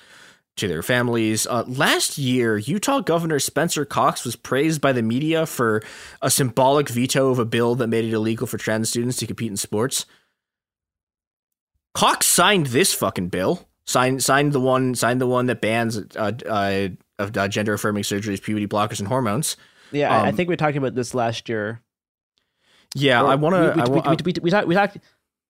to 0.58 0.68
their 0.68 0.84
families. 0.84 1.48
Uh, 1.48 1.64
last 1.68 2.18
year, 2.18 2.58
Utah 2.58 3.00
Governor 3.00 3.40
Spencer 3.40 3.86
Cox 3.86 4.26
was 4.26 4.36
praised 4.36 4.82
by 4.82 4.92
the 4.92 5.02
media 5.02 5.46
for 5.46 5.82
a 6.22 6.30
symbolic 6.30 6.90
veto 6.90 7.30
of 7.30 7.40
a 7.40 7.46
bill 7.46 7.76
that 7.76 7.88
made 7.88 8.04
it 8.04 8.12
illegal 8.14 8.46
for 8.46 8.58
trans 8.58 8.90
students 8.90 9.16
to 9.18 9.28
compete 9.28 9.52
in 9.52 9.56
sports. 9.56 10.06
Cox 11.94 12.26
signed 12.26 12.68
this 12.68 12.94
fucking 12.94 13.30
bill. 13.30 13.68
Signed 13.86 14.24
signed 14.24 14.54
the 14.54 14.60
one 14.60 14.96
signed 14.96 15.20
the 15.20 15.28
one 15.28 15.48
that 15.48 15.60
bans 15.60 15.98
uh, 16.16 16.32
uh, 16.48 16.90
of 17.20 17.32
gender 17.50 17.74
affirming 17.74 18.04
surgeries, 18.04 18.42
puberty 18.42 18.68
blockers, 18.68 19.00
and 19.00 19.08
hormones. 19.08 19.58
Yeah, 19.92 20.16
um, 20.16 20.26
I 20.26 20.32
think 20.32 20.50
we 20.50 20.56
talked 20.56 20.78
about 20.78 20.96
this 20.96 21.14
last 21.14 21.50
year. 21.50 21.82
Yeah, 22.96 23.22
or 23.22 23.28
I 23.28 23.36
want 23.36 23.56
to. 23.56 23.74
We, 23.76 23.92
we, 23.92 24.02
we, 24.02 24.16
we, 24.24 24.34
we, 24.42 24.52
talked. 24.52 24.68
We 24.68 24.76
talked. 24.76 24.98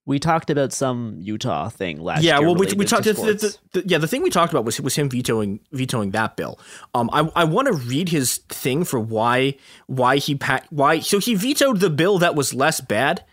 We 0.05 0.17
talked 0.17 0.49
about 0.49 0.73
some 0.73 1.17
Utah 1.19 1.69
thing 1.69 2.01
last 2.01 2.23
yeah, 2.23 2.39
year. 2.39 2.47
well, 2.47 2.55
we, 2.55 2.65
we 2.73 2.85
talked. 2.85 3.03
The, 3.03 3.13
the, 3.13 3.57
the, 3.73 3.87
yeah, 3.87 3.99
the 3.99 4.07
thing 4.07 4.23
we 4.23 4.31
talked 4.31 4.51
about 4.51 4.65
was 4.65 4.81
was 4.81 4.95
him 4.95 5.09
vetoing 5.09 5.59
vetoing 5.71 6.11
that 6.11 6.35
bill. 6.35 6.59
Um, 6.95 7.09
I 7.13 7.29
I 7.35 7.43
want 7.43 7.67
to 7.67 7.73
read 7.73 8.09
his 8.09 8.37
thing 8.49 8.83
for 8.83 8.99
why 8.99 9.55
why 9.85 10.17
he 10.17 10.39
why 10.69 10.99
so 11.01 11.19
he 11.19 11.35
vetoed 11.35 11.79
the 11.79 11.89
bill 11.91 12.17
that 12.17 12.35
was 12.35 12.53
less 12.53 12.81
bad, 12.81 13.23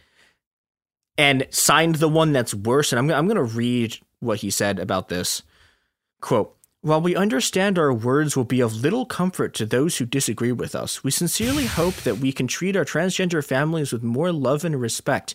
and 1.19 1.47
signed 1.51 1.97
the 1.97 2.09
one 2.09 2.33
that's 2.33 2.55
worse. 2.55 2.93
And 2.93 2.99
I'm 2.99 3.11
I'm 3.11 3.27
going 3.27 3.37
to 3.37 3.57
read 3.57 3.99
what 4.21 4.39
he 4.39 4.51
said 4.51 4.79
about 4.79 5.09
this. 5.09 5.43
Quote. 6.21 6.55
While 6.81 7.01
we 7.01 7.17
understand 7.17 7.77
our 7.77 7.93
words 7.93 8.37
will 8.37 8.45
be 8.45 8.61
of 8.61 8.73
little 8.73 9.05
comfort 9.05 9.53
to 9.55 9.67
those 9.67 9.99
who 9.99 10.07
disagree 10.07 10.53
with 10.53 10.77
us, 10.77 11.03
we 11.03 11.11
sincerely 11.11 11.67
hope 11.67 11.97
that 11.97 12.19
we 12.19 12.31
can 12.31 12.47
treat 12.47 12.77
our 12.77 12.85
transgender 12.85 13.45
families 13.45 13.93
with 13.93 14.05
more 14.05 14.31
love 14.31 14.65
and 14.65 14.81
respect 14.81 15.35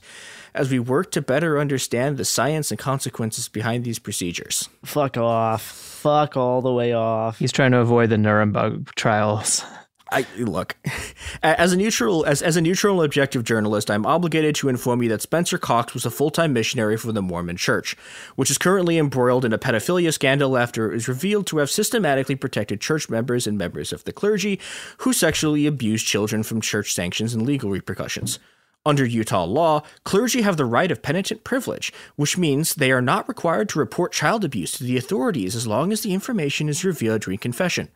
as 0.56 0.72
we 0.72 0.80
work 0.80 1.12
to 1.12 1.22
better 1.22 1.60
understand 1.60 2.16
the 2.16 2.24
science 2.24 2.72
and 2.72 2.80
consequences 2.80 3.50
behind 3.50 3.84
these 3.84 4.00
procedures. 4.00 4.70
Fuck 4.86 5.18
off. 5.18 5.62
Fuck 5.64 6.38
all 6.38 6.62
the 6.62 6.72
way 6.72 6.94
off. 6.94 7.40
He's 7.40 7.52
trying 7.52 7.72
to 7.72 7.80
avoid 7.80 8.10
the 8.10 8.18
Nuremberg 8.18 8.96
trials. 8.96 9.66
I 10.14 10.28
look 10.38 10.76
as 11.44 11.74
a 11.74 11.78
neutral 11.78 12.24
as 12.26 12.42
as 12.44 12.56
a 12.56 12.62
neutral 12.62 13.02
and 13.02 13.06
objective 13.06 13.44
journalist, 13.44 13.90
I'm 13.90 14.06
obligated 14.06 14.54
to 14.56 14.70
inform 14.70 15.02
you 15.02 15.10
that 15.10 15.24
Spencer 15.24 15.58
Cox 15.58 15.94
was 15.96 16.06
a 16.06 16.12
full 16.12 16.30
time 16.30 16.54
missionary 16.54 16.98
for 16.98 17.12
the 17.12 17.22
Mormon 17.22 17.58
Church, 17.58 17.98
which 18.36 18.52
is 18.52 18.60
currently 18.60 19.00
embroiled 19.00 19.44
in 19.44 19.54
a 19.54 19.58
pedophilia 19.58 20.14
scandal 20.14 20.56
after 20.56 20.92
it 20.92 20.94
was 20.94 21.08
revealed 21.08 21.48
to 21.48 21.58
have 21.58 21.72
systematically 21.72 22.36
protected 22.36 22.80
church 22.80 23.10
members 23.10 23.48
and 23.48 23.58
members 23.58 23.92
of 23.92 24.04
the 24.04 24.14
clergy 24.14 24.60
who 25.00 25.14
sexually 25.14 25.66
abused 25.66 26.06
children 26.06 26.44
from 26.44 26.62
church 26.62 26.94
sanctions 26.94 27.34
and 27.34 27.44
legal 27.44 27.72
repercussions. 27.72 28.38
Under 28.86 29.06
Utah 29.06 29.46
law, 29.46 29.82
clergy 30.04 30.42
have 30.42 30.58
the 30.58 30.66
right 30.66 30.92
of 30.92 31.02
penitent 31.02 31.44
privilege, 31.44 31.92
which 32.18 32.38
means 32.38 32.76
they 32.76 32.92
are 32.92 33.02
not 33.02 33.28
required 33.28 33.70
to 33.70 33.80
report 33.80 34.12
child 34.12 34.44
abuse 34.44 34.74
to 34.74 34.84
the 34.84 34.98
authorities 34.98 35.56
as 35.56 35.66
long 35.66 35.92
as 35.92 36.02
the 36.02 36.14
information 36.14 36.70
is 36.70 36.84
revealed 36.84 37.22
during 37.22 37.40
confession. 37.40 37.90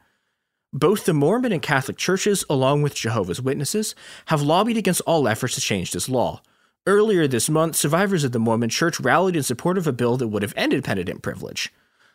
Both 0.74 1.06
the 1.06 1.14
Mormon 1.14 1.54
and 1.54 1.62
Catholic 1.62 1.98
churches, 1.98 2.44
along 2.50 2.82
with 2.82 2.94
Jehovah's 2.94 3.42
Witnesses, 3.42 3.96
have 4.26 4.42
lobbied 4.42 4.76
against 4.78 5.02
all 5.02 5.28
efforts 5.28 5.56
to 5.56 5.62
change 5.62 5.92
this 5.92 6.10
law. 6.10 6.42
Earlier 6.86 7.28
this 7.28 7.50
month, 7.50 7.76
survivors 7.76 8.24
of 8.24 8.34
the 8.34 8.40
Mormon 8.40 8.70
Church 8.70 9.00
rallied 9.00 9.36
in 9.36 9.44
support 9.44 9.78
of 9.78 9.88
a 9.88 9.94
bill 9.94 10.18
that 10.18 10.28
would 10.28 10.42
have 10.44 10.54
ended 10.58 10.84
penitent 10.84 11.22
privilege. 11.22 11.72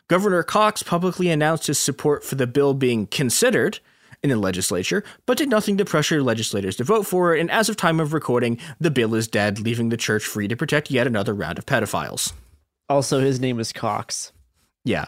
Governor 0.06 0.42
Cox 0.42 0.82
publicly 0.82 1.30
announced 1.30 1.66
his 1.66 1.78
support 1.78 2.24
for 2.24 2.34
the 2.34 2.46
bill 2.46 2.74
being 2.74 3.06
considered 3.06 3.80
in 4.22 4.28
the 4.28 4.36
legislature, 4.36 5.02
but 5.24 5.38
did 5.38 5.48
nothing 5.48 5.78
to 5.78 5.84
pressure 5.84 6.22
legislators 6.22 6.76
to 6.76 6.84
vote 6.84 7.06
for 7.06 7.34
it, 7.34 7.40
and 7.40 7.50
as 7.50 7.68
of 7.68 7.76
time 7.76 8.00
of 8.00 8.12
recording, 8.12 8.58
the 8.78 8.90
bill 8.90 9.14
is 9.14 9.26
dead, 9.28 9.60
leaving 9.60 9.88
the 9.88 9.96
church 9.96 10.24
free 10.24 10.46
to 10.46 10.56
protect 10.56 10.90
yet 10.90 11.06
another 11.06 11.34
round 11.34 11.58
of 11.58 11.66
pedophiles. 11.66 12.32
Also, 12.88 13.20
his 13.20 13.40
name 13.40 13.58
is 13.58 13.72
Cox. 13.72 14.32
Yeah. 14.84 15.06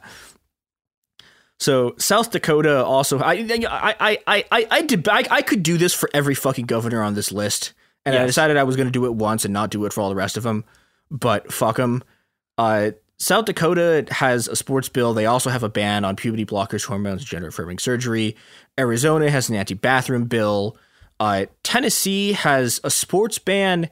So 1.61 1.95
South 1.99 2.31
Dakota 2.31 2.85
also, 2.85 3.19
I, 3.21 3.33
I, 3.35 3.97
I, 4.01 4.19
I, 4.27 4.45
I, 4.51 4.67
I, 4.71 4.83
did, 4.83 5.09
I, 5.09 5.25
I 5.31 5.43
could 5.43 5.63
do 5.63 5.79
this 5.79 5.95
for 5.95 6.11
every 6.13 6.35
fucking 6.35 6.67
governor 6.67 7.03
on 7.03 7.15
this 7.15 7.31
list, 7.33 7.73
and 8.05 8.15
I 8.17 8.27
decided 8.27 8.57
I 8.57 8.65
was 8.65 8.77
going 8.77 8.89
to 8.89 8.93
do 8.93 9.07
it 9.07 9.15
once 9.15 9.45
and 9.45 9.55
not 9.55 9.71
do 9.71 9.85
it 9.87 9.93
for 9.93 10.01
all 10.03 10.09
the 10.09 10.15
rest 10.15 10.37
of 10.37 10.43
them. 10.43 10.65
But 11.11 11.53
fuck 11.53 11.77
them. 11.77 12.03
Uh, 12.59 12.91
South 13.19 13.45
Dakota 13.45 14.05
has 14.11 14.49
a 14.49 14.57
sports 14.57 14.89
bill. 14.89 15.15
They 15.15 15.27
also 15.27 15.49
have 15.49 15.63
a 15.63 15.69
ban 15.69 16.05
on 16.05 16.17
puberty 16.17 16.45
blockers, 16.45 16.85
hormones, 16.85 17.25
gender 17.25 17.49
affirming 17.49 17.79
surgery. 17.79 18.37
Arizona 18.79 19.31
has 19.31 19.49
an 19.49 19.55
anti-bathroom 19.55 20.25
bill. 20.25 20.77
Uh, 21.21 21.47
Tennessee 21.63 22.33
has 22.33 22.81
a 22.83 22.91
sports 22.91 23.39
ban. 23.39 23.89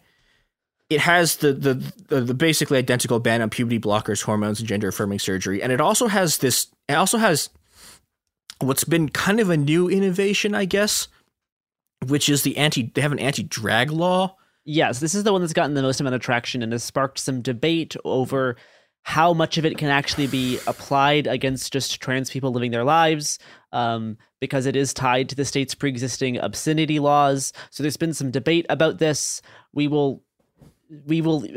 It 0.94 1.00
has 1.00 1.36
the, 1.36 1.52
the 1.52 1.74
the 2.08 2.20
the 2.20 2.34
basically 2.34 2.78
identical 2.78 3.20
ban 3.20 3.42
on 3.42 3.50
puberty 3.50 3.78
blockers, 3.78 4.22
hormones, 4.22 4.60
and 4.60 4.68
gender 4.68 4.88
affirming 4.88 5.18
surgery, 5.18 5.62
and 5.62 5.72
it 5.72 5.80
also 5.80 6.06
has 6.06 6.38
this. 6.38 6.68
It 6.88 6.94
also 6.94 7.18
has 7.18 7.50
what's 8.60 8.84
been 8.84 9.08
kind 9.08 9.40
of 9.40 9.50
a 9.50 9.56
new 9.56 9.88
innovation, 9.88 10.54
I 10.54 10.64
guess, 10.64 11.08
which 12.06 12.28
is 12.28 12.42
the 12.42 12.56
anti. 12.56 12.90
They 12.94 13.00
have 13.00 13.12
an 13.12 13.18
anti-drag 13.18 13.90
law. 13.90 14.36
Yes, 14.64 15.00
this 15.00 15.14
is 15.14 15.24
the 15.24 15.32
one 15.32 15.40
that's 15.40 15.52
gotten 15.52 15.74
the 15.74 15.82
most 15.82 16.00
amount 16.00 16.14
of 16.14 16.20
traction 16.20 16.62
and 16.62 16.72
has 16.72 16.84
sparked 16.84 17.18
some 17.18 17.42
debate 17.42 17.96
over 18.04 18.56
how 19.04 19.34
much 19.34 19.58
of 19.58 19.64
it 19.64 19.76
can 19.76 19.88
actually 19.88 20.28
be 20.28 20.60
applied 20.68 21.26
against 21.26 21.72
just 21.72 22.00
trans 22.00 22.30
people 22.30 22.52
living 22.52 22.70
their 22.70 22.84
lives, 22.84 23.40
um, 23.72 24.16
because 24.40 24.64
it 24.64 24.76
is 24.76 24.94
tied 24.94 25.28
to 25.28 25.34
the 25.34 25.44
state's 25.44 25.74
pre-existing 25.74 26.36
obscenity 26.36 27.00
laws. 27.00 27.52
So 27.70 27.82
there's 27.82 27.96
been 27.96 28.14
some 28.14 28.30
debate 28.30 28.64
about 28.70 28.98
this. 28.98 29.42
We 29.72 29.88
will, 29.88 30.22
we 31.06 31.20
will. 31.20 31.44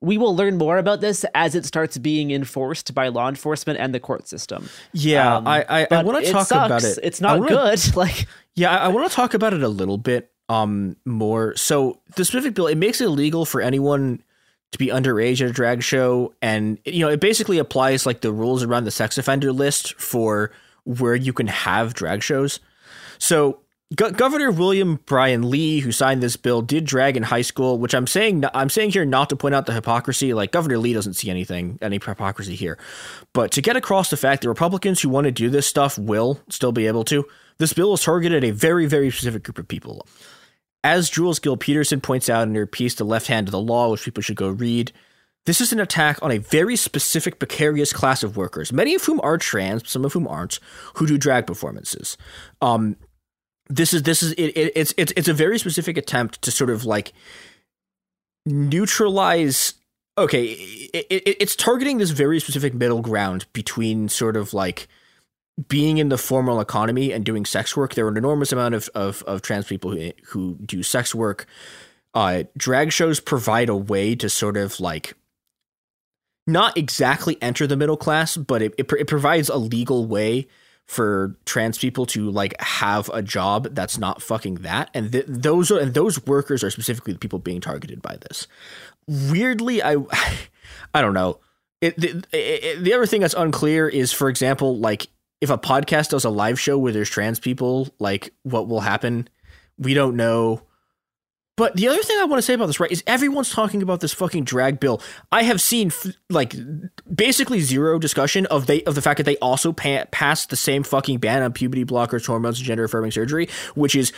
We 0.00 0.16
will 0.16 0.36
learn 0.36 0.58
more 0.58 0.78
about 0.78 1.00
this 1.00 1.24
as 1.34 1.56
it 1.56 1.64
starts 1.66 1.98
being 1.98 2.30
enforced 2.30 2.94
by 2.94 3.08
law 3.08 3.28
enforcement 3.28 3.80
and 3.80 3.92
the 3.92 3.98
court 3.98 4.28
system. 4.28 4.68
Yeah, 4.92 5.38
Um, 5.38 5.48
I 5.48 5.64
I, 5.68 5.86
I 5.90 6.02
want 6.04 6.24
to 6.24 6.30
talk 6.30 6.52
about 6.52 6.84
it. 6.84 7.00
It's 7.02 7.20
not 7.20 7.40
wanna- 7.40 7.48
good. 7.50 7.80
Like, 7.96 8.28
Yeah, 8.54 8.70
I, 8.70 8.84
I 8.84 8.88
want 8.88 9.10
to 9.10 9.16
talk 9.16 9.34
about 9.34 9.54
it 9.54 9.62
a 9.64 9.68
little 9.68 9.98
bit 9.98 10.30
um 10.48 10.94
more. 11.04 11.56
So 11.56 12.00
the 12.14 12.24
specific 12.24 12.54
bill 12.54 12.68
it 12.68 12.78
makes 12.78 13.00
it 13.00 13.06
illegal 13.06 13.44
for 13.44 13.60
anyone 13.60 14.22
to 14.70 14.78
be 14.78 14.86
underage 14.86 15.40
at 15.42 15.50
a 15.50 15.52
drag 15.52 15.82
show, 15.82 16.32
and 16.40 16.78
you 16.84 17.00
know 17.04 17.08
it 17.10 17.18
basically 17.18 17.58
applies 17.58 18.06
like 18.06 18.20
the 18.20 18.30
rules 18.32 18.62
around 18.62 18.84
the 18.84 18.92
sex 18.92 19.18
offender 19.18 19.50
list 19.50 19.94
for 20.00 20.52
where 20.84 21.16
you 21.16 21.32
can 21.32 21.48
have 21.48 21.94
drag 21.94 22.22
shows. 22.22 22.60
So 23.18 23.62
Go- 23.94 24.10
Governor 24.10 24.50
William 24.50 25.00
Byron 25.06 25.50
Lee, 25.50 25.80
who 25.80 25.92
signed 25.92 26.22
this 26.22 26.36
bill, 26.36 26.60
did 26.60 26.84
drag 26.84 27.16
in 27.16 27.22
high 27.22 27.42
school, 27.42 27.78
which 27.78 27.94
I'm 27.94 28.06
saying 28.06 28.44
I'm 28.52 28.68
saying 28.68 28.90
here 28.90 29.06
not 29.06 29.30
to 29.30 29.36
point 29.36 29.54
out 29.54 29.66
the 29.66 29.72
hypocrisy. 29.72 30.34
Like 30.34 30.52
Governor 30.52 30.78
Lee 30.78 30.92
doesn't 30.92 31.14
see 31.14 31.30
anything, 31.30 31.78
any 31.80 31.96
hypocrisy 31.96 32.54
here, 32.54 32.78
but 33.32 33.50
to 33.52 33.62
get 33.62 33.76
across 33.76 34.10
the 34.10 34.16
fact 34.16 34.42
that 34.42 34.48
Republicans 34.48 35.00
who 35.00 35.08
want 35.08 35.24
to 35.24 35.30
do 35.30 35.48
this 35.48 35.66
stuff 35.66 35.98
will 35.98 36.40
still 36.50 36.72
be 36.72 36.86
able 36.86 37.04
to. 37.04 37.26
This 37.56 37.72
bill 37.72 37.94
is 37.94 38.02
targeted 38.02 38.44
at 38.44 38.48
a 38.48 38.52
very, 38.52 38.86
very 38.86 39.10
specific 39.10 39.42
group 39.42 39.58
of 39.58 39.66
people. 39.66 40.06
As 40.84 41.10
Jules 41.10 41.40
Gill 41.40 41.56
Peterson 41.56 42.00
points 42.00 42.28
out 42.28 42.46
in 42.46 42.54
her 42.54 42.66
piece, 42.66 42.94
The 42.94 43.04
Left 43.04 43.26
Hand 43.26 43.48
of 43.48 43.52
the 43.52 43.60
Law, 43.60 43.90
which 43.90 44.04
people 44.04 44.22
should 44.22 44.36
go 44.36 44.48
read, 44.48 44.92
this 45.44 45.60
is 45.60 45.72
an 45.72 45.80
attack 45.80 46.22
on 46.22 46.30
a 46.30 46.38
very 46.38 46.76
specific, 46.76 47.38
precarious 47.38 47.92
class 47.92 48.22
of 48.22 48.36
workers, 48.36 48.72
many 48.72 48.94
of 48.94 49.02
whom 49.04 49.18
are 49.22 49.38
trans, 49.38 49.88
some 49.88 50.04
of 50.04 50.12
whom 50.12 50.28
aren't, 50.28 50.60
who 50.94 51.06
do 51.06 51.18
drag 51.18 51.46
performances. 51.46 52.16
Um, 52.60 52.96
this 53.68 53.92
is 53.92 54.02
this 54.02 54.22
is 54.22 54.32
it, 54.32 54.56
it, 54.56 54.72
it's 54.74 54.94
it's 54.96 55.12
it's 55.16 55.28
a 55.28 55.34
very 55.34 55.58
specific 55.58 55.96
attempt 55.96 56.42
to 56.42 56.50
sort 56.50 56.70
of 56.70 56.84
like 56.84 57.12
neutralize. 58.46 59.74
Okay, 60.16 60.46
it, 60.46 61.06
it, 61.10 61.36
it's 61.40 61.54
targeting 61.54 61.98
this 61.98 62.10
very 62.10 62.40
specific 62.40 62.74
middle 62.74 63.02
ground 63.02 63.46
between 63.52 64.08
sort 64.08 64.36
of 64.36 64.52
like 64.52 64.88
being 65.68 65.98
in 65.98 66.08
the 66.08 66.18
formal 66.18 66.60
economy 66.60 67.12
and 67.12 67.24
doing 67.24 67.44
sex 67.44 67.76
work. 67.76 67.94
There 67.94 68.06
are 68.06 68.10
an 68.10 68.16
enormous 68.16 68.52
amount 68.52 68.74
of 68.74 68.88
of, 68.94 69.22
of 69.24 69.42
trans 69.42 69.66
people 69.66 69.92
who, 69.92 70.12
who 70.26 70.56
do 70.64 70.82
sex 70.82 71.14
work. 71.14 71.46
Uh, 72.14 72.44
drag 72.56 72.90
shows 72.90 73.20
provide 73.20 73.68
a 73.68 73.76
way 73.76 74.16
to 74.16 74.28
sort 74.28 74.56
of 74.56 74.80
like 74.80 75.14
not 76.46 76.76
exactly 76.76 77.36
enter 77.42 77.66
the 77.66 77.76
middle 77.76 77.98
class, 77.98 78.36
but 78.36 78.62
it, 78.62 78.74
it, 78.78 78.90
it 78.98 79.06
provides 79.06 79.50
a 79.50 79.56
legal 79.58 80.06
way 80.06 80.46
for 80.88 81.36
trans 81.44 81.76
people 81.76 82.06
to 82.06 82.30
like 82.30 82.58
have 82.60 83.10
a 83.12 83.22
job 83.22 83.68
that's 83.72 83.98
not 83.98 84.22
fucking 84.22 84.56
that. 84.56 84.90
And 84.94 85.12
th- 85.12 85.26
those 85.28 85.70
are 85.70 85.78
and 85.78 85.92
those 85.92 86.24
workers 86.26 86.64
are 86.64 86.70
specifically 86.70 87.12
the 87.12 87.18
people 87.18 87.38
being 87.38 87.60
targeted 87.60 88.00
by 88.02 88.16
this. 88.16 88.48
Weirdly 89.06 89.82
i 89.82 89.96
i 90.94 91.02
don't 91.02 91.14
know. 91.14 91.38
It, 91.80 91.96
the, 91.96 92.24
it, 92.32 92.82
the 92.82 92.92
other 92.92 93.06
thing 93.06 93.20
that's 93.20 93.34
unclear 93.34 93.88
is 93.88 94.12
for 94.12 94.28
example 94.28 94.78
like 94.78 95.08
if 95.40 95.50
a 95.50 95.58
podcast 95.58 96.08
does 96.08 96.24
a 96.24 96.30
live 96.30 96.58
show 96.58 96.76
where 96.76 96.92
there's 96.92 97.10
trans 97.10 97.38
people 97.38 97.94
like 97.98 98.32
what 98.42 98.66
will 98.66 98.80
happen? 98.80 99.28
We 99.76 99.94
don't 99.94 100.16
know 100.16 100.62
but 101.58 101.74
the 101.74 101.88
other 101.88 102.00
thing 102.04 102.16
I 102.20 102.24
want 102.24 102.38
to 102.38 102.42
say 102.42 102.54
about 102.54 102.66
this, 102.66 102.78
right, 102.78 102.90
is 102.90 103.02
everyone's 103.04 103.50
talking 103.50 103.82
about 103.82 103.98
this 103.98 104.12
fucking 104.12 104.44
drag 104.44 104.78
bill. 104.78 105.02
I 105.32 105.42
have 105.42 105.60
seen 105.60 105.88
f- 105.88 106.06
like 106.30 106.54
basically 107.12 107.58
zero 107.58 107.98
discussion 107.98 108.46
of 108.46 108.66
they 108.66 108.84
of 108.84 108.94
the 108.94 109.02
fact 109.02 109.16
that 109.16 109.24
they 109.24 109.36
also 109.38 109.72
pa- 109.72 110.04
passed 110.12 110.50
the 110.50 110.56
same 110.56 110.84
fucking 110.84 111.18
ban 111.18 111.42
on 111.42 111.52
puberty 111.52 111.84
blockers, 111.84 112.24
hormones, 112.24 112.58
and 112.58 112.66
gender 112.66 112.84
affirming 112.84 113.10
surgery, 113.10 113.48
which 113.74 113.96
is 113.96 114.12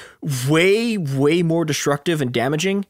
way 0.51 0.99
way 0.99 1.43
more 1.43 1.65
destructive 1.65 2.21
and 2.21 2.31
damaging. 2.31 2.85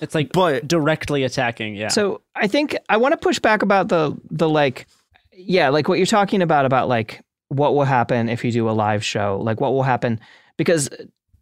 It's 0.00 0.14
like 0.14 0.30
but 0.30 0.68
directly 0.68 1.24
attacking. 1.24 1.74
Yeah. 1.74 1.88
So 1.88 2.22
I 2.36 2.46
think 2.46 2.76
I 2.88 2.98
want 2.98 3.10
to 3.10 3.18
push 3.18 3.40
back 3.40 3.62
about 3.62 3.88
the 3.88 4.16
the 4.30 4.48
like, 4.48 4.86
yeah, 5.32 5.68
like 5.70 5.88
what 5.88 5.98
you're 5.98 6.06
talking 6.06 6.42
about 6.42 6.64
about 6.64 6.86
like 6.88 7.24
what 7.48 7.74
will 7.74 7.84
happen 7.84 8.28
if 8.28 8.44
you 8.44 8.52
do 8.52 8.70
a 8.70 8.72
live 8.72 9.04
show, 9.04 9.40
like 9.42 9.60
what 9.60 9.72
will 9.72 9.82
happen 9.82 10.20
because 10.56 10.88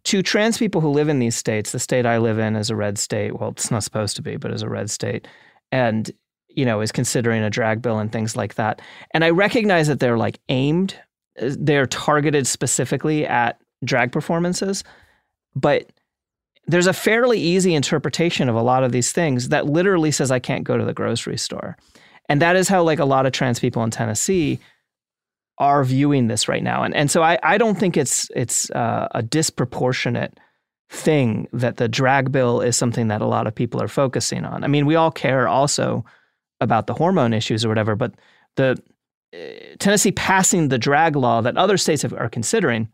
to 0.05 0.21
trans 0.21 0.57
people 0.57 0.81
who 0.81 0.89
live 0.89 1.09
in 1.09 1.19
these 1.19 1.35
states, 1.35 1.71
the 1.71 1.79
state 1.79 2.05
I 2.05 2.17
live 2.19 2.39
in 2.39 2.55
is 2.55 2.69
a 2.69 2.75
red 2.75 2.97
state. 2.97 3.39
Well, 3.39 3.49
it's 3.49 3.71
not 3.71 3.83
supposed 3.83 4.15
to 4.15 4.21
be, 4.21 4.37
but 4.37 4.51
is 4.51 4.61
a 4.61 4.69
red 4.69 4.89
state, 4.89 5.27
and 5.71 6.09
you 6.47 6.65
know 6.65 6.81
is 6.81 6.91
considering 6.91 7.43
a 7.43 7.49
drag 7.49 7.81
bill 7.81 7.99
and 7.99 8.11
things 8.11 8.35
like 8.35 8.55
that. 8.55 8.81
And 9.13 9.23
I 9.23 9.31
recognize 9.31 9.87
that 9.87 9.99
they're 9.99 10.17
like 10.17 10.39
aimed, 10.49 10.99
uh, 11.41 11.51
they're 11.57 11.87
targeted 11.87 12.47
specifically 12.47 13.25
at 13.25 13.59
drag 13.83 14.11
performances, 14.11 14.83
but 15.55 15.91
there's 16.67 16.87
a 16.87 16.93
fairly 16.93 17.39
easy 17.39 17.75
interpretation 17.75 18.49
of 18.49 18.55
a 18.55 18.61
lot 18.61 18.83
of 18.83 18.91
these 18.91 19.11
things 19.11 19.49
that 19.49 19.67
literally 19.67 20.11
says 20.11 20.31
I 20.31 20.39
can't 20.39 20.63
go 20.63 20.77
to 20.77 20.85
the 20.85 20.93
grocery 20.93 21.37
store. 21.37 21.77
And 22.27 22.41
that 22.41 22.55
is 22.55 22.67
how 22.67 22.81
like 22.81 22.99
a 22.99 23.05
lot 23.05 23.25
of 23.25 23.33
trans 23.33 23.59
people 23.59 23.83
in 23.83 23.91
Tennessee 23.91 24.59
are 25.57 25.83
viewing 25.83 26.27
this 26.27 26.47
right 26.47 26.63
now. 26.63 26.83
And 26.83 26.93
and 26.95 27.09
so 27.09 27.23
I, 27.23 27.39
I 27.43 27.57
don't 27.57 27.77
think 27.77 27.97
it's 27.97 28.29
it's 28.35 28.69
uh, 28.71 29.07
a 29.11 29.21
disproportionate 29.23 30.37
thing 30.89 31.47
that 31.53 31.77
the 31.77 31.87
drag 31.87 32.31
bill 32.31 32.61
is 32.61 32.77
something 32.77 33.07
that 33.07 33.21
a 33.21 33.25
lot 33.25 33.47
of 33.47 33.55
people 33.55 33.81
are 33.81 33.87
focusing 33.87 34.45
on. 34.45 34.63
I 34.63 34.67
mean, 34.67 34.85
we 34.85 34.95
all 34.95 35.11
care 35.11 35.47
also 35.47 36.05
about 36.61 36.87
the 36.87 36.93
hormone 36.93 37.33
issues 37.33 37.65
or 37.65 37.69
whatever, 37.69 37.95
but 37.95 38.13
the 38.55 38.81
uh, 39.33 39.37
Tennessee 39.79 40.11
passing 40.11 40.67
the 40.67 40.77
drag 40.77 41.15
law 41.15 41.41
that 41.41 41.57
other 41.57 41.77
states 41.77 42.03
have, 42.03 42.13
are 42.13 42.29
considering 42.29 42.87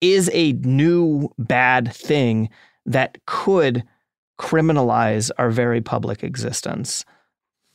is 0.00 0.30
a 0.34 0.52
new 0.52 1.30
bad 1.38 1.92
thing 1.94 2.50
that 2.84 3.18
could 3.26 3.84
criminalize 4.38 5.30
our 5.38 5.50
very 5.50 5.80
public 5.80 6.22
existence. 6.22 7.04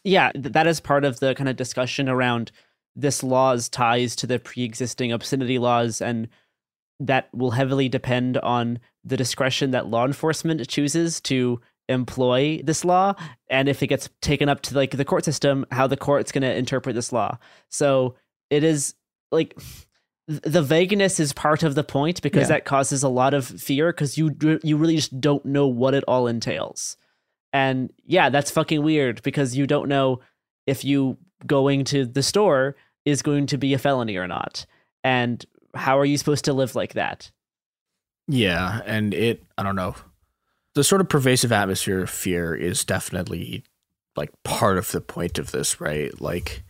yeah, 0.03 0.31
that 0.35 0.67
is 0.67 0.79
part 0.79 1.05
of 1.05 1.19
the 1.19 1.33
kind 1.35 1.49
of 1.49 1.55
discussion 1.55 2.09
around 2.09 2.51
this 2.99 3.23
law's 3.23 3.69
ties 3.69 4.15
to 4.17 4.27
the 4.27 4.39
pre-existing 4.39 5.11
obscenity 5.11 5.57
laws 5.57 6.01
and 6.01 6.27
that 6.99 7.29
will 7.33 7.51
heavily 7.51 7.87
depend 7.87 8.37
on 8.39 8.79
the 9.05 9.15
discretion 9.17 9.71
that 9.71 9.87
law 9.87 10.05
enforcement 10.05 10.67
chooses 10.67 11.21
to 11.21 11.59
employ 11.87 12.61
this 12.63 12.85
law 12.85 13.13
and 13.49 13.67
if 13.67 13.81
it 13.81 13.87
gets 13.87 14.09
taken 14.21 14.47
up 14.49 14.61
to 14.61 14.75
like 14.75 14.91
the 14.91 15.05
court 15.05 15.25
system 15.25 15.65
how 15.71 15.87
the 15.87 15.97
court's 15.97 16.31
going 16.31 16.41
to 16.43 16.55
interpret 16.55 16.93
this 16.95 17.11
law 17.11 17.35
so 17.69 18.15
it 18.49 18.63
is 18.63 18.93
like 19.31 19.57
the 20.27 20.61
vagueness 20.61 21.19
is 21.19 21.33
part 21.33 21.63
of 21.63 21.73
the 21.73 21.83
point 21.83 22.21
because 22.21 22.41
Yeah. 22.43 22.57
that 22.57 22.65
causes 22.65 23.01
a 23.01 23.09
lot 23.09 23.33
of 23.33 23.47
fear 23.47 23.91
because 23.91 24.17
you 24.19 24.35
you 24.63 24.77
really 24.77 24.97
just 24.97 25.19
don't 25.19 25.43
know 25.45 25.67
what 25.67 25.95
it 25.95 26.03
all 26.07 26.27
entails 26.27 26.95
and 27.53 27.91
yeah 28.05 28.29
that's 28.29 28.51
fucking 28.51 28.83
weird 28.83 29.23
because 29.23 29.57
you 29.57 29.65
don't 29.65 29.89
know 29.89 30.19
if 30.67 30.85
you 30.85 31.17
going 31.47 31.85
to 31.85 32.05
the 32.05 32.21
store 32.21 32.75
is 33.05 33.21
going 33.21 33.45
to 33.47 33.57
be 33.57 33.73
a 33.73 33.77
felony 33.77 34.17
or 34.17 34.27
not 34.27 34.65
and 35.03 35.45
how 35.75 35.97
are 35.97 36.05
you 36.05 36.17
supposed 36.17 36.45
to 36.45 36.53
live 36.53 36.75
like 36.75 36.93
that 36.93 37.31
Yeah, 38.29 38.81
and 38.85 39.13
it 39.15 39.43
I 39.57 39.63
don't 39.63 39.75
know. 39.75 39.95
The 40.75 40.83
sort 40.83 41.01
of 41.01 41.09
pervasive 41.09 41.51
atmosphere 41.51 42.03
of 42.03 42.11
fear 42.11 42.53
is 42.53 42.85
definitely 42.85 43.63
like 44.15 44.31
part 44.43 44.77
of 44.77 44.91
the 44.91 45.01
point 45.01 45.39
of 45.39 45.51
this, 45.51 45.81
right? 45.81 46.19
Like 46.21 46.63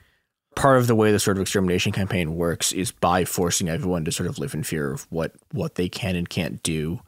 part 0.55 0.77
of 0.77 0.87
the 0.87 0.95
way 0.95 1.11
the 1.11 1.19
sort 1.19 1.35
of 1.35 1.41
extermination 1.41 1.91
campaign 1.91 2.35
works 2.35 2.71
is 2.71 2.93
by 2.93 3.25
forcing 3.25 3.67
everyone 3.67 4.05
to 4.05 4.11
sort 4.11 4.29
of 4.29 4.39
live 4.39 4.53
in 4.53 4.63
fear 4.63 4.91
of 4.93 5.05
what 5.09 5.33
what 5.51 5.75
they 5.75 5.89
can 5.89 6.15
and 6.15 6.29
can't 6.29 6.63
do 6.63 7.01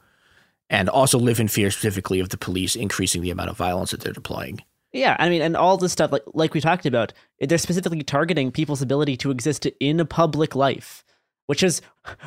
and 0.68 0.90
also 0.90 1.18
live 1.18 1.40
in 1.40 1.48
fear 1.48 1.70
specifically 1.70 2.20
of 2.20 2.28
the 2.28 2.36
police 2.36 2.76
increasing 2.76 3.22
the 3.22 3.30
amount 3.30 3.48
of 3.48 3.56
violence 3.56 3.90
that 3.92 4.00
they're 4.00 4.12
deploying. 4.12 4.60
Yeah, 4.92 5.16
I 5.18 5.28
mean, 5.28 5.40
and 5.42 5.56
all 5.56 5.76
this 5.76 5.92
stuff, 5.92 6.12
like 6.12 6.22
like 6.34 6.54
we 6.54 6.60
talked 6.60 6.86
about, 6.86 7.12
they're 7.40 7.58
specifically 7.58 8.02
targeting 8.02 8.50
people's 8.52 8.82
ability 8.82 9.16
to 9.18 9.30
exist 9.30 9.66
in 9.80 10.00
a 10.00 10.04
public 10.04 10.54
life, 10.54 11.02
which 11.46 11.62
is 11.62 11.80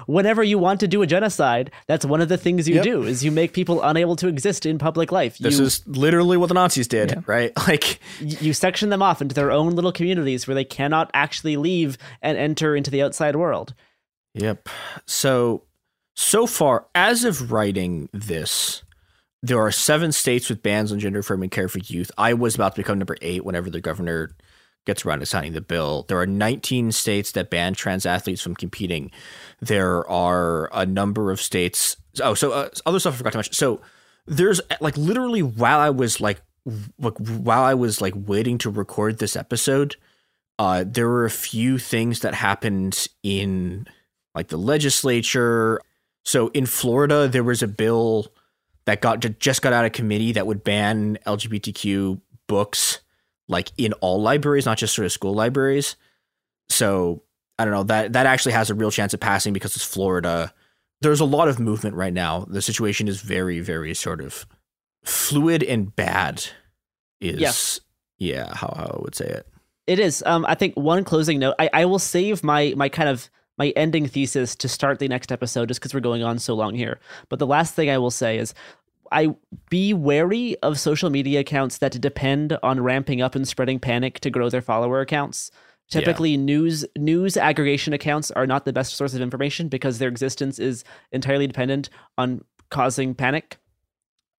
whenever 0.07 0.43
you 0.43 0.57
want 0.57 0.79
to 0.79 0.87
do 0.87 1.01
a 1.03 1.07
genocide, 1.07 1.69
that's 1.87 2.05
one 2.05 2.21
of 2.21 2.29
the 2.29 2.37
things 2.37 2.67
you 2.67 2.75
Yep. 2.75 2.83
do 2.83 3.03
is 3.03 3.23
you 3.23 3.31
make 3.31 3.53
people 3.53 3.83
unable 3.83 4.15
to 4.15 4.27
exist 4.27 4.65
in 4.65 4.77
public 4.79 5.11
life. 5.11 5.37
This 5.37 5.59
you, 5.59 5.65
is 5.65 5.85
literally 5.87 6.37
what 6.37 6.47
the 6.47 6.53
Nazis 6.55 6.87
did, 6.87 7.23
right? 7.27 7.51
Like 7.67 7.99
you 8.19 8.53
section 8.53 8.89
them 8.89 9.01
off 9.01 9.21
into 9.21 9.35
their 9.35 9.51
own 9.51 9.75
little 9.75 9.91
communities 9.91 10.47
where 10.47 10.55
they 10.55 10.65
cannot 10.65 11.11
actually 11.13 11.57
leave 11.57 11.97
and 12.21 12.37
enter 12.37 12.75
into 12.75 12.89
the 12.89 13.03
outside 13.03 13.35
world. 13.35 13.73
Yep. 14.33 14.69
So, 15.05 15.63
so 16.15 16.47
far, 16.47 16.87
as 16.95 17.23
of 17.25 17.51
writing 17.51 18.09
this, 18.11 18.81
there 19.45 19.59
are 19.59 19.71
seven 19.71 20.11
states 20.11 20.49
with 20.49 20.63
bans 20.63 20.91
on 20.91 20.99
gender 20.99 21.19
affirming 21.19 21.49
care 21.49 21.67
for 21.67 21.79
youth. 21.79 22.11
Iowa's 22.17 22.55
about 22.55 22.75
to 22.75 22.81
become 22.81 22.97
number 22.97 23.17
eight 23.21 23.45
whenever 23.45 23.69
the 23.69 23.79
governor 23.79 24.35
gets 24.85 25.05
around 25.05 25.19
to 25.19 25.25
signing 25.25 25.53
the 25.53 25.61
bill. 25.61 26.05
There 26.07 26.19
are 26.19 26.25
19 26.25 26.91
states 26.91 27.31
that 27.33 27.49
ban 27.49 27.73
trans 27.75 28.05
athletes 28.05 28.41
from 28.41 28.55
competing. 28.55 29.11
There 29.59 30.07
are 30.09 30.69
a 30.73 30.85
number 30.85 31.31
of 31.31 31.41
states. 31.41 31.97
Oh, 32.21 32.33
so 32.33 32.51
uh, 32.51 32.69
other 32.85 32.99
stuff 32.99 33.15
I 33.15 33.17
forgot 33.17 33.31
to 33.33 33.37
mention. 33.37 33.53
So 33.53 33.81
there's 34.25 34.61
like 34.79 34.97
literally 34.97 35.43
while 35.43 35.79
I 35.79 35.91
was 35.91 36.19
like, 36.19 36.41
like 36.99 37.17
while 37.17 37.63
I 37.63 37.75
was 37.75 38.01
like 38.01 38.13
waiting 38.15 38.57
to 38.59 38.69
record 38.71 39.19
this 39.19 39.35
episode, 39.35 39.95
uh, 40.57 40.85
there 40.87 41.07
were 41.07 41.25
a 41.25 41.31
few 41.31 41.77
things 41.77 42.21
that 42.21 42.33
happened 42.33 43.07
in 43.21 43.85
like 44.33 44.47
the 44.47 44.57
legislature. 44.57 45.81
So 46.23 46.47
in 46.49 46.65
Florida, 46.65 47.27
there 47.27 47.43
was 47.43 47.61
a 47.61 47.67
bill 47.67 48.31
that 48.85 49.01
got 49.01 49.19
just 49.39 49.61
got 49.61 49.73
out 49.73 49.85
of 49.85 49.91
committee 49.91 50.31
that 50.33 50.47
would 50.47 50.63
ban 50.63 51.17
LGBTQ 51.25 52.21
books 52.47 52.99
like 53.47 53.71
in 53.77 53.93
all 53.93 54.21
libraries, 54.21 54.65
not 54.65 54.77
just 54.77 54.95
sort 54.95 55.05
of 55.05 55.11
school 55.11 55.33
libraries. 55.33 55.95
So 56.69 57.23
I 57.57 57.65
don't 57.65 57.73
know 57.73 57.83
that 57.83 58.13
that 58.13 58.25
actually 58.25 58.53
has 58.53 58.69
a 58.69 58.75
real 58.75 58.91
chance 58.91 59.13
of 59.13 59.19
passing 59.19 59.53
because 59.53 59.75
it's 59.75 59.85
Florida. 59.85 60.53
There's 61.01 61.19
a 61.19 61.25
lot 61.25 61.47
of 61.47 61.59
movement 61.59 61.95
right 61.95 62.13
now. 62.13 62.45
The 62.49 62.61
situation 62.61 63.07
is 63.07 63.21
very, 63.21 63.59
very 63.59 63.93
sort 63.93 64.21
of 64.21 64.45
fluid 65.03 65.63
and 65.63 65.95
bad. 65.95 66.45
Is 67.21 67.39
Yes. 67.39 67.79
yeah 68.17 68.53
how, 68.55 68.73
how 68.75 68.97
I 68.99 69.01
would 69.01 69.15
say 69.15 69.25
it. 69.25 69.47
It 69.87 69.99
is. 69.99 70.23
Um, 70.25 70.45
I 70.47 70.55
think 70.55 70.75
one 70.75 71.03
closing 71.03 71.39
note. 71.39 71.55
I, 71.59 71.69
I 71.71 71.85
will 71.85 71.99
save 71.99 72.43
my 72.43 72.73
my 72.75 72.89
kind 72.89 73.09
of 73.09 73.29
my 73.57 73.69
ending 73.75 74.07
thesis 74.07 74.55
to 74.57 74.67
start 74.67 74.99
the 74.99 75.07
next 75.07 75.31
episode, 75.31 75.67
just 75.67 75.79
because 75.79 75.93
we're 75.93 75.99
going 75.99 76.23
on 76.23 76.39
so 76.39 76.53
long 76.53 76.75
here. 76.75 76.99
But 77.29 77.39
the 77.39 77.47
last 77.47 77.73
thing 77.73 77.89
I 77.89 77.97
will 77.97 78.11
say 78.11 78.37
is, 78.37 78.53
I 79.11 79.35
be 79.69 79.93
wary 79.93 80.57
of 80.61 80.79
social 80.79 81.09
media 81.09 81.39
accounts 81.39 81.77
that 81.77 81.99
depend 82.01 82.57
on 82.63 82.81
ramping 82.81 83.21
up 83.21 83.35
and 83.35 83.47
spreading 83.47 83.79
panic 83.79 84.19
to 84.21 84.29
grow 84.29 84.49
their 84.49 84.61
follower 84.61 84.99
accounts. 85.01 85.51
Yeah. 85.89 85.99
Typically, 85.99 86.37
news 86.37 86.83
news 86.97 87.37
aggregation 87.37 87.93
accounts 87.93 88.31
are 88.31 88.47
not 88.47 88.65
the 88.65 88.73
best 88.73 88.95
source 88.95 89.13
of 89.13 89.21
information 89.21 89.69
because 89.69 89.99
their 89.99 90.09
existence 90.09 90.57
is 90.59 90.83
entirely 91.11 91.47
dependent 91.47 91.89
on 92.17 92.43
causing 92.69 93.13
panic. 93.13 93.57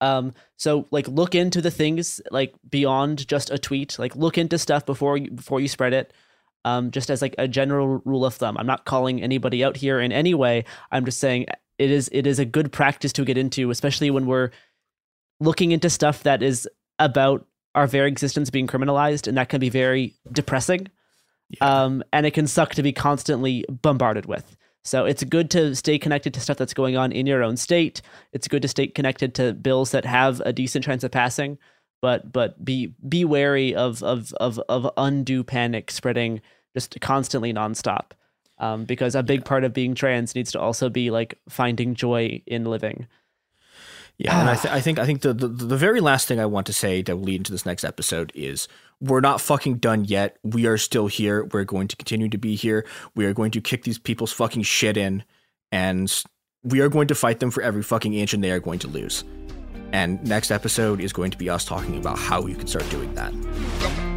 Um, 0.00 0.32
so 0.56 0.86
like 0.90 1.08
look 1.08 1.34
into 1.34 1.62
the 1.62 1.70
things 1.70 2.20
like 2.30 2.54
beyond 2.68 3.26
just 3.28 3.50
a 3.50 3.58
tweet. 3.58 3.98
Like 3.98 4.16
look 4.16 4.36
into 4.36 4.58
stuff 4.58 4.84
before 4.84 5.16
you 5.16 5.30
before 5.30 5.60
you 5.60 5.68
spread 5.68 5.92
it. 5.92 6.12
Um, 6.66 6.90
just 6.90 7.10
as 7.10 7.22
like 7.22 7.36
a 7.38 7.46
general 7.46 8.02
rule 8.04 8.26
of 8.26 8.34
thumb. 8.34 8.56
I'm 8.58 8.66
not 8.66 8.86
calling 8.86 9.22
anybody 9.22 9.62
out 9.62 9.76
here 9.76 10.00
in 10.00 10.10
any 10.10 10.34
way. 10.34 10.64
I'm 10.90 11.04
just 11.04 11.20
saying 11.20 11.46
it 11.78 11.90
is 11.92 12.08
it 12.12 12.26
is 12.26 12.40
a 12.40 12.44
good 12.44 12.72
practice 12.72 13.12
to 13.12 13.24
get 13.24 13.38
into, 13.38 13.70
especially 13.70 14.10
when 14.10 14.26
we're 14.26 14.50
looking 15.38 15.70
into 15.70 15.88
stuff 15.88 16.24
that 16.24 16.42
is 16.42 16.68
about 16.98 17.46
our 17.76 17.86
very 17.86 18.08
existence 18.08 18.50
being 18.50 18.66
criminalized, 18.66 19.28
and 19.28 19.36
that 19.36 19.48
can 19.48 19.60
be 19.60 19.68
very 19.68 20.14
depressing. 20.32 20.88
Um, 21.60 22.02
and 22.12 22.26
it 22.26 22.32
can 22.32 22.48
suck 22.48 22.74
to 22.74 22.82
be 22.82 22.92
constantly 22.92 23.64
bombarded 23.70 24.26
with. 24.26 24.56
So 24.82 25.04
it's 25.04 25.22
good 25.22 25.50
to 25.52 25.76
stay 25.76 25.98
connected 25.98 26.34
to 26.34 26.40
stuff 26.40 26.56
that's 26.56 26.74
going 26.74 26.96
on 26.96 27.12
in 27.12 27.26
your 27.26 27.44
own 27.44 27.56
state. 27.56 28.02
It's 28.32 28.48
good 28.48 28.62
to 28.62 28.68
stay 28.68 28.88
connected 28.88 29.34
to 29.36 29.52
bills 29.52 29.92
that 29.92 30.04
have 30.04 30.40
a 30.40 30.52
decent 30.52 30.84
chance 30.84 31.04
of 31.04 31.12
passing, 31.12 31.58
but 32.02 32.32
but 32.32 32.64
be 32.64 32.94
be 33.08 33.24
wary 33.24 33.74
of 33.74 34.02
of 34.02 34.32
of 34.34 34.58
of 34.68 34.90
undue 34.96 35.44
panic 35.44 35.92
spreading 35.92 36.40
just 36.76 37.00
constantly 37.00 37.54
nonstop. 37.54 38.10
Um, 38.58 38.84
because 38.84 39.14
a 39.14 39.22
big 39.22 39.44
part 39.44 39.64
of 39.64 39.72
being 39.72 39.94
trans 39.94 40.34
needs 40.34 40.52
to 40.52 40.60
also 40.60 40.88
be 40.88 41.10
like 41.10 41.38
finding 41.48 41.94
joy 41.94 42.42
in 42.46 42.64
living. 42.64 43.06
Yeah, 44.18 44.40
and 44.40 44.48
I, 44.48 44.54
th- 44.54 44.72
I 44.72 44.80
think 44.80 44.98
I 44.98 45.04
think 45.04 45.20
the, 45.20 45.34
the 45.34 45.48
the 45.48 45.76
very 45.76 46.00
last 46.00 46.26
thing 46.26 46.40
I 46.40 46.46
want 46.46 46.66
to 46.68 46.72
say 46.72 47.02
that 47.02 47.16
will 47.16 47.24
lead 47.24 47.40
into 47.40 47.52
this 47.52 47.66
next 47.66 47.84
episode 47.84 48.32
is 48.34 48.66
we're 48.98 49.20
not 49.20 49.42
fucking 49.42 49.76
done 49.76 50.06
yet. 50.06 50.38
We 50.42 50.66
are 50.66 50.78
still 50.78 51.06
here. 51.06 51.44
We're 51.44 51.64
going 51.64 51.88
to 51.88 51.96
continue 51.96 52.30
to 52.30 52.38
be 52.38 52.56
here. 52.56 52.86
We 53.14 53.26
are 53.26 53.34
going 53.34 53.50
to 53.50 53.60
kick 53.60 53.84
these 53.84 53.98
people's 53.98 54.32
fucking 54.32 54.62
shit 54.62 54.96
in, 54.96 55.22
and 55.70 56.10
we 56.62 56.80
are 56.80 56.88
going 56.88 57.08
to 57.08 57.14
fight 57.14 57.40
them 57.40 57.50
for 57.50 57.62
every 57.62 57.82
fucking 57.82 58.14
inch, 58.14 58.32
and 58.32 58.42
they 58.42 58.52
are 58.52 58.60
going 58.60 58.78
to 58.80 58.88
lose. 58.88 59.22
And 59.92 60.22
next 60.26 60.50
episode 60.50 61.00
is 61.00 61.12
going 61.12 61.30
to 61.30 61.38
be 61.38 61.50
us 61.50 61.66
talking 61.66 61.98
about 61.98 62.18
how 62.18 62.46
you 62.46 62.56
can 62.56 62.68
start 62.68 62.88
doing 62.88 63.14
that. 63.16 64.15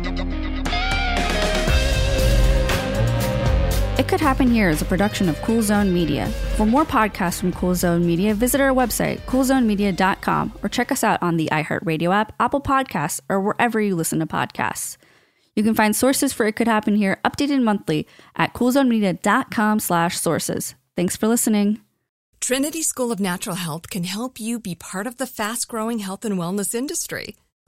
Could 4.09 4.21
Happen 4.21 4.49
Here 4.49 4.71
is 4.71 4.81
a 4.81 4.85
production 4.85 5.29
of 5.29 5.39
Cool 5.43 5.61
Zone 5.61 5.93
Media. 5.93 6.25
For 6.57 6.65
more 6.65 6.83
podcasts 6.83 7.39
from 7.39 7.53
Cool 7.53 7.75
Zone 7.75 8.07
Media, 8.07 8.33
visit 8.33 8.59
our 8.59 8.73
website, 8.73 9.19
coolzonemedia.com, 9.27 10.53
or 10.63 10.67
check 10.67 10.91
us 10.91 11.03
out 11.03 11.21
on 11.21 11.37
the 11.37 11.47
iHeartRadio 11.51 12.11
app, 12.11 12.33
Apple 12.39 12.59
Podcasts, 12.59 13.21
or 13.29 13.39
wherever 13.39 13.79
you 13.79 13.95
listen 13.95 14.17
to 14.17 14.25
podcasts. 14.25 14.97
You 15.55 15.61
can 15.61 15.75
find 15.75 15.95
sources 15.95 16.33
for 16.33 16.47
It 16.47 16.55
Could 16.55 16.67
Happen 16.67 16.95
Here 16.95 17.19
updated 17.23 17.61
monthly 17.61 18.07
at 18.35 18.55
coolzonemedia.com 18.55 19.79
slash 19.79 20.17
sources. 20.17 20.73
Thanks 20.95 21.15
for 21.15 21.27
listening. 21.27 21.81
Trinity 22.41 22.81
School 22.81 23.11
of 23.11 23.19
Natural 23.19 23.57
Health 23.57 23.91
can 23.91 24.05
help 24.05 24.39
you 24.39 24.59
be 24.59 24.73
part 24.73 25.05
of 25.05 25.17
the 25.17 25.27
fast 25.27 25.67
growing 25.67 25.99
health 25.99 26.25
and 26.25 26.39
wellness 26.39 26.73
industry. 26.73 27.35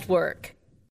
Network. 0.00 0.54